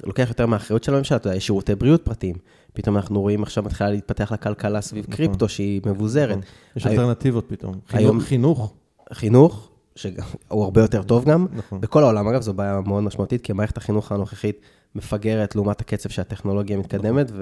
לוקח 0.05 0.29
יותר 0.29 0.47
מהאחריות 0.47 0.85
של 0.85 0.95
הממשלה, 0.95 1.17
אתה 1.19 1.29
יודע, 1.29 1.37
יש 1.37 1.47
שירותי 1.47 1.75
בריאות 1.75 2.05
פרטיים. 2.05 2.37
פתאום 2.73 2.97
אנחנו 2.97 3.21
רואים 3.21 3.43
עכשיו 3.43 3.65
מתחילה 3.65 3.91
להתפתח 3.91 4.33
לכלכלה 4.33 4.81
סביב 4.81 5.05
נכון. 5.09 5.17
קריפטו 5.17 5.49
שהיא 5.49 5.81
מבוזרת. 5.87 6.31
נכון. 6.31 6.43
יש 6.77 6.87
אלטרנטיבות 6.87 7.45
פתאום. 7.49 7.75
היום- 7.93 8.21
חינוך, 8.21 8.25
חינוך, 8.29 8.75
חינוך, 9.13 9.69
שהוא 9.95 10.65
הרבה 10.65 10.81
יותר 10.81 11.03
טוב 11.03 11.25
גם. 11.25 11.47
נכון. 11.53 11.81
בכל 11.81 12.03
העולם, 12.03 12.29
אגב, 12.29 12.43
זו 12.43 12.55
בעיה 12.55 12.81
מאוד 12.81 13.03
משמעותית, 13.03 13.41
כי 13.43 13.53
מערכת 13.53 13.77
החינוך 13.77 14.13
הנוכחית 14.13 14.61
מפגרת 14.95 15.55
לעומת 15.55 15.81
הקצב 15.81 16.09
שהטכנולוגיה 16.09 16.77
מתקדמת, 16.77 17.33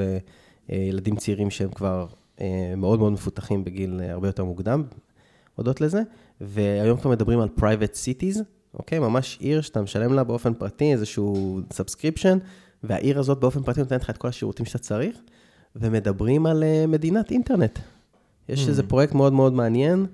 וילדים 0.68 1.16
צעירים 1.16 1.51
שהם 1.51 1.70
כבר 1.70 2.07
אה, 2.40 2.74
מאוד 2.76 2.98
מאוד 2.98 3.12
מפותחים 3.12 3.64
בגיל 3.64 4.01
הרבה 4.09 4.28
יותר 4.28 4.44
מוקדם, 4.44 4.84
הודות 5.55 5.80
לזה. 5.80 6.03
והיום 6.40 6.98
כבר 7.01 7.11
מדברים 7.11 7.40
על 7.40 7.48
private 7.59 7.94
cities, 7.94 8.38
אוקיי? 8.74 8.98
ממש 8.98 9.38
עיר 9.40 9.61
שאתה 9.61 9.82
משלם 9.82 10.12
לה 10.12 10.24
באופן 10.24 10.55
פרטי 10.55 10.92
איזשהו 10.92 11.61
subscription, 11.72 12.38
והעיר 12.82 13.18
הזאת 13.18 13.40
באופן 13.40 13.62
פרטי 13.62 13.80
נותנת 13.80 14.03
לך 14.03 14.11
את 14.11 14.16
כל 14.16 14.28
השירותים 14.28 14.66
שאתה 14.66 14.78
צריך, 14.78 15.16
ומדברים 15.76 16.46
על 16.46 16.62
אה, 16.62 16.86
מדינת 16.86 17.30
אינטרנט. 17.30 17.78
יש 18.48 18.68
איזה 18.68 18.82
פרויקט 18.82 19.14
מאוד 19.14 19.32
מאוד 19.32 19.53
מעניין, 19.53 20.07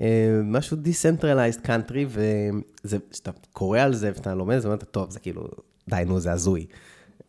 אה, 0.00 0.40
משהו 0.44 0.76
Decentralized 0.76 1.66
Country, 1.66 2.18
וכשאתה 2.84 3.30
קורא 3.52 3.78
על 3.78 3.94
זה 3.94 4.10
ואתה 4.14 4.34
לומד, 4.34 4.58
זה 4.58 4.68
אומר, 4.68 4.76
טוב, 4.76 5.10
זה 5.10 5.20
כאילו, 5.20 5.48
די, 5.88 6.02
נו, 6.06 6.20
זה 6.20 6.32
הזוי. 6.32 6.66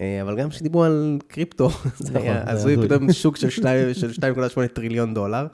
אה, 0.01 0.21
אבל 0.21 0.37
גם 0.37 0.49
כשדיברו 0.49 0.83
על 0.83 1.17
קריפטו, 1.27 1.69
זה 1.97 2.13
נכון, 2.13 2.27
היה 2.27 2.51
הזוי. 2.51 2.77
פתאום 2.87 3.13
שוק 3.13 3.37
של 3.37 3.49
שתיים- 3.49 3.93
של 3.93 4.11
2.8 4.11 4.21
טריליון 4.73 5.13
דולר. 5.13 5.47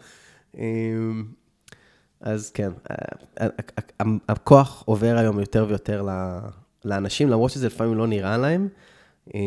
אה, 0.57 0.63
אז 2.21 2.51
כן, 2.51 2.69
ה- 2.89 2.93
ה- 3.43 3.47
ה- 4.03 4.03
הכוח 4.31 4.83
עובר 4.85 5.15
היום 5.17 5.39
יותר 5.39 5.65
ויותר 5.69 6.07
לאנשים, 6.85 7.29
למרות 7.29 7.51
שזה 7.51 7.67
לפעמים 7.67 7.95
לא 7.97 8.07
נראה 8.07 8.37
להם, 8.37 8.67
אה, 9.35 9.41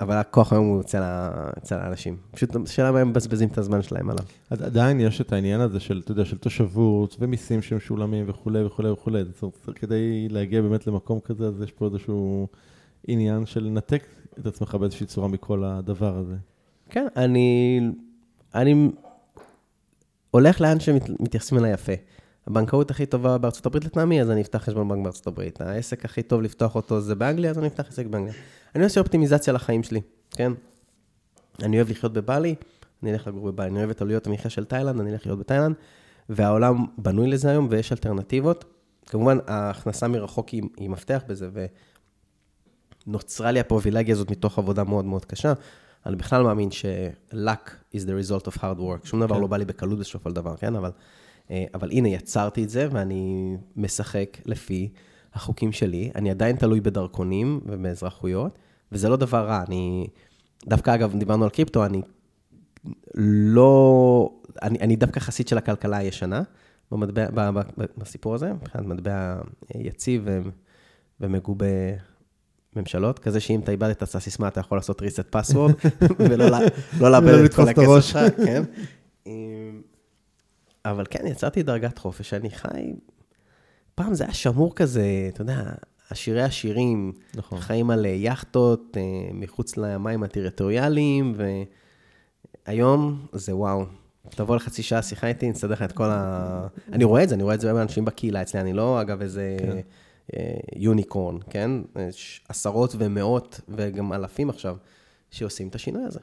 אבל 0.00 0.14
הכוח 0.16 0.52
היום 0.52 0.66
הוא 0.66 0.80
אצל 0.80 1.02
ה- 1.02 1.50
אצל 1.58 1.74
האנשים. 1.74 2.16
פשוט 2.30 2.56
השאלה 2.64 2.92
מה 2.92 3.00
הם 3.00 3.08
מבזבזים 3.10 3.48
את 3.48 3.58
הזמן 3.58 3.82
שלהם 3.82 4.10
עליו. 4.10 4.24
אז 4.50 4.62
עדיין 4.62 5.00
יש 5.00 5.20
את 5.20 5.32
העניין 5.32 5.60
הזה 5.60 5.80
של, 5.80 6.00
אתה 6.04 6.12
יודע, 6.12 6.24
של 6.24 6.38
תושבות 6.38 7.16
ומיסים 7.20 7.62
שמשולמים 7.62 8.24
וכולי 8.28 8.64
וכולי 8.64 8.90
וכולי. 8.90 9.24
זאת 9.24 9.42
אומרת, 9.42 9.78
כדי 9.78 10.28
להגיע 10.28 10.62
באמת 10.62 10.86
למקום 10.86 11.20
כזה, 11.20 11.46
אז 11.46 11.62
יש 11.62 11.72
פה 11.72 11.86
איזשהו 11.86 12.48
עניין 13.06 13.46
של 13.46 13.64
לנתק 13.64 14.02
את 14.38 14.46
עצמך 14.46 14.74
באיזושהי 14.74 15.06
צורה 15.06 15.28
מכל 15.28 15.64
הדבר 15.64 16.16
הזה. 16.16 16.34
כן, 16.90 17.06
אני, 17.16 17.80
אני 18.54 18.90
הולך 20.30 20.60
לאן 20.60 20.80
שמתייחסים 20.80 21.58
אליי 21.58 21.72
יפה. 21.72 21.92
הבנקאות 22.46 22.90
הכי 22.90 23.06
טובה 23.06 23.38
בארצות 23.38 23.66
הברית 23.66 23.84
לטעמי, 23.84 24.20
אז 24.22 24.30
אני 24.30 24.40
אפתח 24.40 24.58
חשבון 24.58 24.88
בנק 24.88 25.04
בארצות 25.04 25.26
הברית. 25.26 25.60
העסק 25.60 26.04
הכי 26.04 26.22
טוב 26.22 26.42
לפתוח 26.42 26.74
אותו 26.74 27.00
זה 27.00 27.14
באנגליה, 27.14 27.50
אז 27.50 27.58
אני 27.58 27.66
אפתח 27.66 27.88
עסק 27.88 28.06
באנגליה. 28.06 28.34
אני 28.74 28.84
עושה 28.84 29.00
אופטימיזציה 29.00 29.52
לחיים 29.52 29.82
שלי, 29.82 30.00
כן? 30.30 30.52
אני 31.62 31.76
אוהב 31.76 31.90
לחיות 31.90 32.12
בבלי, 32.12 32.54
אני 33.02 33.12
אלך 33.12 33.26
לגור 33.26 33.50
בבלי. 33.50 33.68
אני 33.68 33.78
אוהב 33.78 33.90
את 33.90 34.02
עלויות 34.02 34.26
המחיה 34.26 34.50
של 34.50 34.64
תאילנד, 34.64 35.00
אני 35.00 35.10
אלך 35.12 35.20
לחיות 35.20 35.38
בתאילנד. 35.38 35.74
והעולם 36.28 36.84
בנוי 36.98 37.28
לזה 37.28 37.50
היום 37.50 37.66
ויש 37.70 37.92
אלטרנטיבות. 37.92 38.64
כמובן, 39.06 39.38
ההכנסה 39.46 40.08
מרחוק 40.08 40.48
היא, 40.48 40.62
היא 40.76 40.90
מפתח 40.90 41.22
בזה, 41.26 41.48
ונוצרה 43.06 43.50
לי 43.50 43.60
הפריבילגיה 43.60 44.14
הזאת 44.14 44.30
מתוך 44.30 44.58
עבודה 44.58 44.84
מאוד 44.84 45.04
מאוד 45.04 45.24
קשה. 45.24 45.52
אני 46.06 46.16
בכלל 46.16 46.42
מאמין 46.42 46.70
ש-luck 46.70 47.70
is 47.94 47.98
the 47.98 48.28
result 48.28 48.46
of 48.46 48.56
hard 48.56 48.78
work. 48.78 49.06
שום 49.06 49.20
דבר 49.20 49.34
כן. 49.34 49.40
לא 49.40 49.46
בא 49.46 49.56
לי 49.56 49.64
בקלות 49.64 49.98
בסופו 49.98 50.30
של 50.30 50.34
דבר, 50.34 50.56
כן? 50.56 50.76
אבל, 50.76 50.90
אה, 51.50 51.64
אבל 51.74 51.90
הנה, 51.90 52.08
יצרתי 52.08 52.64
את 52.64 52.70
זה, 52.70 52.88
ואני 52.90 53.56
משחק 53.76 54.38
לפי 54.46 54.88
החוקים 55.38 55.72
שלי. 55.72 56.10
אני 56.14 56.30
עדיין 56.30 56.56
תלוי 56.56 56.80
בדרכונים 56.80 57.60
ובאזרחויות, 57.66 58.58
וזה 58.92 59.08
לא 59.08 59.16
דבר 59.16 59.46
רע. 59.46 59.64
אני, 59.68 60.06
דווקא, 60.66 60.94
אגב, 60.94 61.18
דיברנו 61.18 61.44
על 61.44 61.50
קריפטו, 61.50 61.84
אני 61.84 62.02
לא... 63.14 64.30
אני, 64.62 64.78
אני 64.78 64.96
דווקא 64.96 65.20
חסיד 65.20 65.48
של 65.48 65.58
הכלכלה 65.58 65.96
הישנה, 65.96 66.42
במטבע, 66.92 67.26
ב, 67.30 67.58
ב, 67.58 67.62
ב, 67.78 67.84
בסיפור 67.98 68.34
הזה, 68.34 68.52
מבחינת 68.52 68.86
מטבע 68.86 69.12
אה, 69.74 69.80
יציב 69.80 70.28
ומגובה 71.20 71.66
ממשלות, 72.76 73.18
כזה 73.18 73.40
שאם 73.40 73.60
אתה 73.60 73.72
איבדת 73.72 73.96
את 73.96 74.14
הסיסמה, 74.14 74.48
אתה 74.48 74.60
יכול 74.60 74.78
לעשות 74.78 75.02
reset 75.02 75.36
password, 75.36 75.88
ולא 76.30 76.46
לא 77.00 77.10
לאבד 77.10 77.44
את 77.44 77.54
כל 77.54 77.68
הכסף. 77.68 78.00
שלך, 78.00 78.18
כן. 78.36 78.62
אמ, 79.26 79.82
אבל 80.84 81.04
כן, 81.10 81.26
יצרתי 81.26 81.62
דרגת 81.62 81.98
חופש, 81.98 82.30
שאני 82.30 82.50
חי... 82.50 82.92
פעם 83.98 84.14
זה 84.14 84.24
היה 84.24 84.34
שמור 84.34 84.74
כזה, 84.74 85.28
אתה 85.28 85.42
יודע, 85.42 85.62
עשירי 86.10 86.42
עשירים, 86.42 87.12
נכון. 87.34 87.60
חיים 87.60 87.90
על 87.90 88.06
יאכטות, 88.06 88.96
אה, 88.96 89.02
מחוץ 89.32 89.76
למים 89.76 90.22
הטריטוריאליים, 90.22 91.34
והיום 92.66 93.26
זה 93.32 93.56
וואו. 93.56 93.84
תבוא 94.30 94.56
לחצי 94.56 94.82
שעה 94.82 95.02
שיחה 95.02 95.26
איתי, 95.26 95.50
נסדר 95.50 95.72
לך 95.72 95.82
את 95.82 95.92
כל 95.92 96.04
ה... 96.10 96.66
אני 96.92 97.04
רואה 97.04 97.22
את 97.22 97.28
זה, 97.28 97.34
אני 97.34 97.42
רואה 97.42 97.54
את 97.54 97.60
זה 97.60 97.72
באנשים 97.72 98.04
בקהילה 98.04 98.42
אצלי, 98.42 98.60
אני 98.60 98.72
לא, 98.72 99.00
אגב, 99.00 99.22
איזה 99.22 99.56
כן. 99.58 99.78
אה, 100.36 100.54
יוניקורן, 100.76 101.36
כן? 101.50 101.70
עשרות 102.48 102.94
ומאות 102.98 103.60
וגם 103.68 104.12
אלפים 104.12 104.50
עכשיו 104.50 104.76
שעושים 105.30 105.68
את 105.68 105.74
השינוי 105.74 106.04
הזה. 106.04 106.20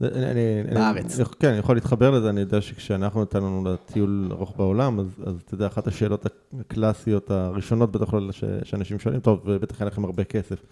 אני, 0.00 0.40
בארץ. 0.74 1.20
אני, 1.20 1.24
כן, 1.40 1.48
אני 1.48 1.58
יכול 1.58 1.76
להתחבר 1.76 2.10
לזה, 2.10 2.30
אני 2.30 2.40
יודע 2.40 2.60
שכשאנחנו 2.60 3.22
נתנו 3.22 3.40
לנו 3.46 3.64
לטיול 3.70 4.28
ארוך 4.32 4.54
בעולם, 4.56 5.00
אז, 5.00 5.06
אז 5.26 5.40
אתה 5.44 5.54
יודע, 5.54 5.66
אחת 5.66 5.86
השאלות 5.86 6.26
הקלאסיות 6.60 7.30
הראשונות 7.30 7.92
בטח 7.92 8.10
כלל 8.10 8.32
ש- 8.32 8.44
שאנשים 8.64 8.98
שואלים, 8.98 9.20
טוב, 9.20 9.40
ובטח 9.44 9.80
היה 9.80 9.86
לכם 9.86 10.04
הרבה 10.04 10.24
כסף. 10.24 10.62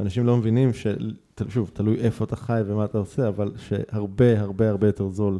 אנשים 0.00 0.26
לא 0.26 0.36
מבינים, 0.36 0.72
ש, 0.72 0.86
שוב, 1.48 1.70
תלוי 1.72 1.96
איפה 2.00 2.24
אתה 2.24 2.36
חי 2.36 2.60
ומה 2.66 2.84
אתה 2.84 2.98
עושה, 2.98 3.28
אבל 3.28 3.52
שהרבה, 3.56 4.40
הרבה, 4.40 4.70
הרבה 4.70 4.86
יותר 4.86 5.08
זול, 5.08 5.38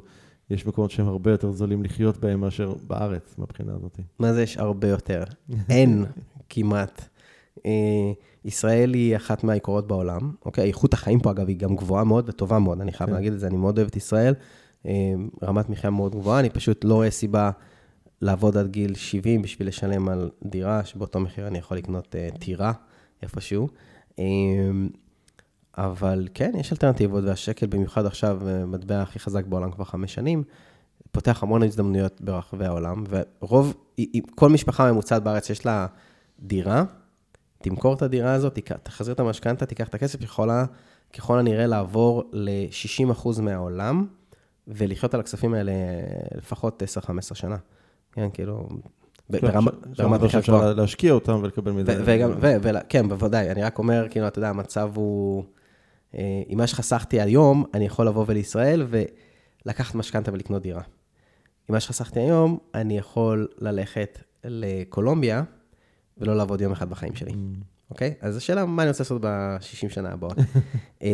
יש 0.50 0.66
מקומות 0.66 0.90
שהם 0.90 1.08
הרבה 1.08 1.30
יותר 1.30 1.52
זולים 1.52 1.82
לחיות 1.82 2.18
בהם 2.18 2.40
מאשר 2.40 2.74
בארץ, 2.86 3.34
מהבחינה 3.38 3.72
הזאת. 3.74 4.00
מה 4.18 4.32
זה 4.32 4.42
יש 4.42 4.56
הרבה 4.58 4.88
יותר? 4.88 5.24
אין 5.68 6.04
כמעט. 6.48 7.08
אה, 7.66 8.12
ישראל 8.44 8.94
היא 8.94 9.16
אחת 9.16 9.44
מהיקרות 9.44 9.86
בעולם, 9.86 10.32
אוקיי? 10.44 10.68
איכות 10.68 10.94
החיים 10.94 11.20
פה, 11.20 11.30
אגב, 11.30 11.48
היא 11.48 11.56
גם 11.56 11.76
גבוהה 11.76 12.04
מאוד 12.04 12.28
וטובה 12.28 12.58
מאוד, 12.58 12.80
אני 12.80 12.92
חייב 12.92 13.10
כן. 13.10 13.16
להגיד 13.16 13.32
את 13.32 13.40
זה, 13.40 13.46
אני 13.46 13.56
מאוד 13.56 13.78
אוהב 13.78 13.88
את 13.88 13.96
ישראל. 13.96 14.34
אה, 14.86 15.12
רמת 15.42 15.70
מחיה 15.70 15.90
מאוד 15.90 16.14
גבוהה, 16.14 16.40
אני 16.40 16.50
פשוט 16.50 16.84
לא 16.84 16.94
רואה 16.94 17.10
סיבה 17.10 17.50
לעבוד 18.20 18.56
עד 18.56 18.70
גיל 18.70 18.94
70 18.94 19.42
בשביל 19.42 19.68
לשלם 19.68 20.08
על 20.08 20.30
דירה, 20.44 20.84
שבאותו 20.84 21.20
מחיר 21.20 21.46
אני 21.46 21.58
יכול 21.58 21.76
לקנות 21.76 22.16
אה, 22.16 22.28
טירה 22.38 22.72
איפשהו. 23.22 23.68
אבל 25.78 26.28
כן, 26.34 26.52
יש 26.58 26.72
אלטרנטיבות, 26.72 27.24
והשקל 27.24 27.66
במיוחד 27.66 28.06
עכשיו, 28.06 28.40
מטבע 28.66 29.02
הכי 29.02 29.18
חזק 29.18 29.44
בעולם 29.44 29.70
כבר 29.70 29.84
חמש 29.84 30.14
שנים, 30.14 30.42
פותח 31.12 31.42
המון 31.42 31.62
הזדמנויות 31.62 32.20
ברחבי 32.20 32.64
העולם, 32.64 33.04
ורוב, 33.08 33.74
כל 34.34 34.48
משפחה 34.48 34.92
ממוצעת 34.92 35.22
בארץ 35.22 35.50
יש 35.50 35.66
לה 35.66 35.86
דירה, 36.40 36.84
תמכור 37.64 37.94
את 37.94 38.02
הדירה 38.02 38.32
הזאת, 38.32 38.58
תחזיר 38.82 39.14
את 39.14 39.20
המשכנתה, 39.20 39.66
תיקח 39.66 39.88
את 39.88 39.94
הכסף, 39.94 40.22
יכולה 40.22 40.64
ככל 41.12 41.38
הנראה 41.38 41.66
לעבור 41.66 42.22
ל-60% 42.32 43.40
מהעולם, 43.40 44.06
ולחיות 44.68 45.14
על 45.14 45.20
הכספים 45.20 45.54
האלה 45.54 45.72
לפחות 46.34 46.82
10-15 47.30 47.34
שנה. 47.34 47.56
כן, 48.12 48.28
כאילו, 48.32 48.68
ש- 49.32 49.40
ברמת 49.96 50.20
גבוהה. 50.20 50.28
שאפשר 50.28 50.74
להשקיע 50.74 51.12
אותם 51.12 51.40
ולקבל 51.42 51.72
מזה. 51.72 52.02
וגם, 52.04 52.32
כן, 52.88 53.08
בוודאי, 53.08 53.50
אני 53.50 53.62
רק 53.62 53.78
אומר, 53.78 54.06
כאילו, 54.10 54.26
אתה 54.28 54.38
יודע, 54.38 54.48
המצב 54.48 54.90
הוא... 54.94 55.44
אה, 56.14 56.42
עם 56.46 56.58
מה 56.58 56.66
שחסכתי 56.66 57.20
היום, 57.20 57.64
אני 57.74 57.86
יכול 57.86 58.06
לבוא 58.06 58.24
ולישראל 58.28 58.86
ולקחת 59.66 59.94
משכנתה 59.94 60.32
ולקנות 60.32 60.62
דירה. 60.62 60.82
עם 61.68 61.74
מה 61.74 61.80
שחסכתי 61.80 62.20
היום, 62.20 62.58
אני 62.74 62.98
יכול 62.98 63.48
ללכת 63.58 64.18
לקולומביה 64.44 65.42
ולא 66.18 66.36
לעבוד 66.36 66.60
יום 66.60 66.72
אחד 66.72 66.90
בחיים 66.90 67.14
שלי, 67.14 67.32
אוקיי? 67.90 68.14
אז 68.20 68.36
השאלה, 68.36 68.64
מה 68.64 68.82
אני 68.82 68.90
רוצה 68.90 69.02
לעשות 69.02 69.20
ב-60 69.20 69.88
שנה 69.88 70.12
הבאות? 70.12 70.36
אה, 71.02 71.08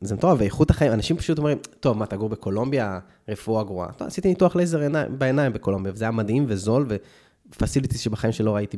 זה 0.00 0.14
מטורף, 0.14 0.38
ואיכות 0.40 0.70
החיים, 0.70 0.92
אנשים 0.92 1.16
פשוט 1.16 1.38
אומרים, 1.38 1.58
טוב, 1.80 1.98
מה, 1.98 2.06
תגור 2.06 2.28
בקולומביה, 2.28 2.98
רפואה 3.28 3.64
גרועה. 3.64 3.92
טוב, 3.92 4.08
עשיתי 4.08 4.28
ניתוח 4.28 4.56
לייזר 4.56 4.80
עיניים- 4.80 5.18
בעיניים 5.18 5.52
בקולומביה, 5.52 5.92
וזה 5.92 6.04
היה 6.04 6.10
מדהים 6.10 6.44
וזול, 6.48 6.86
ופסיליטיס 7.48 8.00
שבחיים 8.00 8.32
שלא 8.32 8.54
ראיתי 8.54 8.76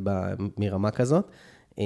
מרמה 0.59 0.91
כזאת. 0.91 1.29
אה, 1.79 1.85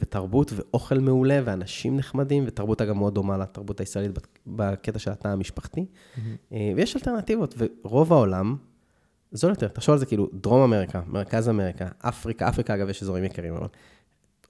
ותרבות 0.00 0.52
ואוכל 0.56 0.98
מעולה, 0.98 1.40
ואנשים 1.44 1.96
נחמדים, 1.96 2.44
ותרבות 2.46 2.80
אגב 2.82 2.96
מאוד 2.96 3.14
דומה 3.14 3.38
לתרבות 3.38 3.80
הישראלית 3.80 4.10
בקטע 4.46 4.98
של 4.98 5.10
התא 5.10 5.28
המשפחתי. 5.28 5.86
אה, 6.52 6.72
ויש 6.76 6.96
אלטרנטיבות, 6.96 7.54
ורוב 7.84 8.12
העולם 8.12 8.56
זול 9.32 9.50
יותר. 9.50 9.68
תחשוב 9.68 9.92
על 9.92 9.98
זה 9.98 10.06
כאילו, 10.06 10.28
דרום 10.34 10.62
אמריקה, 10.62 11.00
מרכז 11.06 11.48
אמריקה, 11.48 11.88
אפריקה, 11.98 12.48
אפריקה 12.48 12.74
אגב 12.74 12.88
יש 12.88 13.02
אזורים 13.02 13.24
יקרים 13.24 13.54
מאוד. 13.54 13.70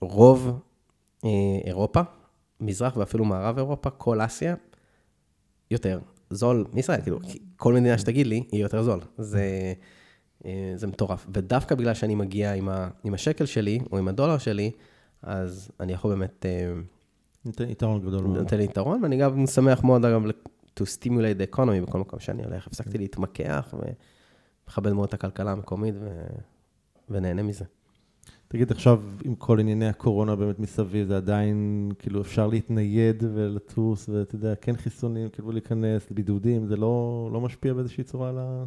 רוב 0.00 0.60
אה, 1.24 1.30
אירופה, 1.64 2.00
מזרח 2.60 2.96
ואפילו 2.96 3.24
מערב 3.24 3.56
אירופה, 3.56 3.90
כל 3.90 4.20
אסיה, 4.20 4.54
יותר 5.70 6.00
זול 6.30 6.64
מישראל, 6.72 7.00
כאילו, 7.00 7.18
כל 7.56 7.74
מדינה 7.74 7.98
שתגיד 7.98 8.26
לי, 8.26 8.42
היא 8.52 8.62
יותר 8.62 8.82
זול. 8.82 9.00
זה, 9.18 9.72
אה, 10.44 10.72
זה 10.74 10.86
מטורף. 10.86 11.26
ודווקא 11.34 11.74
בגלל 11.74 11.94
שאני 11.94 12.14
מגיע 12.14 12.52
עם, 12.54 12.68
ה, 12.68 12.88
עם 13.04 13.14
השקל 13.14 13.46
שלי, 13.46 13.80
או 13.92 13.98
עם 13.98 14.08
הדולר 14.08 14.38
שלי, 14.38 14.70
אז 15.22 15.70
אני 15.80 15.92
יכול 15.92 16.10
באמת, 16.10 16.46
אה, 16.46 16.72
ניתן 17.44 17.68
יתרון 17.68 18.00
גדול 18.00 18.22
מאוד. 18.24 18.38
נותן 18.38 18.56
לי 18.56 18.64
יתרון, 18.64 19.02
ואני 19.02 19.16
גם 19.16 19.46
שמח 19.46 19.84
מאוד, 19.84 20.04
אגב, 20.04 20.22
to 20.80 20.82
stimulate 20.82 21.40
the 21.40 21.56
economy 21.56 21.86
בכל 21.86 21.98
מקום 21.98 22.20
שאני 22.20 22.44
הולך. 22.44 22.66
הפסקתי 22.66 22.98
להתמקח, 22.98 23.74
ומכבד 24.70 24.92
מאוד 24.92 25.08
את 25.08 25.14
הכלכלה 25.14 25.52
המקומית, 25.52 25.94
ו... 26.00 26.26
ונהנה 27.08 27.42
מזה. 27.42 27.64
תגיד, 28.48 28.70
עכשיו, 28.70 29.00
עם 29.24 29.34
כל 29.34 29.60
ענייני 29.60 29.88
הקורונה 29.88 30.36
באמת 30.36 30.58
מסביב, 30.58 31.08
זה 31.08 31.16
עדיין, 31.16 31.88
כאילו, 31.98 32.20
אפשר 32.20 32.46
להתנייד 32.46 33.24
ולטוס, 33.34 34.08
ואתה 34.08 34.34
יודע, 34.34 34.54
כן 34.54 34.76
חיסונים, 34.76 35.28
כאילו 35.28 35.52
להיכנס, 35.52 36.06
בידודים, 36.10 36.66
זה 36.66 36.76
לא, 36.76 37.30
לא 37.32 37.40
משפיע 37.40 37.74
באיזושהי 37.74 38.04
צורה 38.04 38.28
על 38.28 38.38
ה... 38.38 38.64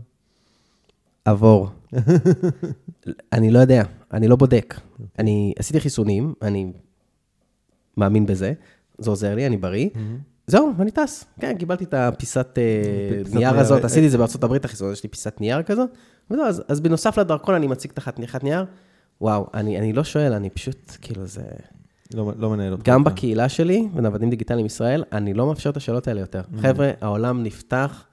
עבור. 1.25 1.69
אני 3.33 3.51
לא 3.51 3.59
יודע, 3.59 3.83
אני 4.13 4.27
לא 4.27 4.35
בודק. 4.35 4.75
אני 5.19 5.53
עשיתי 5.59 5.79
חיסונים, 5.79 6.33
אני 6.41 6.73
מאמין 7.97 8.25
בזה, 8.25 8.53
זה 8.97 9.09
עוזר 9.09 9.35
לי, 9.35 9.47
אני 9.47 9.57
בריא. 9.57 9.89
זהו, 10.47 10.73
אני 10.79 10.91
טס. 10.91 11.25
כן, 11.39 11.57
קיבלתי 11.57 11.83
את 11.83 11.93
הפיסת 11.93 12.57
אה, 12.57 13.21
נייר 13.39 13.59
הזאת, 13.59 13.85
עשיתי 13.85 14.05
את 14.05 14.11
זה 14.11 14.17
בארצות 14.17 14.43
הברית, 14.43 14.65
החיסון, 14.65 14.91
יש 14.91 15.03
לי 15.03 15.09
פיסת 15.09 15.41
נייר 15.41 15.63
כזאת. 15.63 15.89
וזהו, 16.31 16.45
אז, 16.67 16.81
בנוסף 16.81 17.17
לדרכון 17.17 17.55
אני 17.55 17.67
מציג 17.67 17.91
את 17.91 17.97
החתיכת 17.97 18.43
נייר. 18.43 18.65
וואו, 19.21 19.47
אני, 19.53 19.93
לא 19.93 20.03
שואל, 20.03 20.33
אני 20.33 20.49
פשוט, 20.49 20.97
כאילו, 21.01 21.25
זה... 21.25 21.41
לא, 22.13 22.31
לא 22.37 22.49
מנהל 22.49 22.71
אותך. 22.71 22.85
גם 22.85 23.03
בקהילה 23.03 23.49
שלי, 23.49 23.87
בנוודים 23.93 24.29
דיגיטליים 24.29 24.65
ישראל, 24.65 25.03
אני 25.11 25.33
לא 25.33 25.47
מאפשר 25.47 25.69
את 25.69 25.77
השאלות 25.77 26.07
האלה 26.07 26.19
יותר. 26.19 26.41
חבר'ה, 26.61 26.91
העולם 27.01 27.43
נפתח, 27.43 28.05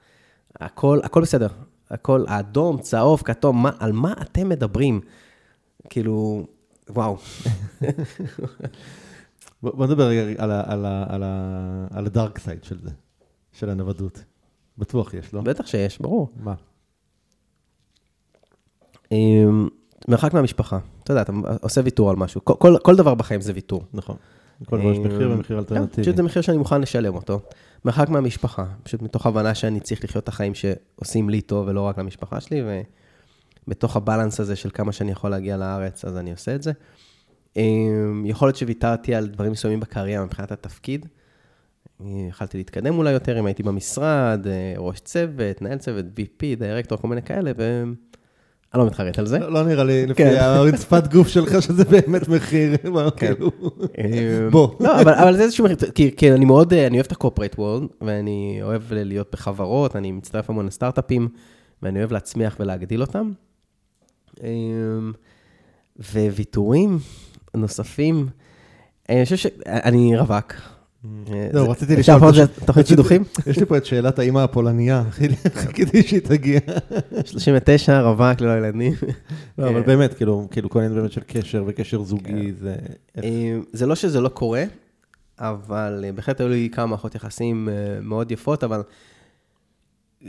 הכל, 0.59 0.99
הכל 1.03 1.21
בסדר. 1.21 1.47
הכל 1.89 2.23
אדום, 2.27 2.77
צהוב, 2.77 3.21
כתום, 3.25 3.63
מה, 3.63 3.71
על 3.79 3.91
מה 3.91 4.13
אתם 4.21 4.49
מדברים? 4.49 5.01
כאילו, 5.89 6.45
וואו. 6.89 7.17
בוא, 9.63 9.87
נדבר 9.87 10.07
רגע 10.07 10.43
על, 11.91 12.05
הדארק 12.05 12.39
סייד 12.39 12.63
של 12.63 12.79
זה, 12.79 12.89
של 13.51 13.69
הנוודות. 13.69 14.23
בטוח 14.77 15.13
יש, 15.13 15.33
לא? 15.33 15.41
בטח 15.41 15.67
שיש, 15.67 15.99
ברור. 16.01 16.29
מה? 16.35 16.53
אמ, 19.11 19.67
מרחק 20.07 20.33
מהמשפחה. 20.33 20.79
אתה 21.03 21.11
יודע, 21.11 21.21
אתה 21.21 21.31
עושה 21.61 21.81
ויתור 21.83 22.09
על 22.09 22.15
משהו. 22.15 22.45
כל, 22.45 22.53
כל, 22.59 22.75
כל 22.83 22.95
דבר 22.95 23.15
בחיים 23.15 23.41
זה 23.41 23.51
ויתור. 23.55 23.83
נכון. 23.93 24.15
לכל 24.61 24.79
דבר 24.79 24.91
יש 24.91 24.97
מחיר 24.97 25.27
אמ, 25.27 25.31
ומחיר 25.31 25.57
כן, 25.57 25.57
אלטרנטיבי. 25.57 26.01
פשוט 26.01 26.15
זה 26.15 26.23
מחיר 26.23 26.41
שאני 26.41 26.57
מוכן 26.57 26.81
לשלם 26.81 27.15
אותו. 27.15 27.39
מרחק 27.85 28.09
מהמשפחה, 28.09 28.65
פשוט 28.83 29.01
מתוך 29.01 29.25
הבנה 29.25 29.55
שאני 29.55 29.79
צריך 29.79 30.03
לחיות 30.03 30.23
את 30.23 30.27
החיים 30.29 30.53
שעושים 30.55 31.29
לי 31.29 31.41
טוב 31.41 31.67
ולא 31.67 31.81
רק 31.81 31.97
למשפחה 31.97 32.41
שלי, 32.41 32.63
ובתוך 33.67 33.95
הבלנס 33.95 34.39
הזה 34.39 34.55
של 34.55 34.69
כמה 34.73 34.91
שאני 34.91 35.11
יכול 35.11 35.29
להגיע 35.29 35.57
לארץ, 35.57 36.05
אז 36.05 36.17
אני 36.17 36.31
עושה 36.31 36.55
את 36.55 36.63
זה. 36.63 36.71
אמ, 37.57 38.23
יכול 38.25 38.47
להיות 38.47 38.55
שוויתרתי 38.55 39.15
על 39.15 39.27
דברים 39.27 39.51
מסוימים 39.51 39.79
בקריירה 39.79 40.25
מבחינת 40.25 40.51
התפקיד. 40.51 41.05
אה, 42.01 42.25
יכלתי 42.29 42.57
להתקדם 42.57 42.97
אולי 42.97 43.11
יותר 43.11 43.39
אם 43.39 43.45
הייתי 43.45 43.63
במשרד, 43.63 44.47
אה, 44.47 44.73
ראש 44.77 44.99
צוות, 44.99 45.61
מנהל 45.61 45.77
צוות, 45.77 46.05
VP, 46.05 46.59
דירקטור, 46.59 46.97
כל 46.97 47.07
מיני 47.07 47.21
כאלה, 47.21 47.51
ואני 47.57 47.93
לא 48.75 48.85
מתחרט 48.85 49.19
על 49.19 49.25
זה. 49.25 49.39
לא, 49.39 49.51
לא 49.51 49.63
נראה 49.63 49.83
לי, 49.83 50.05
לפי 50.05 50.23
כן. 50.23 50.35
הרצפת 50.39 51.07
גוף 51.07 51.27
שלך, 51.27 51.61
שזה 51.61 51.85
באמת 51.85 52.27
מחיר. 52.27 52.77
כן. 52.77 52.81
כאילו. 53.17 53.51
אמ, 53.97 54.49
בוא. 54.51 54.69
לא, 54.79 55.01
אבל, 55.01 55.37
זה 55.37 55.43
איזשהו 55.43 55.65
מחיר, 55.65 55.77
כי, 56.17 56.31
אני 56.31 56.45
מאוד, 56.45 56.73
אה, 56.73 56.87
אני 56.87 56.97
אוהב 56.97 57.05
את 57.05 57.11
ה-corporate 57.11 57.55
world, 57.57 57.93
ואני 58.01 58.59
אוהב 58.61 58.81
להיות 58.93 59.27
בחברות, 59.31 59.95
אני 59.95 60.11
מצטרף 60.11 60.49
המון 60.49 60.65
לסטארט-אפים, 60.65 61.27
ואני 61.83 61.99
אוהב 61.99 62.11
להצמיח 62.11 62.57
ולהגדיל 62.59 63.01
אותם. 63.01 63.31
אמ, 64.43 65.11
וויתורים 66.13 66.99
נוספים, 67.55 68.27
אני 69.09 69.23
חושב 69.23 69.35
שאני 69.37 70.17
רווק. 70.17 70.53
אה, 71.05 71.47
זהו, 71.53 71.65
זה- 71.65 71.71
רציתי 71.71 71.99
אפשר 71.99 72.15
לשאול... 72.17 72.29
לעשות 72.31 72.49
את 72.49 72.53
את 72.53 72.59
זה 72.59 72.65
תוכנית 72.65 72.87
שידוכים? 72.87 73.23
יש 73.47 73.57
לי 73.59 73.65
פה 73.65 73.77
את 73.77 73.85
שאלת 73.85 74.19
האימא 74.19 74.39
הפולניה, 74.39 75.03
חיכיתי 75.53 76.03
שהיא 76.03 76.19
תגיע. 76.19 76.59
39, 77.25 78.01
רווק, 78.01 78.41
ללא 78.41 78.57
ילדים. 78.57 78.93
לא, 79.57 79.67
אבל 79.69 79.77
אה. 79.77 79.81
באמת, 79.81 80.13
כאילו, 80.13 80.47
כאילו, 80.51 80.69
כל 80.69 80.79
העניין 80.79 80.99
באמת 80.99 81.11
של 81.11 81.21
קשר 81.27 81.63
וקשר 81.67 82.03
זוגי, 82.03 82.51
זה... 82.59 82.75
איך- 83.15 83.25
אה, 83.25 83.57
זה 83.73 83.85
לא 83.85 83.95
שזה 83.95 84.21
לא 84.21 84.29
קורה, 84.29 84.63
אבל 85.39 86.03
אה, 86.07 86.11
בהחלט 86.11 86.39
היו 86.41 86.49
לי 86.49 86.69
כמה 86.71 86.85
מערכות 86.85 87.15
יחסים 87.15 87.69
אה, 87.69 87.73
מאוד 88.01 88.31
יפות, 88.31 88.63
אבל 88.63 88.81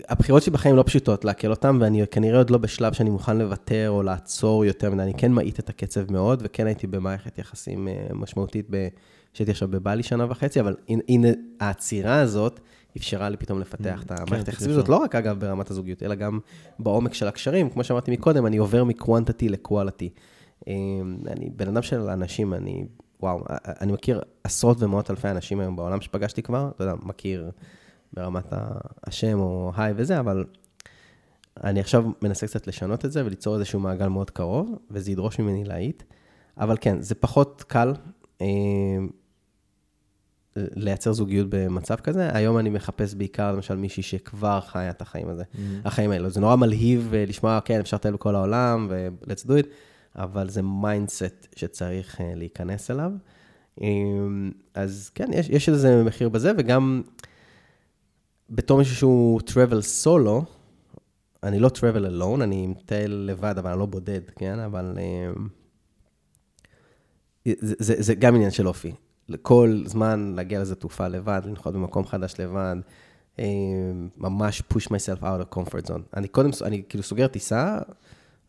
הבחירות 0.08 0.42
שלי 0.42 0.52
בחיים 0.52 0.76
לא 0.76 0.82
פשוטות 0.86 1.24
לעכל 1.24 1.50
אותן, 1.50 1.78
ואני 1.80 2.06
כנראה 2.10 2.38
עוד 2.38 2.50
לא 2.50 2.58
בשלב 2.58 2.92
שאני 2.92 3.10
מוכן 3.10 3.38
לוותר 3.38 3.86
או 3.90 4.02
לעצור 4.02 4.64
יותר 4.64 4.90
מדי. 4.90 5.02
אני 5.02 5.14
כן 5.14 5.32
מאיט 5.32 5.58
את 5.58 5.68
הקצב 5.68 6.12
מאוד, 6.12 6.42
וכן 6.44 6.66
הייתי 6.66 6.86
במערכת 6.86 7.38
יחסים 7.38 7.88
אה, 7.88 8.06
משמעותית, 8.14 8.68
שהייתי 9.32 9.50
עכשיו 9.50 9.68
בבלי 9.68 10.02
שנה 10.02 10.26
וחצי, 10.30 10.60
אבל 10.60 10.76
הנה- 11.08 11.28
העצירה 11.60 12.20
הזאת 12.20 12.60
אפשרה 12.96 13.28
לי 13.28 13.36
פתאום 13.36 13.60
לפתח 13.60 14.02
את 14.02 14.10
המערכת 14.10 14.28
כן, 14.30 14.36
היחסים 14.36 14.52
אפשר. 14.68 14.70
הזאת, 14.70 14.88
לא 14.88 14.96
רק 14.96 15.14
אגב 15.14 15.40
ברמת 15.40 15.70
הזוגיות, 15.70 16.02
אלא 16.02 16.14
גם 16.14 16.38
בעומק 16.78 17.14
של 17.14 17.28
הקשרים. 17.28 17.70
כמו 17.70 17.84
שאמרתי 17.84 18.10
מקודם, 18.10 18.46
אני 18.46 18.56
עובר 18.56 18.84
מקוונטיטי 18.84 19.48
לקואליטי. 19.48 20.10
אני 21.26 21.50
בן 21.56 21.68
אדם 21.68 21.82
של 21.82 22.00
אנשים, 22.00 22.54
אני, 22.54 22.84
וואו, 23.20 23.44
אני 23.80 23.92
מכיר 23.92 24.20
עשרות 24.44 24.82
ומאות 24.82 25.10
אלפי 25.10 25.28
אנשים 25.28 25.60
היום 25.60 25.76
בעולם 25.76 26.00
שפגשתי 26.00 26.42
כבר, 26.42 26.70
אתה 26.76 26.84
יודע, 26.84 26.94
מכיר 27.02 27.50
ברמת 28.12 28.52
השם 29.04 29.38
או 29.38 29.72
היי 29.76 29.92
וזה, 29.96 30.20
אבל 30.20 30.44
אני 31.64 31.80
עכשיו 31.80 32.04
מנסה 32.22 32.46
קצת 32.46 32.66
לשנות 32.66 33.04
את 33.04 33.12
זה 33.12 33.26
וליצור 33.26 33.54
איזשהו 33.54 33.80
מעגל 33.80 34.08
מאוד 34.08 34.30
קרוב, 34.30 34.78
וזה 34.90 35.10
ידרוש 35.10 35.38
ממני 35.38 35.64
להיט. 35.64 36.02
אבל 36.58 36.76
כן, 36.80 37.00
זה 37.00 37.14
פחות 37.14 37.64
קל 37.68 37.92
אה, 38.40 38.46
לייצר 40.56 41.12
זוגיות 41.12 41.46
במצב 41.50 41.96
כזה. 41.96 42.28
היום 42.32 42.58
אני 42.58 42.70
מחפש 42.70 43.14
בעיקר, 43.14 43.52
למשל, 43.52 43.76
מישהי 43.76 44.02
שכבר 44.02 44.60
חיה 44.60 44.90
את 44.90 45.02
החיים 45.02 45.28
הזה, 45.28 45.42
mm-hmm. 45.42 45.58
החיים 45.84 46.10
האלו. 46.10 46.30
זה 46.30 46.40
נורא 46.40 46.56
מלהיב 46.56 47.14
אה, 47.14 47.24
לשמוע, 47.28 47.60
כן, 47.64 47.80
אפשר 47.80 47.96
לטייל 47.96 48.14
בכל 48.14 48.34
העולם, 48.34 48.86
ו-let's 48.90 49.46
do 49.46 49.50
it, 49.50 49.66
אבל 50.16 50.48
זה 50.48 50.62
mindset 50.62 51.48
שצריך 51.56 52.20
אה, 52.20 52.32
להיכנס 52.34 52.90
אליו. 52.90 53.12
אה, 53.82 53.88
אז 54.74 55.10
כן, 55.14 55.30
יש, 55.32 55.48
יש 55.48 55.68
איזה 55.68 56.04
מחיר 56.04 56.28
בזה, 56.28 56.52
וגם 56.58 57.02
בתור 58.52 58.78
מישהו 58.78 58.96
שהוא 58.96 59.40
travel 59.40 60.04
solo, 60.04 60.44
אני 61.42 61.58
לא 61.58 61.68
travel 61.68 62.20
alone, 62.20 62.42
אני 62.42 62.66
מטייל 62.66 63.12
לבד, 63.12 63.58
אבל 63.58 63.70
אני 63.70 63.78
לא 63.78 63.86
בודד, 63.86 64.20
כן? 64.36 64.58
אבל... 64.58 64.98
זה, 67.44 67.74
זה, 67.78 67.94
זה 67.98 68.14
גם 68.14 68.34
עניין 68.34 68.50
של 68.50 68.68
אופי. 68.68 68.92
כל 69.42 69.82
זמן 69.86 70.32
להגיע 70.36 70.60
לשדה 70.60 70.74
תעופה 70.74 71.08
לבד, 71.08 71.42
לנחות 71.44 71.74
במקום 71.74 72.06
חדש 72.06 72.34
לבד, 72.38 72.76
אה, 73.38 73.44
ממש 74.16 74.62
push 74.72 74.86
myself 74.86 75.22
out 75.22 75.42
of 75.42 75.58
comfort 75.58 75.88
zone. 75.88 76.00
אני 76.16 76.28
קודם, 76.28 76.50
אני 76.62 76.82
כאילו 76.88 77.04
סוגר 77.04 77.26
טיסה, 77.26 77.78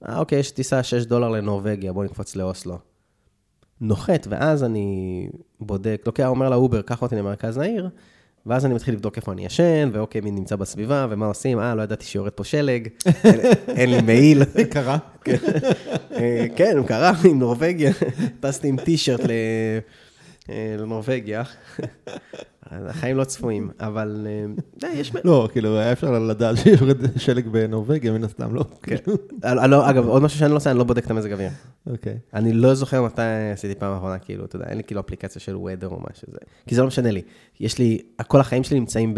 אה, 0.08 0.20
אוקיי, 0.20 0.40
יש 0.40 0.52
טיסה 0.52 0.84
6 0.84 1.04
דולר 1.04 1.30
לנורבגיה, 1.30 1.94
בוא 1.94 2.04
נקפוץ 2.04 2.36
לאוסלו. 2.36 2.78
נוחת, 3.82 4.28
ואז 4.30 4.64
אני 4.64 5.30
בודק, 5.60 6.04
לוקח, 6.06 6.26
אומר 6.26 6.50
לאובר, 6.50 6.82
קח 6.82 7.02
אותי 7.02 7.16
למרכז 7.16 7.58
העיר, 7.58 7.90
ואז 8.46 8.66
אני 8.66 8.74
מתחיל 8.74 8.94
לבדוק 8.94 9.18
איפה 9.18 9.32
אני 9.32 9.46
ישן, 9.46 9.90
ואוקיי, 9.94 10.22
מי 10.22 10.32
נמצא 10.32 10.56
בסביבה, 10.56 11.08
ומה 11.10 11.26
עושים, 11.26 11.60
אה, 11.60 11.76
לא 11.76 11.82
ידעתי 11.82 12.06
שיורד 12.06 12.32
פה 12.32 12.44
שלג, 12.44 12.88
אין 13.68 13.90
לי 13.90 14.02
מעיל. 14.02 14.44
קרה. 14.74 14.98
אה, 16.12 16.46
כן, 16.56 16.84
קרה, 16.88 17.12
מנורבגיה, 17.24 17.92
טסתי 18.40 18.68
עם 18.68 18.78
טישרט 18.78 19.22
אה, 20.50 20.76
לנורבגיה. 20.80 21.44
החיים 22.88 23.18
לא 23.18 23.24
צפויים, 23.24 23.70
אבל 23.80 24.28
אה, 24.84 24.94
יש... 24.94 25.12
לא, 25.24 25.50
כאילו, 25.52 25.78
היה 25.80 25.92
אפשר 25.92 26.20
לדעת 26.20 26.58
שיורד 26.58 26.98
שלג 27.18 27.48
בנורבגיה, 27.48 28.12
מן 28.12 28.24
הסתם, 28.24 28.56
לא? 28.56 28.66
כן. 28.84 28.96
לא, 29.44 29.90
אגב, 29.90 30.08
עוד 30.08 30.22
משהו 30.22 30.40
שאני 30.40 30.52
לא 30.52 30.56
עושה, 30.56 30.72
אני 30.72 30.80
לא 30.80 30.84
בודק 30.84 31.06
את 31.06 31.12
המזג 31.12 31.32
אוויר. 31.32 31.50
אוקיי. 31.88 32.18
אני 32.34 32.54
לא 32.54 32.74
זוכר 32.74 33.04
מתי 33.04 33.22
עשיתי 33.54 33.76
פעם 33.76 33.98
אחרונה, 33.98 34.20
כאילו, 34.20 34.46
אתה 34.46 34.56
יודע, 34.56 34.66
אין 34.68 34.78
לי 34.78 34.84
כאילו 34.84 35.02
אפליקציה 35.02 35.42
של 35.42 35.56
weather 35.56 35.86
או 35.86 36.00
משהו, 36.12 36.28
כי 36.68 36.76
זה 36.76 36.82
לא 36.82 36.88
משנה 36.88 37.12
לי. 37.12 37.22
יש 37.60 37.78
לי, 37.78 38.02
כל 38.28 38.40
החיים 38.40 38.64
שלי 38.64 38.80
נמצאים 38.80 39.16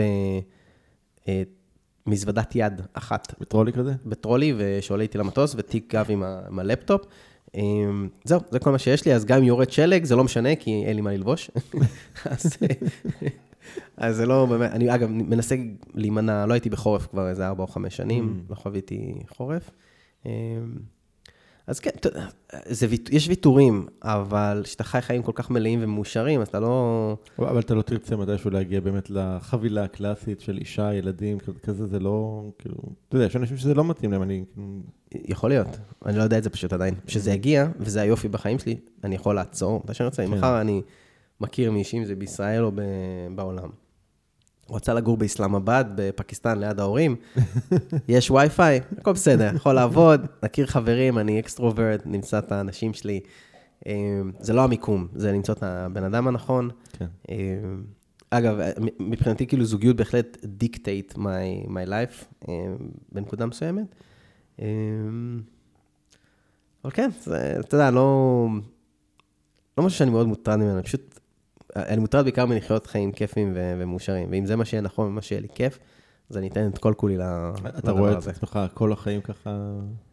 במזוודת 2.08 2.52
יד 2.56 2.82
אחת. 2.94 3.34
בטרולי 3.40 3.74
כזה? 3.74 3.94
בטרולי, 4.06 4.54
ושעולה 4.58 5.04
איתי 5.04 5.18
למטוס, 5.18 5.56
ותיק 5.58 5.96
גב 5.96 6.06
עם 6.10 6.60
הלפטופ. 6.60 7.06
אמ, 7.56 8.08
זהו, 8.24 8.40
זה 8.52 8.60
כל 8.60 8.72
מה 8.72 8.78
שיש 8.78 9.06
לי, 9.06 9.14
אז 9.14 9.26
גם 9.26 9.44
יורד 9.44 9.70
שלג, 9.70 10.04
זה 10.04 10.16
לא 10.16 10.24
משנה, 10.24 10.56
כי 10.56 10.84
אין 10.86 10.96
לי 10.96 11.02
מה 11.02 11.12
ללבוש. 11.12 11.52
אז, 12.26 12.58
אז 13.98 14.16
זה 14.16 14.26
לא 14.26 14.46
באמת, 14.46 14.72
אני 14.72 14.96
אגב 14.96 15.10
מנסה 15.10 15.56
להימנע, 15.94 16.46
לא 16.46 16.54
הייתי 16.54 16.70
בחורף 16.70 17.08
כבר 17.08 17.30
איזה 17.30 17.48
4 17.48 17.64
או 17.64 17.68
5 17.68 17.98
שנים, 17.98 18.40
mm. 18.40 18.52
לא 18.52 18.56
חוויתי 18.56 19.14
חורף. 19.30 19.72
אז 21.68 21.80
כן, 21.80 21.90
זה, 22.66 22.88
יש 23.12 23.28
ויתורים, 23.28 23.88
אבל 24.04 24.62
כשאתה 24.64 24.84
חי 24.84 25.02
חיים 25.02 25.24
כל 25.24 25.32
כך 25.36 25.50
מלאים 25.50 25.80
ומאושרים, 25.82 26.42
אז 26.42 26.48
אתה 26.48 26.60
לא... 26.60 27.18
אבל 27.40 27.60
אתה 27.60 27.74
לא 27.74 27.82
תרצה 27.82 28.16
מתישהו 28.16 28.50
להגיע 28.50 28.80
באמת 28.80 29.10
לחבילה 29.10 29.84
הקלאסית 29.84 30.40
של 30.40 30.58
אישה, 30.58 30.94
ילדים, 30.94 31.38
כזה, 31.64 31.88
זה 31.88 32.00
לא, 32.00 32.44
כאילו, 32.60 32.78
אתה 33.08 33.16
יודע, 33.16 33.26
יש 33.26 33.36
אנשים 33.36 33.58
שזה 33.58 33.74
לא 33.74 33.84
מתאים 33.84 34.12
להם, 34.12 34.24
אני... 34.24 34.44
כאילו- 34.54 34.82
יכול 35.28 35.50
להיות, 35.50 35.68
אני 36.06 36.18
לא 36.18 36.24
יודע 36.24 36.38
את 36.38 36.44
זה 36.44 36.50
פשוט 36.50 36.74
עדיין. 36.74 36.96
כשזה 37.06 37.32
יגיע, 37.32 37.68
וזה 37.80 38.02
היופי 38.02 38.28
בחיים 38.28 38.60
שלי, 38.60 38.76
אני 39.04 39.16
יכול 39.16 39.36
לעצור 39.36 39.82
מתי 39.84 39.94
שאני 39.94 40.08
רוצה. 40.08 40.24
אם 40.24 40.32
כן. 40.32 40.38
מחר 40.38 40.62
אני 40.62 40.82
מכיר 41.42 41.72
מישהי, 41.72 42.00
אם 42.00 42.06
זה 42.06 42.16
בישראל 42.16 42.64
או 42.64 42.72
בעולם. 43.36 43.70
רוצה 44.68 44.94
לגור 44.94 45.18
באיסלמבאד, 45.18 45.92
בפקיסטן, 45.96 46.60
ליד 46.60 46.80
ההורים, 46.80 47.16
יש 48.08 48.32
וי-פיי, 48.32 48.82
הכל 48.98 49.14
בסדר, 49.14 49.52
יכול 49.56 49.74
לעבוד, 49.74 50.26
נכיר 50.44 50.66
חברים, 50.66 51.18
אני 51.18 51.40
extrovert, 51.40 52.02
נמצא 52.06 52.40
את 52.40 52.52
האנשים 52.52 52.94
שלי. 52.94 53.20
אמ, 53.86 54.32
זה 54.40 54.54
לא 54.54 54.64
המיקום, 54.64 55.08
זה 55.16 55.32
למצוא 55.32 55.54
את 55.54 55.64
הבן 55.64 56.04
אדם 56.04 56.28
הנכון. 56.28 56.70
כן. 56.92 57.06
אמ, 57.30 57.84
אגב, 58.30 58.60
מבחינתי 59.00 59.48
כאילו 59.48 59.66
זוגיות 59.66 59.96
בהחלט 59.96 60.46
dictate 60.64 61.18
my, 61.18 61.68
my 61.68 61.88
life 61.90 62.26
אמ, 62.48 62.78
בנקודה 63.12 63.46
מסוימת. 63.46 63.96
אבל 66.84 66.92
כן, 66.94 67.10
זה, 67.24 67.56
אתה 67.60 67.76
יודע, 67.76 67.92
לא, 67.92 68.48
לא 69.78 69.84
משהו 69.84 69.98
שאני 69.98 70.12
מאוד 70.12 70.28
מוטרד 70.28 70.56
ממנו, 70.56 70.84
פשוט 70.84 71.15
אני 71.76 71.98
מוטרד 71.98 72.24
בעיקר 72.24 72.46
מלחיות 72.46 72.88
חיים 72.88 73.12
כיפים 73.12 73.54
ומאושרים, 73.56 74.28
ואם 74.32 74.46
זה 74.46 74.56
מה 74.56 74.66
שיהיה 74.66 74.82
נכון 74.82 75.08
ומה 75.08 75.22
שיהיה 75.22 75.42
לי 75.42 75.48
כיף, 75.56 75.80
אז 76.30 76.38
אני 76.38 76.48
אתן 76.48 76.68
את 76.68 76.78
כל 76.78 76.94
כולי 76.98 77.18
לדבר 77.18 77.54
הזה. 77.56 77.80
אתה 77.80 77.92
רואה 77.92 78.12
את 78.12 78.28
עצמך 78.28 78.60
כל 78.74 78.92
החיים 78.92 79.22
ככה? 79.22 79.58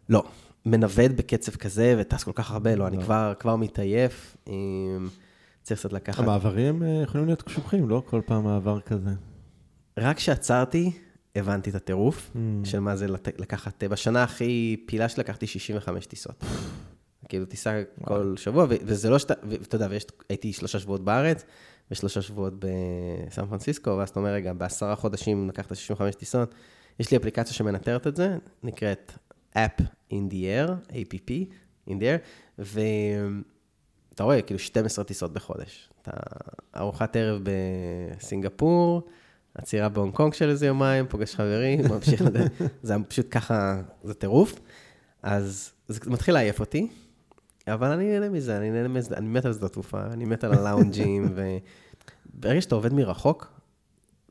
לא, 0.08 0.24
מנווד 0.66 1.16
בקצב 1.16 1.56
כזה 1.56 1.94
וטס 1.98 2.24
כל 2.24 2.32
כך 2.34 2.50
הרבה, 2.50 2.76
לא, 2.76 2.86
אני 2.86 2.96
לא. 2.96 3.02
כבר, 3.02 3.32
כבר 3.38 3.56
מתעייף, 3.56 4.36
צריך 5.62 5.80
קצת 5.80 5.92
לקחת... 5.92 6.18
המעברים 6.18 6.82
אה, 6.82 6.88
יכולים 7.02 7.26
להיות 7.26 7.42
קשוחים, 7.42 7.88
לא 7.88 8.02
כל 8.06 8.20
פעם 8.26 8.44
מעבר 8.44 8.80
כזה. 8.80 9.10
רק 9.98 10.16
כשעצרתי, 10.16 10.92
הבנתי 11.36 11.70
את 11.70 11.74
הטירוף 11.74 12.30
mm. 12.34 12.38
של 12.64 12.80
מה 12.80 12.96
זה 12.96 13.06
לקחת, 13.38 13.84
בשנה 13.84 14.22
הכי 14.22 14.76
פעילה 14.86 15.08
שלי 15.08 15.22
לקחתי 15.22 15.46
65 15.46 16.06
טיסות. 16.06 16.44
כאילו 17.32 17.46
טיסה 17.46 17.82
כל 18.04 18.34
שבוע, 18.36 18.66
וזה 18.68 19.10
לא 19.10 19.18
שאתה, 19.18 19.34
ואתה 19.48 19.74
יודע, 19.74 19.88
הייתי 20.28 20.52
שלושה 20.52 20.78
שבועות 20.78 21.04
בארץ, 21.04 21.44
ושלושה 21.90 22.22
שבועות 22.22 22.54
בסן 22.58 23.46
פרנסיסקו, 23.46 23.90
ואז 23.90 24.08
אתה 24.08 24.20
אומר, 24.20 24.30
רגע, 24.30 24.52
בעשרה 24.52 24.96
חודשים 24.96 25.48
לקחת 25.48 25.76
65 25.76 26.14
טיסות, 26.14 26.54
יש 27.00 27.10
לי 27.10 27.16
אפליקציה 27.16 27.54
שמנטרת 27.54 28.06
את 28.06 28.16
זה, 28.16 28.36
נקראת 28.62 29.12
App 29.54 29.82
in 30.12 30.30
the 30.30 30.34
Air, 30.34 30.92
APP, 30.92 31.30
in 31.88 31.92
the 31.92 32.02
Air, 32.02 32.58
ואתה 32.58 34.24
רואה, 34.24 34.42
כאילו 34.42 34.58
12 34.58 35.04
טיסות 35.04 35.32
בחודש. 35.32 35.90
אתה 36.02 36.10
ארוחת 36.76 37.16
ערב 37.16 37.40
בסינגפור, 37.42 39.02
עצירה 39.54 39.88
בהונג 39.88 40.14
קונג 40.14 40.34
של 40.34 40.48
איזה 40.48 40.66
יומיים, 40.66 41.06
פוגש 41.08 41.34
חברים, 41.34 41.80
ממשיך 41.94 42.22
לדעת, 42.22 42.52
זה 42.82 42.94
פשוט 43.08 43.26
ככה, 43.30 43.82
זה 44.04 44.14
טירוף. 44.14 44.60
אז 45.22 45.72
זה 45.88 46.00
מתחיל 46.06 46.34
לעייף 46.34 46.60
אותי, 46.60 46.88
אבל 47.68 47.88
אני 47.90 48.08
נהנה 48.08 48.28
מזה, 48.28 48.56
אני 48.56 48.70
נהנה 48.70 48.88
מזה, 48.88 49.16
אני 49.16 49.28
מת 49.28 49.44
על 49.44 49.52
שדות 49.52 49.72
תעופה, 49.72 50.02
אני 50.12 50.24
מת 50.24 50.44
על 50.44 50.54
הלאונג'ים, 50.54 51.28
וברגע 52.34 52.60
שאתה 52.60 52.74
עובד 52.74 52.92
מרחוק, 52.92 53.52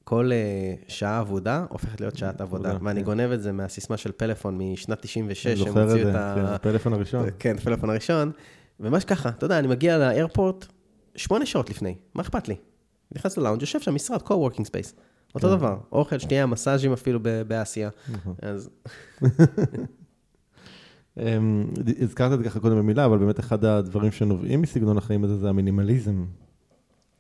כל 0.04 0.32
uh, 0.32 0.92
שעה 0.92 1.20
עבודה 1.20 1.66
הופכת 1.70 2.02
להיות 2.02 2.18
שעת 2.18 2.42
עבודה, 2.42 2.78
ואני 2.82 3.00
כן. 3.00 3.06
גונב 3.06 3.32
את 3.32 3.42
זה 3.42 3.52
מהסיסמה 3.52 3.98
של 3.98 4.12
פלאפון 4.12 4.58
משנת 4.58 5.02
96, 5.02 5.60
שהם 5.60 5.78
הוציאו 5.78 6.10
את 6.10 6.16
ה... 6.16 6.36
כן, 6.36 6.46
הפלאפון 6.46 6.94
הראשון. 6.94 7.30
כן, 7.40 7.56
הפלאפון 7.58 7.90
הראשון, 7.90 8.32
וממש 8.80 9.06
ככה, 9.06 9.30
אתה 9.30 9.46
יודע, 9.46 9.60
אני 9.60 9.68
מגיע 9.68 9.98
לאיירפורט 9.98 10.66
שמונה 11.16 11.46
שעות 11.46 11.70
לפני, 11.70 11.96
מה 12.14 12.22
אכפת 12.22 12.48
לי? 12.48 12.56
נכנס 13.12 13.38
ללאונג', 13.38 13.62
יושב 13.62 13.80
שם 13.80 13.96
משרד, 13.96 14.22
co-working 14.22 14.66
space. 14.66 14.94
אותו 15.36 15.48
כן. 15.48 15.56
דבר, 15.56 15.78
אוכל, 15.92 16.20
שנייה, 16.20 16.46
מסאז'ים 16.46 16.94
אפילו 16.94 17.20
באסיה. 17.48 17.90
נכון. 18.12 18.36
אז... 18.42 18.70
אמ, 21.22 21.66
הזכרת 22.02 22.34
את 22.34 22.38
זה 22.38 22.44
ככה 22.44 22.60
קודם 22.60 22.78
במילה, 22.78 23.06
אבל 23.06 23.18
באמת 23.18 23.40
אחד 23.40 23.66
הדברים 23.66 24.12
שנובעים 24.12 24.62
מסגנון 24.62 24.98
החיים 24.98 25.24
הזה 25.24 25.38
זה 25.38 25.50
המינימליזם. 25.50 26.26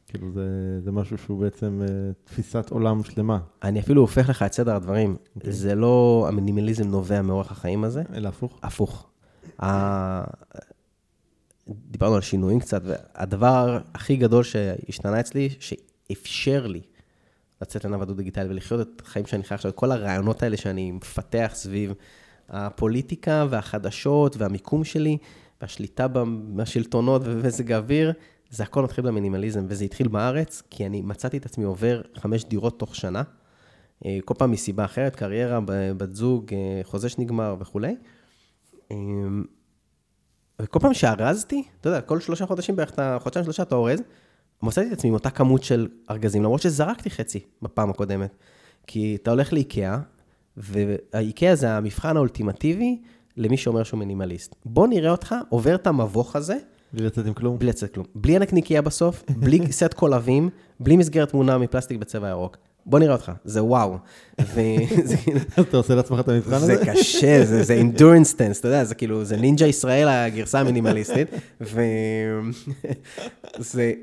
כאילו 0.07 0.31
זה, 0.31 0.79
זה 0.83 0.91
משהו 0.91 1.17
שהוא 1.17 1.39
בעצם 1.39 1.81
uh, 1.85 1.89
תפיסת 2.23 2.69
עולם 2.69 3.03
שלמה. 3.03 3.39
אני 3.63 3.79
אפילו 3.79 4.01
הופך 4.01 4.29
לך 4.29 4.43
את 4.43 4.53
סדר 4.53 4.75
הדברים. 4.75 5.15
Okay. 5.15 5.35
אוקיי. 5.35 5.51
זה 5.51 5.75
לא, 5.75 6.25
המינימליזם 6.27 6.87
נובע 6.87 7.21
מאורח 7.21 7.51
החיים 7.51 7.83
הזה. 7.83 8.03
אלא 8.13 8.27
הפוך? 8.27 8.59
הפוך. 8.63 9.09
ה... 9.63 10.23
דיברנו 11.69 12.15
על 12.15 12.21
שינויים 12.21 12.59
קצת, 12.59 12.81
והדבר 12.85 13.79
הכי 13.93 14.15
גדול 14.15 14.43
שהשתנה 14.43 15.19
אצלי, 15.19 15.49
שאפשר 15.59 16.67
לי 16.67 16.81
לצאת 17.61 17.85
לנוודות 17.85 18.17
דיגיטלי 18.17 18.49
ולחיות 18.49 18.81
את 18.81 19.01
החיים 19.01 19.25
שאני 19.25 19.43
חי 19.43 19.55
עכשיו, 19.55 19.71
כל 19.75 19.91
הרעיונות 19.91 20.43
האלה 20.43 20.57
שאני 20.57 20.91
מפתח 20.91 21.51
סביב 21.53 21.93
הפוליטיקה 22.51 23.45
והחדשות 23.49 24.37
והמיקום 24.37 24.83
שלי 24.83 25.17
והשליטה 25.61 26.07
בשלטונות 26.55 27.21
ובמזג 27.25 27.71
האוויר, 27.71 28.13
זה 28.49 28.63
הכל 28.63 28.83
מתחיל 28.83 29.05
במינימליזם, 29.05 29.65
וזה 29.67 29.85
התחיל 29.85 30.07
בארץ, 30.07 30.63
כי 30.69 30.85
אני 30.85 31.01
מצאתי 31.01 31.37
את 31.37 31.45
עצמי 31.45 31.65
עובר 31.65 32.01
חמש 32.15 32.43
דירות 32.43 32.79
תוך 32.79 32.95
שנה, 32.95 33.23
אה, 34.05 34.17
כל 34.25 34.33
פעם 34.37 34.51
מסיבה 34.51 34.85
אחרת, 34.85 35.15
קריירה, 35.15 35.59
בת 35.97 36.15
זוג, 36.15 36.53
אה, 36.53 36.81
חוזה 36.83 37.09
שנגמר 37.09 37.55
וכולי. 37.59 37.95
אה, 38.91 38.97
וכל 40.61 40.79
פעם 40.79 40.93
שארזתי, 40.93 41.63
אתה 41.81 41.89
יודע, 41.89 42.01
כל 42.01 42.19
שלושה 42.19 42.45
חודשים 42.45 42.75
בערך, 42.75 42.91
חודשיים 43.19 43.43
שלושה 43.43 43.63
אתה 43.63 43.75
אורז, 43.75 44.01
מצאתי 44.63 44.87
את 44.87 44.93
עצמי 44.93 45.07
עם 45.07 45.13
אותה 45.13 45.29
כמות 45.29 45.63
של 45.63 45.87
ארגזים, 46.09 46.43
למרות 46.43 46.61
שזרקתי 46.61 47.09
חצי 47.09 47.39
בפעם 47.61 47.89
הקודמת. 47.89 48.35
כי 48.87 49.17
אתה 49.21 49.31
הולך 49.31 49.53
לאיקאה, 49.53 49.99
והאיקאה 50.57 51.55
זה 51.55 51.71
המבחן 51.71 52.17
האולטימטיבי 52.17 52.97
למי 53.37 53.57
שאומר 53.57 53.83
שהוא 53.83 53.97
מינימליסט. 53.99 54.55
בוא 54.65 54.87
נראה 54.87 55.11
אותך 55.11 55.35
עובר 55.49 55.75
את 55.75 55.87
המבוך 55.87 56.35
הזה, 56.35 56.57
בלי 56.93 57.05
לצאת 57.05 57.25
עם 57.25 57.33
כלום. 57.33 57.59
בלי 57.59 57.69
לצאת 57.69 57.93
כלום. 57.93 58.05
בלי 58.15 58.35
הנקניקייה 58.35 58.81
בסוף, 58.81 59.23
בלי 59.43 59.71
סט 59.71 59.93
קולבים, 59.93 60.49
בלי 60.79 60.97
מסגרת 60.97 61.29
תמונה 61.29 61.57
מפלסטיק 61.57 61.97
בצבע 61.97 62.29
ירוק. 62.29 62.57
בוא 62.85 62.99
נראה 62.99 63.13
אותך, 63.13 63.31
זה 63.45 63.63
וואו. 63.63 63.97
כאילו- 64.37 65.39
אתה 65.59 65.77
עושה 65.77 65.95
לעצמך 65.95 66.19
את 66.19 66.29
המבחן 66.29 66.53
הזה? 66.53 66.75
זה 66.77 66.85
קשה, 66.85 67.45
זה, 67.45 67.81
endurance 67.81 68.33
tense, 68.33 68.59
אתה 68.59 68.67
יודע, 68.67 68.83
זה 68.83 68.95
כאילו, 68.95 69.25
זה 69.25 69.37
נינג'ה 69.37 69.65
ישראל 69.67 70.07
הגרסה 70.07 70.59
המינימליסטית, 70.59 71.27
וזה 73.59 73.93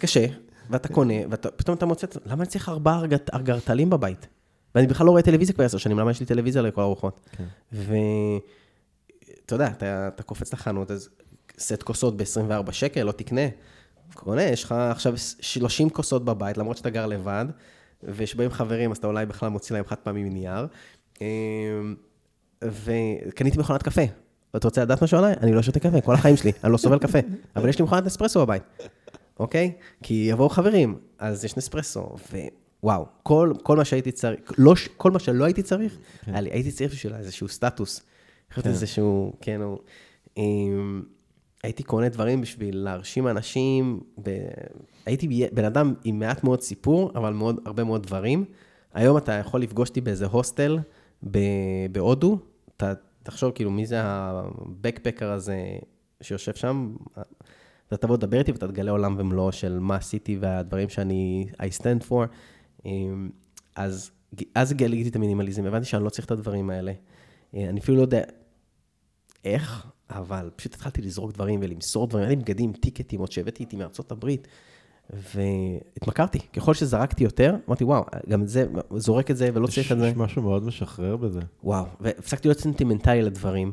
קשה, 0.00 0.26
ואתה 0.70 0.88
קונה, 0.88 1.14
ופתאום 1.30 1.76
אתה 1.76 1.86
מוצא, 1.86 2.06
למה 2.26 2.42
אני 2.42 2.46
צריך 2.50 2.68
ארבעה 2.68 3.02
ארגרטלים 3.34 3.90
בבית? 3.90 4.26
ואני 4.74 4.86
בכלל 4.86 5.06
לא 5.06 5.10
רואה 5.10 5.22
טלוויזיה 5.22 5.54
כבר 5.54 5.64
עשר 5.64 5.78
שנים, 5.78 5.98
למה 5.98 6.10
יש 6.10 6.20
לי 6.20 6.26
טלוויזיה 6.26 6.62
לכל 6.62 6.80
הרוחות? 6.80 7.20
כן. 7.36 7.44
ואתה 7.72 9.54
יודע, 9.54 9.66
אתה, 9.66 10.08
אתה 10.08 10.22
קופץ 10.22 10.52
לחנות, 10.52 10.90
אז 10.90 11.08
סט 11.58 11.82
כוסות 11.82 12.16
ב-24 12.16 12.72
שקל, 12.72 13.02
לא 13.02 13.12
תקנה. 13.12 13.48
קונה, 14.14 14.42
יש 14.42 14.64
לך 14.64 14.72
עכשיו 14.72 15.14
30 15.16 15.90
כוסות 15.90 16.24
בבית, 16.24 16.58
למרות 16.58 16.76
שאתה 16.76 16.90
גר 16.90 17.06
לבד, 17.06 17.44
ושבאים 18.02 18.50
חברים, 18.50 18.90
אז 18.90 18.96
אתה 18.96 19.06
אולי 19.06 19.26
בכלל 19.26 19.48
מוציא 19.48 19.76
להם 19.76 19.84
חד 19.86 19.96
פעמי 19.96 20.24
מנייר. 20.24 20.66
אמ, 21.20 21.94
וקניתי 22.62 23.58
מכונת 23.58 23.82
קפה. 23.82 24.02
אתה 24.56 24.68
רוצה 24.68 24.82
לדעת 24.82 25.02
משהו 25.02 25.18
עליי? 25.18 25.34
אני 25.40 25.52
לא 25.52 25.62
שותה 25.62 25.80
קפה, 25.80 26.00
כל 26.00 26.14
החיים 26.14 26.36
שלי, 26.36 26.52
אני 26.64 26.72
לא 26.72 26.76
סובל 26.76 26.98
קפה. 26.98 27.18
אבל 27.56 27.68
יש 27.68 27.78
לי 27.78 27.84
מכונת 27.84 28.06
אספרסו 28.06 28.40
בבית, 28.40 28.62
אוקיי? 29.40 29.72
כי 30.02 30.26
יבואו 30.30 30.48
חברים, 30.48 30.98
אז 31.18 31.44
יש 31.44 31.56
נספרסו, 31.56 32.16
ווואו, 32.82 33.06
כל, 33.22 33.52
כל 33.62 33.76
מה 33.76 33.84
שהייתי 33.84 34.12
צריך, 34.12 34.52
לא, 34.58 34.74
כל 34.96 35.10
מה 35.10 35.18
שלא 35.18 35.44
הייתי 35.44 35.62
צריך, 35.62 35.98
היה 36.26 36.40
לי, 36.40 36.50
הייתי 36.50 36.72
צריך 36.72 36.92
בשביל 36.92 37.14
איזשהו 37.14 37.48
סטטוס. 37.48 38.02
להיות 38.56 38.66
איזשהו, 38.66 39.32
כן, 39.40 39.60
הוא... 39.60 39.78
אמ, 40.36 41.02
הייתי 41.62 41.82
קונה 41.82 42.08
דברים 42.08 42.40
בשביל 42.40 42.76
להרשים 42.76 43.28
אנשים, 43.28 44.00
ב... 44.22 44.30
הייתי 45.06 45.48
בן 45.52 45.64
אדם 45.64 45.94
עם 46.04 46.18
מעט 46.18 46.44
מאוד 46.44 46.60
סיפור, 46.60 47.12
אבל 47.14 47.32
מאוד, 47.32 47.60
הרבה 47.66 47.84
מאוד 47.84 48.02
דברים. 48.02 48.44
היום 48.94 49.16
אתה 49.16 49.32
יכול 49.32 49.62
לפגוש 49.62 49.88
אותי 49.88 50.00
באיזה 50.00 50.26
הוסטל 50.26 50.78
ב... 51.30 51.38
בהודו, 51.92 52.38
אתה 52.76 52.92
תחשוב 53.22 53.50
כאילו 53.50 53.70
מי 53.70 53.86
זה 53.86 53.96
הבקפקר 54.02 55.32
הזה 55.32 55.56
שיושב 56.20 56.54
שם, 56.54 56.94
אתה 57.88 57.96
תבוא 57.96 58.16
לדבר 58.16 58.38
איתי 58.38 58.52
ואתה 58.52 58.68
תגלה 58.68 58.90
עולם 58.90 59.14
ומלואו 59.18 59.52
של 59.52 59.78
מה 59.78 59.96
עשיתי 59.96 60.36
והדברים 60.40 60.88
שאני, 60.88 61.46
I 61.58 61.80
stand 61.80 62.08
for. 62.08 62.26
אמ, 62.84 63.30
אז 63.76 64.10
אז 64.54 64.72
גיליתי 64.72 65.08
את 65.08 65.16
המינימליזם, 65.16 65.66
הבנתי 65.66 65.86
שאני 65.86 66.04
לא 66.04 66.10
צריך 66.10 66.26
את 66.26 66.30
הדברים 66.30 66.70
האלה. 66.70 66.92
אה, 67.54 67.68
אני 67.68 67.80
אפילו 67.80 67.96
לא 67.96 68.02
יודע 68.02 68.22
איך, 69.44 69.86
אבל 70.10 70.50
פשוט 70.56 70.74
התחלתי 70.74 71.02
לזרוק 71.02 71.32
דברים 71.32 71.60
ולמסור 71.62 72.06
דברים, 72.06 72.24
היה 72.24 72.30
לי 72.30 72.36
בגדים, 72.36 72.72
טיקטים, 72.72 73.20
עוד 73.20 73.32
שהבאתי 73.32 73.62
איתי 73.62 73.76
מארצות 73.76 74.12
הברית, 74.12 74.48
והתמכרתי. 75.10 76.38
ככל 76.38 76.74
שזרקתי 76.74 77.24
יותר, 77.24 77.56
אמרתי, 77.68 77.84
וואו, 77.84 78.04
גם 78.28 78.46
זה, 78.46 78.66
זורק 78.96 79.30
את 79.30 79.36
זה 79.36 79.48
ולא 79.54 79.66
צריך 79.66 79.92
את 79.92 79.98
זה. 79.98 80.08
יש 80.08 80.16
משהו 80.16 80.42
מאוד 80.42 80.64
משחרר 80.64 81.16
בזה. 81.16 81.40
וואו, 81.64 81.86
והפסקתי 82.00 82.48
להיות 82.48 82.58
סנטימנטלי 82.58 83.22
לדברים, 83.22 83.72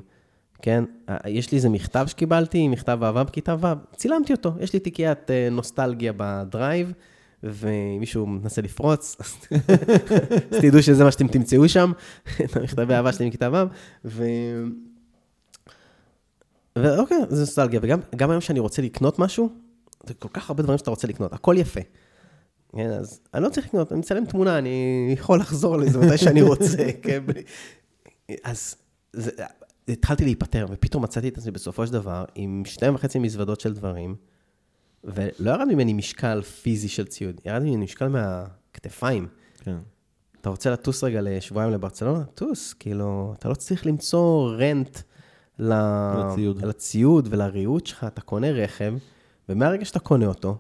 כן? 0.62 0.84
יש 1.28 1.52
לי 1.52 1.56
איזה 1.56 1.70
מכתב 1.70 2.06
שקיבלתי, 2.08 2.68
מכתב 2.68 3.00
אהבה 3.04 3.24
בכיתה 3.24 3.56
ו', 3.62 3.96
צילמתי 3.96 4.34
אותו. 4.34 4.54
יש 4.60 4.74
לי 4.74 4.80
תיקיית 4.80 5.32
אה, 5.32 5.48
נוסטלגיה 5.52 6.14
ב 6.18 6.29
Drive, 6.29 6.94
ומישהו 7.44 8.26
מנסה 8.26 8.62
לפרוץ, 8.62 9.16
אז 9.20 9.38
תדעו 10.62 10.84
שזה 10.84 11.04
מה 11.04 11.12
שאתם 11.12 11.28
תמצאו 11.28 11.70
שם, 11.70 11.92
את 12.46 12.58
המכתבי 12.58 12.94
אהבה 12.94 13.14
שלי 13.14 13.28
מכיתה 13.28 13.50
ו', 13.54 13.66
ו... 14.06 14.24
ואוקיי, 16.76 17.18
זה 17.30 17.40
נוסטלגיה. 17.40 17.80
וגם 17.84 18.00
גם 18.16 18.30
היום 18.30 18.42
שאני 18.42 18.60
רוצה 18.60 18.82
לקנות 18.82 19.20
משהו, 19.20 19.50
זה 20.06 20.14
כל 20.14 20.30
כך 20.34 20.50
הרבה 20.50 20.64
דברים 20.64 20.78
שאתה 20.78 20.90
רוצה 20.90 21.08
לקנות, 21.08 21.34
הכל 21.34 21.56
יפה. 21.58 21.80
כן, 22.76 22.90
אז 22.90 23.20
אני 23.34 23.44
לא 23.44 23.50
צריך 23.50 23.68
לקנות, 23.68 23.92
אני 23.92 24.00
מצלם 24.00 24.26
תמונה, 24.26 24.58
אני 24.58 25.10
יכול 25.14 25.40
לחזור 25.40 25.78
לזה 25.78 26.00
מתי 26.00 26.18
שאני 26.18 26.42
רוצה, 26.42 26.92
כן? 27.04 27.24
אז 28.44 28.76
זה, 29.14 29.32
התחלתי 29.88 30.24
להיפטר, 30.24 30.66
ופתאום 30.72 31.04
מצאתי 31.04 31.28
את 31.28 31.38
עצמי 31.38 31.52
בסופו 31.52 31.88
של 31.88 31.94
דבר 31.94 32.26
עם 32.36 32.64
שתיים 32.66 32.96
וחצי 32.96 33.20
מזוודות 33.20 33.60
של 33.60 33.74
דברים, 33.74 34.16
ולא 35.04 35.52
ירד 35.52 35.68
ממני 35.68 35.94
משקל 35.94 36.42
פיזי 36.42 36.90
של 36.90 37.06
ציוד, 37.06 37.42
ירד 37.46 37.62
ממני 37.62 37.78
משקל 37.78 38.08
מהכתפיים. 38.08 39.28
כן. 39.60 39.78
אתה 40.42 40.50
רוצה 40.50 40.70
לטוס 40.70 41.04
רגע 41.04 41.20
לשבועיים 41.22 41.72
לברצלונה? 41.72 42.24
טוס, 42.24 42.74
כאילו, 42.74 43.34
אתה 43.40 43.50
לא 43.50 43.54
צריך 43.54 43.86
למצוא 43.86 44.52
רנט 44.52 45.00
ל... 45.60 45.74
לציוד. 46.18 46.66
לציוד 46.66 47.28
ולריהוט 47.32 47.86
שלך, 47.86 48.04
אתה 48.04 48.22
קונה 48.22 48.52
רכב, 48.52 48.94
ומהרגע 49.50 49.86
שאתה 49.86 50.00
קונה 50.00 50.26
אותו, 50.26 50.58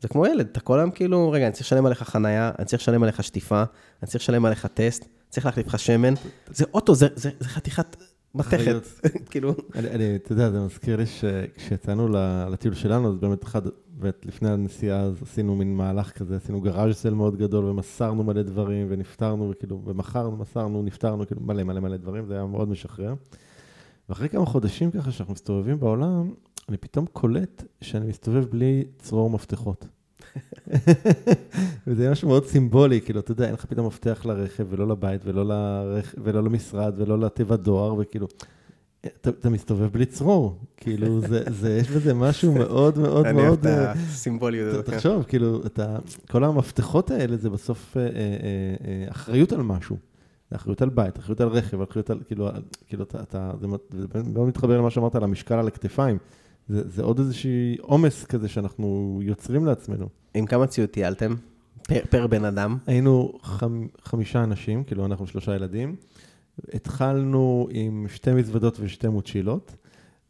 זה 0.00 0.08
כמו 0.08 0.26
ילד, 0.26 0.46
אתה 0.52 0.60
כל 0.60 0.78
היום 0.78 0.90
כאילו, 0.90 1.30
רגע, 1.30 1.46
אני 1.46 1.52
צריך 1.52 1.66
לשלם 1.66 1.86
עליך 1.86 2.02
חנייה, 2.02 2.52
אני 2.58 2.66
צריך 2.66 2.82
לשלם 2.82 3.02
עליך 3.02 3.24
שטיפה, 3.24 3.64
אני 4.02 4.08
צריך 4.08 4.22
לשלם 4.22 4.44
עליך 4.44 4.66
טסט, 4.66 5.04
צריך 5.28 5.46
להחליף 5.46 5.66
לך 5.66 5.78
שמן, 5.78 6.14
זה 6.50 6.64
אוטו, 6.74 6.94
זה, 6.94 7.08
זה, 7.14 7.30
זה 7.40 7.48
חתיכת 7.48 7.96
מתכת. 8.36 8.82
כאילו, 9.30 9.54
אני, 9.74 9.90
אני, 9.90 10.16
אתה 10.16 10.32
יודע, 10.32 10.50
זה 10.50 10.60
מזכיר 10.60 10.96
לי 10.96 11.06
שכשיצאנו 11.06 12.08
לטיול 12.50 12.74
שלנו, 12.74 13.08
אז 13.08 13.16
באמת 13.16 13.44
אחד, 13.44 13.62
באמת 13.88 14.26
לפני 14.26 14.50
הנסיעה, 14.50 15.00
אז 15.00 15.22
עשינו 15.22 15.56
מין 15.56 15.76
מהלך 15.76 16.10
כזה, 16.10 16.36
עשינו 16.36 16.60
גראז' 16.60 16.94
סל 16.94 17.14
מאוד 17.14 17.36
גדול, 17.36 17.64
ומסרנו 17.64 18.24
מלא 18.24 18.42
דברים, 18.42 18.86
ונפטרנו, 18.90 19.50
וכאילו, 19.50 19.82
ומכרנו, 19.84 20.36
מסרנו, 20.36 20.82
נפטרנו, 20.82 21.26
כאילו, 21.26 21.40
מלא 21.40 21.62
מלא 21.62 21.80
מלא 21.80 21.96
דברים, 21.96 22.26
זה 22.26 22.34
היה 22.34 22.46
מאוד 22.46 22.68
משחרר. 22.68 23.14
ואחרי 24.08 24.28
כמה 24.28 24.46
חודשים 24.46 24.90
ככה, 24.90 25.10
שאנחנו 25.10 25.34
מסתובבים 25.34 25.80
בעולם, 25.80 26.32
אני 26.68 26.76
פתאום 26.76 27.06
קולט 27.12 27.62
שאני 27.80 28.06
מסתובב 28.06 28.44
בלי 28.44 28.84
צרור 28.98 29.30
מפתחות. 29.30 29.86
וזה 31.86 32.10
משהו 32.10 32.28
מאוד 32.28 32.46
סימבולי, 32.46 33.00
כאילו, 33.00 33.20
אתה 33.20 33.32
יודע, 33.32 33.44
אין 33.46 33.54
לך 33.54 33.64
פתאום 33.64 33.86
מפתח 33.86 34.26
לרכב, 34.26 34.66
ולא 34.70 34.88
לבית, 34.88 35.20
ולא, 35.24 35.46
לרכ... 35.46 36.14
ולא 36.24 36.42
למשרד, 36.42 36.94
ולא 36.96 37.18
לתיבת 37.18 37.60
דואר, 37.60 37.94
וכאילו, 37.98 38.26
אתה, 39.06 39.30
אתה 39.30 39.50
מסתובב 39.50 39.92
בלי 39.92 40.06
צרור. 40.06 40.58
כאילו, 40.76 41.20
זה, 41.20 41.42
זה, 41.50 41.76
יש 41.76 41.90
בזה 41.90 42.14
משהו 42.14 42.52
מאוד 42.62 42.98
מאוד 42.98 43.26
אני 43.26 43.38
אוהב 43.38 43.46
מאוד... 43.48 43.58
את 43.58 43.66
אה, 43.66 43.92
הסימבוליות 43.92 44.72
הזאת. 44.72 44.86
כן. 44.90 44.96
תחשוב, 44.96 45.22
כאילו, 45.22 45.66
אתה, 45.66 45.96
כל 46.30 46.44
המפתחות 46.44 47.10
האלה 47.10 47.36
זה 47.36 47.50
בסוף 47.50 47.96
אה, 47.96 48.02
אה, 48.02 48.08
אה, 48.08 48.12
אה, 48.84 49.10
אחריות 49.10 49.52
על 49.52 49.62
משהו. 49.62 49.96
אחריות 50.54 50.82
על 50.82 50.88
בית, 50.88 51.18
אחריות 51.18 51.40
על 51.40 51.48
רכב, 51.48 51.80
אחריות 51.80 52.10
על, 52.10 52.18
כאילו, 52.26 52.48
כאילו, 52.86 53.04
אתה, 53.04 53.22
אתה, 53.22 53.50
זה 53.60 53.66
מאוד- 53.66 53.80
זה 53.92 54.22
מאוד 54.34 54.48
מתחבר 54.48 54.78
למה 54.78 54.90
שאמרת 54.90 55.14
על 55.14 55.24
המשקל 55.24 55.54
על 55.54 55.66
הכתפיים. 55.66 56.18
זה, 56.68 56.88
זה 56.88 57.02
עוד 57.02 57.18
איזושהי 57.18 57.76
עומס 57.80 58.24
כזה 58.24 58.48
שאנחנו 58.48 59.18
יוצרים 59.22 59.66
לעצמנו. 59.66 60.08
עם 60.34 60.46
כמה 60.46 60.66
ציוד 60.66 60.88
טיילתם? 60.88 61.34
פר, 61.82 62.00
פר 62.10 62.26
בן 62.26 62.44
אדם? 62.44 62.78
היינו 62.86 63.32
חמ, 63.42 63.86
חמישה 64.02 64.44
אנשים, 64.44 64.84
כאילו 64.84 65.06
אנחנו 65.06 65.26
שלושה 65.26 65.54
ילדים. 65.54 65.96
התחלנו 66.72 67.68
עם 67.70 68.06
שתי 68.08 68.32
מזוודות 68.32 68.76
ושתי 68.80 69.08
מוצ'ילות, 69.08 69.76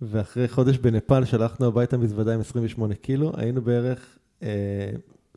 ואחרי 0.03 0.49
חודש 0.49 0.78
בנפאל 0.78 1.24
שלחנו 1.24 1.66
הביתה 1.66 1.97
מזוודה 1.97 2.34
עם 2.34 2.41
28 2.41 2.95
קילו, 2.95 3.32
היינו 3.37 3.62
בערך 3.62 4.18
אה, 4.43 4.49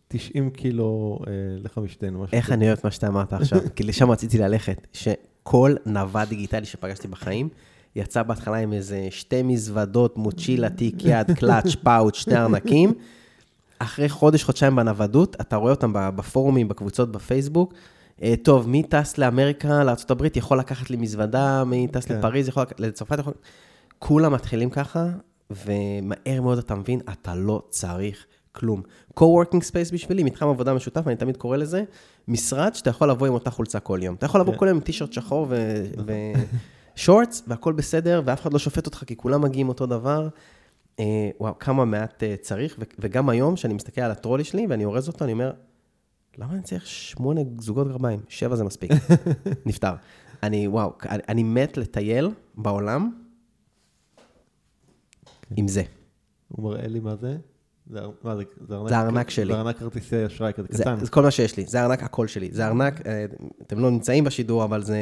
90 0.08 0.50
קילו 0.50 1.20
אה, 1.28 1.34
לחמישתנו. 1.64 2.26
איך. 2.32 2.52
אני 2.52 2.68
אוהב 2.68 2.78
את 2.78 2.84
מה 2.84 2.92
שאתה 2.92 3.08
אמרת 3.08 3.34
עכשיו? 3.34 3.60
כי 3.76 3.84
לשם 3.84 4.12
רציתי 4.12 4.38
ללכת, 4.38 4.88
שכל 4.94 5.76
נווד 5.86 6.30
דיגיטלי 6.30 6.66
שפגשתי 6.66 7.08
בחיים, 7.08 7.50
יצא 7.96 8.24
בהתחלה 8.24 8.58
עם 8.58 8.74
איזה 8.74 9.08
שתי 9.10 9.44
מזוודות, 9.44 10.18
מוצ'ילה, 10.18 10.70
תיק 10.70 10.96
יד, 11.06 11.32
קלאץ', 11.32 11.76
פאוץ', 11.84 12.16
שני 12.16 12.38
ארנקים. 12.38 12.94
אחרי 13.80 14.10
חודש, 14.10 14.44
חודשיים 14.44 14.76
בנוודות, 14.76 15.36
אתה 15.42 15.56
רואה 15.56 15.72
אותם 15.72 15.92
בפורומים, 15.94 16.68
בקבוצות 16.68 17.12
בפייסבוק. 17.12 17.74
אה, 18.24 18.34
טוב, 18.44 18.70
מי 18.70 18.84
טס 18.84 19.18
לאמריקה, 19.18 19.84
לארה"ב, 19.84 20.26
יכול 20.36 20.60
לקחת 20.60 20.90
לי 20.90 20.98
מזוודה, 20.98 21.64
מי 21.64 21.88
טס 21.92 22.06
כן. 22.06 22.18
לפריז, 22.18 22.48
יכול 22.48 22.64
לקחת, 22.64 22.80
לצרפת 22.80 23.20
יכול... 23.20 23.34
כולם 24.00 24.34
מתחילים 24.34 24.70
ככה, 24.70 25.08
ומהר 25.50 26.42
מאוד 26.42 26.58
אתה 26.58 26.76
מבין, 26.76 27.00
אתה 27.10 27.36
לא 27.36 27.62
צריך 27.70 28.26
כלום. 28.52 28.82
co-working 29.20 29.62
space 29.72 29.94
בשבילי, 29.94 30.24
מתחם 30.24 30.48
עבודה 30.48 30.74
משותף, 30.74 31.08
אני 31.08 31.16
תמיד 31.16 31.38
קורא 31.38 31.58
לזה, 31.58 31.84
משרד 32.28 32.76
שאתה 32.76 32.90
יכול 32.90 33.10
לבוא 33.10 33.28
עם 33.28 33.34
אותה 33.34 33.52
חולצה 33.52 33.80
כל 33.80 34.00
יום. 34.02 34.16
אתה 34.16 34.26
יכול 34.26 34.42
לבוא 34.42 34.54
כן. 34.54 34.60
כל 34.60 34.68
יום 34.68 34.78
עם 34.78 34.84
טישרט 34.84 35.14
שחור 35.14 35.48
ו- 35.50 35.84
ושורטס, 36.98 37.44
והכל 37.48 37.74
בסדר, 37.74 38.22
ואף 38.26 38.42
אחד 38.42 38.54
לא 38.54 38.60
שופט 38.60 38.86
אותך, 38.86 39.04
כי 39.08 39.18
כולם 39.18 39.42
מגיעים 39.42 39.70
אותו 39.70 39.86
דבר. 39.86 40.30
אה, 41.00 41.30
וואו, 41.40 41.60
כמה 41.60 41.86
מעט 41.86 42.24
אה, 42.24 42.36
צריך, 42.42 42.76
ו- 42.80 42.84
וגם 43.00 43.30
היום, 43.30 43.56
כשאני 43.56 43.74
מסתכל 43.74 44.02
על 44.02 44.12
הטרולי 44.12 44.44
שלי 44.44 44.68
ואני 44.70 44.86
אורז 44.86 45.08
אותו, 45.08 45.26
אני 45.26 45.34
אומר, 45.34 45.52
למה 46.38 46.54
אני 46.54 46.62
צריך 46.62 46.88
שמונה 46.88 47.42
זוגות 47.60 47.88
גרביים? 47.88 48.20
שבע 48.28 48.56
זה 48.56 48.64
מספיק. 48.64 48.92
נפתר. 49.66 49.94
אני, 50.44 50.68
וואו, 50.68 50.94
אני, 51.10 51.24
אני 51.30 51.44
מת 51.44 51.78
לטייל 51.78 52.30
בעולם 52.56 53.12
עם 55.58 55.68
זה. 55.68 55.84
הוא 56.48 56.64
מראה 56.66 56.88
לי 56.88 57.00
מה 57.00 57.16
זה. 57.16 57.38
זה, 57.90 58.00
מה 58.24 58.36
זה, 58.36 58.44
זה 58.68 59.00
ארנק, 59.00 59.30
זה 59.30 59.36
שלי. 59.36 59.54
זה 59.54 59.60
ארנק 59.60 59.78
כרטיסי 59.78 60.26
אשראי 60.26 60.54
כזה 60.54 60.68
זה, 60.72 60.84
קטן. 60.84 61.06
זה 61.06 61.12
כל 61.12 61.24
מה 61.24 61.32
שיש 61.32 61.58
לי, 61.58 61.66
זה 61.66 61.82
הארנק 61.82 62.04
הכל 62.04 62.28
שלי. 62.28 62.50
זה 62.52 62.68
ארנק, 62.68 63.08
אה, 63.08 63.26
אתם 63.62 63.80
לא 63.80 63.92
נמצאים 63.92 64.24
בשידור, 64.24 64.64
אבל 64.64 64.84
זה 64.84 64.98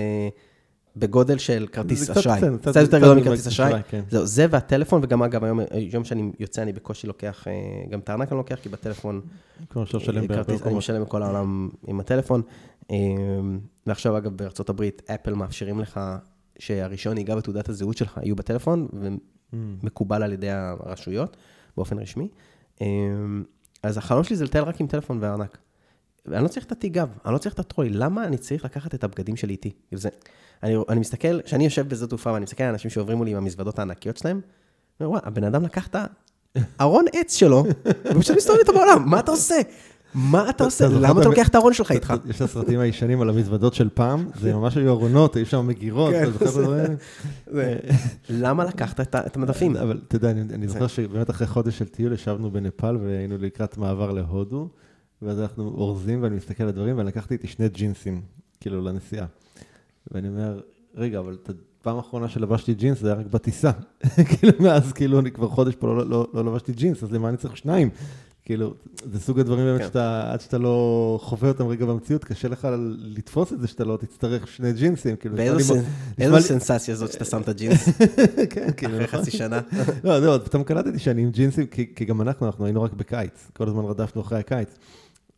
בגודל 1.00 1.38
של 1.38 1.68
כרטיס 1.72 2.04
זה 2.04 2.14
אשראי. 2.14 2.38
קטן, 2.38 2.58
קצת 2.58 2.76
יותר 2.76 3.00
גדול 3.00 3.20
מכרטיס 3.20 3.48
אשראי. 3.48 3.84
כן. 3.89 4.04
זהו, 4.10 4.26
זה 4.26 4.45
והטלפון, 4.50 5.02
וגם 5.04 5.24
אגב, 5.24 5.43
היום, 5.43 5.60
היום 5.72 6.04
שאני 6.04 6.32
יוצא, 6.39 6.62
אני 6.62 6.74
בקושי 6.74 7.08
לוקח, 7.08 7.48
אה, 7.48 7.54
גם 7.89 8.00
את 8.00 8.10
הארנק 8.10 8.32
אני 8.32 8.38
לוקח, 8.38 8.56
כי 8.56 8.70
בטלפון, 8.70 9.22
אה, 10.66 10.66
אני. 10.66 10.76
משלם 10.76 11.02
בכל 11.02 11.24
העולם 11.24 11.70
עם 11.88 12.00
הטלפון. 12.00 12.41
אה, 12.91 12.95
ועכשיו, 13.88 14.18
אגב, 14.18 14.38
בארצות 14.38 14.70
הברית, 14.70 15.02
אפל 15.10 15.34
מאפשרים 15.34 15.80
לך 15.80 16.00
שהרישיון 16.60 17.14
נהיגה 17.14 17.38
ותעודת 17.38 17.70
הזהות 17.70 17.98
שלך 17.98 18.20
יהיו 18.24 18.36
בטלפון. 18.36 18.88
ומקובל 19.54 20.24
על 20.24 20.34
ידי 20.34 20.50
הרשויות, 20.50 21.38
באופן 21.78 22.00
רשמי. 22.00 22.28
אז 23.84 23.98
החלום 23.98 24.24
שלי 24.24 24.36
זה 24.36 24.45
לטייל 24.45 24.64
רק 24.64 24.82
עם 24.82 24.88
טלפון 24.88 25.18
וארנק. 25.22 25.58
ואני 26.28 26.44
לא 26.44 26.48
צריך 26.48 26.66
את 26.66 26.72
התיק 26.72 26.94
גב, 26.94 27.10
אני 27.26 27.34
לא 27.34 27.38
צריך 27.38 27.56
את 27.56 27.60
הטרוי, 27.60 27.90
למה 27.90 28.24
אני 28.24 28.38
צריך 28.38 28.66
לקחת 28.66 28.96
את 28.96 29.04
הבגדים 29.04 29.36
שלי 29.36 29.54
איתי? 29.54 29.72
זה, 29.92 30.10
אני, 30.64 30.76
אני 30.90 31.00
מסתכל, 31.00 31.42
כשאני 31.42 31.64
יושב 31.64 31.88
בשדה 31.90 32.08
תעופה 32.08 32.32
ואני 32.32 32.44
מסתכל 32.44 32.64
על 32.64 32.70
אנשים 32.70 32.92
שעוברים 32.92 33.18
מולי 33.18 33.32
עם 33.32 33.38
המזוודות 33.38 33.80
הענקיות 33.80 34.18
שלהם, 34.18 34.42
אני 35.00 35.06
אומר, 35.06 35.10
וואי, 35.10 35.22
הבן 35.26 35.44
אדם 35.44 35.64
לקח 35.64 35.88
את 35.88 35.96
הארון 36.80 37.06
עץ 37.14 37.36
שלו, 37.36 37.64
ופשוט 38.06 38.38
מסתובב 38.38 38.60
איתו 38.60 38.74
בעולם, 38.74 39.10
מה 39.10 39.20
אתה 39.20 39.32
עושה? 39.32 39.56
מה 40.14 40.50
אתה 40.50 40.64
עושה? 40.64 40.88
למה 40.88 41.22
אתה 41.22 41.30
לוקח 41.30 41.48
את 41.48 41.56
הארון 41.56 41.74
שלך 41.74 41.92
איתך? 41.92 42.14
יש 42.30 42.36
את 42.36 42.42
הסרטים 42.42 42.80
הישנים 42.80 43.22
על 43.22 43.30
המזוודות 43.30 43.74
של 43.74 43.90
פעם, 43.94 44.30
זה 44.42 44.54
ממש 44.54 44.78
היו 44.78 44.90
ארונות, 44.90 45.36
היו 45.36 45.46
שם 45.46 45.68
מגירות, 45.68 46.14
כן, 46.14 46.24
אתה 46.24 46.32
זוכר 46.32 46.50
את 46.50 46.58
הדברים? 46.58 46.98
למה 48.30 48.66
לקחת 48.66 49.16
את 49.16 49.36
המדפים? 49.36 49.78
אבל 49.78 50.00
אתה 50.08 50.16
יודע, 50.16 50.32
אני 50.32 50.68
זוכר 50.68 50.88
שבאמת 50.88 51.30
אחרי 51.30 51.48
חודש 51.48 51.78
של 51.78 51.88
טיול 51.88 52.14
ישבנו 52.14 52.52
בנפאל 52.52 52.98
והיינו 52.98 53.38
לקראת 53.38 53.78
מעבר 53.78 54.12
להודו, 54.12 54.70
ואז 55.22 55.39
אנחנו 55.39 55.63
אורזים 55.63 56.24
ואני 56.24 56.36
מסתכל 56.36 56.63
על 56.63 56.70
הדברים, 56.70 56.97
ואני 56.97 57.07
לקחתי 57.07 57.34
איתי 57.34 57.47
שני 57.47 57.70
ג'ינסים, 57.70 58.22
כאילו, 58.59 58.82
לנסיעה. 58.82 59.26
ואני 60.11 60.28
אומר, 60.28 60.61
רגע, 60.95 61.20
אבל 61.20 61.38
את 61.43 61.49
הפעם 61.82 61.97
האחרונה 61.97 62.30
שלבשתי 62.30 62.74
ג'ינס 62.74 62.99
זה 62.99 63.07
היה 63.11 63.20
רק 63.20 63.26
בטיסה. 63.26 63.72
כאילו, 64.30 64.53
מאז, 64.59 64.93
כאילו, 64.93 65.20
אני 65.20 65.32
כבר 65.32 65.47
חודש 65.47 65.76
פה 65.76 65.88
לא, 65.88 66.09
לא, 66.09 66.28
לא 66.34 66.45
לבשתי 66.45 66.72
ג'ינס, 66.74 67.03
אז 67.03 67.11
למה 67.11 67.30
אני 67.30 67.38
צריך 67.38 67.57
שניים? 67.57 67.89
כאילו, 68.45 68.74
זה 69.11 69.20
סוג 69.20 69.39
הדברים 69.39 69.65
באמת 69.65 69.82
כן. 69.82 69.88
שאתה, 69.88 70.32
עד 70.34 70.41
שאתה 70.41 70.57
לא 70.57 71.20
חווה 71.22 71.49
אותם 71.49 71.68
רגע 71.68 71.86
במציאות, 71.86 72.24
קשה 72.24 72.47
לך 72.47 72.68
לתפוס 72.99 73.53
את 73.53 73.59
זה 73.59 73.68
שאתה 73.68 73.84
לא 73.84 73.97
תצטרך 73.97 74.47
שני 74.47 74.74
ג'ינסים. 74.74 75.15
כאילו, 75.15 75.36
לי 75.36 75.49
סנ- 75.63 75.74
לי- 76.20 76.41
סנסציה 76.41 76.95
זאת 76.95 77.11
שאתה 77.11 77.26
שם 77.26 77.41
את 77.41 77.47
הג'ינס 77.49 77.89
כן, 78.49 78.72
כאילו, 78.78 78.93
אחרי 78.93 79.03
נכון. 79.03 79.20
חצי 79.22 79.32
שנה? 79.32 79.59
לא, 80.03 80.22
זהו, 80.22 80.34
אז 80.34 80.41
פתאום 80.41 80.63
קלטתי 80.63 80.99
שאני 80.99 81.22
עם 81.22 81.30
ג'ינסים, 81.32 81.65
כי, 81.65 81.95
כי 81.95 82.05
גם 82.05 82.22
אנחנו, 82.22 82.45
אנחנו 82.45 82.65
היינו 82.65 82.84
רק 82.84 82.93
בקיץ, 82.93 83.51
כל 83.53 83.68
הזמן 83.68 83.84
רדפנו 83.84 84.22
אחרי 84.22 84.39
הקיץ. 84.39 84.76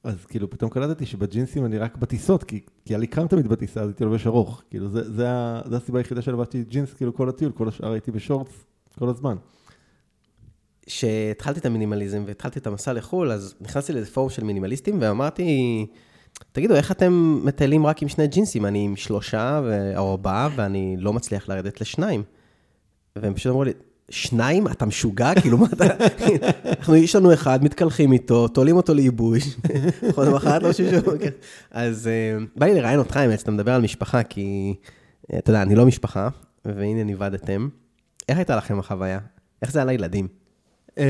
אז 0.04 0.26
כאילו, 0.26 0.50
פתאום 0.50 0.70
קלטתי 0.70 1.06
שבג'ינסים 1.06 1.66
אני 1.66 1.78
רק 1.78 1.98
בטיסות, 1.98 2.44
כי, 2.44 2.60
כי 2.86 2.94
היה 2.94 3.00
לי 3.00 3.08
קר 3.08 3.28
תמיד 3.28 3.48
בטיסה, 3.48 3.82
אז 3.82 3.88
הייתי 3.88 4.04
לובש 4.04 4.28
ארוך. 4.28 4.64
כאילו, 4.70 4.90
זה, 4.90 5.04
זה, 5.04 5.28
זה 5.66 5.78
הסיבה 5.78 6.00
היחידה 6.00 6.22
שלבשתי 6.22 6.64
ג'ינס, 6.64 6.94
כאילו, 6.94 7.14
כל 7.14 7.30
הטיול, 7.30 7.52
כל 7.52 7.68
השאר 7.68 7.92
הייתי 7.92 8.12
בשורטס 8.12 8.66
כל 9.00 9.10
הזמן. 9.10 9.36
כשהתחלתי 10.86 11.60
את 11.60 11.66
המינימליזם 11.66 12.24
והתחלתי 12.28 12.60
את 12.60 12.68
המסע 12.68 12.94
לחו"ל, 12.94 13.32
אז 13.32 13.56
נכנסתי 13.62 13.94
לאיזה 13.94 14.12
פורום 14.12 14.30
של 14.30 14.44
מינימליסטים 14.44 14.98
ואמרתי, 15.02 15.86
תגידו, 16.52 16.76
איך 16.76 16.92
אתם 16.92 17.42
מטיילים 17.44 17.86
רק 17.86 18.02
עם 18.02 18.08
שני 18.08 18.28
ג'ינסים? 18.28 18.66
אני 18.66 18.86
עם 18.86 18.96
שלושה 18.96 19.62
או 19.98 20.12
ארבעה 20.12 20.50
ואני 20.56 20.96
לא 21.00 21.14
מצליח 21.14 21.50
לרדת 21.50 21.82
לשניים. 21.82 22.24
והם 23.16 23.34
פשוט 23.34 23.50
אמרו 23.50 23.64
לי, 23.64 23.72
שניים? 24.10 24.68
אתה 24.68 24.86
משוגע? 24.86 25.32
כאילו, 25.42 25.58
מה 25.58 25.68
אתה... 25.74 25.86
אנחנו, 26.66 26.96
יש 26.96 27.16
לנו 27.16 27.34
אחד, 27.34 27.64
מתקלחים 27.64 28.12
איתו, 28.12 28.48
תולים 28.48 28.76
אותו 28.76 28.94
לייבוש, 28.94 29.58
חוד 30.16 30.28
למחרת 30.28 30.64
לא. 30.64 30.72
כן. 31.20 31.30
אז 31.72 32.08
אה, 32.08 32.46
בא 32.56 32.66
לי 32.66 32.76
לראיין 32.76 33.00
אותך, 33.00 33.18
האמת, 33.18 33.40
שאתה 33.40 33.52
מדבר 33.52 33.72
על 33.72 33.82
משפחה, 33.82 34.24
כי, 34.24 34.76
אה, 35.34 35.38
אתה 35.38 35.50
יודע, 35.50 35.62
אני 35.62 35.76
לא 35.76 35.86
משפחה, 35.86 36.30
והנה 36.66 37.04
נבדתם. 37.04 37.70
איך 38.30 38.38
הייתה 38.38 38.56
לכם 38.56 38.80
החוויה? 38.80 39.20
איך 39.62 39.72
זה 39.72 39.82
על 39.82 39.90
הילדים? 39.90 40.28
אה, 40.98 41.06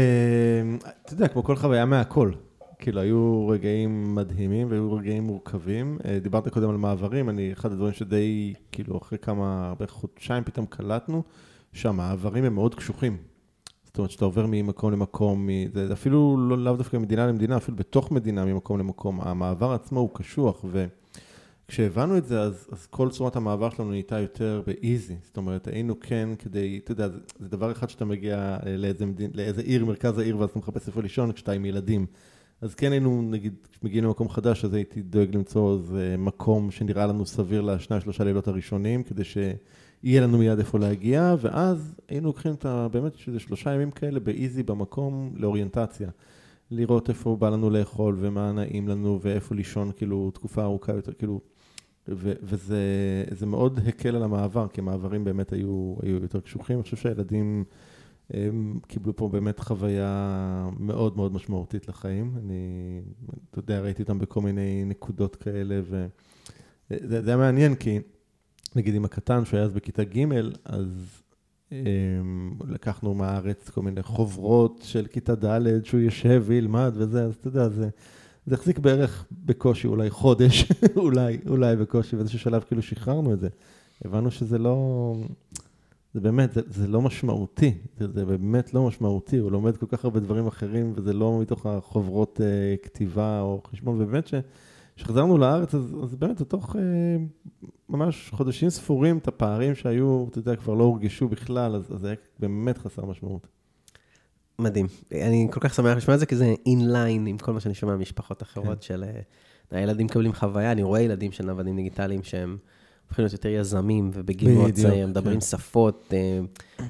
אתה 1.06 1.14
יודע, 1.14 1.28
כמו 1.28 1.43
כל 1.43 1.56
חוויה 1.56 1.86
מהכל. 1.86 2.32
כאילו, 2.80 3.02
היו 3.02 3.47
רגעים 3.47 4.16
מדהימים 4.16 4.72
והיו 4.72 4.93
רגעים 4.93 5.24
מורכבים. 5.24 5.97
דיברת 6.22 6.47
קודם 6.47 6.70
על 6.70 6.78
מעברים, 6.78 7.30
אני, 7.30 7.54
אחד 7.54 7.72
הדברים 7.72 7.93
שדי, 7.93 8.54
כאילו, 8.72 8.97
אחרי 8.97 9.18
כמה, 9.18 9.74
בערך 9.80 9.91
חודשיים 9.91 10.43
פתאום 10.43 10.66
קלטנו, 10.66 11.24
שהמעברים 11.74 12.43
הם 12.43 12.55
מאוד 12.55 12.76
קשוחים. 12.76 13.17
זאת 13.89 13.97
אומרת, 13.97 14.11
שאתה 14.11 14.26
עובר 14.26 14.45
ממקום 14.47 14.91
למקום, 14.91 15.49
זה 15.74 15.93
אפילו 15.93 16.38
לא, 16.49 16.57
לאו 16.57 16.76
דווקא 16.76 16.97
ממדינה 16.97 17.28
למדינה, 17.28 17.57
אפילו 17.57 17.78
בתוך 17.78 18.11
מדינה 18.11 18.45
ממקום 18.45 18.80
למקום. 18.80 19.22
המעבר 19.22 19.72
עצמו 19.72 19.99
הוא 19.99 20.09
קשוח, 20.13 20.65
וכשהבנו 21.67 22.17
את 22.17 22.26
זה, 22.26 22.41
אז, 22.41 22.67
אז 22.72 22.86
כל 22.86 23.09
צורת 23.09 23.36
המעבר 23.36 23.70
שלנו 23.70 23.89
נהייתה 23.89 24.20
יותר 24.20 24.61
באיזי. 24.67 25.15
זאת 25.24 25.38
אומרת, 25.38 25.67
היינו 25.67 25.99
כן 25.99 26.30
כדי, 26.39 26.80
אתה 26.84 26.91
יודע, 26.91 27.09
זה, 27.09 27.17
זה 27.39 27.49
דבר 27.49 27.72
אחד 27.72 27.89
שאתה 27.89 28.05
מגיע 28.05 28.57
אה, 28.65 28.78
לאיזה, 28.78 29.05
מדין, 29.05 29.32
לאיזה 29.34 29.61
עיר, 29.61 29.86
מרכז 29.86 30.17
העיר, 30.17 30.39
ואז 30.39 30.49
אתה 30.49 30.59
מחפש 30.59 30.88
איפה 30.88 31.01
לישון 31.01 31.32
כשאתה 31.32 31.51
עם 31.51 31.65
ילדים. 31.65 32.05
אז 32.61 32.76
כן 32.76 32.91
היינו, 32.91 33.22
נגיד, 33.22 33.53
כשמגיעים 33.72 34.03
למקום 34.03 34.30
חדש, 34.30 34.65
אז 34.65 34.74
הייתי 34.74 35.01
דואג 35.01 35.36
למצוא 35.36 35.78
איזה 35.78 36.15
מקום 36.17 36.72
שנראה 36.72 37.07
לנו 37.07 37.26
סביר 37.26 37.61
לשניים, 37.61 38.01
שלושה 38.01 38.24
לילות 38.24 38.47
הראשונים, 38.47 39.03
כדי 39.03 39.24
שיהיה 40.02 40.22
לנו 40.22 40.38
מיד 40.38 40.60
איפה 40.60 40.80
להגיע, 40.80 41.36
ואז 41.41 41.95
היינו 42.08 42.28
לוקחים 42.28 42.54
את 42.54 42.66
ה... 42.66 42.88
באמת, 42.91 43.16
שזה 43.16 43.39
שלושה 43.39 43.74
ימים 43.74 43.91
כאלה 43.91 44.20
באיזי 44.20 44.64
במקום 44.64 45.34
לאוריינטציה. 45.36 46.10
לראות 46.72 47.10
איפה 47.10 47.36
בא 47.36 47.50
לנו 47.50 47.70
לאכול, 47.70 48.16
ומה 48.20 48.52
נעים 48.52 48.88
לנו, 48.88 49.20
ואיפה 49.22 49.56
לישון, 49.56 49.91
כאילו, 49.95 50.32
תקופה 50.32 50.64
ארוכה 50.64 50.93
יותר, 50.93 51.14
כאילו... 51.14 51.41
ו- 52.08 52.34
וזה 52.43 52.84
זה 53.32 53.45
מאוד 53.45 53.80
הקל 53.88 54.16
על 54.16 54.24
המעבר, 54.24 54.68
כי 54.68 54.82
המעברים 54.82 55.24
באמת 55.24 55.54
היו, 55.54 55.95
היו 56.02 56.16
יותר 56.16 56.39
קשוחים. 56.39 56.76
אני 56.76 56.84
חושב 56.84 56.97
שהילדים 56.97 57.64
הם 58.34 58.80
קיבלו 58.88 59.16
פה 59.16 59.30
באמת 59.30 59.60
חוויה 59.60 60.70
מאוד 60.80 61.18
מאוד 61.18 61.34
משמעותית 61.34 61.88
לחיים. 61.88 62.34
אני, 62.38 63.02
אתה 63.52 63.60
יודע, 63.60 63.80
ראיתי 63.80 64.02
אותם 64.02 64.20
בכל 64.20 64.41
מיני 64.41 64.84
נקודות 64.86 65.36
כאלה, 65.36 65.82
וזה 65.84 67.22
זה 67.22 67.30
היה 67.30 67.38
מעניין, 67.38 67.76
כי 67.76 68.00
נגיד 68.76 68.95
עם 68.95 69.05
הקטן, 69.05 69.45
שהוא 69.45 69.57
היה 69.57 69.65
אז 69.65 69.74
בכיתה 69.74 70.03
ג', 70.03 70.26
אז 70.65 71.22
הם, 71.72 72.55
לקחנו 72.67 73.13
מהארץ 73.13 73.70
כל 73.70 73.82
מיני 73.82 74.03
חוברות 74.03 74.82
של 74.84 75.07
כיתה 75.07 75.36
ד', 75.36 75.86
שהוא 75.86 75.99
יושב 75.99 76.43
וילמד 76.45 76.91
וזה, 76.95 77.24
אז 77.24 77.36
אתה 77.36 77.47
יודע, 77.47 77.70
זה... 77.70 77.89
החזיק 78.51 78.80
בערך 78.80 79.26
בקושי, 79.45 79.88
אולי 79.88 80.09
חודש, 80.09 80.72
אולי, 80.95 81.38
אולי 81.47 81.76
בקושי, 81.76 82.15
באיזשהו 82.15 82.39
שלב 82.39 82.63
כאילו 82.67 82.82
שחררנו 82.82 83.34
את 83.34 83.39
זה. 83.39 83.47
הבנו 84.05 84.32
שזה 84.32 84.57
לא, 84.57 85.15
זה 86.13 86.20
באמת, 86.20 86.53
זה, 86.53 86.61
זה 86.67 86.88
לא 86.88 87.01
משמעותי, 87.01 87.74
זה, 87.99 88.07
זה 88.11 88.26
באמת 88.26 88.74
לא 88.74 88.88
משמעותי, 88.88 89.38
הוא 89.38 89.51
לומד 89.51 89.78
כל 89.78 89.86
כך 89.89 90.05
הרבה 90.05 90.20
דברים 90.20 90.47
אחרים, 90.47 90.93
וזה 90.95 91.13
לא 91.13 91.39
מתוך 91.41 91.65
החוברות 91.65 92.41
אה, 92.43 92.76
כתיבה 92.84 93.41
או 93.41 93.61
חשבון, 93.72 94.01
ובאמת 94.01 94.28
כשחזרנו 95.00 95.38
לארץ, 95.38 95.76
אז, 95.76 95.95
אז 96.04 96.16
באמת, 96.16 96.41
בתוך 96.41 96.76
אה, 96.76 96.82
ממש 97.89 98.30
חודשים 98.34 98.70
ספורים, 98.70 99.18
את 99.18 99.28
הפערים 99.28 99.76
שהיו, 99.76 100.26
אתה 100.30 100.39
יודע, 100.39 100.56
כבר 100.56 100.74
לא 100.74 100.84
הורגשו 100.84 101.28
בכלל, 101.28 101.76
אז, 101.76 101.93
אז 101.93 102.02
זה 102.02 102.08
היה 102.08 102.16
באמת 102.39 102.78
חסר 102.78 103.06
משמעות. 103.06 103.47
מדהים. 104.60 104.88
אני 105.12 105.47
כל 105.52 105.60
כך 105.60 105.74
שמח 105.74 105.97
לשמוע 105.97 106.16
את 106.16 106.20
זה, 106.20 106.26
כי 106.26 106.36
זה 106.36 106.54
in 106.66 106.86
line 106.86 107.28
עם 107.28 107.38
כל 107.38 107.54
מה 107.54 107.60
שאני 107.60 107.74
שומע 107.74 107.95
ממשפחות 107.95 108.41
אחרות 108.41 108.84
של... 108.84 109.04
אה, 109.04 109.22
הילדים 109.72 110.06
מקבלים 110.06 110.34
חוויה, 110.34 110.72
אני 110.72 110.84
רואה 110.84 111.02
ילדים 111.02 111.32
של 111.32 111.45
נוודים 111.45 111.76
דיגיטליים 111.76 112.24
שהם 112.24 112.58
הופכים 113.08 113.24
להיות 113.24 113.34
יותר 113.34 113.50
יזמים, 113.50 114.10
ובגיל 114.14 114.52
מאוד 114.54 114.72
צעיר, 114.72 115.08
מדברים 115.08 115.39
כן. 115.39 115.41
שפות 115.41 116.14
אה, 116.14 116.39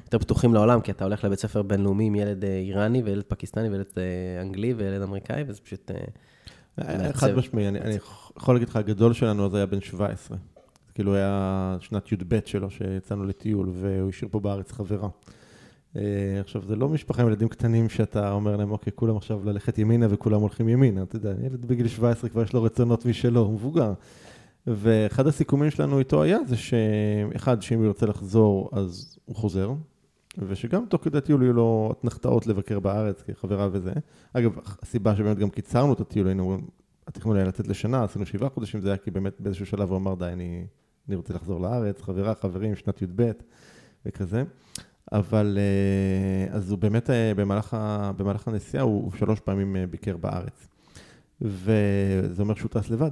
יותר 0.06 0.20
פתוחים 0.20 0.54
לעולם, 0.54 0.82
כי 0.82 0.92
אתה 0.92 1.04
הולך 1.04 1.24
לבית 1.24 1.40
ספר 1.40 1.62
בינלאומי 1.62 2.06
עם 2.06 2.16
ילד 2.16 2.46
אה, 2.46 2.58
איראני, 2.58 3.02
וילד 3.02 3.24
פקיסטני, 3.28 3.70
וילד 3.70 3.86
אנגלי, 4.42 4.74
וילד 4.74 5.02
אמריקאי, 5.02 5.44
וזה 5.48 5.62
פשוט... 5.62 5.92
חד 7.14 7.36
משמעי, 7.36 7.68
אני, 7.68 7.80
אני 7.80 7.98
יכול 8.38 8.56
להגיד 8.56 8.70
לך, 8.70 8.76
הגדול 8.76 9.14
שלנו 9.14 9.46
אז 9.46 9.56
היה 9.56 9.66
בן 9.66 9.82
17. 9.82 10.38
כאילו 10.96 11.16
היה 11.16 11.78
שנת 11.80 12.12
י"ב 12.12 12.40
שלו 12.46 12.70
שיצאנו 12.70 13.24
לטיול, 13.24 13.70
והוא 13.74 14.10
השאיר 14.10 14.30
פה 14.32 14.40
בארץ 14.40 14.72
חברה. 14.72 15.10
אה, 15.96 16.02
עכשיו, 16.40 16.62
זה 16.68 16.76
לא 16.76 16.90
משפחה 16.90 17.22
עם 17.22 17.28
ילדים 17.28 17.48
קטנים 17.48 17.90
שאתה 17.90 18.32
אומר 18.32 18.56
להם, 18.56 18.72
אוקיי, 18.72 18.94
כולם 18.96 19.18
עכשיו 19.18 19.46
ללכת 19.46 19.78
ימינה 19.78 20.08
וכולם 20.10 20.42
הולכים 20.42 20.70
ימינה. 20.70 21.04
אתה 21.04 21.16
יודע, 21.16 21.34
ילד 21.46 21.66
בגיל 21.66 21.88
17 21.88 22.30
כבר 22.30 22.44
יש 22.44 22.54
לו 22.54 22.64
רצונות 22.64 23.06
משלו, 23.06 23.42
הוא 23.42 23.54
מבוגר. 23.54 23.94
ואחד 24.68 25.28
הסיכומים 25.28 25.72
שלנו 25.72 26.00
איתו 26.00 26.24
היה 26.24 26.38
זה 26.48 26.56
שאחד, 26.58 27.62
שאם 27.62 27.78
הוא 27.78 27.86
ירצה 27.86 28.06
לחזור, 28.06 28.70
אז 28.72 29.18
הוא 29.26 29.36
חוזר, 29.36 29.72
ושגם 30.38 30.86
תוך 30.86 31.04
כדי 31.04 31.22
טיול 31.22 31.44
יהיו 31.44 31.54
לו 31.54 31.94
אתנחתאות 32.00 32.48
לבקר 32.48 32.80
בארץ 32.80 33.22
כחברה 33.22 33.70
וזה. 33.72 33.94
אגב, 34.34 34.52
הסיבה 34.82 35.16
שבאמת 35.16 35.38
גם 35.38 35.50
קיצרנו 35.50 35.94
את 35.94 36.00
הטיול, 36.00 36.28
היינו 36.28 36.44
אומרים, 36.44 36.68
התכנון 37.08 37.36
היה 37.36 37.46
לצאת 37.46 37.68
לשנה, 37.68 38.04
עשינו 38.04 38.26
שבעה 38.26 38.50
חודשים, 38.50 38.82
זה 38.82 38.90
היה 38.90 38.98
כי 38.98 39.12
באמת 39.12 39.42
באיזשהו 39.42 39.66
שלב 39.66 39.90
הוא 39.90 39.98
אמר, 39.98 40.16
די, 40.16 40.26
אני, 40.26 40.66
אני 41.08 41.16
רוצה 41.16 41.34
לחזור 41.34 41.62
לארץ, 41.62 42.02
חברה, 42.02 42.36
חברים, 42.36 42.76
שנת 42.76 43.02
י"ב 43.02 43.32
וכזה. 44.06 44.44
אבל 45.12 45.58
אה, 45.58 46.56
אז 46.56 46.72
הוא 46.72 46.80
באמת, 46.80 47.10
אה, 47.10 47.34
במהלך, 47.36 47.78
במהלך 48.18 48.48
הנסיעה, 48.48 48.84
הוא, 48.84 49.04
הוא 49.04 49.12
שלוש 49.18 49.40
פעמים 49.40 49.76
אה, 49.76 49.88
ביקר 49.88 50.18
בארץ. 50.18 50.68
וזה 51.42 52.42
אומר 52.42 52.56
שהוא 52.56 52.70
טס 52.70 52.90
לבד. 52.90 53.12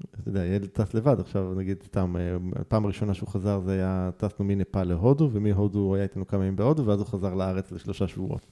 אתה 0.00 0.28
יודע, 0.28 0.44
ילד 0.44 0.66
טס 0.66 0.94
לבד, 0.94 1.20
עכשיו 1.20 1.54
נגיד 1.56 1.76
סתם, 1.86 2.16
הפעם 2.56 2.84
הראשונה 2.84 3.14
שהוא 3.14 3.28
חזר 3.28 3.60
זה 3.60 3.72
היה, 3.72 4.10
טסנו 4.16 4.44
מנפאל 4.44 4.84
להודו, 4.84 5.30
ומהודו 5.32 5.78
הוא 5.78 5.94
היה 5.94 6.02
איתנו 6.02 6.26
כמה 6.26 6.44
ימים 6.44 6.56
בהודו, 6.56 6.86
ואז 6.86 6.98
הוא 6.98 7.06
חזר 7.06 7.34
לארץ 7.34 7.72
לשלושה 7.72 8.08
שבועות. 8.08 8.46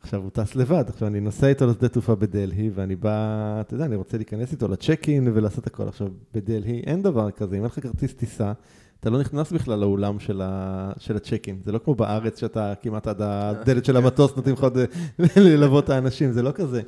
עכשיו 0.00 0.22
הוא 0.22 0.30
טס 0.30 0.54
לבד, 0.54 0.84
עכשיו 0.88 1.08
אני 1.08 1.20
נוסע 1.20 1.46
איתו 1.46 1.66
לשדה 1.66 1.88
תעופה 1.88 2.14
בדלהי, 2.14 2.70
ואני 2.74 2.96
בא, 2.96 3.60
אתה 3.60 3.74
יודע, 3.74 3.84
אני 3.84 3.96
רוצה 3.96 4.16
להיכנס 4.16 4.52
איתו 4.52 4.68
לצ'ק 4.68 5.08
אין 5.08 5.28
ולעשות 5.34 5.66
הכל. 5.66 5.88
עכשיו, 5.88 6.08
בדלהי 6.34 6.80
אין 6.80 7.02
דבר 7.02 7.30
כזה, 7.30 7.56
אם 7.56 7.60
אין 7.60 7.66
לך 7.66 7.80
כרטיס 7.80 8.14
טיסה, 8.14 8.52
אתה 9.00 9.10
לא 9.10 9.20
נכנס 9.20 9.52
בכלל 9.52 9.78
לאולם 9.78 10.18
של, 10.18 10.40
ה... 10.44 10.92
של 10.98 11.16
הצ'ק-אין. 11.16 11.60
זה 11.64 11.72
לא 11.72 11.78
כמו 11.78 11.94
בארץ 11.94 12.40
שאתה 12.40 12.74
כמעט 12.82 13.06
עד 13.06 13.22
הדלת 13.22 13.84
של 13.84 13.96
המטוס 13.96 14.36
נותנים 14.36 14.54
לך 14.54 14.62
עוד 14.62 14.78
ללוות 15.36 15.84
את 15.84 15.90
האנשים, 15.90 16.32
זה 16.32 16.42
לא 16.42 16.52
כזה. 16.52 16.82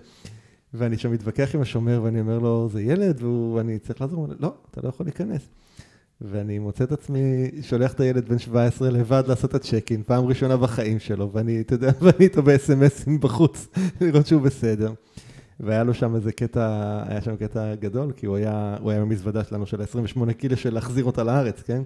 ואני 0.75 0.99
שם 0.99 1.12
מתווכח 1.12 1.55
עם 1.55 1.61
השומר 1.61 2.01
ואני 2.05 2.20
אומר 2.20 2.39
לו, 2.39 2.68
זה 2.72 2.83
ילד 2.83 3.22
ואני 3.22 3.79
צריך 3.79 4.01
לעזור, 4.01 4.27
לו, 4.29 4.35
לא, 4.41 4.55
אתה 4.70 4.81
לא 4.83 4.89
יכול 4.89 5.07
להיכנס. 5.07 5.49
ואני 6.20 6.59
מוצא 6.59 6.85
את 6.85 6.93
עצמי 6.93 7.51
שולח 7.62 7.93
את 7.93 8.01
הילד 8.01 8.29
בן 8.29 8.39
17 8.39 8.91
לבד 8.91 9.22
לעשות 9.27 9.51
את 9.51 9.55
הצ'ק-אין, 9.55 10.03
פעם 10.07 10.25
ראשונה 10.25 10.57
בחיים 10.57 10.99
שלו, 10.99 11.31
ואני, 11.33 11.61
אתה 11.61 11.75
יודע, 11.75 11.91
ואני 12.03 12.25
איתו 12.25 12.43
ב-SMSים 12.43 13.11
בחוץ, 13.20 13.68
לראות 14.01 14.27
שהוא 14.27 14.43
בסדר. 14.43 14.93
והיה 15.61 15.85
לו 15.85 15.95
שם 15.95 16.14
איזה 16.14 16.33
קטע, 16.33 17.03
היה 17.07 17.22
שם 17.22 17.37
קטע 17.37 17.75
גדול, 17.75 18.12
כי 18.16 18.27
הוא 18.27 18.37
היה, 18.37 18.77
הוא 18.81 18.91
היה 18.91 19.01
במזוודה 19.01 19.45
שלנו 19.45 19.66
של 19.66 19.81
ה-28 19.81 20.33
קילו 20.33 20.57
של 20.57 20.75
להחזיר 20.75 21.05
אותה 21.05 21.25
לארץ, 21.25 21.62
כן? 21.62 21.83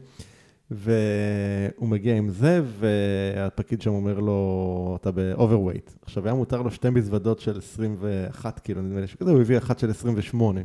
והוא 0.70 1.88
מגיע 1.88 2.16
עם 2.16 2.30
זה, 2.30 2.62
והפקיד 2.78 3.82
שם 3.82 3.90
אומר 3.90 4.20
לו, 4.20 4.98
אתה 5.00 5.10
ב-overweight. 5.10 5.96
עכשיו, 6.02 6.24
היה 6.24 6.34
מותר 6.34 6.62
לו 6.62 6.70
שתי 6.70 6.90
מזוודות 6.90 7.40
של 7.40 7.58
21 7.58 8.58
קילו, 8.58 8.82
נדמה 8.82 9.00
לי 9.00 9.06
שכזה, 9.06 9.30
הוא 9.30 9.40
הביא 9.40 9.58
אחת 9.58 9.78
של 9.78 9.90
28. 9.90 10.60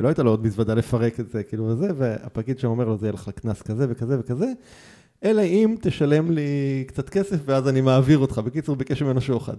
ולא 0.00 0.08
הייתה 0.08 0.22
לו 0.22 0.30
עוד 0.30 0.46
מזוודה 0.46 0.74
לפרק 0.74 1.20
את 1.20 1.30
זה, 1.30 1.42
כאילו, 1.42 1.64
וזה, 1.64 1.88
והפקיד 1.96 2.58
שם 2.58 2.68
אומר 2.68 2.84
לו, 2.84 2.98
זה 2.98 3.06
יהיה 3.06 3.12
לך 3.12 3.30
קנס 3.34 3.62
כזה 3.62 3.86
וכזה 3.88 4.20
וכזה, 4.20 4.52
אלא 5.24 5.42
אם 5.42 5.76
תשלם 5.80 6.30
לי 6.30 6.84
קצת 6.86 7.08
כסף 7.08 7.36
ואז 7.44 7.68
אני 7.68 7.80
מעביר 7.80 8.18
אותך. 8.18 8.38
בקיצור, 8.38 8.76
ביקש 8.76 9.02
ממנו 9.02 9.20
שוחד. 9.20 9.56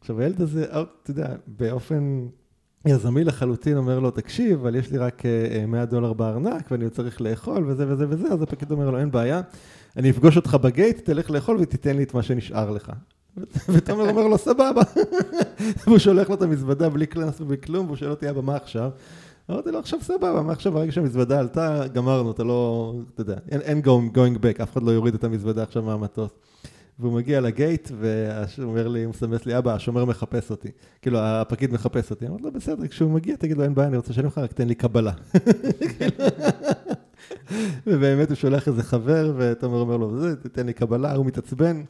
עכשיו, 0.00 0.20
הילד 0.20 0.40
הזה, 0.40 0.64
אה, 0.72 0.82
אתה 1.02 1.10
יודע, 1.10 1.34
באופן 1.46 2.26
יזמי 2.86 3.24
לחלוטין 3.24 3.76
אומר 3.76 4.00
לו, 4.00 4.10
תקשיב, 4.10 4.60
אבל 4.60 4.74
יש 4.74 4.90
לי 4.90 4.98
רק 4.98 5.22
100 5.68 5.80
אה, 5.80 5.86
דולר 5.86 6.12
בארנק 6.12 6.70
ואני 6.70 6.90
צריך 6.90 7.20
לאכול 7.20 7.64
וזה 7.66 7.84
וזה 7.88 8.06
וזה, 8.08 8.28
אז 8.28 8.42
הפקיד 8.42 8.70
אומר 8.72 8.90
לו, 8.90 8.98
אין 8.98 9.10
בעיה, 9.10 9.40
אני 9.96 10.10
אפגוש 10.10 10.36
אותך 10.36 10.54
בגייט, 10.54 11.04
תלך 11.04 11.30
לאכול 11.30 11.56
ותיתן 11.60 11.96
לי 11.96 12.02
את 12.02 12.14
מה 12.14 12.22
שנשאר 12.22 12.70
לך. 12.70 12.92
ותומר 13.72 14.10
אומר 14.10 14.26
לו, 14.26 14.38
סבבה. 14.38 14.82
והוא 15.86 15.98
שולח 15.98 16.28
לו 16.28 16.34
את 16.34 16.42
המזוודה 16.42 16.88
בלי 16.88 17.06
קלאס 17.06 17.40
ובלי 17.40 17.58
כלום, 17.58 17.86
והוא 17.86 17.96
שואל 17.96 18.10
אותי, 18.10 18.30
אבא, 18.30 18.40
מה 18.40 18.56
עכשיו? 18.56 18.90
אמרתי 19.50 19.70
לו, 19.70 19.78
עכשיו 19.78 19.98
סבבה, 20.02 20.42
מה 20.42 20.52
עכשיו, 20.52 20.72
ברגע 20.72 20.92
שהמזוודה 20.92 21.38
עלתה, 21.38 21.86
גמרנו, 21.92 22.30
אתה 22.30 22.44
לא, 22.44 22.94
אתה 23.14 23.20
יודע, 23.20 23.36
אין 23.48 23.82
going 24.14 24.38
back, 24.38 24.62
אף 24.62 24.72
אחד 24.72 24.82
לא 24.82 24.90
יוריד 24.90 25.14
את 25.14 25.24
המזוודה 25.24 25.62
עכשיו 25.62 25.82
מהמטוס. 25.82 26.30
והוא 27.00 27.12
מגיע 27.12 27.40
לגייט, 27.40 27.90
והוא 27.98 28.70
אומר 28.70 28.88
לי, 28.88 29.04
הוא 29.04 29.10
מסמס 29.10 29.46
לי, 29.46 29.58
אבא, 29.58 29.74
השומר 29.74 30.04
מחפש 30.04 30.50
אותי. 30.50 30.68
כאילו, 31.02 31.18
הפקיד 31.18 31.72
מחפש 31.72 32.10
אותי. 32.10 32.26
אמרתי 32.26 32.42
לו, 32.42 32.52
בסדר, 32.52 32.86
כשהוא 32.86 33.10
מגיע, 33.10 33.36
תגיד 33.36 33.56
לו, 33.56 33.64
אין 33.64 33.74
בעיה, 33.74 33.88
אני 33.88 33.96
רוצה 33.96 34.10
לשלם 34.10 34.26
לך, 34.26 34.38
רק 34.38 34.52
תן 34.52 34.68
לי 34.68 34.74
קבלה. 34.74 35.12
ובאמת 37.86 38.28
הוא 38.28 38.34
שולח 38.34 38.68
איזה 38.68 38.82
חבר, 38.82 39.34
ותומר 39.36 39.80
אומר 39.80 39.96
לו, 39.96 40.20
זה, 40.20 40.36
תתן 40.36 40.66
לי 40.66 40.72
קבלה, 40.72 41.14
הוא 41.14 41.26
מתעצבן, 41.26 41.82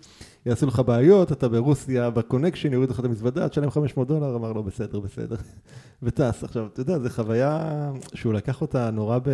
יעשו 0.46 0.66
לך 0.66 0.82
בעיות, 0.86 1.32
אתה 1.32 1.48
ברוסיה, 1.48 2.10
בקונקשן, 2.10 2.72
יורידו 2.72 2.92
לך 2.92 3.00
את 3.00 3.04
המזוודה, 3.04 3.48
תשלם 3.48 3.70
500 3.70 4.08
דולר, 4.08 4.36
אמר 4.36 4.52
לו, 4.52 4.62
בסדר, 4.62 5.00
בסדר. 5.00 5.36
וטס. 6.02 6.44
עכשיו, 6.44 6.66
אתה 6.72 6.80
יודע, 6.80 6.98
זו 6.98 7.08
חוויה 7.08 7.90
שהוא 8.14 8.32
לקח 8.32 8.60
אותה 8.60 8.90
נורא 8.90 9.18
ב... 9.18 9.28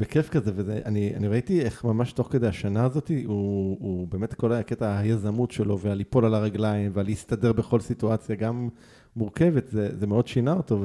בכיף 0.00 0.28
כזה, 0.28 0.52
ואני 0.54 1.12
אני 1.16 1.28
ראיתי 1.28 1.60
איך 1.60 1.84
ממש 1.84 2.12
תוך 2.12 2.28
כדי 2.30 2.46
השנה 2.46 2.84
הזאת, 2.84 3.10
הוא, 3.26 3.76
הוא 3.80 4.08
באמת 4.08 4.34
כל 4.34 4.52
הקטע 4.52 4.98
היזמות 4.98 5.50
שלו, 5.50 5.78
והליפול 5.78 6.24
על 6.24 6.34
הרגליים, 6.34 6.90
והלהסתדר 6.94 7.52
בכל 7.52 7.80
סיטואציה, 7.80 8.36
גם 8.36 8.68
מורכבת, 9.16 9.68
זה, 9.68 9.98
זה 9.98 10.06
מאוד 10.06 10.26
שינה 10.26 10.52
אותו, 10.52 10.84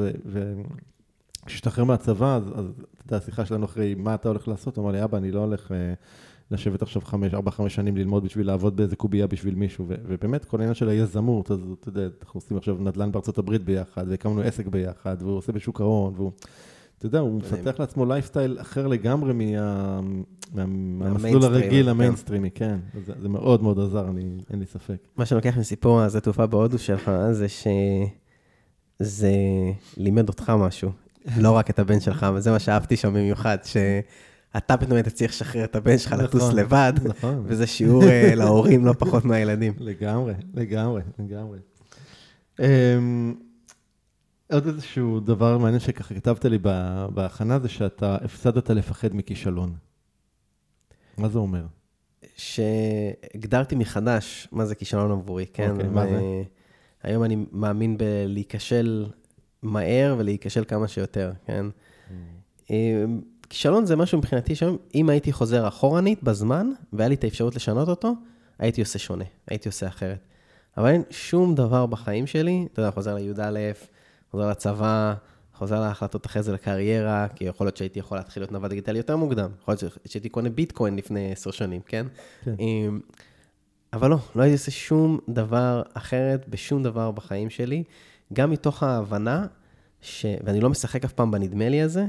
וכשהשתחרר 1.45 1.83
מהצבא, 1.83 2.35
אז, 2.35 2.43
אז 2.55 2.65
אתה 2.93 3.03
יודע, 3.05 3.17
השיחה 3.17 3.45
שלנו 3.45 3.65
אחרי 3.65 3.95
מה 3.95 4.15
אתה 4.15 4.29
הולך 4.29 4.47
לעשות, 4.47 4.77
הוא 4.77 4.83
אמר 4.83 4.91
לי, 4.91 5.03
אבא, 5.03 5.17
אני 5.17 5.31
לא 5.31 5.39
הולך 5.39 5.71
אה, 5.71 5.93
לשבת 6.51 6.81
עכשיו 6.81 7.01
חמש, 7.01 7.33
ארבע, 7.33 7.51
חמש 7.51 7.75
שנים 7.75 7.97
ללמוד 7.97 8.23
בשביל 8.23 8.47
לעבוד 8.47 8.77
באיזה 8.77 8.95
קובייה 8.95 9.27
בשביל 9.27 9.55
מישהו, 9.55 9.85
ו, 9.87 9.95
ובאמת 10.07 10.45
כל 10.45 10.57
העניין 10.57 10.75
של 10.75 10.89
היזמות, 10.89 11.51
אז 11.51 11.59
אתה 11.79 11.89
יודע, 11.89 12.07
אנחנו 12.21 12.37
עושים 12.37 12.57
עכשיו 12.57 12.77
נדל"ן 12.79 13.11
בארצות 13.11 13.37
הברית 13.37 13.63
ביחד, 13.63 14.05
והקמנו 14.07 14.41
עסק 14.41 14.67
ביחד, 14.67 15.17
והוא 15.19 15.37
עושה 15.37 15.51
בשוק 15.51 15.81
ההון, 15.81 16.13
והוא... 16.15 16.31
אתה 16.97 17.05
יודע, 17.05 17.19
הוא 17.19 17.37
מפתח 17.37 17.79
לעצמו 17.79 18.05
לייפסטייל 18.05 18.57
אחר 18.61 18.87
לגמרי 18.87 19.33
מהמסלול 20.53 21.43
הרגיל, 21.43 21.83
כן. 21.85 21.89
המיינסטרימי, 21.89 22.51
כן. 22.51 22.77
זה 23.21 23.29
מאוד 23.29 23.63
מאוד 23.63 23.79
עזר, 23.79 24.05
אין 24.49 24.59
לי 24.59 24.65
ספק. 24.65 24.97
מה 25.17 25.25
שלוקח 25.25 25.57
מסיפור 25.57 26.01
השדה 26.01 26.21
תעופה 26.21 26.45
בהודו 26.45 26.77
שלך, 26.79 27.11
זה 27.31 27.45
שזה 28.99 29.31
לימד 29.97 30.29
אותך 30.29 30.49
משהו, 30.49 30.91
לא 31.37 31.51
רק 31.51 31.69
את 31.69 31.79
הבן 31.79 31.99
שלך, 31.99 32.25
וזה 32.35 32.51
מה 32.51 32.59
שאהבתי 32.59 32.97
שם 32.97 33.13
במיוחד, 33.13 33.57
שאתה 33.63 34.77
פתאום 34.77 34.93
היית 34.93 35.07
צריך 35.07 35.31
לשחרר 35.31 35.63
את 35.63 35.75
הבן 35.75 35.97
שלך 35.97 36.11
לטוס 36.11 36.41
נכון, 36.43 36.55
לבד, 36.55 36.93
נכון. 37.03 37.43
וזה 37.45 37.67
שיעור 37.67 38.03
אה, 38.03 38.35
להורים 38.35 38.85
לא 38.85 38.93
פחות 38.99 39.25
מהילדים. 39.25 39.73
לגמרי, 39.79 40.33
לגמרי, 40.53 41.01
לגמרי. 41.19 41.59
עוד 44.51 44.67
איזשהו 44.67 45.19
דבר 45.19 45.57
מעניין 45.57 45.79
שככה 45.79 46.13
כתבת 46.13 46.45
לי 46.45 46.57
בהכנה, 47.13 47.59
זה 47.59 47.69
שאתה 47.69 48.15
הפסדת 48.15 48.69
לפחד 48.69 49.15
מכישלון. 49.15 49.75
מה 51.17 51.29
זה 51.29 51.37
אומר? 51.37 51.65
שהגדרתי 52.37 53.75
מחדש 53.75 54.47
מה 54.51 54.65
זה 54.65 54.75
כישלון 54.75 55.11
עבורי, 55.11 55.45
כן? 55.53 55.71
אוקיי, 55.71 55.87
מה 55.89 56.07
זה? 56.07 56.43
היום 57.03 57.23
אני 57.23 57.45
מאמין 57.51 57.97
בלהיכשל 57.97 59.05
מהר 59.63 60.15
ולהיכשל 60.17 60.63
כמה 60.67 60.87
שיותר, 60.87 61.31
כן? 61.45 61.65
Mm. 61.65 62.11
אמ, 62.69 63.21
כישלון 63.49 63.85
זה 63.85 63.95
משהו 63.95 64.17
מבחינתי 64.17 64.55
שהיום, 64.55 64.77
אם 64.95 65.09
הייתי 65.09 65.31
חוזר 65.31 65.67
אחורנית 65.67 66.23
בזמן, 66.23 66.71
והיה 66.93 67.09
לי 67.09 67.15
את 67.15 67.23
האפשרות 67.23 67.55
לשנות 67.55 67.87
אותו, 67.87 68.13
הייתי 68.59 68.81
עושה 68.81 68.99
שונה, 68.99 69.23
הייתי 69.47 69.69
עושה 69.69 69.87
אחרת. 69.87 70.19
אבל 70.77 70.89
אין 70.89 71.03
שום 71.09 71.55
דבר 71.55 71.85
בחיים 71.85 72.27
שלי, 72.27 72.67
אתה 72.73 72.81
יודע, 72.81 72.91
חוזר 72.91 73.15
לי"א, 73.15 73.59
חוזר 74.35 74.49
לצבא, 74.49 75.13
חוזר 75.53 75.81
להחלטות 75.81 76.25
אחרי 76.25 76.43
זה 76.43 76.53
לקריירה, 76.53 77.27
כי 77.35 77.43
יכול 77.43 77.67
להיות 77.67 77.77
שהייתי 77.77 77.99
יכול 77.99 78.17
להתחיל 78.17 78.43
להיות 78.43 78.51
נווד 78.51 78.69
דיגיטלי 78.69 78.97
יותר 78.97 79.17
מוקדם. 79.17 79.49
יכול 79.61 79.75
להיות 79.81 79.97
שהייתי 80.05 80.29
קונה 80.29 80.49
ביטקוין 80.49 80.95
לפני 80.95 81.31
עשר 81.31 81.51
שנים, 81.51 81.81
כן? 81.85 82.05
כן. 82.45 82.55
אבל 83.93 84.09
לא, 84.09 84.17
לא 84.35 84.41
הייתי 84.41 84.53
עושה 84.53 84.71
שום 84.71 85.19
דבר 85.29 85.81
אחרת 85.93 86.49
בשום 86.49 86.83
דבר 86.83 87.11
בחיים 87.11 87.49
שלי, 87.49 87.83
גם 88.33 88.51
מתוך 88.51 88.83
ההבנה, 88.83 89.45
ש... 90.01 90.25
ואני 90.43 90.59
לא 90.59 90.69
משחק 90.69 91.05
אף 91.05 91.13
פעם 91.13 91.31
בנדמה 91.31 91.69
לי 91.69 91.81
הזה, 91.81 92.05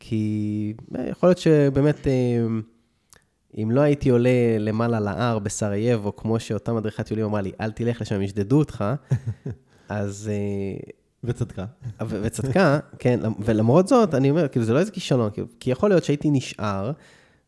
כי 0.00 0.74
אה, 0.98 1.08
יכול 1.08 1.28
להיות 1.28 1.38
שבאמת, 1.38 2.06
אם 3.62 3.70
לא 3.70 3.80
הייתי 3.80 4.08
עולה 4.08 4.58
למעלה 4.58 5.00
להר 5.00 5.38
בסרייבו, 5.38 6.16
כמו 6.16 6.40
שאותה 6.40 6.72
מדריכת 6.72 7.06
טיולים 7.06 7.24
אמרה 7.24 7.40
לי, 7.40 7.52
אל 7.60 7.70
תלך 7.70 8.00
לשם, 8.00 8.22
ישדדו 8.22 8.58
אותך, 8.58 8.84
אז 9.88 10.30
אה, 10.32 10.92
וצדקה. 11.24 11.64
וצדקה, 12.08 12.78
כן, 12.98 13.20
ולמרות 13.38 13.88
זאת, 13.88 14.14
אני 14.14 14.30
אומר, 14.30 14.48
כאילו, 14.48 14.64
זה 14.64 14.72
לא 14.72 14.78
איזה 14.78 14.90
כישלון, 14.90 15.30
כאילו, 15.30 15.46
כי 15.60 15.70
יכול 15.70 15.90
להיות 15.90 16.04
שהייתי 16.04 16.30
נשאר 16.30 16.92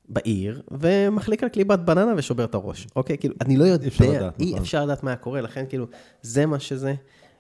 בעיר, 0.09 0.63
ומחליק 0.71 1.43
על 1.43 1.49
קליבת 1.49 1.79
בננה 1.79 2.13
ושובר 2.17 2.45
את 2.45 2.55
הראש, 2.55 2.87
אוקיי? 2.97 3.19
כאילו, 3.19 3.35
אני 3.41 3.57
לא 3.57 3.65
יודע, 3.65 3.85
אי 3.85 3.89
אפשר 3.89 4.11
לדעת, 4.11 4.41
אי 4.41 4.47
נכון. 4.47 4.59
אפשר 4.61 4.85
לדעת 4.85 5.03
מה 5.03 5.17
קורה, 5.17 5.41
לכן, 5.41 5.65
כאילו, 5.69 5.87
זה 6.23 6.47
מה 6.47 6.59
שזה. 6.59 6.95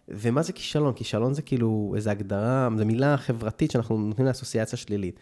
ומה 0.08 0.42
זה 0.42 0.52
כישלון? 0.52 0.92
כישלון 0.94 1.34
זה 1.34 1.42
כאילו 1.42 1.92
איזו 1.96 2.10
הגדרה, 2.10 2.68
זו 2.78 2.86
מילה 2.86 3.16
חברתית 3.16 3.70
שאנחנו 3.70 3.98
נותנים 3.98 4.28
לאסוציאציה 4.28 4.78
שלילית. 4.78 5.20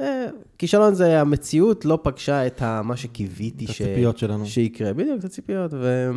אה, 0.00 0.26
כישלון 0.58 0.94
זה 0.94 1.20
המציאות 1.20 1.84
לא 1.84 1.98
פגשה 2.02 2.46
את 2.46 2.62
מה 2.62 2.96
שקיוויתי 2.96 3.66
ש... 3.66 3.70
את 3.70 3.86
הציפיות 3.86 4.18
שלנו. 4.18 4.46
שיקרה, 4.46 4.92
בדיוק, 4.92 5.18
את 5.18 5.24
הציפיות. 5.24 5.70
ו... 5.74 6.10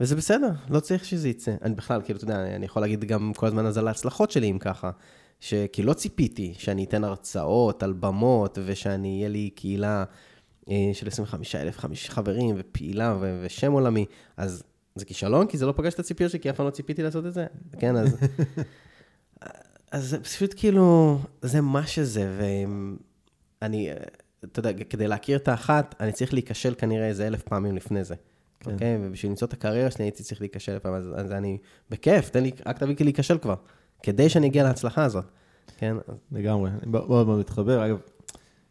וזה 0.00 0.16
בסדר, 0.16 0.50
לא 0.70 0.80
צריך 0.80 1.04
שזה 1.04 1.28
יצא. 1.28 1.54
אני 1.62 1.74
בכלל, 1.74 2.02
כאילו, 2.04 2.16
אתה 2.16 2.24
יודע, 2.24 2.56
אני 2.56 2.66
יכול 2.66 2.82
להגיד 2.82 3.04
גם 3.04 3.32
כל 3.36 3.46
הזמן 3.46 3.66
אז 3.66 3.78
על 3.78 3.88
ההצלחות 3.88 4.30
שלי, 4.30 4.50
אם 4.50 4.58
ככה. 4.58 4.90
שכי 5.40 5.82
לא 5.82 5.92
ציפיתי 5.92 6.54
שאני 6.58 6.84
אתן 6.84 7.04
הרצאות 7.04 7.82
על 7.82 7.92
במות, 7.92 8.58
ושאני, 8.66 9.18
אהיה 9.18 9.28
לי 9.28 9.50
קהילה 9.50 10.04
אה, 10.70 10.90
של 10.92 11.06
25 11.06 11.54
אלף 11.54 11.78
חברים, 12.08 12.54
ופעילה, 12.58 13.16
ו- 13.20 13.42
ושם 13.44 13.72
עולמי. 13.72 14.06
אז 14.36 14.62
זה 14.94 15.04
כישלון, 15.04 15.46
כי 15.46 15.58
זה 15.58 15.66
לא 15.66 15.72
פגש 15.76 15.94
את 15.94 15.98
הציפיות 15.98 16.30
שלי, 16.30 16.40
כי 16.40 16.50
אף 16.50 16.56
פעם 16.56 16.66
לא 16.66 16.70
ציפיתי 16.70 17.02
לעשות 17.02 17.26
את 17.26 17.34
זה. 17.34 17.46
כן, 17.78 17.96
אז... 17.96 18.16
אז 19.92 20.08
זה 20.08 20.22
פשוט 20.22 20.54
כאילו, 20.56 21.18
זה 21.42 21.60
מה 21.60 21.86
שזה, 21.86 22.38
ואני... 23.62 23.90
אתה 24.44 24.58
יודע, 24.58 24.84
כדי 24.84 25.08
להכיר 25.08 25.36
את 25.36 25.48
האחת, 25.48 25.94
אני 26.00 26.12
צריך 26.12 26.32
להיכשל 26.32 26.74
כנראה 26.78 27.08
איזה 27.08 27.26
אלף 27.26 27.42
פעמים 27.42 27.76
לפני 27.76 28.04
זה. 28.04 28.14
כן. 28.60 28.72
אוקיי? 28.72 28.98
ובשביל 29.00 29.30
למצוא 29.30 29.48
את 29.48 29.52
הקריירה 29.52 29.90
שלי 29.90 30.04
הייתי 30.04 30.22
צריך 30.22 30.40
להיכשל 30.40 30.72
אלף 30.72 30.82
פעמים, 30.82 30.98
אז, 30.98 31.10
אז 31.16 31.32
אני, 31.32 31.58
בכיף, 31.90 32.30
תן 32.30 32.42
לי, 32.42 32.50
רק 32.66 32.78
תביא 32.78 32.94
לי 32.98 33.04
להיכשל 33.04 33.38
כבר, 33.38 33.54
כדי 34.02 34.28
שאני 34.28 34.46
אגיע 34.46 34.64
להצלחה 34.64 35.04
הזאת. 35.04 35.24
כן? 35.78 35.96
לגמרי, 36.32 36.70
אני 36.70 36.90
מאוד 36.90 37.26
מאוד 37.26 37.38
מתחבר. 37.38 37.86
אגב, 37.86 37.98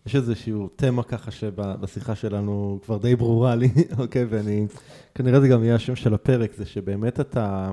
יש 0.06 0.16
איזשהו 0.16 0.70
תמה 0.76 1.04
ככה 1.04 1.32
שבשיחה 1.32 2.16
שלנו 2.16 2.80
כבר 2.84 2.98
די 2.98 3.16
ברורה 3.16 3.56
לי, 3.56 3.70
אוקיי? 4.00 4.26
ואני, 4.30 4.68
כנראה 5.16 5.40
זה 5.40 5.48
גם 5.48 5.64
יהיה 5.64 5.76
השם 5.76 5.96
של 5.96 6.14
הפרק, 6.14 6.54
זה 6.54 6.66
שבאמת 6.66 7.20
אתה, 7.20 7.72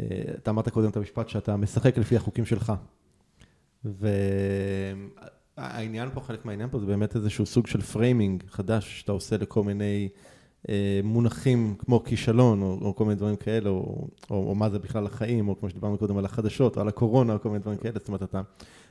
אה, 0.00 0.04
אתה 0.34 0.50
אמרת 0.50 0.68
קודם 0.68 0.90
את 0.90 0.96
המשפט 0.96 1.28
שאתה 1.28 1.56
משחק 1.56 1.98
לפי 1.98 2.16
החוקים 2.16 2.44
שלך. 2.44 2.72
והעניין 5.58 6.08
פה, 6.14 6.20
חלק 6.20 6.44
מהעניין 6.44 6.70
פה 6.70 6.78
זה 6.78 6.86
באמת 6.86 7.16
איזשהו 7.16 7.46
סוג 7.46 7.66
של 7.66 7.80
framing 7.80 8.42
חדש 8.48 9.00
שאתה 9.00 9.12
עושה 9.12 9.36
לכל 9.36 9.62
מיני 9.62 10.08
מונחים 11.04 11.74
כמו 11.78 12.04
כישלון, 12.04 12.62
או, 12.62 12.78
או 12.82 12.96
כל 12.96 13.04
מיני 13.04 13.16
דברים 13.16 13.36
כאלה, 13.36 13.70
או, 13.70 14.06
או, 14.30 14.48
או 14.48 14.54
מה 14.54 14.70
זה 14.70 14.78
בכלל 14.78 15.06
החיים, 15.06 15.48
או 15.48 15.60
כמו 15.60 15.70
שדיברנו 15.70 15.98
קודם 15.98 16.16
על 16.16 16.24
החדשות, 16.24 16.76
או 16.76 16.82
על 16.82 16.88
הקורונה, 16.88 17.32
או 17.32 17.40
כל 17.40 17.48
מיני 17.48 17.60
דברים 17.60 17.78
כאלה. 17.78 17.94
זאת 17.94 18.08
אומרת, 18.08 18.22
אתה, 18.22 18.40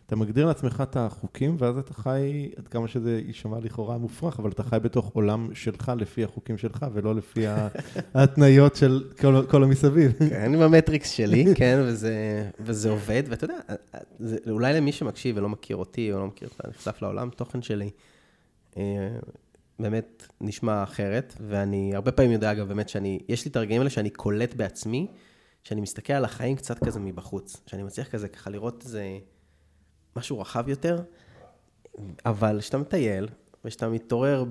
אתה 0.05 0.15
מגדיר 0.15 0.45
לעצמך 0.45 0.83
את 0.89 0.97
החוקים, 0.97 1.55
ואז 1.59 1.77
אתה 1.77 1.93
חי, 1.93 2.49
עד 2.57 2.67
כמה 2.67 2.87
שזה 2.87 3.21
יישמע 3.27 3.59
לכאורה 3.59 3.97
מופרך, 3.97 4.39
אבל 4.39 4.51
אתה 4.51 4.63
חי 4.63 4.77
בתוך 4.81 5.11
עולם 5.13 5.49
שלך, 5.53 5.91
לפי 5.97 6.23
החוקים 6.23 6.57
שלך, 6.57 6.85
ולא 6.93 7.15
לפי 7.15 7.45
ההתניות 8.13 8.75
של 8.75 9.03
כל, 9.21 9.45
כל 9.49 9.63
המסביב. 9.63 10.11
כן, 10.29 10.41
אני 10.41 10.57
במטריקס 10.57 11.09
שלי, 11.09 11.45
כן, 11.55 11.79
וזה, 11.85 12.13
וזה 12.59 12.89
עובד, 12.89 13.23
ואתה 13.29 13.45
יודע, 13.45 13.57
זה, 14.19 14.37
אולי 14.49 14.73
למי 14.73 14.91
שמקשיב 14.91 15.37
ולא 15.37 15.49
מכיר 15.49 15.77
אותי, 15.77 16.13
או 16.13 16.19
לא 16.19 16.27
מכיר, 16.27 16.49
נחשף 16.69 17.01
לעולם 17.01 17.29
תוכן 17.29 17.61
שלי, 17.61 17.89
אה, 18.77 19.09
באמת 19.84 20.27
נשמע 20.41 20.84
אחרת, 20.84 21.34
ואני 21.47 21.95
הרבה 21.95 22.11
פעמים 22.11 22.31
יודע, 22.31 22.51
אגב, 22.51 22.68
באמת 22.68 22.89
שאני, 22.89 23.19
יש 23.27 23.45
לי 23.45 23.51
את 23.51 23.55
הרגעים 23.55 23.81
האלה 23.81 23.89
שאני 23.89 24.10
קולט 24.10 24.53
בעצמי, 24.53 25.07
שאני 25.64 25.81
מסתכל 25.81 26.14
על 26.14 26.26
החיים 26.26 26.55
קצת 26.55 26.84
כזה 26.84 26.99
מבחוץ, 26.99 27.61
שאני 27.68 27.84
מצליח 27.84 28.07
כזה 28.07 28.27
ככה 28.27 28.49
לראות 28.49 28.84
איזה 28.85 29.19
משהו 30.15 30.39
רחב 30.39 30.69
יותר, 30.69 31.01
אבל 32.26 32.57
כשאתה 32.60 32.77
מטייל, 32.77 33.27
וכשאתה 33.65 33.89
מתעורר 33.89 34.45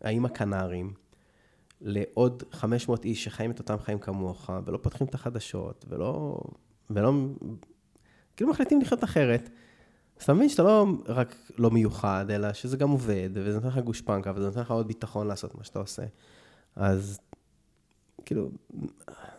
באיים 0.00 0.24
הקנרים, 0.24 0.92
לעוד 1.80 2.42
500 2.52 3.04
איש 3.04 3.24
שחיים 3.24 3.50
את 3.50 3.58
אותם 3.58 3.78
חיים 3.78 3.98
כמוך, 3.98 4.50
ולא 4.64 4.78
פותחים 4.82 5.06
את 5.06 5.14
החדשות, 5.14 5.84
ולא, 5.88 6.40
ולא, 6.90 7.12
כאילו 8.36 8.50
מחליטים 8.50 8.80
לחיות 8.80 9.04
אחרת, 9.04 9.50
אז 10.18 10.22
אתה 10.24 10.34
מבין 10.34 10.48
שאתה 10.48 10.62
לא 10.62 10.86
רק 11.06 11.36
לא 11.58 11.70
מיוחד, 11.70 12.26
אלא 12.30 12.52
שזה 12.52 12.76
גם 12.76 12.90
עובד, 12.90 13.30
וזה 13.34 13.54
נותן 13.54 13.68
לך 13.68 13.78
גושפנקה, 13.78 14.32
וזה 14.36 14.46
נותן 14.46 14.60
לך 14.60 14.70
עוד 14.70 14.86
ביטחון 14.86 15.26
לעשות 15.26 15.54
מה 15.54 15.64
שאתה 15.64 15.78
עושה. 15.78 16.02
אז 16.76 17.20
כאילו, 18.24 18.50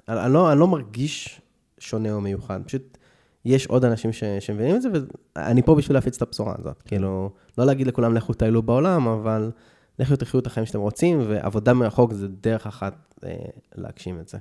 אני, 0.09 0.25
אני, 0.25 0.33
לא, 0.33 0.51
אני 0.51 0.59
לא 0.59 0.67
מרגיש 0.67 1.41
שונה 1.79 2.13
או 2.13 2.21
מיוחד, 2.21 2.61
פשוט 2.65 2.97
יש 3.45 3.67
עוד 3.67 3.85
אנשים 3.85 4.13
ש, 4.13 4.23
שמבינים 4.39 4.75
את 4.75 4.81
זה, 4.81 4.89
ואני 5.35 5.61
פה 5.61 5.75
בשביל 5.75 5.97
להפיץ 5.97 6.15
את 6.15 6.21
הבשורה 6.21 6.55
הזאת. 6.59 6.81
כאילו, 6.81 7.31
לא 7.57 7.65
להגיד 7.65 7.87
לכולם 7.87 8.13
לכו 8.13 8.33
טיילו 8.33 8.61
בעולם, 8.61 9.07
אבל 9.07 9.51
לכו 9.99 10.15
תחיו 10.15 10.39
את 10.39 10.47
החיים 10.47 10.65
שאתם 10.65 10.79
רוצים, 10.79 11.21
ועבודה 11.27 11.73
מרחוק 11.73 12.13
זה 12.13 12.27
דרך 12.27 12.67
אחת 12.67 13.15
אה, 13.23 13.35
להגשים 13.75 14.19
את 14.19 14.27
זה. 14.27 14.37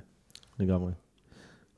לגמרי. 0.59 0.91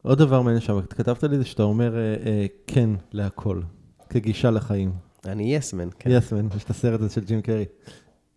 עוד 0.01 0.17
דבר 0.17 0.41
מעניין 0.41 0.61
שם, 0.61 0.81
כתבת 0.81 1.23
לי 1.23 1.37
זה 1.37 1.45
שאתה 1.45 1.63
אומר 1.63 1.95
אה, 1.95 2.15
אה, 2.25 2.45
כן 2.67 2.89
להכל. 3.11 3.61
כגישה 4.09 4.51
לחיים. 4.51 4.91
אני 5.25 5.55
יסמן, 5.55 5.87
כן. 5.99 6.09
יסמן, 6.11 6.47
יש 6.57 6.63
את 6.63 6.69
הסרט 6.69 7.01
הזה 7.01 7.13
של 7.13 7.23
ג'ים 7.23 7.41
קרי. 7.41 7.65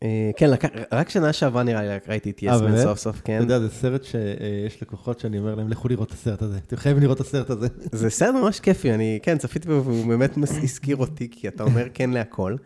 אה, 0.03 0.31
כן, 0.37 0.51
רק 0.93 1.09
שנה 1.09 1.33
שעברה 1.33 1.63
נראה 1.63 1.83
לי 1.83 1.89
ראיתי 2.09 2.31
את 2.31 2.43
יסמן 2.43 2.83
סוף 2.83 2.99
סוף, 2.99 3.21
כן. 3.25 3.37
אתה 3.37 3.45
יודע, 3.45 3.61
זה 3.61 3.69
סרט 3.69 4.05
שיש 4.05 4.83
לקוחות 4.83 5.21
שאני 5.21 5.39
אומר 5.39 5.55
להם, 5.55 5.69
לכו 5.69 5.89
לראות 5.89 6.09
את 6.09 6.13
הסרט 6.13 6.43
הזה, 6.43 6.59
אתם 6.67 6.77
חייבים 6.77 7.03
לראות 7.03 7.21
את 7.21 7.27
הסרט 7.27 7.51
הזה. 7.51 7.67
זה 7.93 8.11
סרט 8.11 8.35
ממש 8.35 8.61
כיפי, 8.61 8.95
אני, 8.95 9.19
כן, 9.23 9.39
צפיתי 9.39 9.69
בו, 9.69 9.85
והוא 9.85 10.07
באמת 10.07 10.37
הזכיר 10.63 10.97
אותי, 10.97 11.29
כי 11.31 11.49
אתה 11.49 11.63
אומר 11.63 11.87
כן 11.95 12.11
להכל. 12.11 12.57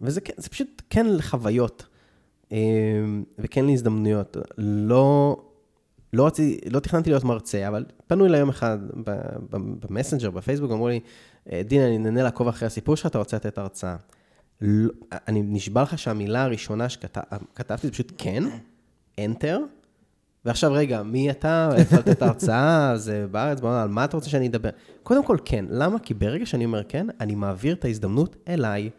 וזה 0.00 0.20
כן, 0.20 0.32
זה 0.36 0.48
פשוט 0.48 0.82
כן 0.90 1.06
לחוויות, 1.06 1.86
אה, 2.52 2.58
וכן 3.38 3.64
להזדמנויות. 3.64 4.36
לא, 4.58 5.36
לא, 6.12 6.26
רציתי, 6.26 6.70
לא 6.70 6.80
תכננתי 6.80 7.10
להיות 7.10 7.24
מרצה, 7.24 7.68
אבל 7.68 7.84
פנו 8.06 8.26
אליי 8.26 8.40
יום 8.40 8.48
אחד 8.48 8.78
במסנג'ר, 9.90 10.30
בפייסבוק, 10.30 10.72
אמרו 10.72 10.88
לי, 10.88 10.94
אה, 10.94 11.00
דין, 11.52 11.82
אני 11.82 11.98
נהנה 11.98 12.22
לעקוב 12.22 12.48
אחרי 12.48 12.66
הסיפור 12.66 12.96
שלך, 12.96 13.06
אתה 13.06 13.18
רוצה 13.18 13.36
לתת 13.36 13.58
הרצאה. 13.58 13.96
לא, 14.60 14.92
אני 15.28 15.42
נשבע 15.42 15.82
לך 15.82 15.98
שהמילה 15.98 16.42
הראשונה 16.42 16.88
שכתבתי 16.88 17.86
זה 17.86 17.92
פשוט 17.92 18.12
כן, 18.18 18.42
enter, 19.20 19.58
ועכשיו 20.44 20.72
רגע, 20.72 21.02
מי 21.02 21.30
אתה, 21.30 21.70
איפה 21.76 21.96
לתת 21.96 22.22
הרצאה, 22.22 22.92
זה 22.96 23.26
בארץ, 23.30 23.60
בעולם, 23.60 23.82
על 23.82 23.88
מה 23.88 24.04
אתה 24.04 24.16
רוצה 24.16 24.30
שאני 24.30 24.48
אדבר? 24.48 24.70
קודם 25.02 25.24
כל 25.24 25.36
כן, 25.44 25.64
למה? 25.68 25.98
כי 25.98 26.14
ברגע 26.14 26.46
שאני 26.46 26.64
אומר 26.64 26.82
כן, 26.84 27.06
אני 27.20 27.34
מעביר 27.34 27.74
את 27.74 27.84
ההזדמנות 27.84 28.36
אליי, 28.48 28.90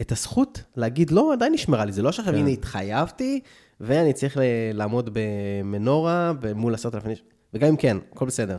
את 0.00 0.12
הזכות 0.12 0.62
להגיד 0.76 1.10
לא, 1.10 1.32
עדיין 1.32 1.52
נשמרה 1.52 1.84
לי, 1.84 1.92
זה 1.92 2.02
לא 2.02 2.12
שעכשיו, 2.12 2.34
כן. 2.34 2.40
הנה 2.40 2.50
התחייבתי, 2.50 3.40
ואני 3.80 4.12
צריך 4.12 4.36
לעמוד 4.74 5.10
במנורה 5.12 6.32
מול 6.54 6.74
עשרת 6.74 6.94
אלפים 6.94 7.10
איש, 7.10 7.22
וגם 7.54 7.68
אם 7.68 7.76
כן, 7.76 7.96
הכל 8.12 8.26
בסדר. 8.26 8.56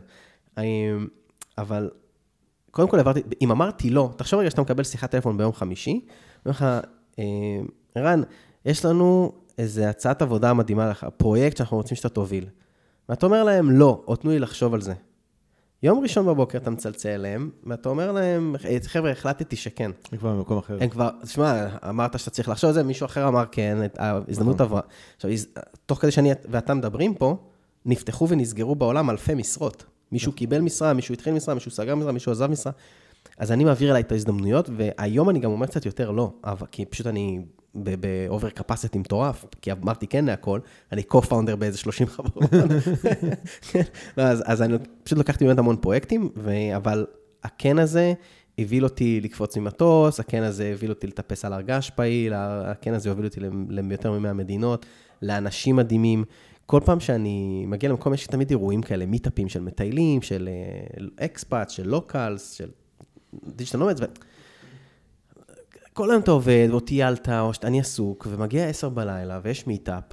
אבל 1.57 1.89
קודם 2.71 2.87
כל 2.87 2.97
העברתי, 2.97 3.21
אם 3.41 3.51
אמרתי 3.51 3.89
לא, 3.89 4.09
תחשוב 4.15 4.39
רגע 4.39 4.49
שאתה 4.49 4.61
מקבל 4.61 4.83
שיחת 4.83 5.11
טלפון 5.11 5.37
ביום 5.37 5.53
חמישי, 5.53 6.05
אומר 6.45 6.51
לך, 6.51 6.65
אה, 7.19 7.23
ערן, 7.95 8.21
יש 8.65 8.85
לנו 8.85 9.31
איזו 9.57 9.83
הצעת 9.83 10.21
עבודה 10.21 10.53
מדהימה 10.53 10.89
לך, 10.89 11.05
פרויקט 11.17 11.57
שאנחנו 11.57 11.77
רוצים 11.77 11.97
שאתה 11.97 12.09
תוביל. 12.09 12.45
ואתה 13.09 13.25
אומר 13.25 13.43
להם 13.43 13.71
לא, 13.71 14.03
או 14.07 14.15
תנו 14.15 14.31
לי 14.31 14.39
לחשוב 14.39 14.73
על 14.73 14.81
זה. 14.81 14.93
יום 15.83 15.99
ראשון 15.99 16.25
בבוקר 16.25 16.57
אתה 16.57 16.69
מצלצל 16.69 17.09
אליהם, 17.09 17.49
ואתה 17.63 17.89
אומר 17.89 18.11
להם, 18.11 18.55
חבר'ה, 18.85 19.11
החלטתי 19.11 19.55
שכן. 19.55 19.91
הם 20.11 20.17
כבר 20.17 20.35
במקום 20.35 20.57
אחר. 20.57 20.77
הם 20.81 20.89
כבר, 20.89 21.09
תשמע, 21.23 21.67
אמרת 21.89 22.19
שאתה 22.19 22.31
צריך 22.31 22.49
לחשוב 22.49 22.67
על 22.67 22.73
זה, 22.73 22.83
מישהו 22.83 23.05
אחר 23.05 23.27
אמר 23.27 23.43
כן, 23.51 23.77
ההזדמנות 23.97 24.55
נכון. 24.55 24.65
עברה. 24.67 24.81
עכשיו, 25.15 25.31
תוך 25.85 26.01
כדי 26.01 26.11
שאני 26.11 26.31
ואתה 26.49 26.73
מדברים 26.73 27.13
פה, 27.13 27.37
נפתחו 27.85 28.29
ונסגרו 28.29 28.75
בעולם 28.75 29.09
אלפי 29.09 29.33
משרות. 29.33 29.85
מישהו 30.11 30.31
קיבל 30.31 30.61
משרה, 30.61 30.93
מישהו 30.93 31.13
התחיל 31.13 31.33
משרה, 31.33 31.53
מישהו 31.53 31.71
סגר 31.71 31.95
משרה, 31.95 32.11
מישהו 32.11 32.31
עזב 32.31 32.47
משרה. 32.47 32.73
אז 33.37 33.51
אני 33.51 33.63
מעביר 33.63 33.91
אליי 33.91 34.01
את 34.01 34.11
ההזדמנויות, 34.11 34.69
והיום 34.77 35.29
אני 35.29 35.39
גם 35.39 35.51
אומר 35.51 35.65
קצת 35.65 35.85
יותר 35.85 36.11
לא, 36.11 36.31
אבל, 36.43 36.67
כי 36.71 36.85
פשוט 36.85 37.07
אני 37.07 37.39
באובר 37.75 38.49
קפסיטי 38.49 38.97
מטורף, 38.97 39.45
כי 39.61 39.71
אמרתי 39.71 40.07
כן 40.07 40.25
להכל, 40.25 40.59
אני 40.91 41.03
co-founder 41.13 41.55
באיזה 41.55 41.77
30 41.77 42.07
חברות. 42.07 42.53
לא, 44.17 44.23
אז, 44.23 44.43
אז 44.45 44.61
אני 44.61 44.77
פשוט 45.03 45.19
לקחתי 45.19 45.45
באמת 45.45 45.59
המון 45.59 45.75
פרויקטים, 45.75 46.29
ו, 46.37 46.51
אבל 46.75 47.05
הכן 47.43 47.79
הזה 47.79 48.13
הוביל 48.59 48.83
אותי 48.83 49.21
לקפוץ 49.21 49.57
ממטוס, 49.57 50.19
הכן 50.19 50.43
הזה 50.43 50.71
הביל 50.73 50.89
אותי 50.89 51.07
לטפס 51.07 51.45
על 51.45 51.53
הרגש 51.53 51.89
פעיל, 51.89 52.33
הכן 52.35 52.93
הזה 52.93 53.09
הוביל 53.09 53.25
אותי 53.25 53.39
ליותר 53.69 54.11
מ-100 54.11 54.33
מדינות, 54.33 54.85
לאנשים 55.21 55.75
מדהימים. 55.75 56.23
כל 56.69 56.81
פעם 56.85 56.99
שאני 56.99 57.65
מגיע 57.67 57.89
למקום, 57.89 58.13
יש 58.13 58.27
תמיד 58.27 58.49
אירועים 58.49 58.81
כאלה, 58.81 59.05
מיטאפים 59.05 59.49
של 59.49 59.61
מטיילים, 59.61 60.21
של 60.21 60.49
expat, 61.19 61.69
של 61.69 61.87
locals, 61.87 62.51
של 62.51 62.69
digital 63.45 63.77
nomads, 63.77 64.01
ו... 64.01 64.05
כל 65.93 66.11
היום 66.11 66.21
אתה 66.21 66.31
עובד, 66.31 66.67
או 66.71 66.79
טיילת, 66.79 67.29
או 67.29 67.53
שאני 67.53 67.79
עסוק, 67.79 68.27
ומגיע 68.29 68.65
עשר 68.65 68.89
בלילה, 68.89 69.39
ויש 69.43 69.67
meetup, 69.67 70.03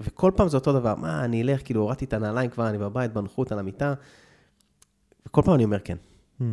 וכל 0.00 0.32
פעם 0.36 0.48
זה 0.48 0.56
אותו 0.56 0.72
דבר, 0.72 0.94
מה, 0.94 1.24
אני 1.24 1.42
אלך, 1.42 1.60
כאילו, 1.64 1.80
הורדתי 1.80 2.04
את 2.04 2.12
הנעליים 2.12 2.50
כבר, 2.50 2.68
אני 2.68 2.78
בבית, 2.78 3.12
בנוחות 3.12 3.52
על 3.52 3.58
המיטה, 3.58 3.94
וכל 5.26 5.42
פעם 5.44 5.54
אני 5.54 5.64
אומר 5.64 5.78
כן. 5.78 5.96
Hmm. 6.40 6.44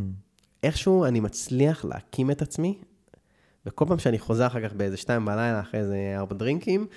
איכשהו 0.64 1.06
אני 1.06 1.20
מצליח 1.20 1.86
להקים 1.86 2.32
את 2.32 2.42
עצמי, 2.42 2.78
וכל 3.66 3.86
פעם 3.88 4.00
שאני 4.00 4.20
חוזר 4.20 4.48
אחר 4.48 4.68
כך 4.68 4.74
באיזה 4.74 4.98
שתיים 4.98 5.26
בלילה, 5.26 5.60
אחרי 5.60 5.80
איזה 5.80 6.14
ארבע 6.18 6.36
דרינקים, 6.36 6.88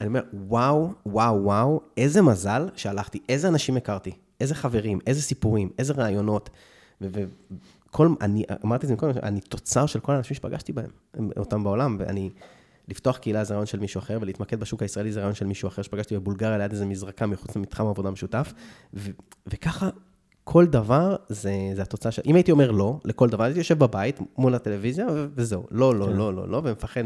אני 0.00 0.08
אומר, 0.08 0.20
וואו, 0.32 0.92
וואו, 1.06 1.42
וואו, 1.44 1.80
איזה 1.96 2.22
מזל 2.22 2.68
שהלכתי, 2.76 3.18
איזה 3.28 3.48
אנשים 3.48 3.76
הכרתי, 3.76 4.12
איזה 4.40 4.54
חברים, 4.54 4.98
איזה 5.06 5.22
סיפורים, 5.22 5.70
איזה 5.78 5.92
רעיונות. 5.92 6.50
וכל, 7.00 8.08
אני, 8.20 8.44
אמרתי 8.64 8.86
את 8.86 8.88
זה 8.88 8.96
קודם, 8.96 9.12
אני 9.22 9.40
תוצר 9.40 9.86
של 9.86 10.00
כל 10.00 10.12
האנשים 10.12 10.34
שפגשתי 10.34 10.72
בהם, 10.72 10.90
אותם 11.36 11.64
בעולם, 11.64 11.96
ואני, 12.00 12.30
לפתוח 12.88 13.16
קהילה 13.16 13.44
זה 13.44 13.54
רעיון 13.54 13.66
של 13.66 13.78
מישהו 13.78 13.98
אחר, 13.98 14.18
ולהתמקד 14.20 14.60
בשוק 14.60 14.82
הישראלי 14.82 15.12
זה 15.12 15.20
רעיון 15.20 15.34
של 15.34 15.46
מישהו 15.46 15.68
אחר 15.68 15.82
שפגשתי 15.82 16.14
בבולגריה 16.14 16.58
ליד 16.58 16.72
איזה 16.72 16.86
מזרקה 16.86 17.26
מחוץ 17.26 17.56
למתחם 17.56 17.86
עבודה 17.86 18.10
משותף, 18.10 18.52
ו, 18.94 19.10
וככה 19.46 19.90
כל 20.50 20.66
דבר 20.66 21.16
זה, 21.28 21.52
זה 21.74 21.82
התוצאה 21.82 22.12
של... 22.12 22.22
אם 22.26 22.34
הייתי 22.34 22.52
אומר 22.52 22.70
לא 22.70 22.98
לכל 23.04 23.28
דבר, 23.28 23.44
הייתי 23.44 23.58
יושב 23.58 23.78
בבית 23.78 24.20
מול 24.38 24.54
הטלוויזיה 24.54 25.06
וזהו. 25.34 25.66
לא, 25.70 25.94
לא, 25.94 26.06
כן. 26.06 26.12
לא, 26.12 26.34
לא, 26.34 26.48
לא, 26.48 26.60
ומפחד 26.64 27.02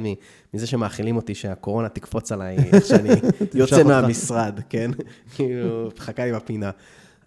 מזה 0.55 0.66
שמאכילים 0.66 1.16
אותי 1.16 1.35
שהקורונה 1.35 1.89
תקפוץ 1.89 2.32
עליי, 2.32 2.56
איך 2.73 2.86
שאני 2.86 3.09
יוצא 3.55 3.82
מהמשרד, 3.82 4.60
כן? 4.69 4.90
כאילו, 5.35 5.90
חכה 5.98 6.24
לי 6.24 6.32
בפינה. 6.32 6.70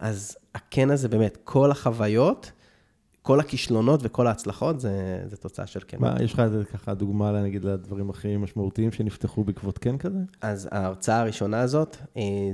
אז 0.00 0.36
הכן 0.54 0.90
הזה 0.90 1.08
באמת, 1.08 1.38
כל 1.44 1.70
החוויות, 1.70 2.50
כל 3.26 3.40
הכישלונות 3.40 4.00
וכל 4.02 4.26
ההצלחות 4.26 4.80
זה, 4.80 4.90
זה 5.26 5.36
תוצאה 5.36 5.66
של 5.66 5.80
כן. 5.88 5.96
מה, 6.00 6.14
יש 6.20 6.32
לך 6.32 6.40
איזה 6.40 6.64
ככה 6.64 6.94
דוגמה, 6.94 7.42
נגיד, 7.42 7.64
לדברים 7.64 8.10
הכי 8.10 8.36
משמעותיים 8.36 8.92
שנפתחו 8.92 9.44
בעקבות 9.44 9.78
כן 9.78 9.98
כזה? 9.98 10.18
אז 10.40 10.68
ההרצאה 10.72 11.20
הראשונה 11.20 11.60
הזאת, 11.60 11.96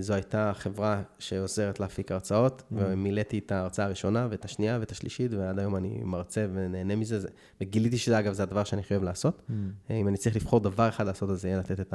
זו 0.01 0.15
הייתה 0.15 0.53
חברה 0.55 1.03
שעוזרת 1.19 1.81
להפיק 1.81 2.13
הרצאות, 2.13 2.61
Mm. 2.63 2.75
ומילאתי 2.79 3.39
את 3.39 3.53
ההרצאה 3.53 3.87
הראשונה 3.87 4.27
ואת 4.31 4.45
השנייה 4.45 4.77
ואת 4.81 4.91
השלישית, 4.91 5.33
ועד 5.35 5.59
היום 5.59 5.77
אני 5.77 6.01
מרצה 6.05 6.47
ונהנה 6.53 6.97
מזה, 6.97 7.21
זה- 7.21 7.29
וגיליתי 7.61 7.99
שזה, 7.99 8.19
אגב, 8.19 8.33
זה 8.33 8.43
הדבר 8.43 8.65
שאני 8.65 8.83
חייב 8.83 9.03
לעשות. 9.03 9.43
Mm. 9.49 9.53
אה, 9.91 9.97
אם 9.97 10.09
אני 10.09 10.17
צריך 10.17 10.37
לבחור 10.37 10.61
דבר 10.61 10.89
אחד 10.89 11.07
לעשות, 11.07 11.31
אז 11.31 11.41
זה 11.43 11.49
יהיה 11.49 11.59
לתת 11.59 11.81
את 11.81 11.95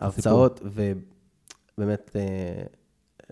ההרצאות, 0.00 0.60
ובאמת 0.64 2.10
אה, 2.16 2.62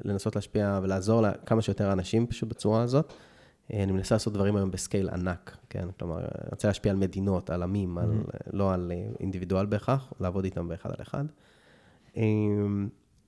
לנסות 0.05 0.37
להשפיע 0.37 0.81
ולעזור 0.83 1.23
לכמה 1.23 1.63
שיותר 1.63 1.93
אנשים 1.93 2.27
פשוט 2.27 2.49
בצורה 2.49 2.83
הזאת. 2.83 3.13
אה, 3.73 3.83
אני 3.83 3.93
מנסה 3.93 4.15
לעשות 4.15 4.33
דברים 4.33 4.57
היום 4.57 4.71
בסקייל 4.71 5.09
ענק, 5.09 5.57
כן? 5.71 5.89
כלומר, 5.99 6.19
אני 6.19 6.49
רוצה 6.51 6.69
להשפיע 6.69 6.93
על 6.93 6.99
מדינות, 6.99 7.51
על 7.51 7.63
עמים, 7.63 7.99
על, 7.99 8.11
לא 8.53 8.75
על 8.75 8.93
אה, 8.95 9.07
אינדיבידואל 9.21 9.67
בהכרח, 9.67 10.13
לעבוד 10.21 10.45
איתם 10.45 10.69
באחד 10.69 10.91
על 10.91 11.03
אחד. 11.03 11.25
אה, 12.17 12.23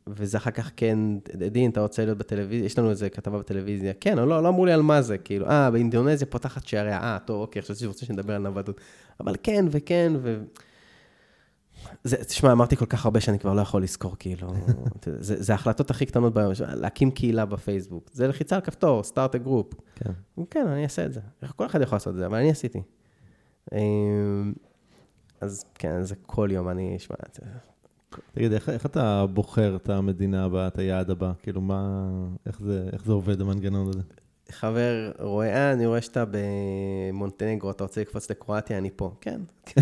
וזה 0.06 0.38
אחר 0.38 0.50
כך, 0.50 0.70
כן, 0.76 0.98
דין, 1.34 1.70
אתה 1.70 1.80
רוצה 1.80 2.04
להיות 2.04 2.18
בטלוויזיה? 2.18 2.66
יש 2.66 2.78
לנו 2.78 2.90
איזה 2.90 3.10
כתבה 3.10 3.38
בטלוויזיה. 3.38 3.92
כן, 4.00 4.18
או 4.18 4.26
לא, 4.26 4.42
לא 4.42 4.48
אמרו 4.48 4.66
לי 4.66 4.72
על 4.72 4.82
מה 4.82 5.02
זה, 5.02 5.18
כאילו, 5.18 5.46
אה, 5.46 5.70
באינדונזיה 5.70 6.26
פותחת 6.26 6.66
שעריה, 6.66 6.98
אה, 6.98 7.18
טוב, 7.24 7.40
אוקיי, 7.40 7.62
חשבתי 7.62 7.80
שרוצה 7.80 8.06
שנדבר 8.06 8.34
על 8.34 8.42
נוודות. 8.42 8.80
אבל 9.20 9.34
כן, 9.42 9.64
וכן, 9.70 10.12
ו... 10.22 10.42
זה, 12.04 12.16
תשמע, 12.24 12.52
אמרתי 12.52 12.76
כל 12.76 12.86
כך 12.86 13.04
הרבה 13.04 13.20
שאני 13.20 13.38
כבר 13.38 13.54
לא 13.54 13.60
יכול 13.60 13.82
לזכור, 13.82 14.16
כאילו, 14.18 14.48
זה, 15.18 15.42
זה 15.42 15.52
ההחלטות 15.52 15.90
הכי 15.90 16.06
קטנות 16.06 16.34
ביום, 16.34 16.52
להקים 16.74 17.10
קהילה 17.10 17.44
בפייסבוק, 17.46 18.10
זה 18.12 18.28
לחיצה 18.28 18.56
על 18.56 18.62
כפתור, 18.62 19.02
start 19.02 19.34
a 19.34 19.38
group. 19.38 19.74
כן. 19.94 20.12
כן, 20.50 20.66
אני 20.66 20.84
אעשה 20.84 21.06
את 21.06 21.12
זה. 21.12 21.20
כל 21.56 21.66
אחד 21.66 21.80
יכול 21.80 21.96
לעשות 21.96 22.12
את 22.12 22.18
זה, 22.18 22.26
אבל 22.26 22.38
אני 22.38 22.50
עשיתי. 22.50 22.82
אמ, 23.72 24.52
אז 25.40 25.64
כן, 25.74 26.02
זה 26.02 26.14
כל 26.26 26.48
יום, 26.52 26.68
אני, 26.68 26.98
שמע, 26.98 27.16
זה- 27.34 27.42
תגיד, 28.32 28.52
איך, 28.52 28.68
איך 28.68 28.86
אתה 28.86 29.26
בוחר 29.26 29.76
את 29.76 29.88
המדינה 29.88 30.44
הבאה, 30.44 30.66
את 30.66 30.78
היעד 30.78 31.10
הבא? 31.10 31.32
כאילו, 31.42 31.60
מה, 31.60 32.08
איך 32.46 32.60
זה, 32.60 32.88
איך 32.92 33.04
זה 33.04 33.12
עובד, 33.12 33.40
המנגנון 33.40 33.88
הזה? 33.88 34.00
חבר 34.50 35.10
רואה, 35.20 35.48
אה, 35.48 35.72
אני 35.72 35.86
רואה 35.86 36.00
שאתה 36.02 36.24
במונטנגרו, 36.30 37.70
אתה 37.70 37.84
רוצה 37.84 38.00
לקפוץ 38.00 38.30
לקרואטיה, 38.30 38.78
אני 38.78 38.90
פה. 38.96 39.12
כן. 39.20 39.40
כן. 39.66 39.80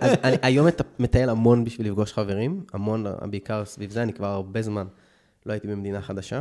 אז 0.00 0.12
אני 0.24 0.36
היום 0.42 0.66
מט- 0.66 1.00
מטייל 1.00 1.28
המון 1.30 1.64
בשביל 1.64 1.86
לפגוש 1.86 2.12
חברים, 2.12 2.60
המון, 2.72 3.06
בעיקר 3.30 3.64
סביב 3.64 3.90
זה, 3.90 4.02
אני 4.02 4.12
כבר 4.12 4.26
הרבה 4.26 4.62
זמן 4.62 4.86
לא 5.46 5.52
הייתי 5.52 5.66
במדינה 5.68 6.02
חדשה. 6.02 6.40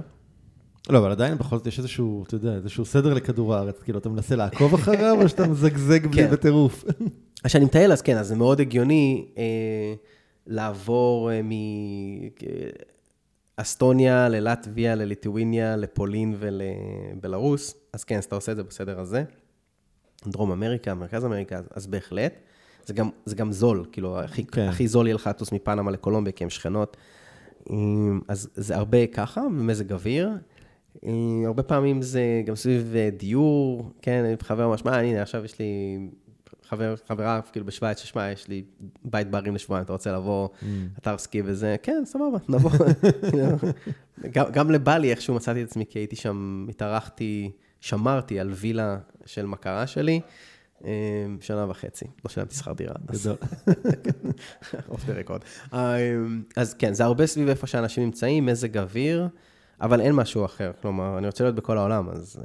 לא, 0.89 0.97
אבל 0.97 1.11
עדיין 1.11 1.37
בכל 1.37 1.57
זאת 1.57 1.67
יש 1.67 1.77
איזשהו, 1.79 2.23
אתה 2.27 2.35
יודע, 2.35 2.55
איזשהו 2.55 2.85
סדר 2.85 3.13
לכדור 3.13 3.55
הארץ. 3.55 3.81
כאילו, 3.83 3.99
אתה 3.99 4.09
מנסה 4.09 4.35
לעקוב 4.35 4.73
אחריו, 4.73 5.21
או 5.21 5.29
שאתה 5.29 5.47
מזגזג 5.47 6.07
בלי 6.07 6.23
כן. 6.23 6.31
בטירוף? 6.31 6.83
אז 7.43 7.45
כשאני 7.45 7.65
מטייל, 7.65 7.91
אז 7.91 8.01
כן, 8.01 8.17
אז 8.17 8.27
זה 8.27 8.35
מאוד 8.35 8.59
הגיוני 8.59 9.25
אה, 9.37 9.43
לעבור 10.47 11.31
אה, 11.31 11.41
מאסטוניה 13.59 14.29
ללטביה, 14.29 14.95
לליטואיניה, 14.95 15.75
לפולין 15.75 16.35
ולבלארוס. 16.39 17.75
אז 17.93 18.03
כן, 18.03 18.17
אז 18.17 18.23
אתה 18.23 18.35
עושה 18.35 18.51
את 18.51 18.57
זה 18.57 18.63
בסדר 18.63 18.99
הזה. 18.99 19.23
דרום 20.27 20.51
אמריקה, 20.51 20.93
מרכז 20.93 21.25
אמריקה, 21.25 21.59
אז, 21.75 21.87
בהחלט. 21.87 22.33
זה 22.85 22.93
גם, 22.93 23.09
זה 23.25 23.35
גם 23.35 23.51
זול, 23.51 23.85
כאילו, 23.91 24.19
הכי, 24.19 24.45
כן. 24.45 24.67
הכי 24.67 24.87
זול 24.87 25.07
יהיה 25.07 25.15
לך 25.15 25.27
לטוס 25.27 25.51
מפנמה 25.51 25.91
לקולומביה, 25.91 26.33
כי 26.33 26.43
הן 26.43 26.49
שכנות. 26.49 26.97
אה, 27.69 27.75
אז 28.27 28.49
זה 28.55 28.75
הרבה 28.75 29.07
ככה, 29.07 29.41
במזג 29.41 29.93
אוויר. 29.93 30.29
אה, 31.05 31.11
הרבה 31.45 31.63
פעמים 31.63 32.01
זה 32.01 32.21
גם 32.45 32.55
סביב 32.55 32.93
אה, 32.95 33.09
דיור, 33.17 33.91
כן, 34.01 34.33
חבר 34.41 34.67
ממש, 34.67 34.85
מה, 34.85 34.99
הנה, 34.99 35.21
עכשיו 35.21 35.45
יש 35.45 35.59
לי 35.59 35.97
חבר, 36.71 36.95
חברה, 37.07 37.41
כאילו 37.51 37.65
בשוויץ, 37.65 37.99
ששמע, 37.99 38.31
יש 38.31 38.47
לי 38.47 38.63
בית 39.03 39.31
בערים 39.31 39.55
לשבועיים, 39.55 39.85
אתה 39.85 39.93
רוצה 39.93 40.11
לבוא, 40.11 40.49
אתר 40.97 41.17
סקי 41.17 41.41
וזה, 41.45 41.75
כן, 41.83 42.03
סבבה, 42.05 42.37
נבוא. 42.49 42.71
גם, 44.33 44.45
גם 44.51 44.71
לבלי 44.71 45.11
איכשהו 45.11 45.35
מצאתי 45.35 45.63
את 45.63 45.67
עצמי, 45.67 45.85
כי 45.89 45.99
הייתי 45.99 46.15
שם, 46.15 46.65
התארחתי, 46.69 47.51
שמרתי 47.79 48.39
על 48.39 48.49
וילה 48.51 48.97
של 49.25 49.45
מכרה 49.45 49.87
שלי, 49.87 50.21
אה, 50.85 51.25
שנה 51.41 51.69
וחצי, 51.69 52.05
לא 52.25 52.29
שילמתי 52.29 52.55
שכר 52.55 52.73
דירה. 52.73 52.95
גדול. 53.05 53.35
אוף 54.89 55.05
דה 55.05 55.13
רקורד. 55.13 55.41
אז 56.55 56.73
כן, 56.73 56.93
זה 56.93 57.03
הרבה 57.03 57.27
סביב 57.27 57.49
איפה 57.49 57.67
שאנשים 57.67 58.03
נמצאים, 58.03 58.45
מזג 58.45 58.77
אוויר, 58.77 59.27
אבל 59.81 60.01
אין 60.01 60.15
משהו 60.15 60.45
אחר. 60.45 60.71
כלומר, 60.81 61.17
אני 61.17 61.27
רוצה 61.27 61.43
להיות 61.43 61.55
בכל 61.55 61.77
העולם, 61.77 62.09
אז... 62.09 62.43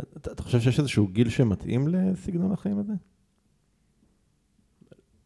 אתה, 0.00 0.32
אתה 0.32 0.42
חושב 0.42 0.60
שיש 0.60 0.78
איזשהו 0.78 1.08
גיל 1.08 1.30
שמתאים 1.30 1.88
לסגנון 1.88 2.52
החיים 2.52 2.78
הזה? 2.78 2.92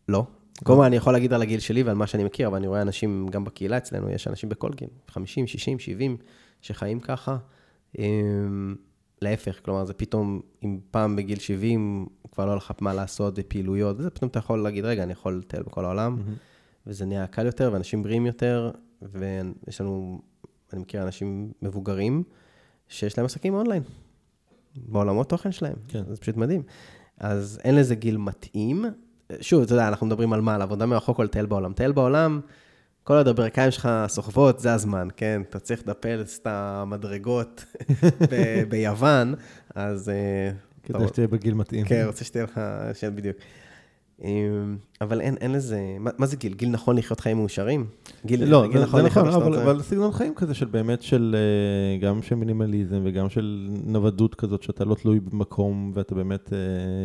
לא. 0.08 0.26
קודם 0.64 0.78
כל, 0.78 0.84
אני 0.84 0.96
יכול 0.96 1.12
להגיד 1.12 1.32
על 1.32 1.42
הגיל 1.42 1.60
שלי 1.60 1.82
ועל 1.82 1.96
מה 1.96 2.06
שאני 2.06 2.24
מכיר, 2.24 2.48
אבל 2.48 2.56
אני 2.56 2.66
רואה 2.66 2.82
אנשים, 2.82 3.26
גם 3.30 3.44
בקהילה 3.44 3.76
אצלנו, 3.76 4.10
יש 4.10 4.28
אנשים 4.28 4.48
בכל 4.48 4.70
גיל, 4.72 4.88
50, 5.08 5.46
60, 5.46 5.78
70, 5.78 6.16
שחיים 6.60 7.00
ככה. 7.00 7.36
אמ, 7.98 8.74
להפך, 9.22 9.60
כלומר, 9.64 9.84
זה 9.84 9.94
פתאום, 9.94 10.40
אם 10.64 10.78
פעם 10.90 11.16
בגיל 11.16 11.38
70 11.38 12.06
כבר 12.32 12.46
לא 12.46 12.56
לך 12.56 12.72
מה 12.80 12.94
לעשות 12.94 13.34
ופעילויות, 13.36 13.96
וזה 13.98 14.10
פתאום 14.10 14.28
אתה 14.28 14.38
יכול 14.38 14.62
להגיד, 14.62 14.84
רגע, 14.84 15.02
אני 15.02 15.12
יכול 15.12 15.38
לטייל 15.38 15.62
בכל 15.62 15.84
העולם, 15.84 16.16
וזה 16.86 17.04
נהיה 17.04 17.26
קל 17.26 17.46
יותר, 17.46 17.70
ואנשים 17.72 18.02
בריאים 18.02 18.26
יותר, 18.26 18.70
ויש 19.02 19.80
לנו, 19.80 20.20
אני 20.72 20.80
מכיר 20.80 21.02
אנשים 21.02 21.52
מבוגרים, 21.62 22.22
שיש 22.88 23.18
להם 23.18 23.24
עסקים 23.24 23.54
אונליין, 23.54 23.82
בעולמות 24.86 25.28
תוכן 25.28 25.52
שלהם. 25.52 25.76
כן. 25.88 26.02
זה 26.08 26.16
פשוט 26.16 26.36
מדהים. 26.36 26.62
אז 27.18 27.60
אין 27.64 27.74
לזה 27.76 27.94
גיל 27.94 28.16
מתאים. 28.16 28.84
שוב, 29.40 29.62
אתה 29.62 29.72
יודע, 29.72 29.88
אנחנו 29.88 30.06
מדברים 30.06 30.32
על 30.32 30.40
מה? 30.40 30.54
על 30.54 30.62
עבודה 30.62 30.86
מרחוק 30.86 31.18
או 31.18 31.24
לטייל 31.24 31.46
בעולם. 31.46 31.72
טייל 31.72 31.92
בעולם, 31.92 32.40
כל 33.04 33.14
עוד 33.14 33.28
הברכיים 33.28 33.70
שלך 33.70 33.88
סוחבות, 34.08 34.60
זה 34.60 34.74
הזמן, 34.74 35.08
כן? 35.16 35.42
אתה 35.50 35.58
צריך 35.58 35.80
לטפס 35.88 36.38
את 36.38 36.46
המדרגות 36.50 37.64
ב- 38.30 38.62
ביוון, 38.70 39.34
אז... 39.74 40.08
אה, 40.08 40.50
כדי 40.82 40.98
אתה- 40.98 41.08
שתהיה 41.08 41.26
בגיל 41.28 41.54
מתאים. 41.54 41.84
כן, 41.86 42.04
רוצה 42.06 42.24
שתהיה 42.24 42.44
לך, 42.44 42.60
בדיוק. 43.14 43.36
אמ, 44.24 44.76
אבל 45.00 45.20
אין, 45.20 45.36
אין 45.40 45.52
לזה, 45.52 45.96
מה, 46.00 46.10
מה 46.18 46.26
זה 46.26 46.36
גיל? 46.36 46.54
גיל 46.54 46.68
נכון 46.68 46.96
לחיות 46.96 47.20
חיים 47.20 47.36
מאושרים? 47.36 47.86
גיל, 48.26 48.44
לא, 48.44 48.62
גיל 48.66 48.72
זה, 48.72 48.78
זה 48.78 48.86
נכון, 48.86 49.04
לחיות 49.04 49.26
אבל, 49.26 49.46
רוצה- 49.46 49.62
אבל 49.62 49.82
סגנון 49.82 50.12
חיים 50.12 50.34
כזה 50.34 50.54
של 50.54 50.66
באמת 50.66 51.02
של, 51.02 51.36
אה, 51.38 51.98
גם 52.08 52.22
של 52.22 52.34
מינימליזם 52.34 53.00
וגם 53.04 53.28
של 53.28 53.68
נוודות 53.84 54.34
כזאת, 54.34 54.62
שאתה 54.62 54.84
לא 54.84 54.94
תלוי 54.94 55.20
במקום 55.20 55.92
ואתה 55.94 56.14
באמת 56.14 56.52
אה, 56.52 56.58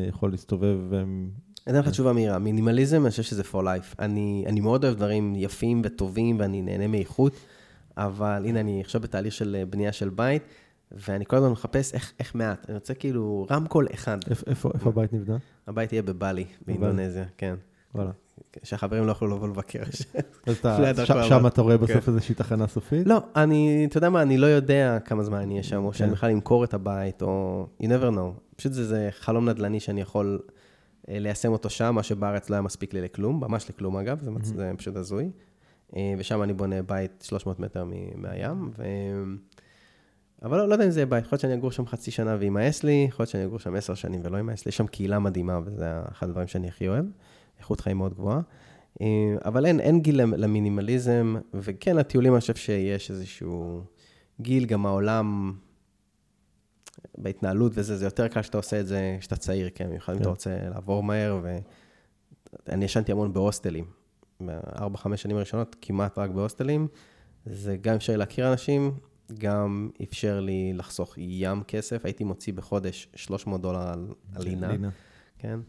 יכול 0.09 0.31
להסתובב. 0.31 0.77
ו... 0.89 1.03
אני 1.67 1.79
אתן 1.79 1.87
לך 1.87 1.89
תשובה 1.89 2.13
מהירה. 2.13 2.39
מינימליזם, 2.39 3.01
אני 3.01 3.09
חושב 3.09 3.23
שזה 3.23 3.43
for 3.51 3.61
life. 3.63 3.95
אני, 3.99 4.43
אני 4.47 4.59
מאוד 4.59 4.85
אוהב 4.85 4.95
דברים 4.95 5.33
יפים 5.37 5.81
וטובים, 5.85 6.39
ואני 6.39 6.61
נהנה 6.61 6.87
מאיכות, 6.87 7.33
אבל 7.97 8.43
הנה, 8.45 8.59
אני 8.59 8.81
עכשיו 8.81 9.01
בתהליך 9.01 9.33
של 9.33 9.55
אה, 9.59 9.65
בנייה 9.65 9.91
של 9.91 10.09
בית, 10.09 10.43
ואני 10.93 11.25
כל 11.25 11.35
הזמן 11.35 11.49
מחפש 11.49 11.93
איך, 11.93 12.13
איך 12.19 12.35
מעט. 12.35 12.65
אני 12.69 12.75
רוצה 12.75 12.93
כאילו 12.93 13.47
רמקול 13.51 13.87
אחד. 13.93 14.17
איפה, 14.29 14.45
איפה, 14.47 14.71
איפה 14.73 14.89
הבית 14.89 15.13
נבנה? 15.13 15.37
הבית 15.67 15.93
יהיה 15.93 16.01
בבלי, 16.01 16.45
באינדונזיה, 16.65 17.25
כן. 17.37 17.55
וואלה. 17.95 18.11
שהחברים 18.63 19.03
לא 19.05 19.11
יוכלו 19.11 19.27
לבוא 19.27 19.47
לבקר. 19.47 19.83
לעבוד. 21.07 21.23
שם 21.23 21.47
אתה 21.47 21.61
רואה 21.61 21.77
בסוף 21.77 22.05
כן. 22.05 22.11
איזושהי 22.11 22.35
תחנה 22.35 22.67
סופית? 22.67 23.07
לא, 23.07 23.17
אני, 23.35 23.85
אתה 23.89 23.97
יודע 23.97 24.09
מה, 24.09 24.21
אני 24.21 24.37
לא 24.37 24.45
יודע 24.45 24.97
כמה 25.05 25.23
זמן 25.23 25.37
אני 25.37 25.53
אהיה 25.53 25.63
שם, 25.63 25.83
או 25.83 25.93
שאני 25.93 26.09
כן. 26.09 26.15
בכלל 26.15 26.31
אמכור 26.31 26.63
את 26.63 26.73
הבית, 26.73 27.21
או 27.21 27.67
you 27.81 27.85
never 27.85 28.15
know. 28.15 28.39
פשוט 28.55 28.71
זה, 28.71 29.09
חלום 29.11 29.49
נדל"ני 29.49 29.79
שאני 29.79 30.01
יכול 30.01 30.39
אה, 31.09 31.19
ליישם 31.19 31.51
אותו 31.51 31.69
שם, 31.69 31.95
מה 31.95 32.03
שבארץ 32.03 32.49
לא 32.49 32.55
היה 32.55 32.61
מספיק 32.61 32.93
לי 32.93 33.01
לכלום, 33.01 33.39
ממש 33.43 33.69
לכלום 33.69 33.97
אגב, 33.97 34.19
זה, 34.41 34.71
פשוט 34.77 34.95
הזוי. 34.95 35.31
אה, 35.95 36.13
ושם 36.17 36.43
אני 36.43 36.53
בונה 36.53 36.81
בית 36.81 37.23
300 37.27 37.59
מטר 37.59 37.85
מהים. 38.15 38.71
אבל 40.43 40.57
לא, 40.57 40.67
לא 40.67 40.73
יודע 40.73 40.85
אם 40.85 40.91
זה 40.91 40.99
יהיה 40.99 41.05
בית, 41.05 41.25
יכול 41.25 41.35
להיות 41.35 41.41
שאני 41.41 41.53
אגור 41.53 41.71
שם 41.71 41.87
חצי 41.87 42.11
שנה 42.11 42.35
ויימאס 42.39 42.83
לי, 42.83 43.05
יכול 43.09 43.23
להיות 43.23 43.29
שאני 43.29 43.45
אגור 43.45 43.59
שם 43.59 43.75
עשר 43.75 43.93
שנים 43.93 44.21
ולא 44.23 44.37
יימאס 44.37 44.65
לי, 44.65 44.69
יש 44.69 44.77
שם 44.77 44.87
קהילה 44.87 45.19
מדהימה, 45.19 45.59
וזה 45.65 45.85
אחד 46.11 46.27
הדברים 46.29 46.47
שאני 46.47 46.67
הכי 46.67 46.87
אוהב, 46.87 47.05
איכות 47.59 47.81
חיים 47.81 47.97
מאוד 47.97 48.13
גבוהה. 48.13 48.41
אה, 49.01 49.07
אבל 49.45 49.65
אין, 49.65 49.79
אין 49.79 50.01
גיל 50.01 50.21
למ- 50.21 50.33
למינימליזם, 50.33 51.35
וכן, 51.53 51.95
לטיולים 51.95 52.33
אני 52.33 52.41
חושב 52.41 52.55
שיש 52.55 53.11
איזשהו 53.11 53.83
גיל, 54.41 54.65
גם 54.65 54.85
העולם, 54.85 55.53
בהתנהלות 57.17 57.71
וזה, 57.75 57.97
זה 57.97 58.05
יותר 58.05 58.27
קל 58.27 58.41
שאתה 58.41 58.57
עושה 58.57 58.79
את 58.79 58.87
זה 58.87 59.17
כשאתה 59.19 59.35
צעיר, 59.35 59.69
כן, 59.75 59.87
במיוחד 59.87 60.13
אם 60.13 60.17
כן. 60.17 60.21
אתה 60.21 60.29
רוצה 60.29 60.57
לעבור 60.69 61.03
מהר, 61.03 61.39
ואני 62.67 62.85
ישנתי 62.85 63.11
המון 63.11 63.33
בהוסטלים. 63.33 63.85
בארבע, 64.41 64.97
חמש 64.97 65.21
שנים 65.21 65.37
הראשונות, 65.37 65.75
כמעט 65.81 66.17
רק 66.17 66.29
בהוסטלים. 66.29 66.87
זה 67.45 67.77
גם 67.77 67.95
אפשר 67.95 68.17
להכיר 68.17 68.51
אנשים, 68.51 68.91
גם 69.33 69.89
אפשר 70.03 70.39
לי 70.39 70.73
לחסוך 70.73 71.15
ים 71.17 71.63
כסף. 71.63 72.05
הייתי 72.05 72.23
מוציא 72.23 72.53
בחודש 72.53 73.07
300 73.15 73.61
דולר 73.61 73.87
על, 73.87 74.07
על 74.35 74.43
לינה, 74.43 74.67
לינה. 74.67 74.89
כן? 75.37 75.59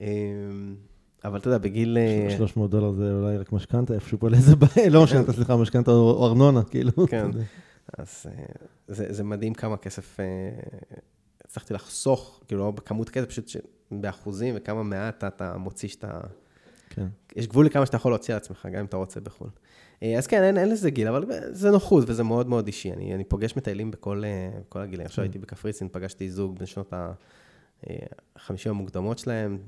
אמ, 0.00 0.76
אבל 1.24 1.38
אתה 1.38 1.48
יודע, 1.48 1.58
בגיל... 1.58 1.98
אה, 1.98 2.36
300 2.36 2.70
דולר 2.70 2.92
זה 2.92 3.12
אולי 3.12 3.38
רק 3.38 3.52
משכנתה, 3.52 3.94
איפשהו 3.94 4.18
פה 4.18 4.28
לאיזה 4.30 4.56
בית, 4.56 4.76
לא 4.90 5.04
משכנתה, 5.04 5.32
סליחה, 5.32 5.56
משכנתה 5.56 5.90
או 5.90 6.26
ארנונה, 6.26 6.64
כאילו. 6.64 6.92
כן. 7.08 7.30
אז 7.98 8.26
אה, 8.26 8.44
זה, 8.88 9.12
זה 9.12 9.24
מדהים 9.24 9.54
כמה 9.54 9.76
כסף 9.76 10.20
אה, 10.20 10.24
הצלחתי 11.44 11.74
לחסוך, 11.74 12.40
כאילו 12.46 12.60
לא 12.60 12.70
בכמות 12.70 13.10
כסף, 13.10 13.26
פשוט 13.28 13.48
ש... 13.48 13.56
באחוזים 14.00 14.54
וכמה 14.58 14.82
מעט 14.82 15.24
אתה 15.24 15.56
מוציא 15.58 15.88
שאתה... 15.88 16.20
כן. 16.90 17.06
יש 17.36 17.46
גבול 17.46 17.66
לכמה 17.66 17.86
שאתה 17.86 17.96
יכול 17.96 18.12
להוציא 18.12 18.34
על 18.34 18.36
עצמך, 18.36 18.68
גם 18.72 18.78
אם 18.78 18.84
אתה 18.84 18.96
רוצה 18.96 19.20
בחו"ל. 19.20 19.48
אה, 20.02 20.18
אז 20.18 20.26
כן, 20.26 20.42
אין, 20.42 20.58
אין 20.58 20.68
לזה 20.68 20.90
גיל, 20.90 21.08
אבל 21.08 21.24
זה 21.50 21.70
נוחות 21.70 22.04
וזה 22.06 22.22
מאוד 22.22 22.48
מאוד 22.48 22.66
אישי. 22.66 22.92
אני, 22.92 23.14
אני 23.14 23.24
פוגש 23.24 23.56
מטיילים 23.56 23.90
בכל, 23.90 24.24
אה, 24.24 24.50
בכל 24.68 24.80
הגילים. 24.80 25.06
עכשיו 25.06 25.22
הייתי 25.22 25.38
בקפריסין, 25.38 25.88
פגשתי 25.92 26.30
זוג 26.30 26.58
בין 26.58 26.66
שנות 26.66 26.92
ה-50 26.92 28.52
המוקדמות 28.66 29.18
שלהם, 29.18 29.58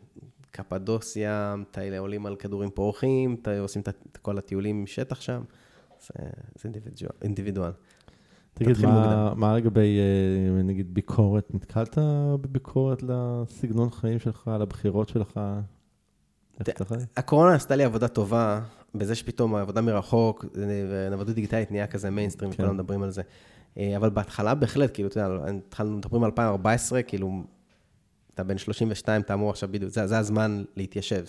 קפדוסיה, 0.50 1.54
טיילה 1.70 1.98
עולים 1.98 2.26
על 2.26 2.36
כדורים 2.36 2.70
פורחים, 2.70 3.36
עושים 3.60 3.82
את 3.82 4.16
כל 4.16 4.38
הטיולים 4.38 4.86
שטח 4.86 5.20
שם. 5.20 5.42
זה, 6.00 6.24
זה 6.54 6.62
אינדיבידואל. 6.64 7.10
אינדיבידואל. 7.22 7.70
תגיד, 8.54 8.76
מה, 8.82 9.34
מה 9.34 9.56
לגבי, 9.56 9.98
אה, 9.98 10.62
נגיד, 10.62 10.94
ביקורת? 10.94 11.54
נתקלת 11.54 11.98
בביקורת 12.40 13.02
לסגנון 13.02 13.90
חיים 13.90 14.18
שלך, 14.18 14.50
לבחירות 14.60 15.08
שלך? 15.08 15.40
הקורונה 17.16 17.54
עשתה 17.54 17.76
לי 17.76 17.84
עבודה 17.84 18.08
טובה, 18.08 18.60
בזה 18.94 19.14
שפתאום 19.14 19.54
העבודה 19.54 19.80
מרחוק, 19.80 20.44
ונוודות 20.90 21.34
דיגיטלית 21.34 21.70
נהיה 21.70 21.86
כזה 21.86 22.10
מיינסטרים, 22.10 22.52
כן. 22.52 22.62
וכולם 22.62 22.76
מדברים 22.76 23.02
על 23.02 23.10
זה. 23.10 23.22
אה, 23.78 23.96
אבל 23.96 24.10
בהתחלה 24.10 24.54
בהחלט, 24.54 24.90
כאילו, 24.94 25.08
אתה 25.08 25.20
יודע, 25.20 25.50
התחלנו, 25.50 25.96
מדברים 25.96 26.22
על 26.24 26.30
2014, 26.30 27.02
כאילו, 27.02 27.42
אתה 28.34 28.44
בן 28.44 28.58
32, 28.58 29.22
אתה 29.22 29.34
אמור 29.34 29.50
עכשיו 29.50 29.68
בדיוק, 29.72 29.90
זה, 29.90 30.06
זה 30.06 30.18
הזמן 30.18 30.64
להתיישב. 30.76 31.24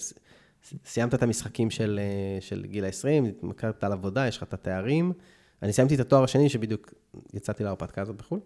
סיימת 0.85 1.13
את 1.13 1.23
המשחקים 1.23 1.69
של, 1.69 1.99
אה, 2.01 2.41
של 2.41 2.65
גיל 2.65 2.85
ה-20, 2.85 3.27
התמכרת 3.29 3.83
על 3.83 3.91
עבודה, 3.91 4.27
יש 4.27 4.37
לך 4.37 4.43
את 4.43 4.53
התארים. 4.53 5.13
אני 5.61 5.73
סיימתי 5.73 5.95
את 5.95 5.99
התואר 5.99 6.23
השני, 6.23 6.49
שבדיוק 6.49 6.93
יצאתי 7.33 7.63
להרפתקה 7.63 8.01
הזאת 8.01 8.15
בחו"ל. 8.15 8.39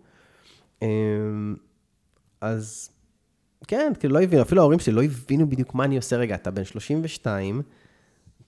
אמ, 0.82 1.56
אז 2.42 2.90
כן, 3.68 3.92
כאילו 4.00 4.14
לא 4.14 4.22
הבינו, 4.22 4.42
אפילו 4.42 4.62
ההורים 4.62 4.80
שלי 4.80 4.94
לא 4.94 5.04
הבינו 5.04 5.50
בדיוק 5.50 5.76
מה 5.76 5.86
אני 5.86 5.98
עושה. 5.98 6.18
רגע, 6.18 6.36
אתה 6.36 6.52
בן 6.52 6.64
32, 6.64 7.62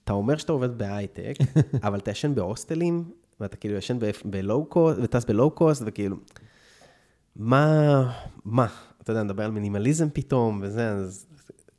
אתה 0.04 0.12
אומר 0.12 0.36
שאתה 0.36 0.52
עובד 0.52 0.78
בהייטק, 0.78 1.34
אבל 1.86 1.98
אתה 1.98 2.10
ישן 2.10 2.34
בהוסטלים, 2.34 3.04
ואתה 3.40 3.56
כאילו 3.56 3.74
ישן 3.74 3.98
בלואו 4.24 4.64
קוסט, 4.64 4.98
וטס 5.02 5.24
בלואו 5.24 5.50
קוסט, 5.50 5.82
וכאילו, 5.86 6.16
מה, 7.36 8.12
מה? 8.44 8.66
אתה 9.02 9.10
יודע, 9.10 9.22
נדבר 9.22 9.44
על 9.44 9.50
מינימליזם 9.50 10.08
פתאום, 10.12 10.60
וזה, 10.62 10.88
אז 10.88 11.26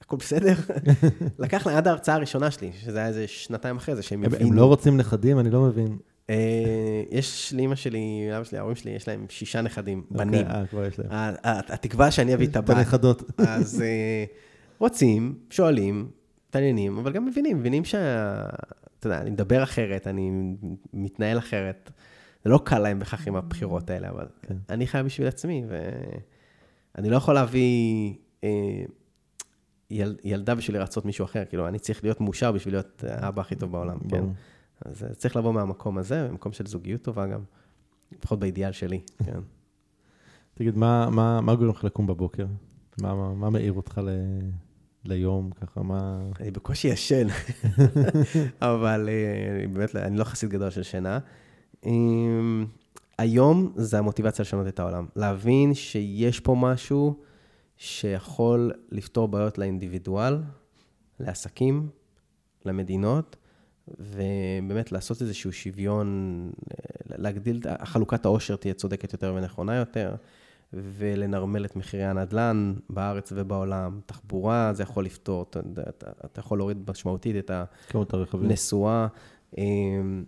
הכל 0.01 0.15
בסדר. 0.15 0.53
לקח 1.39 1.67
לה 1.67 1.77
עד 1.77 1.87
ההרצאה 1.87 2.15
הראשונה 2.15 2.51
שלי, 2.51 2.71
שזה 2.73 2.99
היה 2.99 3.07
איזה 3.07 3.27
שנתיים 3.27 3.75
אחרי 3.75 3.95
זה, 3.95 4.01
שהם 4.01 4.23
הבינו. 4.23 4.49
הם 4.49 4.53
לא 4.53 4.65
רוצים 4.65 4.97
נכדים, 4.97 5.39
אני 5.39 5.49
לא 5.49 5.61
מבין. 5.61 5.97
אה, 6.29 7.03
יש 7.11 7.53
לאמא 7.57 7.75
שלי, 7.75 8.27
לאבא 8.31 8.43
שלי, 8.43 8.57
ההורים 8.57 8.75
שלי, 8.75 8.91
יש 8.91 9.07
להם 9.07 9.25
שישה 9.29 9.61
נכדים, 9.61 10.03
אוקיי, 10.11 10.25
בנים. 10.25 10.45
אה, 10.45 10.65
כבר 10.67 10.85
יש 10.85 10.99
להם. 10.99 11.09
התקווה 11.43 12.11
שאני 12.11 12.33
אביא 12.33 12.47
את 12.47 12.55
הבת. 12.55 12.69
את 12.69 12.75
הנכדות. 12.75 13.31
אז 13.37 13.81
אה, 13.81 14.25
רוצים, 14.79 15.35
שואלים, 15.49 16.07
מתעניינים, 16.53 16.97
אבל 16.97 17.11
גם 17.11 17.25
מבינים, 17.25 17.57
מבינים 17.57 17.85
שה... 17.85 18.43
אתה 18.99 19.07
יודע, 19.07 19.21
אני 19.21 19.29
מדבר 19.29 19.63
אחרת, 19.63 20.07
אני 20.07 20.31
מתנהל 20.93 21.37
אחרת. 21.37 21.91
זה 22.43 22.49
לא 22.49 22.59
קל 22.63 22.79
להם 22.79 22.99
בכך 22.99 23.27
עם 23.27 23.35
הבחירות 23.35 23.89
האלה, 23.89 24.09
אבל 24.09 24.25
כן. 24.41 24.57
אני 24.69 24.87
חי 24.87 25.01
בשביל 25.05 25.27
עצמי, 25.27 25.63
ואני 26.95 27.09
לא 27.09 27.15
יכול 27.17 27.33
להביא 27.33 28.13
אה, 28.43 28.83
יל... 29.89 30.17
ילדה 30.23 30.55
בשביל 30.55 30.77
לרצות 30.77 31.05
מישהו 31.05 31.25
אחר, 31.25 31.45
כאילו, 31.45 31.67
אני 31.67 31.79
צריך 31.79 32.03
להיות 32.03 32.21
מאושר 32.21 32.51
בשביל 32.51 32.73
להיות 32.73 33.03
האבא 33.07 33.41
הכי 33.41 33.55
טוב 33.55 33.71
בעולם, 33.71 33.99
כן? 34.09 34.23
אז 34.85 35.03
אה, 35.03 35.13
צריך 35.13 35.35
לבוא 35.35 35.53
מהמקום 35.53 35.97
הזה, 35.97 36.27
במקום 36.27 36.51
של 36.51 36.65
זוגיות 36.65 37.01
טובה 37.01 37.27
גם, 37.27 37.43
לפחות 38.11 38.39
באידיאל 38.39 38.71
שלי, 38.71 39.01
כן. 39.25 39.39
תגיד, 40.53 40.77
מה, 40.77 41.09
מה, 41.09 41.41
מה 41.41 41.55
גורם 41.55 41.69
לך 41.69 41.83
לקום 41.83 42.07
בבוקר? 42.07 42.45
מה, 43.01 43.15
מה, 43.15 43.33
מה 43.33 43.49
מעיר 43.49 43.73
אותך 43.73 44.01
ל... 44.03 44.09
ליום, 45.05 45.49
ככה, 45.51 45.83
מה... 45.83 46.21
אני 46.39 46.51
בקושי 46.51 46.87
ישן, 46.87 47.27
אבל 48.61 49.09
אה, 49.09 49.67
באמת, 49.67 49.95
אני 49.95 50.17
לא 50.17 50.23
חסיד 50.23 50.49
גדול 50.49 50.69
של 50.69 50.83
שינה. 50.83 51.19
אמ, 51.85 52.65
היום 53.17 53.73
זה 53.75 53.99
המוטיבציה 53.99 54.43
לשנות 54.43 54.67
את 54.67 54.79
העולם. 54.79 55.05
להבין 55.15 55.73
שיש 55.73 56.39
פה 56.39 56.55
משהו 56.59 57.19
שיכול 57.77 58.71
לפתור 58.91 59.27
בעיות 59.27 59.57
לאינדיבידואל, 59.57 60.37
לעסקים, 61.19 61.89
למדינות, 62.65 63.35
ובאמת 63.87 64.91
לעשות 64.91 65.21
איזשהו 65.21 65.53
שוויון, 65.53 66.51
להגדיל, 67.09 67.59
חלוקת 67.83 68.25
העושר 68.25 68.55
תהיה 68.55 68.73
צודקת 68.73 69.13
יותר 69.13 69.33
ונכונה 69.37 69.75
יותר, 69.75 70.15
ולנרמל 70.73 71.65
את 71.65 71.75
מחירי 71.75 72.03
הנדל"ן 72.03 72.73
בארץ 72.89 73.31
ובעולם. 73.35 73.99
תחבורה, 74.05 74.73
זה 74.73 74.83
יכול 74.83 75.05
לפתור, 75.05 75.45
אתה, 75.49 75.59
אתה, 75.89 76.11
אתה 76.25 76.39
יכול 76.39 76.57
להוריד 76.57 76.89
משמעותית 76.89 77.35
את 77.35 77.51
הנסועה. 78.33 79.07
אמ, 79.57 80.23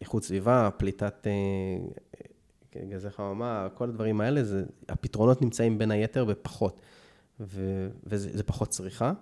איכות 0.00 0.24
סביבה, 0.24 0.70
פליטת 0.76 1.26
אה, 1.26 2.82
גזי 2.88 3.10
חממה, 3.10 3.68
כל 3.74 3.88
הדברים 3.88 4.20
האלה, 4.20 4.44
זה, 4.44 4.64
הפתרונות 4.88 5.42
נמצאים 5.42 5.78
בין 5.78 5.90
היתר 5.90 6.24
בפחות, 6.24 6.80
ו, 7.40 7.88
וזה 8.04 8.42
פחות 8.42 8.68
צריכה. 8.68 9.12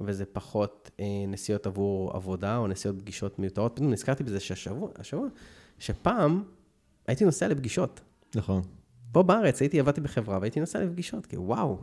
וזה 0.00 0.24
פחות 0.24 0.90
אה, 1.00 1.04
נסיעות 1.28 1.66
עבור 1.66 2.16
עבודה 2.16 2.56
או 2.56 2.66
נסיעות 2.66 2.98
פגישות 3.00 3.38
מיותרות. 3.38 3.72
פתאום 3.76 3.90
נזכרתי 3.90 4.24
בזה 4.24 4.40
שהשבוע, 4.40 4.90
השבוע, 4.96 5.26
שפעם 5.78 6.44
הייתי 7.06 7.24
נוסע 7.24 7.48
לפגישות. 7.48 8.00
נכון. 8.34 8.62
פה 9.16 9.22
בארץ 9.22 9.60
הייתי, 9.60 9.80
עבדתי 9.80 10.00
בחברה 10.00 10.38
והייתי 10.38 10.60
נוסע 10.60 10.84
לפגישות, 10.84 11.26
כי 11.26 11.36
וואו, 11.36 11.78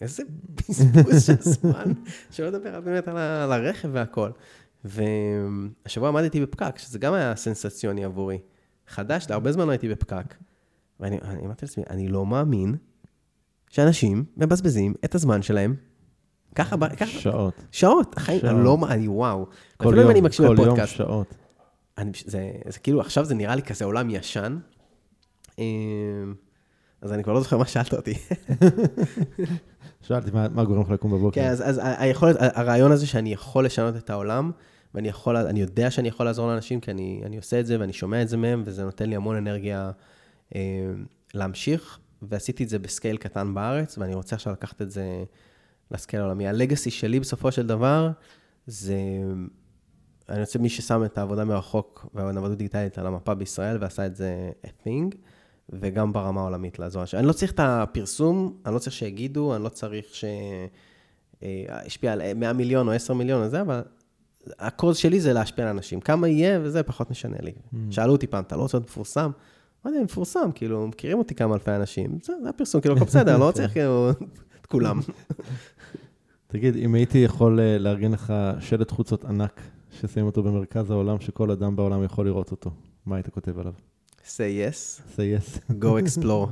איזה 0.00 0.22
בזבוז 0.56 1.26
של 1.26 1.34
זמן, 1.40 1.92
שלא 2.30 2.48
לדבר 2.48 2.80
באמת 2.80 3.08
על, 3.08 3.16
על 3.16 3.52
הרכב 3.52 3.88
והכל. 3.92 4.30
והשבוע 4.84 6.08
עמדתי 6.08 6.40
בפקק, 6.40 6.78
שזה 6.78 6.98
גם 6.98 7.14
היה 7.14 7.36
סנסציוני 7.36 8.04
עבורי. 8.04 8.38
חדש, 8.86 9.26
להרבה 9.30 9.52
זמן 9.52 9.66
לא 9.66 9.70
הייתי 9.70 9.88
בפקק. 9.88 10.34
ואני 11.00 11.18
אמרתי 11.44 11.66
לעצמי, 11.66 11.84
אני 11.90 12.08
לא 12.08 12.26
מאמין 12.26 12.74
שאנשים 13.70 14.24
מבזבזים 14.36 14.94
את 15.04 15.14
הזמן 15.14 15.42
שלהם 15.42 15.74
ככה, 16.54 16.76
ככה. 16.96 17.06
שעות. 17.06 17.54
שעות, 17.72 18.16
החיים, 18.16 18.40
אני 18.44 18.64
לא, 18.64 18.78
אני 18.88 19.08
וואו. 19.08 19.46
כל 19.76 19.94
יום, 19.98 20.10
אני 20.10 20.20
מקשיב 20.20 20.46
כל 20.46 20.62
יום 20.66 20.86
שעות. 20.86 21.34
אני, 21.98 22.10
זה, 22.24 22.50
זה 22.68 22.78
כאילו, 22.78 23.00
עכשיו 23.00 23.24
זה 23.24 23.34
נראה 23.34 23.56
לי 23.56 23.62
כזה 23.62 23.84
עולם 23.84 24.10
ישן. 24.10 24.58
אז 27.02 27.12
אני 27.12 27.24
כבר 27.24 27.32
לא 27.32 27.40
זוכר 27.40 27.58
מה 27.58 27.66
שאלת 27.66 27.94
אותי. 27.94 28.14
שאלתי, 30.06 30.30
מה, 30.30 30.48
מה 30.48 30.64
גורם 30.64 30.80
לך 30.80 30.90
לקום 30.90 31.10
בבוקר? 31.10 31.40
כן, 31.40 31.50
אז, 31.50 31.68
אז 31.68 31.80
היכולת, 31.82 32.36
הרעיון 32.40 32.92
הזה 32.92 33.06
שאני 33.06 33.32
יכול 33.32 33.64
לשנות 33.64 33.96
את 33.96 34.10
העולם, 34.10 34.50
ואני 34.94 35.08
יכול, 35.08 35.36
אני 35.36 35.60
יודע 35.60 35.90
שאני 35.90 36.08
יכול 36.08 36.26
לעזור 36.26 36.48
לאנשים, 36.48 36.80
כי 36.80 36.90
אני, 36.90 37.22
אני 37.24 37.36
עושה 37.36 37.60
את 37.60 37.66
זה 37.66 37.80
ואני 37.80 37.92
שומע 37.92 38.22
את 38.22 38.28
זה 38.28 38.36
מהם, 38.36 38.62
וזה 38.66 38.84
נותן 38.84 39.08
לי 39.08 39.16
המון 39.16 39.36
אנרגיה 39.36 39.90
אה, 40.54 40.60
להמשיך, 41.34 41.98
ועשיתי 42.22 42.64
את 42.64 42.68
זה 42.68 42.78
בסקייל 42.78 43.16
קטן 43.16 43.54
בארץ, 43.54 43.98
ואני 43.98 44.14
רוצה 44.14 44.36
עכשיו 44.36 44.52
לקחת 44.52 44.82
את 44.82 44.90
זה 44.90 45.24
לסקייל 45.90 46.22
העולמי. 46.22 46.48
הלגאסי 46.48 46.90
שלי 46.90 47.20
בסופו 47.20 47.52
של 47.52 47.66
דבר, 47.66 48.10
זה... 48.66 48.96
אני 50.28 50.40
רוצה 50.40 50.58
מי 50.58 50.68
ששם 50.68 51.04
את 51.04 51.18
העבודה 51.18 51.44
מרחוק 51.44 52.06
והנוודות 52.14 52.58
דיגיטלית 52.58 52.98
על 52.98 53.06
המפה 53.06 53.34
בישראל 53.34 53.78
ועשה 53.80 54.06
את 54.06 54.16
זה 54.16 54.50
a 54.66 54.86
thing, 54.86 55.16
וגם 55.72 56.12
ברמה 56.12 56.40
העולמית 56.40 56.78
לעזור. 56.78 57.02
אני 57.14 57.26
לא 57.26 57.32
צריך 57.32 57.52
את 57.52 57.60
הפרסום, 57.62 58.56
אני 58.66 58.74
לא 58.74 58.78
צריך 58.78 58.92
שיגידו, 58.96 59.56
אני 59.56 59.64
לא 59.64 59.68
צריך 59.68 60.06
שישפיע 61.42 62.10
אה, 62.10 62.12
על 62.12 62.34
100 62.34 62.52
מיליון 62.52 62.88
או 62.88 62.92
10 62.92 63.14
מיליון 63.14 63.42
או 63.44 63.48
זה, 63.48 63.60
אבל 63.60 63.82
הקורס 64.58 64.96
שלי 64.96 65.20
זה 65.20 65.32
להשפיע 65.32 65.64
על 65.64 65.70
אנשים. 65.70 66.00
כמה 66.00 66.28
יהיה 66.28 66.60
וזה 66.62 66.82
פחות 66.82 67.10
משנה 67.10 67.36
לי. 67.40 67.52
Mm. 67.52 67.76
שאלו 67.90 68.12
אותי 68.12 68.26
פעם, 68.26 68.44
אתה 68.44 68.56
לא 68.56 68.62
רוצה 68.62 68.78
להיות 68.78 68.88
מפורסם? 68.88 69.30
אמרתי, 69.86 70.02
מפורסם, 70.02 70.50
כאילו, 70.54 70.86
מכירים 70.86 71.18
אותי 71.18 71.34
כמה 71.34 71.54
אלפי 71.54 71.70
אנשים, 71.70 72.18
זה, 72.22 72.32
זה 72.42 72.48
הפרסום, 72.48 72.80
כאילו, 72.80 72.96
הכל 72.96 73.04
בסדר, 73.10 73.38
לא 73.38 73.50
צריך 73.54 73.72
כאילו 73.72 74.10
את 74.60 74.66
כולם. 74.66 75.00
תגיד, 76.52 76.76
אם 76.76 76.94
הייתי 76.94 77.18
יכול 77.18 77.60
אה, 77.60 77.78
לארגן 77.78 78.12
לך 78.12 78.32
שלט 78.60 78.90
חוצות 78.90 79.24
ענק, 79.24 79.60
ששמים 79.90 80.26
אותו 80.26 80.42
במרכז 80.42 80.90
העולם, 80.90 81.20
שכל 81.20 81.50
אדם 81.50 81.76
בעולם 81.76 82.04
יכול 82.04 82.26
לראות 82.26 82.50
אותו, 82.50 82.70
מה 83.06 83.16
היית 83.16 83.28
כותב 83.28 83.58
עליו? 83.58 83.72
Say 84.26 84.50
yes. 84.60 85.00
say 85.16 85.36
yes. 85.36 85.58
go 85.84 86.06
explore. 86.06 86.48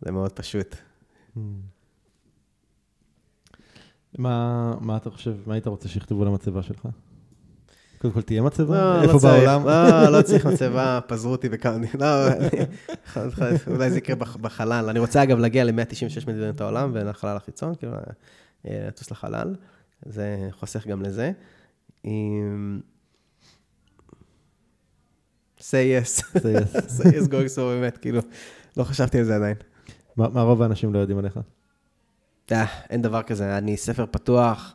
זה 0.00 0.12
מאוד 0.12 0.32
פשוט. 0.32 0.76
Hmm. 1.36 1.40
מה, 4.18 4.74
מה 4.80 4.96
אתה 4.96 5.10
חושב, 5.10 5.34
מה 5.46 5.54
היית 5.54 5.66
רוצה 5.66 5.88
שיכתבו 5.88 6.24
למצבה 6.24 6.62
שלך? 6.62 6.88
קודם 7.98 8.14
כל 8.14 8.22
תהיה 8.22 8.42
מצבה? 8.42 8.74
לא, 8.74 9.02
איפה 9.02 9.12
לא 9.12 9.18
בעולם? 9.18 9.66
לא, 9.66 10.18
לא 10.18 10.22
צריך 10.22 10.46
מצבה, 10.46 11.00
פזרו 11.06 11.32
אותי 11.32 11.48
בכמה... 11.48 11.86
לא, 11.98 12.06
אולי 13.66 13.90
זה 13.90 13.98
יקרה 13.98 14.16
בחלל. 14.16 14.88
אני 14.88 14.98
רוצה 14.98 15.22
אגב 15.22 15.38
להגיע 15.38 15.64
ל-196 15.64 16.26
מדינות 16.26 16.60
העולם 16.60 16.90
ולחלל 16.94 17.36
החיצון, 17.36 17.74
כאילו, 17.74 17.92
אה, 18.66 18.84
לטוס 18.88 19.10
לחלל, 19.10 19.54
זה 20.06 20.48
חוסך 20.52 20.86
גם 20.86 21.02
לזה. 21.02 21.32
Say 25.70 25.84
yes. 25.94 26.10
say 26.42 26.52
yes. 26.60 26.72
say 26.96 27.08
yes 27.16 27.26
going 27.28 27.50
so 27.56 27.60
באמת, 27.60 27.98
כאילו, 27.98 28.20
לא 28.76 28.84
חשבתי 28.84 29.18
על 29.18 29.24
זה 29.24 29.36
עדיין. 29.36 29.56
מה 30.16 30.28
מה 30.28 30.42
רוב 30.42 30.62
האנשים 30.62 30.94
לא 30.94 30.98
יודעים 30.98 31.18
עליך? 31.18 31.40
אה, 32.52 32.66
אין 32.90 33.02
דבר 33.02 33.22
כזה, 33.22 33.58
אני 33.58 33.76
ספר 33.76 34.06
פתוח, 34.10 34.74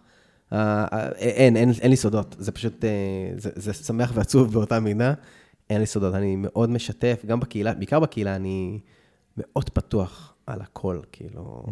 אה, 0.54 0.86
אה, 0.94 1.12
אין, 1.12 1.58
אין, 1.58 1.72
אין 1.82 1.90
לי 1.90 1.98
סודות, 1.98 2.36
זה 2.40 2.52
פשוט, 2.52 2.86
אה, 2.86 2.90
זה, 3.38 3.50
זה 3.56 3.74
שמח 3.74 4.12
ועצוב 4.14 4.54
באותה 4.54 4.80
מידה, 4.80 5.14
אין 5.70 5.80
לי 5.80 5.86
סודות, 5.86 6.14
אני 6.14 6.36
מאוד 6.36 6.70
משתף, 6.70 7.22
גם 7.26 7.40
בקהילה, 7.40 7.74
בעיקר 7.74 8.00
בקהילה, 8.00 8.36
אני 8.36 8.80
מאוד 9.38 9.70
פתוח 9.70 10.34
על 10.48 10.62
הכל, 10.62 11.00
כאילו, 11.12 11.64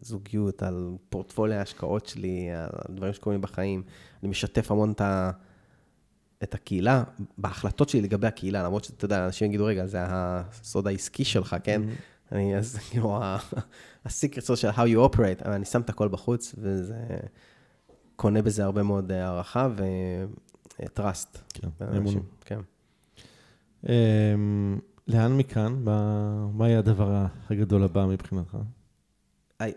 זוגיות, 0.00 0.62
על 0.62 0.90
פורטפוליו 1.08 1.58
ההשקעות 1.58 2.06
שלי, 2.06 2.48
על 2.52 2.96
דברים 2.96 3.12
שקורים 3.12 3.40
בחיים, 3.40 3.82
אני 4.22 4.30
משתף 4.30 4.70
המון 4.70 4.92
את 4.92 5.00
ה... 5.00 5.30
את 6.42 6.54
הקהילה, 6.54 7.04
בהחלטות 7.38 7.88
שלי 7.88 8.00
לגבי 8.00 8.26
הקהילה, 8.26 8.62
למרות 8.62 8.84
שאתה 8.84 9.04
יודע, 9.04 9.26
אנשים 9.26 9.48
יגידו, 9.48 9.64
רגע, 9.64 9.86
זה 9.86 9.98
הסוד 10.00 10.86
העסקי 10.86 11.24
שלך, 11.24 11.56
כן? 11.64 11.82
אני, 12.32 12.56
אז 12.56 12.76
כאילו, 12.90 13.20
הסיקרט 14.04 14.44
סוד 14.44 14.56
של 14.56 14.70
how 14.70 14.74
you 14.74 15.14
operate, 15.14 15.44
אבל 15.44 15.52
אני 15.52 15.64
שם 15.64 15.80
את 15.80 15.90
הכל 15.90 16.08
בחוץ, 16.08 16.54
וזה 16.58 16.96
קונה 18.16 18.42
בזה 18.42 18.64
הרבה 18.64 18.82
מאוד 18.82 19.12
אה, 19.12 19.24
הערכה 19.24 19.68
ו-trust. 19.76 21.38
כן, 21.48 21.68
בין 21.80 21.96
אמון. 21.96 22.14
כן. 22.40 22.60
אמ, 23.88 24.78
לאן 25.08 25.36
מכאן? 25.36 25.84
מה 26.52 26.68
יהיה 26.68 26.78
הדבר 26.78 27.26
הגדול 27.50 27.82
הבא 27.82 28.06
מבחינתך? 28.06 28.58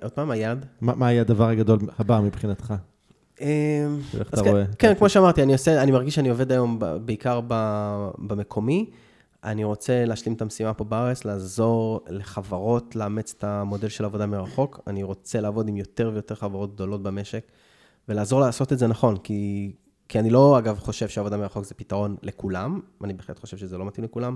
עוד 0.02 0.11
פעם, 0.11 0.31
היעד? 0.31 0.65
מה 0.81 1.11
יהיה 1.11 1.22
הדבר 1.22 1.48
הגדול 1.48 1.80
הבא 1.98 2.19
מבחינתך? 2.19 2.73
אמ, 3.41 3.99
אז 4.32 4.41
כן? 4.41 4.53
כן, 4.80 4.95
כמו 4.95 5.10
שאמרתי, 5.10 5.44
אני 5.44 5.53
עושה, 5.53 5.84
אני 5.84 5.91
מרגיש 5.91 6.16
שאני 6.16 6.30
עובד 6.30 6.52
היום 6.52 6.80
בעיקר 7.06 7.41
במקומי. 8.18 8.90
אני 9.44 9.64
רוצה 9.64 10.06
להשלים 10.06 10.36
את 10.36 10.41
המשימה 10.41 10.74
פה 10.74 10.84
בארץ, 10.84 11.26
לעזור 11.26 12.02
לחברות 12.10 12.95
לאמץ 12.95 13.36
את 13.38 13.44
המודל 13.44 13.90
של 13.90 14.06
עבודה 14.06 14.26
מרחוק. 14.26 14.80
אני 14.88 15.03
רוצה 15.03 15.41
לעבוד 15.41 15.68
עם 15.68 15.78
יותר 15.78 16.11
ויותר 16.14 16.36
חברות 16.36 16.76
גדולות 16.76 17.03
במשק, 17.03 17.45
ולעזור 18.07 18.40
לעשות 18.40 18.74
את 18.74 18.80
זה 18.80 18.88
נכון, 18.88 19.18
כי, 19.18 19.72
כי 20.10 20.20
אני 20.20 20.30
לא, 20.30 20.60
אגב, 20.60 20.80
חושב 20.80 21.07
שעבודה 21.07 21.38
מרחוק 21.38 21.66
זה 21.66 21.76
פתרון 21.76 22.16
לכולם, 22.24 22.80
אני 23.03 23.14
בהחלט 23.14 23.40
חושב 23.40 23.57
שזה 23.57 23.78
לא 23.78 23.86
מתאים 23.86 24.06
לכולם, 24.06 24.36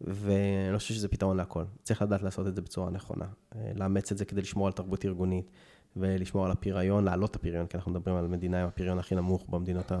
ואני 0.00 0.72
לא 0.72 0.78
חושב 0.78 0.94
שזה 0.94 1.08
פתרון 1.08 1.36
להכל. 1.36 1.64
צריך 1.82 2.02
לדעת 2.02 2.22
לעשות 2.22 2.46
את 2.46 2.54
זה 2.54 2.62
בצורה 2.62 2.90
נכונה. 2.90 3.24
אה, 3.56 3.72
לאמץ 3.74 4.12
את 4.12 4.18
זה 4.18 4.24
כדי 4.24 4.40
לשמור 4.40 4.66
על 4.66 4.72
תרבות 4.72 5.04
ארגונית, 5.04 5.50
ולשמור 5.96 6.44
על 6.44 6.50
הפריון, 6.50 7.04
להעלות 7.04 7.30
את 7.30 7.36
הפריון, 7.36 7.66
כי 7.66 7.76
אנחנו 7.76 7.90
מדברים 7.90 8.16
על 8.16 8.26
מדינה 8.26 8.62
עם 8.62 8.68
הפריון 8.68 8.98
הכי 8.98 9.14
נמוך 9.14 9.44
במדינות 9.48 9.92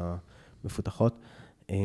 המפותחות. 0.64 1.20
אה, 1.70 1.76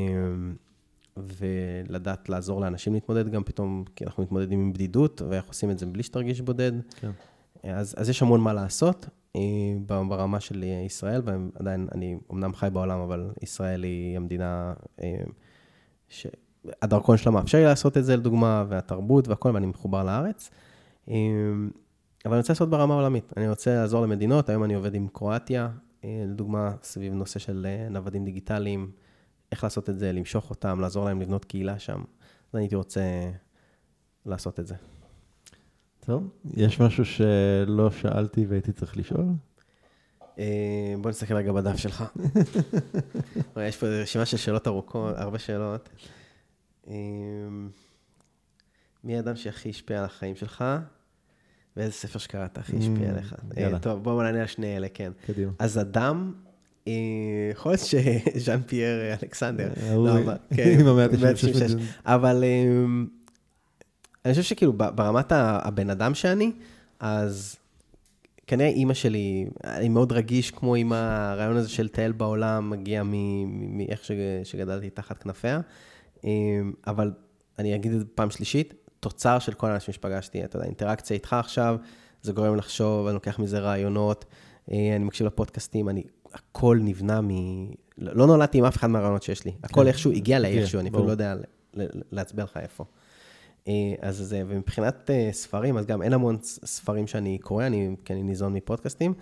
ולדעת 1.18 2.30
לעזור 2.30 2.62
לאנשים 2.62 2.94
להתמודד 2.94 3.30
גם 3.30 3.44
פתאום, 3.44 3.84
כי 3.96 4.06
אנחנו 4.06 4.24
מתמודדים 4.24 4.60
עם 4.60 4.74
בדידות, 4.74 5.22
ואיך 5.22 5.48
עושים 5.48 5.72
את 5.72 5.80
זה 5.80 5.86
בלי 5.86 6.04
שתרגיש 6.04 6.42
בודד. 6.42 6.72
כן. 6.96 7.12
אז, 7.64 7.96
אז 7.98 8.10
יש 8.10 8.22
המון 8.22 8.42
מה 8.42 8.54
לעשות 8.54 9.10
אה, 9.36 9.42
ברמה 10.08 10.40
של 10.40 10.64
ישראל, 10.64 11.22
ועדיין, 11.26 11.88
אני 11.96 12.18
אמנם 12.32 12.54
חי 12.54 12.68
בעולם, 12.74 13.00
אבל 13.00 13.30
ישראל 13.42 13.84
היא 13.84 14.18
המדינה 14.18 14.74
אה, 15.04 15.24
שהדרכון 16.08 17.18
שלה 17.18 17.32
מאפשר 17.32 17.58
לי 17.58 17.64
לעשות 17.64 17.98
את 17.98 18.06
זה, 18.06 18.18
לדוגמה, 18.18 18.66
והתרבות 18.70 19.28
והכל, 19.28 19.52
ואני 19.54 19.66
מחובר 19.66 20.04
לארץ. 20.04 20.50
אבל 22.26 22.34
אני 22.34 22.40
רוצה 22.40 22.54
לעשות 22.54 22.70
ברמה 22.70 22.94
העולמית. 22.94 23.34
אני 23.38 23.50
רוצה 23.50 23.76
לעזור 23.76 24.02
למדינות, 24.02 24.50
היום 24.50 24.64
אני 24.64 24.74
עובד 24.74 24.96
עם 24.96 25.08
קרואטיה, 25.08 25.70
אה, 26.04 26.24
לדוגמה, 26.28 26.76
סביב 26.84 27.14
נושא 27.14 27.40
של 27.40 27.68
אה, 27.70 27.90
נוודים 27.90 28.26
דיגיטליים, 28.26 28.92
איך 29.52 29.64
לעשות 29.64 29.90
את 29.90 30.00
זה, 30.00 30.12
למשוך 30.12 30.50
אותם, 30.50 30.80
לעזור 30.80 31.06
להם 31.06 31.22
לבנות 31.22 31.46
קהילה 31.46 31.80
שם. 31.80 32.00
אז 32.50 32.56
אני 32.56 32.64
הייתי 32.64 32.76
רוצה 32.76 33.02
לעשות 34.26 34.60
את 34.60 34.68
זה. 34.68 34.76
טוב, 36.06 36.30
יש 36.58 36.80
משהו 36.80 37.06
שלא 37.06 37.92
שאלתי 37.92 38.46
והייתי 38.46 38.72
צריך 38.72 38.98
לשאול? 38.98 39.26
אה, 40.40 40.94
בוא 41.02 41.10
נסתכל 41.10 41.34
רגע 41.34 41.52
בדף 41.52 41.78
שלך. 41.78 42.04
יש 43.68 43.78
פה 43.78 43.88
רשימה 43.88 44.26
של 44.26 44.38
שאלות 44.38 44.68
ארוכות, 44.68 45.16
הרבה 45.18 45.40
שאלות. 45.40 45.90
מי 49.04 49.18
האדם 49.18 49.36
שהכי 49.36 49.70
השפיע 49.70 50.00
על 50.00 50.06
החיים 50.06 50.36
שלך? 50.36 50.64
ואיזה 51.80 51.94
ספר 51.94 52.20
שקראת 52.20 52.58
הכי 52.58 52.78
השפיע 52.78 53.08
Mm, 53.10 53.14
עליך? 53.14 53.34
אה, 53.58 53.62
יאללה. 53.64 53.80
טוב, 53.80 54.04
בואו 54.04 54.22
נענה 54.24 54.42
על 54.42 54.48
שני 54.48 54.78
אלה, 54.78 54.88
כן. 54.94 55.12
קדימה. 55.28 55.52
אז 55.60 55.78
אדם, 55.80 56.34
אה, 56.88 56.94
יכול 57.52 57.72
להיות 57.72 57.82
שז'אן 58.36 58.62
פייר 58.62 59.00
אה, 59.02 59.14
אלכסנדר. 59.24 59.70
לא, 59.96 60.20
אבל- 60.20 60.38
כן, 60.56 60.78
עם 60.80 60.88
המאה 60.88 61.08
תשעים 61.08 61.34
ושש 61.34 61.44
196. 61.44 61.62
מדינות. 61.72 61.82
אבל 62.06 62.44
אה, 62.44 62.64
אני 64.26 64.34
חושב 64.34 64.44
שכאילו 64.44 64.74
ברמת 64.74 65.32
הבן 65.32 65.90
אדם 65.90 66.14
שאני, 66.14 66.52
אז 67.00 67.56
כנראה 68.48 68.70
אימא 68.70 68.94
שלי, 68.94 69.46
אני 69.64 69.90
מאוד 69.90 70.12
רגיש 70.12 70.52
כמו 70.52 70.76
עם 70.76 70.94
הרעיון 70.94 71.58
הזה 71.58 71.70
של 71.70 71.88
טייל 71.88 72.12
בעולם, 72.12 72.70
מגיע 72.70 73.04
מאיך 73.04 74.02
שגדלתי 74.44 74.90
תחת 74.90 75.18
כנפיה. 75.24 75.62
אה, 76.26 76.30
אבל 76.88 77.12
אני 77.60 77.76
אגיד 77.76 77.92
את 77.94 78.00
זה 78.00 78.06
פעם 78.16 78.30
שלישית, 78.30 78.74
תוצר 79.00 79.40
של 79.40 79.54
כל 79.54 79.68
האנשים 79.68 79.94
שפגשתי, 79.94 80.44
אתה 80.44 80.58
יודע, 80.58 80.66
אינטראקציה 80.66 81.14
איתך 81.14 81.34
עכשיו, 81.34 81.78
זה 82.22 82.32
גורם 82.32 82.56
לחשוב, 82.56 83.08
אני 83.08 83.14
לוקח 83.14 83.40
מזה 83.40 83.60
רעיונות, 83.60 84.26
אה, 84.72 84.96
אני 84.96 85.04
מקשיב 85.04 85.28
לפודקאסטים, 85.28 85.90
אני, 85.90 86.04
הכל 86.34 86.80
נבנה 86.82 87.22
מ... 87.22 87.30
לא 87.98 88.28
נולדתי 88.28 88.58
עם 88.58 88.66
אף 88.66 88.78
אחד 88.78 88.88
מהרעיונות 88.88 89.24
שיש 89.24 89.46
לי. 89.46 89.52
הכל 89.64 89.82
כן. 89.82 89.88
איכשהו 89.88 90.12
הגיע 90.12 90.40
לאיכשהו, 90.40 90.80
אני 90.80 90.90
אפילו. 90.90 91.06
לא 91.06 91.12
יודע 91.12 91.36
להצביע 92.12 92.44
לך 92.44 92.58
איפה. 92.58 92.86
אה, 93.68 93.94
אז 94.02 94.18
זה, 94.18 94.44
ומבחינת 94.48 95.10
אה, 95.10 95.30
ספרים, 95.32 95.78
אז 95.78 95.86
גם 95.86 96.02
אין 96.02 96.14
המון 96.14 96.38
ספרים 96.44 97.08
שאני 97.08 97.38
קורא, 97.38 97.66
אני, 97.66 97.96
כי 98.06 98.14
אני 98.14 98.24
ניזון 98.24 98.54
מפודקאסטים, 98.54 99.14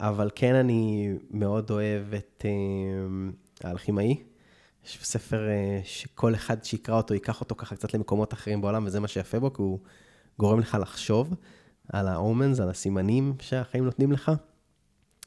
אבל 0.00 0.30
כן 0.34 0.54
אני 0.54 1.12
מאוד 1.30 1.70
אוהב 1.70 2.14
את 2.14 2.44
האלכימאי. 3.64 4.16
יש 4.84 4.98
ספר 5.02 5.48
אה, 5.48 5.80
שכל 5.84 6.34
אחד 6.34 6.64
שיקרא 6.64 6.96
אותו, 6.96 7.14
ייקח 7.14 7.40
אותו 7.40 7.54
ככה 7.54 7.76
קצת 7.76 7.94
למקומות 7.94 8.32
אחרים 8.32 8.60
בעולם, 8.60 8.86
וזה 8.86 9.00
מה 9.00 9.08
שיפה 9.08 9.40
בו, 9.40 9.52
כי 9.52 9.62
הוא 9.62 9.78
גורם 10.38 10.58
לך 10.58 10.78
לחשוב 10.80 11.34
על 11.92 12.08
האומנס, 12.08 12.60
על 12.60 12.68
הסימנים 12.68 13.34
שהחיים 13.40 13.84
נותנים 13.84 14.12
לך. 14.12 14.32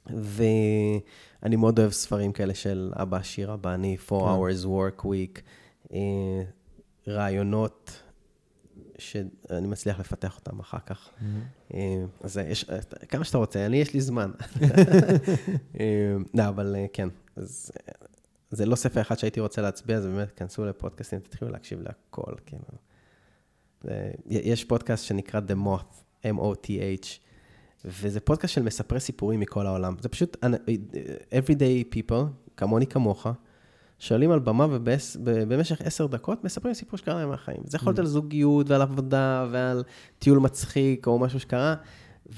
ואני 0.10 1.56
מאוד 1.56 1.80
אוהב 1.80 1.92
ספרים 1.92 2.32
כאלה 2.32 2.54
של 2.54 2.92
אבא 2.96 3.18
עשיר, 3.18 3.54
אבא 3.54 3.74
אני, 3.74 3.98
4 4.12 4.36
hours 4.36 4.66
work 4.66 5.02
week, 5.04 5.42
אה, 5.94 6.44
רעיונות 7.08 8.02
שאני 8.98 9.68
מצליח 9.68 10.00
לפתח 10.00 10.38
אותם 10.38 10.60
אחר 10.60 10.80
כך. 10.86 11.10
אה, 11.74 12.04
אז 12.22 12.38
יש, 12.38 12.66
כמה 13.10 13.24
שאתה 13.24 13.38
רוצה, 13.38 13.66
אני, 13.66 13.78
יש 13.78 13.94
לי 13.94 14.02
זמן. 14.02 14.32
לא, 16.38 16.48
אבל 16.48 16.76
כן, 16.94 17.10
אז 17.36 17.72
זה 18.52 18.66
לא 18.66 18.76
ספר 18.76 19.02
אחד 19.02 19.18
שהייתי 19.18 19.40
רוצה 19.40 19.62
להצביע, 19.62 20.00
זה 20.02 20.10
באמת, 20.10 20.32
כנסו 20.36 20.66
לפודקאסטים, 20.66 21.20
תתחילו 21.20 21.52
להקשיב 21.52 21.80
להכל, 21.82 22.34
כאילו. 22.46 22.64
זה- 23.84 24.12
יש 24.30 24.64
פודקאסט 24.66 25.06
שנקרא 25.06 25.40
The 25.48 25.66
Moth, 25.68 26.26
M-O-T-H, 26.28 27.08
וזה 27.86 28.20
פודקאסט 28.20 28.54
של 28.54 28.62
מספרי 28.64 29.00
סיפורים 29.00 29.40
מכל 29.40 29.68
העולם. 29.68 29.96
זה 30.00 30.10
פשוט 30.10 30.38
everyday 31.32 31.96
people, 31.96 32.24
כמוני 32.58 32.88
כמוך, 32.88 33.28
שעולים 34.00 34.32
על 34.32 34.40
במה 34.40 34.68
ובמשך 35.24 35.82
עשר 35.82 36.08
דקות 36.08 36.44
מספרים 36.44 36.74
סיפור 36.74 36.98
שקרה 36.98 37.16
להם 37.16 37.30
מהחיים. 37.30 37.62
זה 37.66 37.78
יכול 37.78 37.92
להיות 37.92 38.00
על 38.00 38.06
זוגיות 38.06 38.70
ועל 38.70 38.82
עבודה 38.82 39.48
ועל 39.52 39.84
טיול 40.20 40.40
מצחיק 40.40 41.08
או 41.08 41.20
משהו 41.20 41.40
שקרה, 41.40 41.76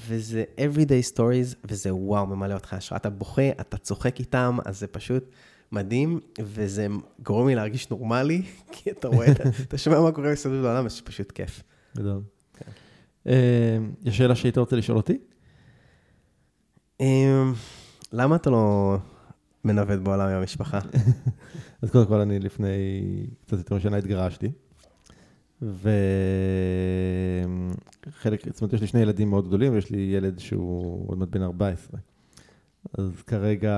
וזה 0.08 0.44
everyday 0.56 1.14
stories, 1.16 1.56
וזה 1.64 1.94
וואו, 1.94 2.26
ממלא 2.26 2.54
אותך 2.54 2.72
השראה. 2.74 2.96
אתה 3.00 3.10
בוכה, 3.10 3.50
אתה 3.60 3.76
צוחק 3.76 4.18
איתם, 4.18 4.58
אז 4.64 4.80
זה 4.80 4.86
פשוט 4.86 5.24
מדהים, 5.72 6.20
וזה 6.40 6.86
גורם 7.22 7.48
לי 7.48 7.54
להרגיש 7.54 7.90
נורמלי, 7.90 8.42
כי 8.72 8.90
אתה 8.90 9.08
רואה, 9.08 9.32
אתה- 9.32 9.78
שומע 9.78 10.00
מה 10.00 10.12
קורה 10.12 10.32
מסביב 10.32 10.62
לעולם, 10.62 10.86
וזה 10.86 11.02
פשוט 11.04 11.32
כיף. 11.32 11.62
גדול. 11.96 12.22
אה, 13.26 13.78
יש 14.04 14.18
שאלה 14.18 14.34
שהיית 14.34 14.58
רוצה 14.58 14.76
לשאול 14.76 14.96
אותי? 14.96 15.18
אמ, 17.00 17.52
למה 18.12 18.36
אתה 18.36 18.50
לא 18.50 18.96
מנווט 19.64 19.98
בעולם 20.00 20.28
עם 20.28 20.36
המשפחה? 20.36 20.78
אז 21.82 21.90
קודם 21.90 22.06
כל, 22.06 22.20
אני 22.20 22.38
לפני 22.38 22.66
קצת 23.46 23.58
יותר 23.58 23.74
משנה 23.74 23.96
התגרשתי. 23.96 24.50
וחלק, 25.62 25.78
זאת 28.52 28.62
אומרת, 28.62 28.72
יש 28.74 28.80
לי 28.80 28.86
שני 28.86 29.00
ילדים 29.00 29.30
מאוד 29.30 29.46
גדולים, 29.48 29.72
ויש 29.72 29.90
לי 29.90 29.98
ילד 29.98 30.38
שהוא 30.38 31.04
עוד 31.08 31.18
מעט 31.18 31.28
בן 31.28 31.42
14. 31.42 32.00
אז 32.98 33.22
כרגע, 33.22 33.76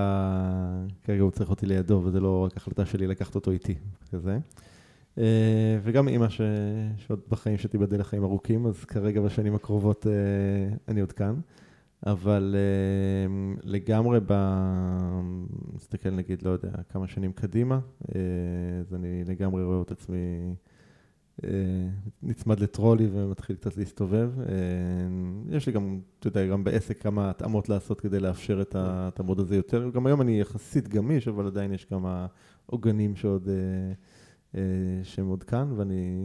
כרגע 1.05 1.23
הוא 1.23 1.31
צריך 1.31 1.51
אותי 1.51 1.67
לידו, 1.67 2.03
וזה 2.05 2.21
לא 2.21 2.45
רק 2.45 2.57
החלטה 2.57 2.87
שלי 2.87 3.07
לקחת 3.07 3.35
אותו 3.35 3.51
איתי, 3.51 3.75
כזה. 4.13 4.39
אה, 5.19 5.79
וגם 5.83 6.09
אימא 6.09 6.29
ש... 6.29 6.41
שעוד 6.97 7.21
בחיים 7.29 7.59
שתיבדל 7.59 8.01
לחיים 8.01 8.25
ארוכים, 8.25 8.67
אז 8.67 8.85
כרגע 8.85 9.21
בשנים 9.21 9.55
הקרובות 9.55 10.07
אה, 10.07 10.13
אני 10.89 11.01
עוד 11.01 11.13
כאן. 11.13 11.35
אבל 12.07 12.55
אה, 12.59 13.55
לגמרי, 13.63 14.21
ב... 14.27 14.33
נסתכל 15.75 16.11
נגיד, 16.11 16.43
לא 16.43 16.51
יודע, 16.51 16.71
כמה 16.89 17.09
שנים 17.09 17.33
קדימה, 17.33 17.81
אז 18.81 18.95
אני 18.95 19.25
לגמרי 19.25 19.65
רואה 19.65 19.83
את 19.83 19.91
עצמי 19.91 20.55
נצמד 22.23 22.61
לטרולי 22.61 23.09
ומתחיל 23.13 23.57
קצת 23.57 23.77
להסתובב. 23.77 24.31
אה, 24.41 24.45
יש 25.57 25.67
לי 25.67 25.73
גם, 25.73 26.01
אתה 26.19 26.29
יודע, 26.29 26.47
גם 26.47 26.65
בעסק 26.65 27.03
כמה 27.03 27.31
התאמות 27.31 27.69
לעשות 27.69 28.01
כדי 28.01 28.21
לאפשר 28.21 28.63
את 28.77 29.21
המוד 29.21 29.41
הזה 29.41 29.57
יותר. 29.57 29.91
גם 29.91 30.07
היום 30.07 30.21
אני 30.21 30.41
יחסית 30.41 30.89
גמיש, 30.89 31.29
אבל 31.29 31.47
עדיין 31.47 31.73
יש 31.73 31.85
כמה 31.85 32.27
עוגנים 32.67 33.17
שעוד, 33.17 33.49
אה, 33.49 33.55
אה, 34.55 35.05
שהם 35.05 35.27
עוד 35.27 35.45
כאן, 35.45 35.73
ואני 35.77 36.17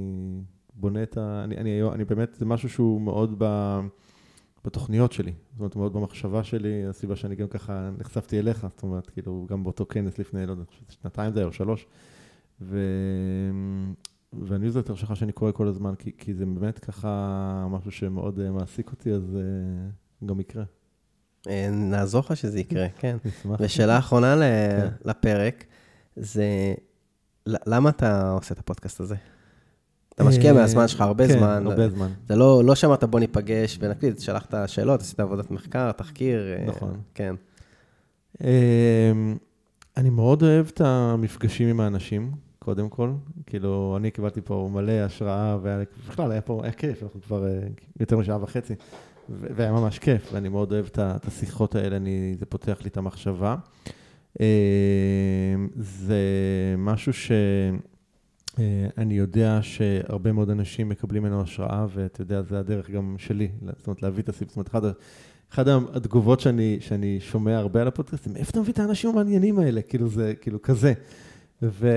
בונה 0.74 1.04
את 1.04 1.18
ה... 1.18 1.44
אני, 1.44 1.58
אני, 1.58 1.84
אני 1.84 2.06
באמת, 2.06 2.36
זה 2.40 2.46
משהו 2.46 2.70
שהוא 2.70 3.02
מאוד 3.02 3.36
ב... 3.38 3.80
בתוכניות 4.66 5.12
שלי, 5.12 5.32
זאת 5.32 5.60
אומרת, 5.60 5.76
מאוד 5.76 5.94
במחשבה 5.94 6.44
שלי, 6.44 6.86
הסיבה 6.86 7.16
שאני 7.16 7.36
גם 7.36 7.48
ככה 7.48 7.90
נחשפתי 7.98 8.40
אליך, 8.40 8.68
זאת 8.76 8.84
אומרת, 8.84 9.10
כאילו, 9.10 9.46
גם 9.50 9.64
באותו 9.64 9.86
כנס 9.86 10.20
לפני, 10.20 10.46
לא 10.46 10.52
יודע, 10.52 10.64
אני 10.64 10.96
שנתיים 11.02 11.34
זה 11.34 11.40
היה 11.40 11.48
או 11.48 11.54
שלוש. 11.54 11.88
והניוזלטר 14.34 14.96
שלך 14.96 15.16
שאני 15.16 15.32
קורא 15.32 15.52
כל 15.52 15.68
הזמן, 15.68 15.96
כי, 15.96 16.12
כי 16.18 16.34
זה 16.34 16.46
באמת 16.46 16.80
ככה 16.80 17.08
משהו 17.70 17.92
שמאוד 17.92 18.40
אה, 18.40 18.52
מעסיק 18.52 18.92
אותי, 18.92 19.12
אז 19.12 19.38
uh, 20.22 20.26
גם 20.26 20.40
יקרה. 20.40 20.64
אה, 21.50 21.70
נעזור 21.72 22.20
לך 22.26 22.38
שזה 22.38 22.60
יקרה, 22.60 22.88
כן. 23.00 23.18
נשמח. 23.26 23.60
ושאלה 23.60 23.98
אחרונה 23.98 24.36
ל- 24.36 24.42
כן. 24.80 24.88
לפרק, 25.10 25.66
זה 26.16 26.74
למה 27.46 27.90
אתה 27.90 28.32
עושה 28.32 28.54
את 28.54 28.60
הפודקאסט 28.60 29.00
הזה? 29.00 29.16
אתה 30.16 30.24
משקיע 30.24 30.54
מהזמן 30.54 30.88
שלך 30.88 31.02
הרבה 31.02 31.28
כן, 31.28 31.34
זמן. 31.34 31.68
הרבה 31.68 31.90
זמן. 31.90 32.08
זה 32.30 32.36
לא, 32.36 32.64
לא 32.64 32.76
שאמרת 32.76 33.04
בוא 33.04 33.20
ניפגש 33.20 33.78
ונקליט, 33.82 34.20
שלחת 34.20 34.54
שאלות, 34.68 35.02
עשית 35.02 35.20
עבודת 35.20 35.52
מחקר, 35.52 35.92
תחקיר. 35.92 36.42
נכון. 36.68 37.02
כן. 37.14 37.36
אמ, 38.44 38.48
אני 39.98 40.10
מאוד 40.10 40.44
אוהב 40.44 40.68
את 40.68 40.82
המפגשים 40.82 41.68
עם 41.68 41.80
האנשים, 41.80 42.32
קודם 42.68 42.90
כל. 42.90 43.12
כאילו, 43.46 43.94
אני 43.98 44.12
קיבלתי 44.12 44.42
פה 44.42 44.70
מלא 44.74 44.92
השראה, 44.92 45.58
ובכלל 45.62 46.32
היה 46.32 46.42
פה, 46.42 46.62
היה 46.64 46.72
כיף, 46.72 47.04
אנחנו 47.04 47.22
כבר 47.22 47.48
אה, 47.48 47.60
יותר 48.00 48.18
משעה 48.18 48.44
וחצי, 48.44 48.74
והיה 49.30 49.72
ממש 49.72 50.00
כיף, 50.00 50.30
ואני 50.34 50.50
מאוד 50.50 50.74
אוהב 50.74 50.86
את 50.98 51.28
השיחות 51.28 51.76
האלה, 51.76 51.96
אני, 51.96 52.36
זה 52.40 52.46
פותח 52.46 52.78
לי 52.84 52.90
את 52.90 52.98
המחשבה. 52.98 53.56
אמ, 54.40 54.46
זה 55.76 56.16
משהו 56.78 57.14
ש... 57.14 57.32
אה, 58.60 59.04
יודע 59.10 59.60
שהרבה 59.62 60.32
מאוד 60.32 60.50
אנשים 60.50 60.90
מקבלים 60.90 61.24
ממנו 61.24 61.42
השראה, 61.42 61.86
ואתה 61.94 62.22
יודע, 62.22 62.42
זה 62.42 62.60
הדרך 62.60 62.90
גם 62.90 63.16
שלי, 63.18 63.50
זאת 63.78 63.88
אומרת, 63.88 64.04
להביא 64.04 64.24
את 64.24 64.30
הסיפור. 64.30 64.64
זאת 64.64 64.74
אומרת, 64.74 64.96
אחד 65.54 65.68
התגובות 65.68 66.40
שאני, 66.40 66.78
שאני 66.80 67.20
שומע 67.20 67.58
הרבה 67.58 67.82
על 67.82 67.88
הפודקאסטים, 67.88 68.34
מאיפה 68.34 68.50
אתה 68.50 68.60
מביא 68.60 68.74
את 68.74 68.80
האנשים 68.80 69.10
המעניינים 69.10 69.60
האלה? 69.60 69.82
כאילו, 69.82 70.10
זה 70.10 70.34
כאילו 70.42 70.62
כזה. 70.62 70.94
ו... 71.62 71.90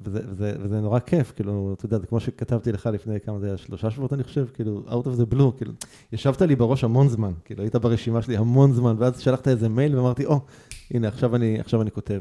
וזה, 0.00 0.20
וזה, 0.28 0.52
וזה 0.60 0.80
נורא 0.80 0.98
כיף, 0.98 1.32
כאילו, 1.36 1.74
אתה 1.76 1.86
יודע, 1.86 1.98
זה 1.98 2.06
כמו 2.06 2.20
שכתבתי 2.20 2.72
לך 2.72 2.88
לפני 2.92 3.20
כמה 3.20 3.38
זה 3.38 3.46
היה, 3.46 3.56
שלושה 3.56 3.90
שבועות, 3.90 4.12
אני 4.12 4.24
חושב, 4.24 4.46
כאילו, 4.54 4.82
out 4.88 5.06
of 5.06 5.20
the 5.20 5.34
blue, 5.34 5.56
כאילו, 5.56 5.72
ישבת 6.12 6.42
לי 6.42 6.56
בראש 6.56 6.84
המון 6.84 7.08
זמן, 7.08 7.32
כאילו, 7.44 7.62
היית 7.62 7.76
ברשימה 7.76 8.22
שלי 8.22 8.36
המון 8.36 8.72
זמן, 8.72 8.96
ואז 8.98 9.20
שלחת 9.20 9.48
איזה 9.48 9.68
מייל 9.68 9.96
ואמרתי, 9.96 10.24
או, 10.24 10.40
הנה, 10.90 11.08
עכשיו 11.08 11.36
אני, 11.36 11.60
עכשיו 11.60 11.82
אני 11.82 11.90
כותב. 11.90 12.20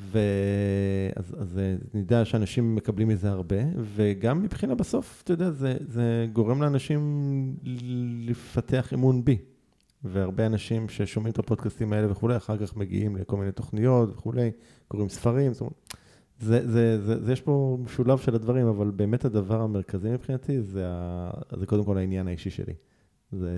ואז 0.00 1.34
אז 1.38 1.58
אה, 1.58 1.76
יודע 1.94 2.24
שאנשים 2.24 2.74
מקבלים 2.74 3.08
מזה 3.08 3.30
הרבה, 3.30 3.56
וגם 3.94 4.42
מבחינה 4.42 4.74
בסוף, 4.74 5.22
אתה 5.24 5.32
יודע, 5.32 5.50
זה, 5.50 5.76
זה 5.88 6.26
גורם 6.32 6.62
לאנשים 6.62 7.54
לפתח 8.26 8.92
אמון 8.94 9.24
בי. 9.24 9.38
והרבה 10.04 10.46
אנשים 10.46 10.88
ששומעים 10.88 11.32
את 11.32 11.38
הפודקאסטים 11.38 11.92
האלה 11.92 12.12
וכולי, 12.12 12.36
אחר 12.36 12.56
כך 12.56 12.76
מגיעים 12.76 13.16
לכל 13.16 13.36
מיני 13.36 13.52
תוכניות 13.52 14.10
וכולי, 14.12 14.50
קוראים 14.88 15.08
ספרים, 15.08 15.52
זאת 15.52 15.60
אומרת, 15.60 15.74
זה, 16.40 16.70
זה, 16.72 17.00
זה, 17.02 17.24
זה, 17.24 17.32
יש 17.32 17.40
פה 17.40 17.78
משולב 17.84 18.18
של 18.18 18.34
הדברים, 18.34 18.66
אבל 18.66 18.90
באמת 18.90 19.24
הדבר 19.24 19.60
המרכזי 19.60 20.10
מבחינתי 20.10 20.62
זה, 20.62 20.84
ה, 20.88 21.30
זה 21.56 21.66
קודם 21.66 21.84
כל 21.84 21.98
העניין 21.98 22.28
האישי 22.28 22.50
שלי. 22.50 22.74
זה, 23.32 23.50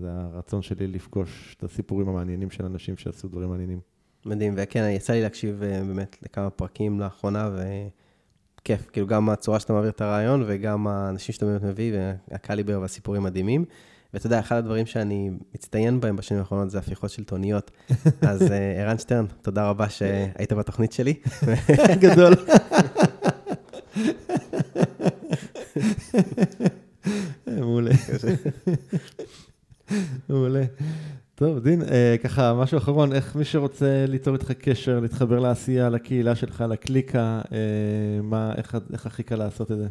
זה 0.00 0.08
הרצון 0.10 0.62
שלי 0.62 0.86
לפגוש 0.86 1.56
את 1.58 1.64
הסיפורים 1.64 2.08
המעניינים 2.08 2.50
של 2.50 2.64
אנשים 2.64 2.96
שעשו 2.96 3.28
דברים 3.28 3.48
מעניינים. 3.48 3.80
מדהים, 4.26 4.54
וכן, 4.56 4.90
יצא 4.90 5.12
לי 5.12 5.22
להקשיב 5.22 5.62
אה, 5.62 5.84
באמת 5.84 6.16
לכמה 6.22 6.50
פרקים 6.50 7.00
לאחרונה, 7.00 7.50
וכיף, 8.60 8.90
כאילו 8.92 9.06
גם 9.06 9.28
הצורה 9.28 9.60
שאתה 9.60 9.72
מעביר 9.72 9.90
את 9.90 10.00
הרעיון, 10.00 10.44
וגם 10.46 10.86
האנשים 10.86 11.32
שאתה 11.32 11.46
באמת 11.46 11.62
מביא, 11.62 11.92
והקליבר 12.30 12.80
והסיפורים 12.80 13.22
מדהימים. 13.22 13.64
ואתה 14.14 14.26
יודע, 14.26 14.40
אחד 14.40 14.56
הדברים 14.56 14.86
שאני 14.86 15.30
מצטיין 15.54 16.00
בהם 16.00 16.16
בשנים 16.16 16.40
האחרונות 16.40 16.70
זה 16.70 16.78
הפיכות 16.78 17.10
שלטוניות. 17.10 17.70
אז 18.28 18.42
אה, 18.42 18.82
ערן 18.82 18.98
שטרן, 18.98 19.26
תודה 19.42 19.68
רבה 19.68 19.88
שהיית 19.88 20.52
בתוכנית 20.52 20.92
שלי. 20.92 21.14
גדול. 22.04 22.34
מעולה. 27.56 27.90
מעולה. 30.28 30.64
טוב, 31.34 31.58
דין, 31.58 31.82
אה, 31.82 32.16
ככה, 32.22 32.54
משהו 32.54 32.78
אחרון, 32.78 33.12
איך 33.12 33.36
מי 33.36 33.44
שרוצה 33.44 34.04
ליצור 34.08 34.34
איתך 34.34 34.52
קשר, 34.52 35.00
להתחבר 35.00 35.38
לעשייה, 35.38 35.88
לקהילה 35.88 36.34
שלך, 36.34 36.64
לקליקה, 36.68 37.40
אה, 37.52 37.58
מה, 38.22 38.52
איך, 38.56 38.76
איך 38.92 39.06
הכי 39.06 39.22
קל 39.22 39.36
לעשות 39.36 39.72
את 39.72 39.78
זה? 39.78 39.86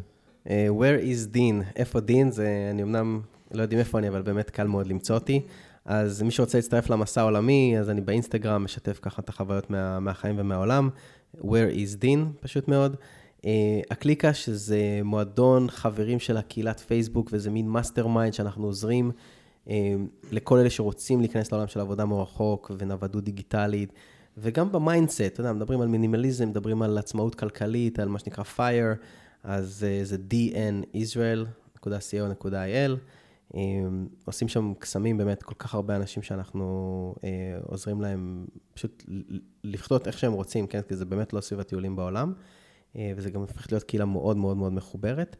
אה, 0.50 0.68
where 0.68 1.02
is 1.02 1.28
דין? 1.30 1.62
איפה 1.76 2.00
דין? 2.00 2.30
זה, 2.30 2.68
אני 2.70 2.82
אמנם 2.82 3.20
לא 3.52 3.62
יודעים 3.62 3.80
איפה 3.80 3.98
אני, 3.98 4.08
אבל 4.08 4.22
באמת 4.22 4.50
קל 4.50 4.66
מאוד 4.66 4.86
למצוא 4.86 5.14
אותי. 5.14 5.46
אז 5.84 6.22
מי 6.22 6.30
שרוצה 6.30 6.58
להצטרף 6.58 6.90
למסע 6.90 7.20
העולמי, 7.20 7.76
אז 7.80 7.90
אני 7.90 8.00
באינסטגרם 8.00 8.64
משתף 8.64 8.98
ככה 9.02 9.22
את 9.22 9.28
החוויות 9.28 9.70
מה, 9.70 10.00
מהחיים 10.00 10.34
ומהעולם. 10.38 10.88
where 11.36 11.74
is 11.74 11.96
דין, 11.98 12.32
פשוט 12.40 12.68
מאוד. 12.68 12.96
אה, 13.38 13.42
הקליקה, 13.90 14.34
שזה 14.34 15.00
מועדון 15.04 15.70
חברים 15.70 16.18
של 16.18 16.36
הקהילת 16.36 16.80
פייסבוק, 16.80 17.28
וזה 17.32 17.50
מין 17.50 17.68
mastermind 17.68 18.34
שאנחנו 18.34 18.66
עוזרים 18.66 19.10
אה, 19.66 19.70
לכל 20.30 20.58
אלה 20.58 20.70
שרוצים 20.70 21.20
להיכנס 21.20 21.52
לעולם 21.52 21.68
של 21.68 21.80
עבודה 21.80 22.04
מרחוק 22.04 22.70
ונוודות 22.78 23.24
דיגיטלית, 23.24 23.92
וגם 24.38 24.72
ב 24.72 24.77
mindset, 24.77 25.20
אתה 25.20 25.40
יודע, 25.40 25.52
מדברים 25.52 25.80
על 25.80 25.88
מינימליזם, 25.88 26.48
מדברים 26.48 26.82
על 26.82 26.98
עצמאות 26.98 27.34
כלכלית, 27.34 27.98
על 27.98 28.08
מה 28.08 28.18
שנקרא 28.18 28.44
FIRE, 28.56 28.96
אז 29.44 29.86
אה, 30.02 30.04
זה 30.04 30.16
dnisrael.co.il. 30.30 32.90
אמ, 33.52 33.56
עושים 34.24 34.48
שם 34.48 34.72
קסמים, 34.78 35.18
באמת, 35.18 35.42
כל 35.42 35.54
כך 35.58 35.74
הרבה 35.74 35.96
אנשים 35.96 36.22
שאנחנו 36.22 37.14
אה, 37.16 37.22
עוזרים 37.62 38.00
להם 38.00 38.46
פשוט 38.74 39.04
לחיות 39.64 40.06
איך 40.06 40.18
שהם 40.18 40.32
רוצים, 40.32 40.66
כן? 40.66 40.80
כי 40.88 40.96
זה 40.96 41.04
באמת 41.04 41.32
לא 41.32 41.40
סביב 41.40 41.60
הטיולים 41.60 41.96
בעולם. 41.96 42.32
אה, 42.96 43.12
וזה 43.16 43.30
גם 43.30 43.40
הופך 43.40 43.72
להיות 43.72 43.84
קהילה 43.84 44.04
מאוד 44.04 44.36
מאוד 44.36 44.56
מאוד 44.56 44.72
מחוברת. 44.72 45.36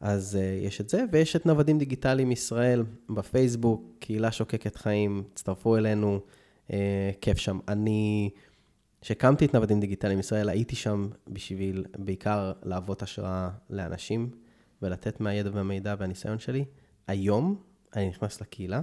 אז 0.00 0.38
uh, 0.40 0.66
יש 0.66 0.80
את 0.80 0.88
זה, 0.88 1.04
ויש 1.12 1.36
את 1.36 1.46
נוודים 1.46 1.78
דיגיטליים 1.78 2.32
ישראל 2.32 2.84
בפייסבוק, 3.10 3.84
קהילה 3.98 4.32
שוקקת 4.32 4.76
חיים, 4.76 5.22
הצטרפו 5.32 5.76
אלינו, 5.76 6.20
כיף 7.20 7.38
שם. 7.38 7.58
אני, 7.68 8.30
כשהקמתי 9.00 9.44
את 9.44 9.54
נוודים 9.54 9.80
דיגיטליים 9.80 10.18
ישראל, 10.18 10.48
הייתי 10.48 10.76
שם 10.76 11.08
בשביל 11.28 11.84
בעיקר 11.98 12.52
להוות 12.62 13.02
השראה 13.02 13.50
לאנשים 13.70 14.30
ולתת 14.82 15.20
מהידע 15.20 15.50
והמידע 15.52 15.94
והניסיון 15.98 16.38
שלי. 16.38 16.64
היום 17.06 17.56
אני 17.96 18.08
נכנס 18.08 18.40
לקהילה 18.40 18.80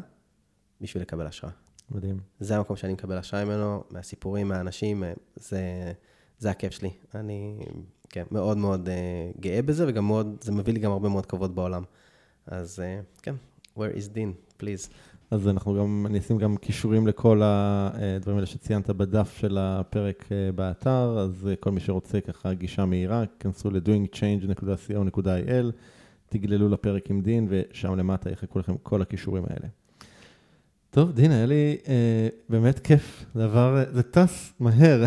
בשביל 0.81 1.03
לקבל 1.03 1.27
השראה. 1.27 1.51
מדהים. 1.91 2.19
זה 2.39 2.57
המקום 2.57 2.75
שאני 2.75 2.93
מקבל 2.93 3.17
השראה 3.17 3.45
ממנו, 3.45 3.83
מהסיפורים, 3.89 4.47
מהאנשים, 4.47 5.03
זה, 5.35 5.93
זה 6.39 6.51
הכיף 6.51 6.71
שלי. 6.71 6.89
אני 7.15 7.59
כן, 8.09 8.23
מאוד 8.31 8.57
מאוד 8.57 8.87
uh, 8.87 9.41
גאה 9.41 9.61
בזה, 9.61 9.85
וגם 9.87 10.07
מאוד, 10.07 10.37
זה 10.41 10.51
מביא 10.51 10.73
לי 10.73 10.79
גם 10.79 10.91
הרבה 10.91 11.09
מאוד 11.09 11.25
כבוד 11.25 11.55
בעולם. 11.55 11.83
אז 12.47 12.79
uh, 12.79 12.83
כן, 13.23 13.35
where 13.77 13.95
is 13.95 14.15
Dean, 14.15 14.61
please. 14.61 14.91
אז 15.31 15.47
אנחנו 15.47 15.75
גם, 15.75 16.05
אני 16.09 16.19
אשים 16.19 16.37
גם 16.37 16.57
קישורים 16.57 17.07
לכל 17.07 17.41
הדברים 17.43 18.37
האלה 18.37 18.47
שציינת 18.47 18.89
בדף 18.89 19.37
של 19.39 19.57
הפרק 19.57 20.25
אה, 20.31 20.51
באתר, 20.51 21.19
אז 21.19 21.47
אה, 21.47 21.55
כל 21.55 21.71
מי 21.71 21.79
שרוצה 21.79 22.21
ככה 22.21 22.53
גישה 22.53 22.85
מהירה, 22.85 23.23
כנסו 23.39 23.69
ל-doingchange.co.il, 23.69 25.71
תגללו 26.31 26.69
לפרק 26.69 27.09
עם 27.09 27.21
דין, 27.21 27.47
ושם 27.49 27.95
למטה 27.95 28.31
יחכו 28.31 28.59
לכם 28.59 28.73
כל 28.83 29.01
הכישורים 29.01 29.43
האלה. 29.49 29.67
טוב, 30.89 31.11
דין, 31.11 31.31
היה 31.31 31.45
לי 31.45 31.77
אה, 31.87 32.27
באמת 32.49 32.79
כיף, 32.79 33.25
זה 33.35 33.43
עבר, 33.43 33.83
זה 33.91 34.03
טס 34.03 34.53
מהר. 34.59 35.05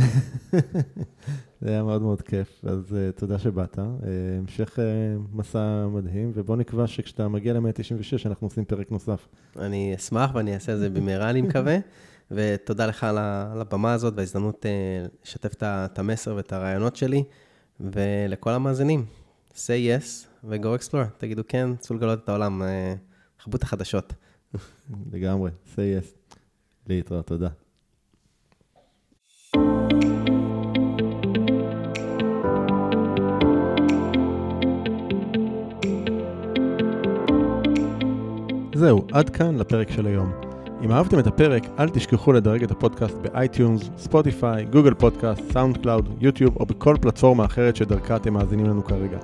זה 1.61 1.69
היה 1.71 1.83
מאוד 1.83 2.03
מאוד 2.03 2.23
כיף, 2.23 2.65
אז 2.65 2.93
uh, 2.93 3.21
תודה 3.21 3.39
שבאת. 3.39 3.79
Uh, 3.79 3.81
המשך 4.39 4.79
uh, 4.79 4.83
מסע 5.33 5.87
מדהים, 5.87 6.33
ובוא 6.35 6.57
נקבע 6.57 6.87
שכשאתה 6.87 7.29
מגיע 7.29 7.53
ל-196 7.53 8.27
אנחנו 8.27 8.47
עושים 8.47 8.65
פרק 8.65 8.91
נוסף. 8.91 9.29
אני 9.59 9.95
אשמח 9.97 10.35
ואני 10.35 10.55
אעשה 10.55 10.73
את 10.75 10.79
זה 10.79 10.91
במהרה, 10.91 11.31
אני 11.31 11.43
מקווה. 11.43 11.77
ותודה 12.31 12.87
לך 12.87 13.05
על 13.05 13.19
הבמה 13.61 13.93
הזאת 13.93 14.15
וההזדמנות 14.17 14.67
uh, 14.67 15.09
לשתף 15.25 15.55
את 15.63 15.99
המסר 15.99 16.35
ואת 16.37 16.53
הרעיונות 16.53 16.97
שלי. 16.97 17.25
ולכל 17.81 18.51
המאזינים, 18.51 19.05
say 19.55 19.57
yes 19.57 20.34
ו-go 20.49 20.81
explore, 20.81 21.19
תגידו 21.19 21.43
כן, 21.49 21.77
צאו 21.77 21.97
לגלות 21.97 22.25
את 22.25 22.29
העולם, 22.29 22.63
אה, 22.63 22.95
כבו 23.39 23.57
את 23.57 23.63
החדשות. 23.63 24.13
לגמרי, 25.13 25.51
say 25.75 25.77
yes. 25.77 26.37
להתראות, 26.87 27.27
תודה. 27.27 27.49
זהו, 38.75 39.07
עד 39.13 39.31
כאן 39.31 39.57
לפרק 39.57 39.91
של 39.91 40.07
היום. 40.07 40.33
אם 40.85 40.93
אהבתם 40.93 41.19
את 41.19 41.27
הפרק, 41.27 41.63
אל 41.79 41.89
תשכחו 41.89 42.33
לדרג 42.33 42.63
את 42.63 42.71
הפודקאסט 42.71 43.17
ב 43.17 43.26
iTunes, 43.26 43.91
Spotify, 43.97 44.65
Google 44.65 44.95
Podcast, 44.95 45.53
SoundCloud, 45.53 46.17
YouTube 46.21 46.57
או 46.57 46.67
בכל 46.67 46.97
פלטפורמה 47.01 47.45
אחרת 47.45 47.77
שדרכה 47.77 48.17
אתם 48.17 48.33
מאזינים 48.33 48.67
לנו 48.67 48.85
כרגע. 48.85 49.19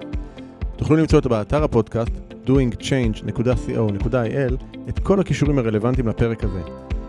תוכלו 0.80 0.96
למצוא 0.96 1.18
אותו 1.18 1.28
באתר 1.28 1.64
הפודקאסט 1.64 2.10
doingchange.co.il 2.46 4.54
את 4.88 4.98
כל 4.98 5.20
הכישורים 5.20 5.58
הרלוונטיים 5.58 6.08
לפרק 6.08 6.44
הזה. 6.44 6.60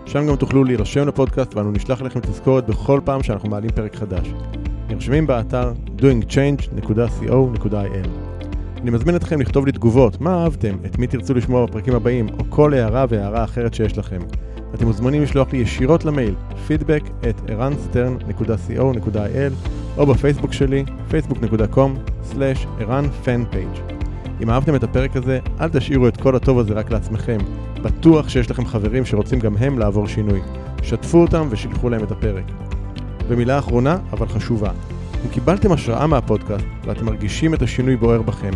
שם 0.05 0.27
גם 0.27 0.35
תוכלו 0.35 0.63
להירשם 0.63 1.07
לפודקאסט 1.07 1.55
ואנו 1.55 1.71
נשלח 1.71 2.01
לכם 2.01 2.19
תזכורת 2.19 2.67
בכל 2.67 3.01
פעם 3.03 3.23
שאנחנו 3.23 3.49
מעלים 3.49 3.69
פרק 3.69 3.95
חדש. 3.95 4.27
נרשמים 4.89 5.27
באתר 5.27 5.73
doingchange.co.il 5.97 8.07
אני 8.81 8.91
מזמין 8.91 9.15
אתכם 9.15 9.41
לכתוב 9.41 9.65
לי 9.65 9.71
תגובות, 9.71 10.21
מה 10.21 10.43
אהבתם, 10.43 10.75
את 10.85 10.99
מי 10.99 11.07
תרצו 11.07 11.33
לשמוע 11.33 11.65
בפרקים 11.65 11.95
הבאים, 11.95 12.29
או 12.39 12.43
כל 12.49 12.73
הערה 12.73 13.05
והערה 13.09 13.43
אחרת 13.43 13.73
שיש 13.73 13.97
לכם. 13.97 14.19
אתם 14.75 14.85
מוזמנים 14.85 15.23
לשלוח 15.23 15.53
לי 15.53 15.59
ישירות 15.59 16.05
למייל 16.05 16.35
feedback 16.67 17.09
או 19.97 20.05
בפייסבוק 20.05 20.53
שלי 20.53 20.85
facebook.com/ערנfanpage. 21.11 23.81
אם 24.43 24.49
אהבתם 24.49 24.75
את 24.75 24.83
הפרק 24.83 25.15
הזה, 25.15 25.39
אל 25.61 25.69
תשאירו 25.69 26.07
את 26.07 26.17
כל 26.17 26.35
הטוב 26.35 26.59
הזה 26.59 26.73
רק 26.73 26.91
לעצמכם. 26.91 27.37
בטוח 27.81 28.29
שיש 28.29 28.51
לכם 28.51 28.65
חברים 28.65 29.05
שרוצים 29.05 29.39
גם 29.39 29.57
הם 29.57 29.79
לעבור 29.79 30.07
שינוי. 30.07 30.41
שתפו 30.83 31.21
אותם 31.21 31.47
ושילחו 31.49 31.89
להם 31.89 32.03
את 32.03 32.11
הפרק. 32.11 32.43
ומילה 33.27 33.59
אחרונה, 33.59 33.97
אבל 34.13 34.27
חשובה. 34.27 34.71
אם 35.25 35.29
קיבלתם 35.29 35.71
השראה 35.71 36.07
מהפודקאסט 36.07 36.65
ואתם 36.85 37.05
מרגישים 37.05 37.53
את 37.53 37.61
השינוי 37.61 37.95
בוער 37.95 38.21
בכם, 38.21 38.51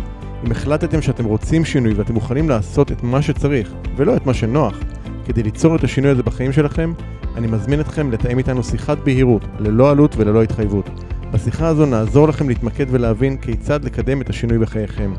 אם 0.46 0.50
החלטתם 0.50 1.02
שאתם 1.02 1.24
רוצים 1.24 1.64
שינוי 1.64 1.94
ואתם 1.94 2.14
מוכנים 2.14 2.48
לעשות 2.48 2.92
את 2.92 3.02
מה 3.02 3.22
שצריך, 3.22 3.72
ולא 3.96 4.16
את 4.16 4.26
מה 4.26 4.34
שנוח, 4.34 4.78
כדי 5.26 5.42
ליצור 5.42 5.76
את 5.76 5.84
השינוי 5.84 6.10
הזה 6.10 6.22
בחיים 6.22 6.52
שלכם, 6.52 6.92
אני 7.36 7.46
מזמין 7.46 7.80
אתכם 7.80 8.12
לתאם 8.12 8.38
איתנו 8.38 8.62
שיחת 8.62 8.98
בהירות, 8.98 9.42
ללא 9.58 9.90
עלות 9.90 10.16
וללא 10.16 10.42
התחייבות. 10.42 10.90
בשיחה 11.36 11.66
הזו 11.66 11.86
נעזור 11.86 12.28
לכם 12.28 12.48
להתמקד 12.48 12.86
ולהבין 12.88 13.36
כיצד 13.36 13.84
לקדם 13.84 14.20
את 14.20 14.30
השינוי 14.30 14.58
בחייכם. 14.58 15.12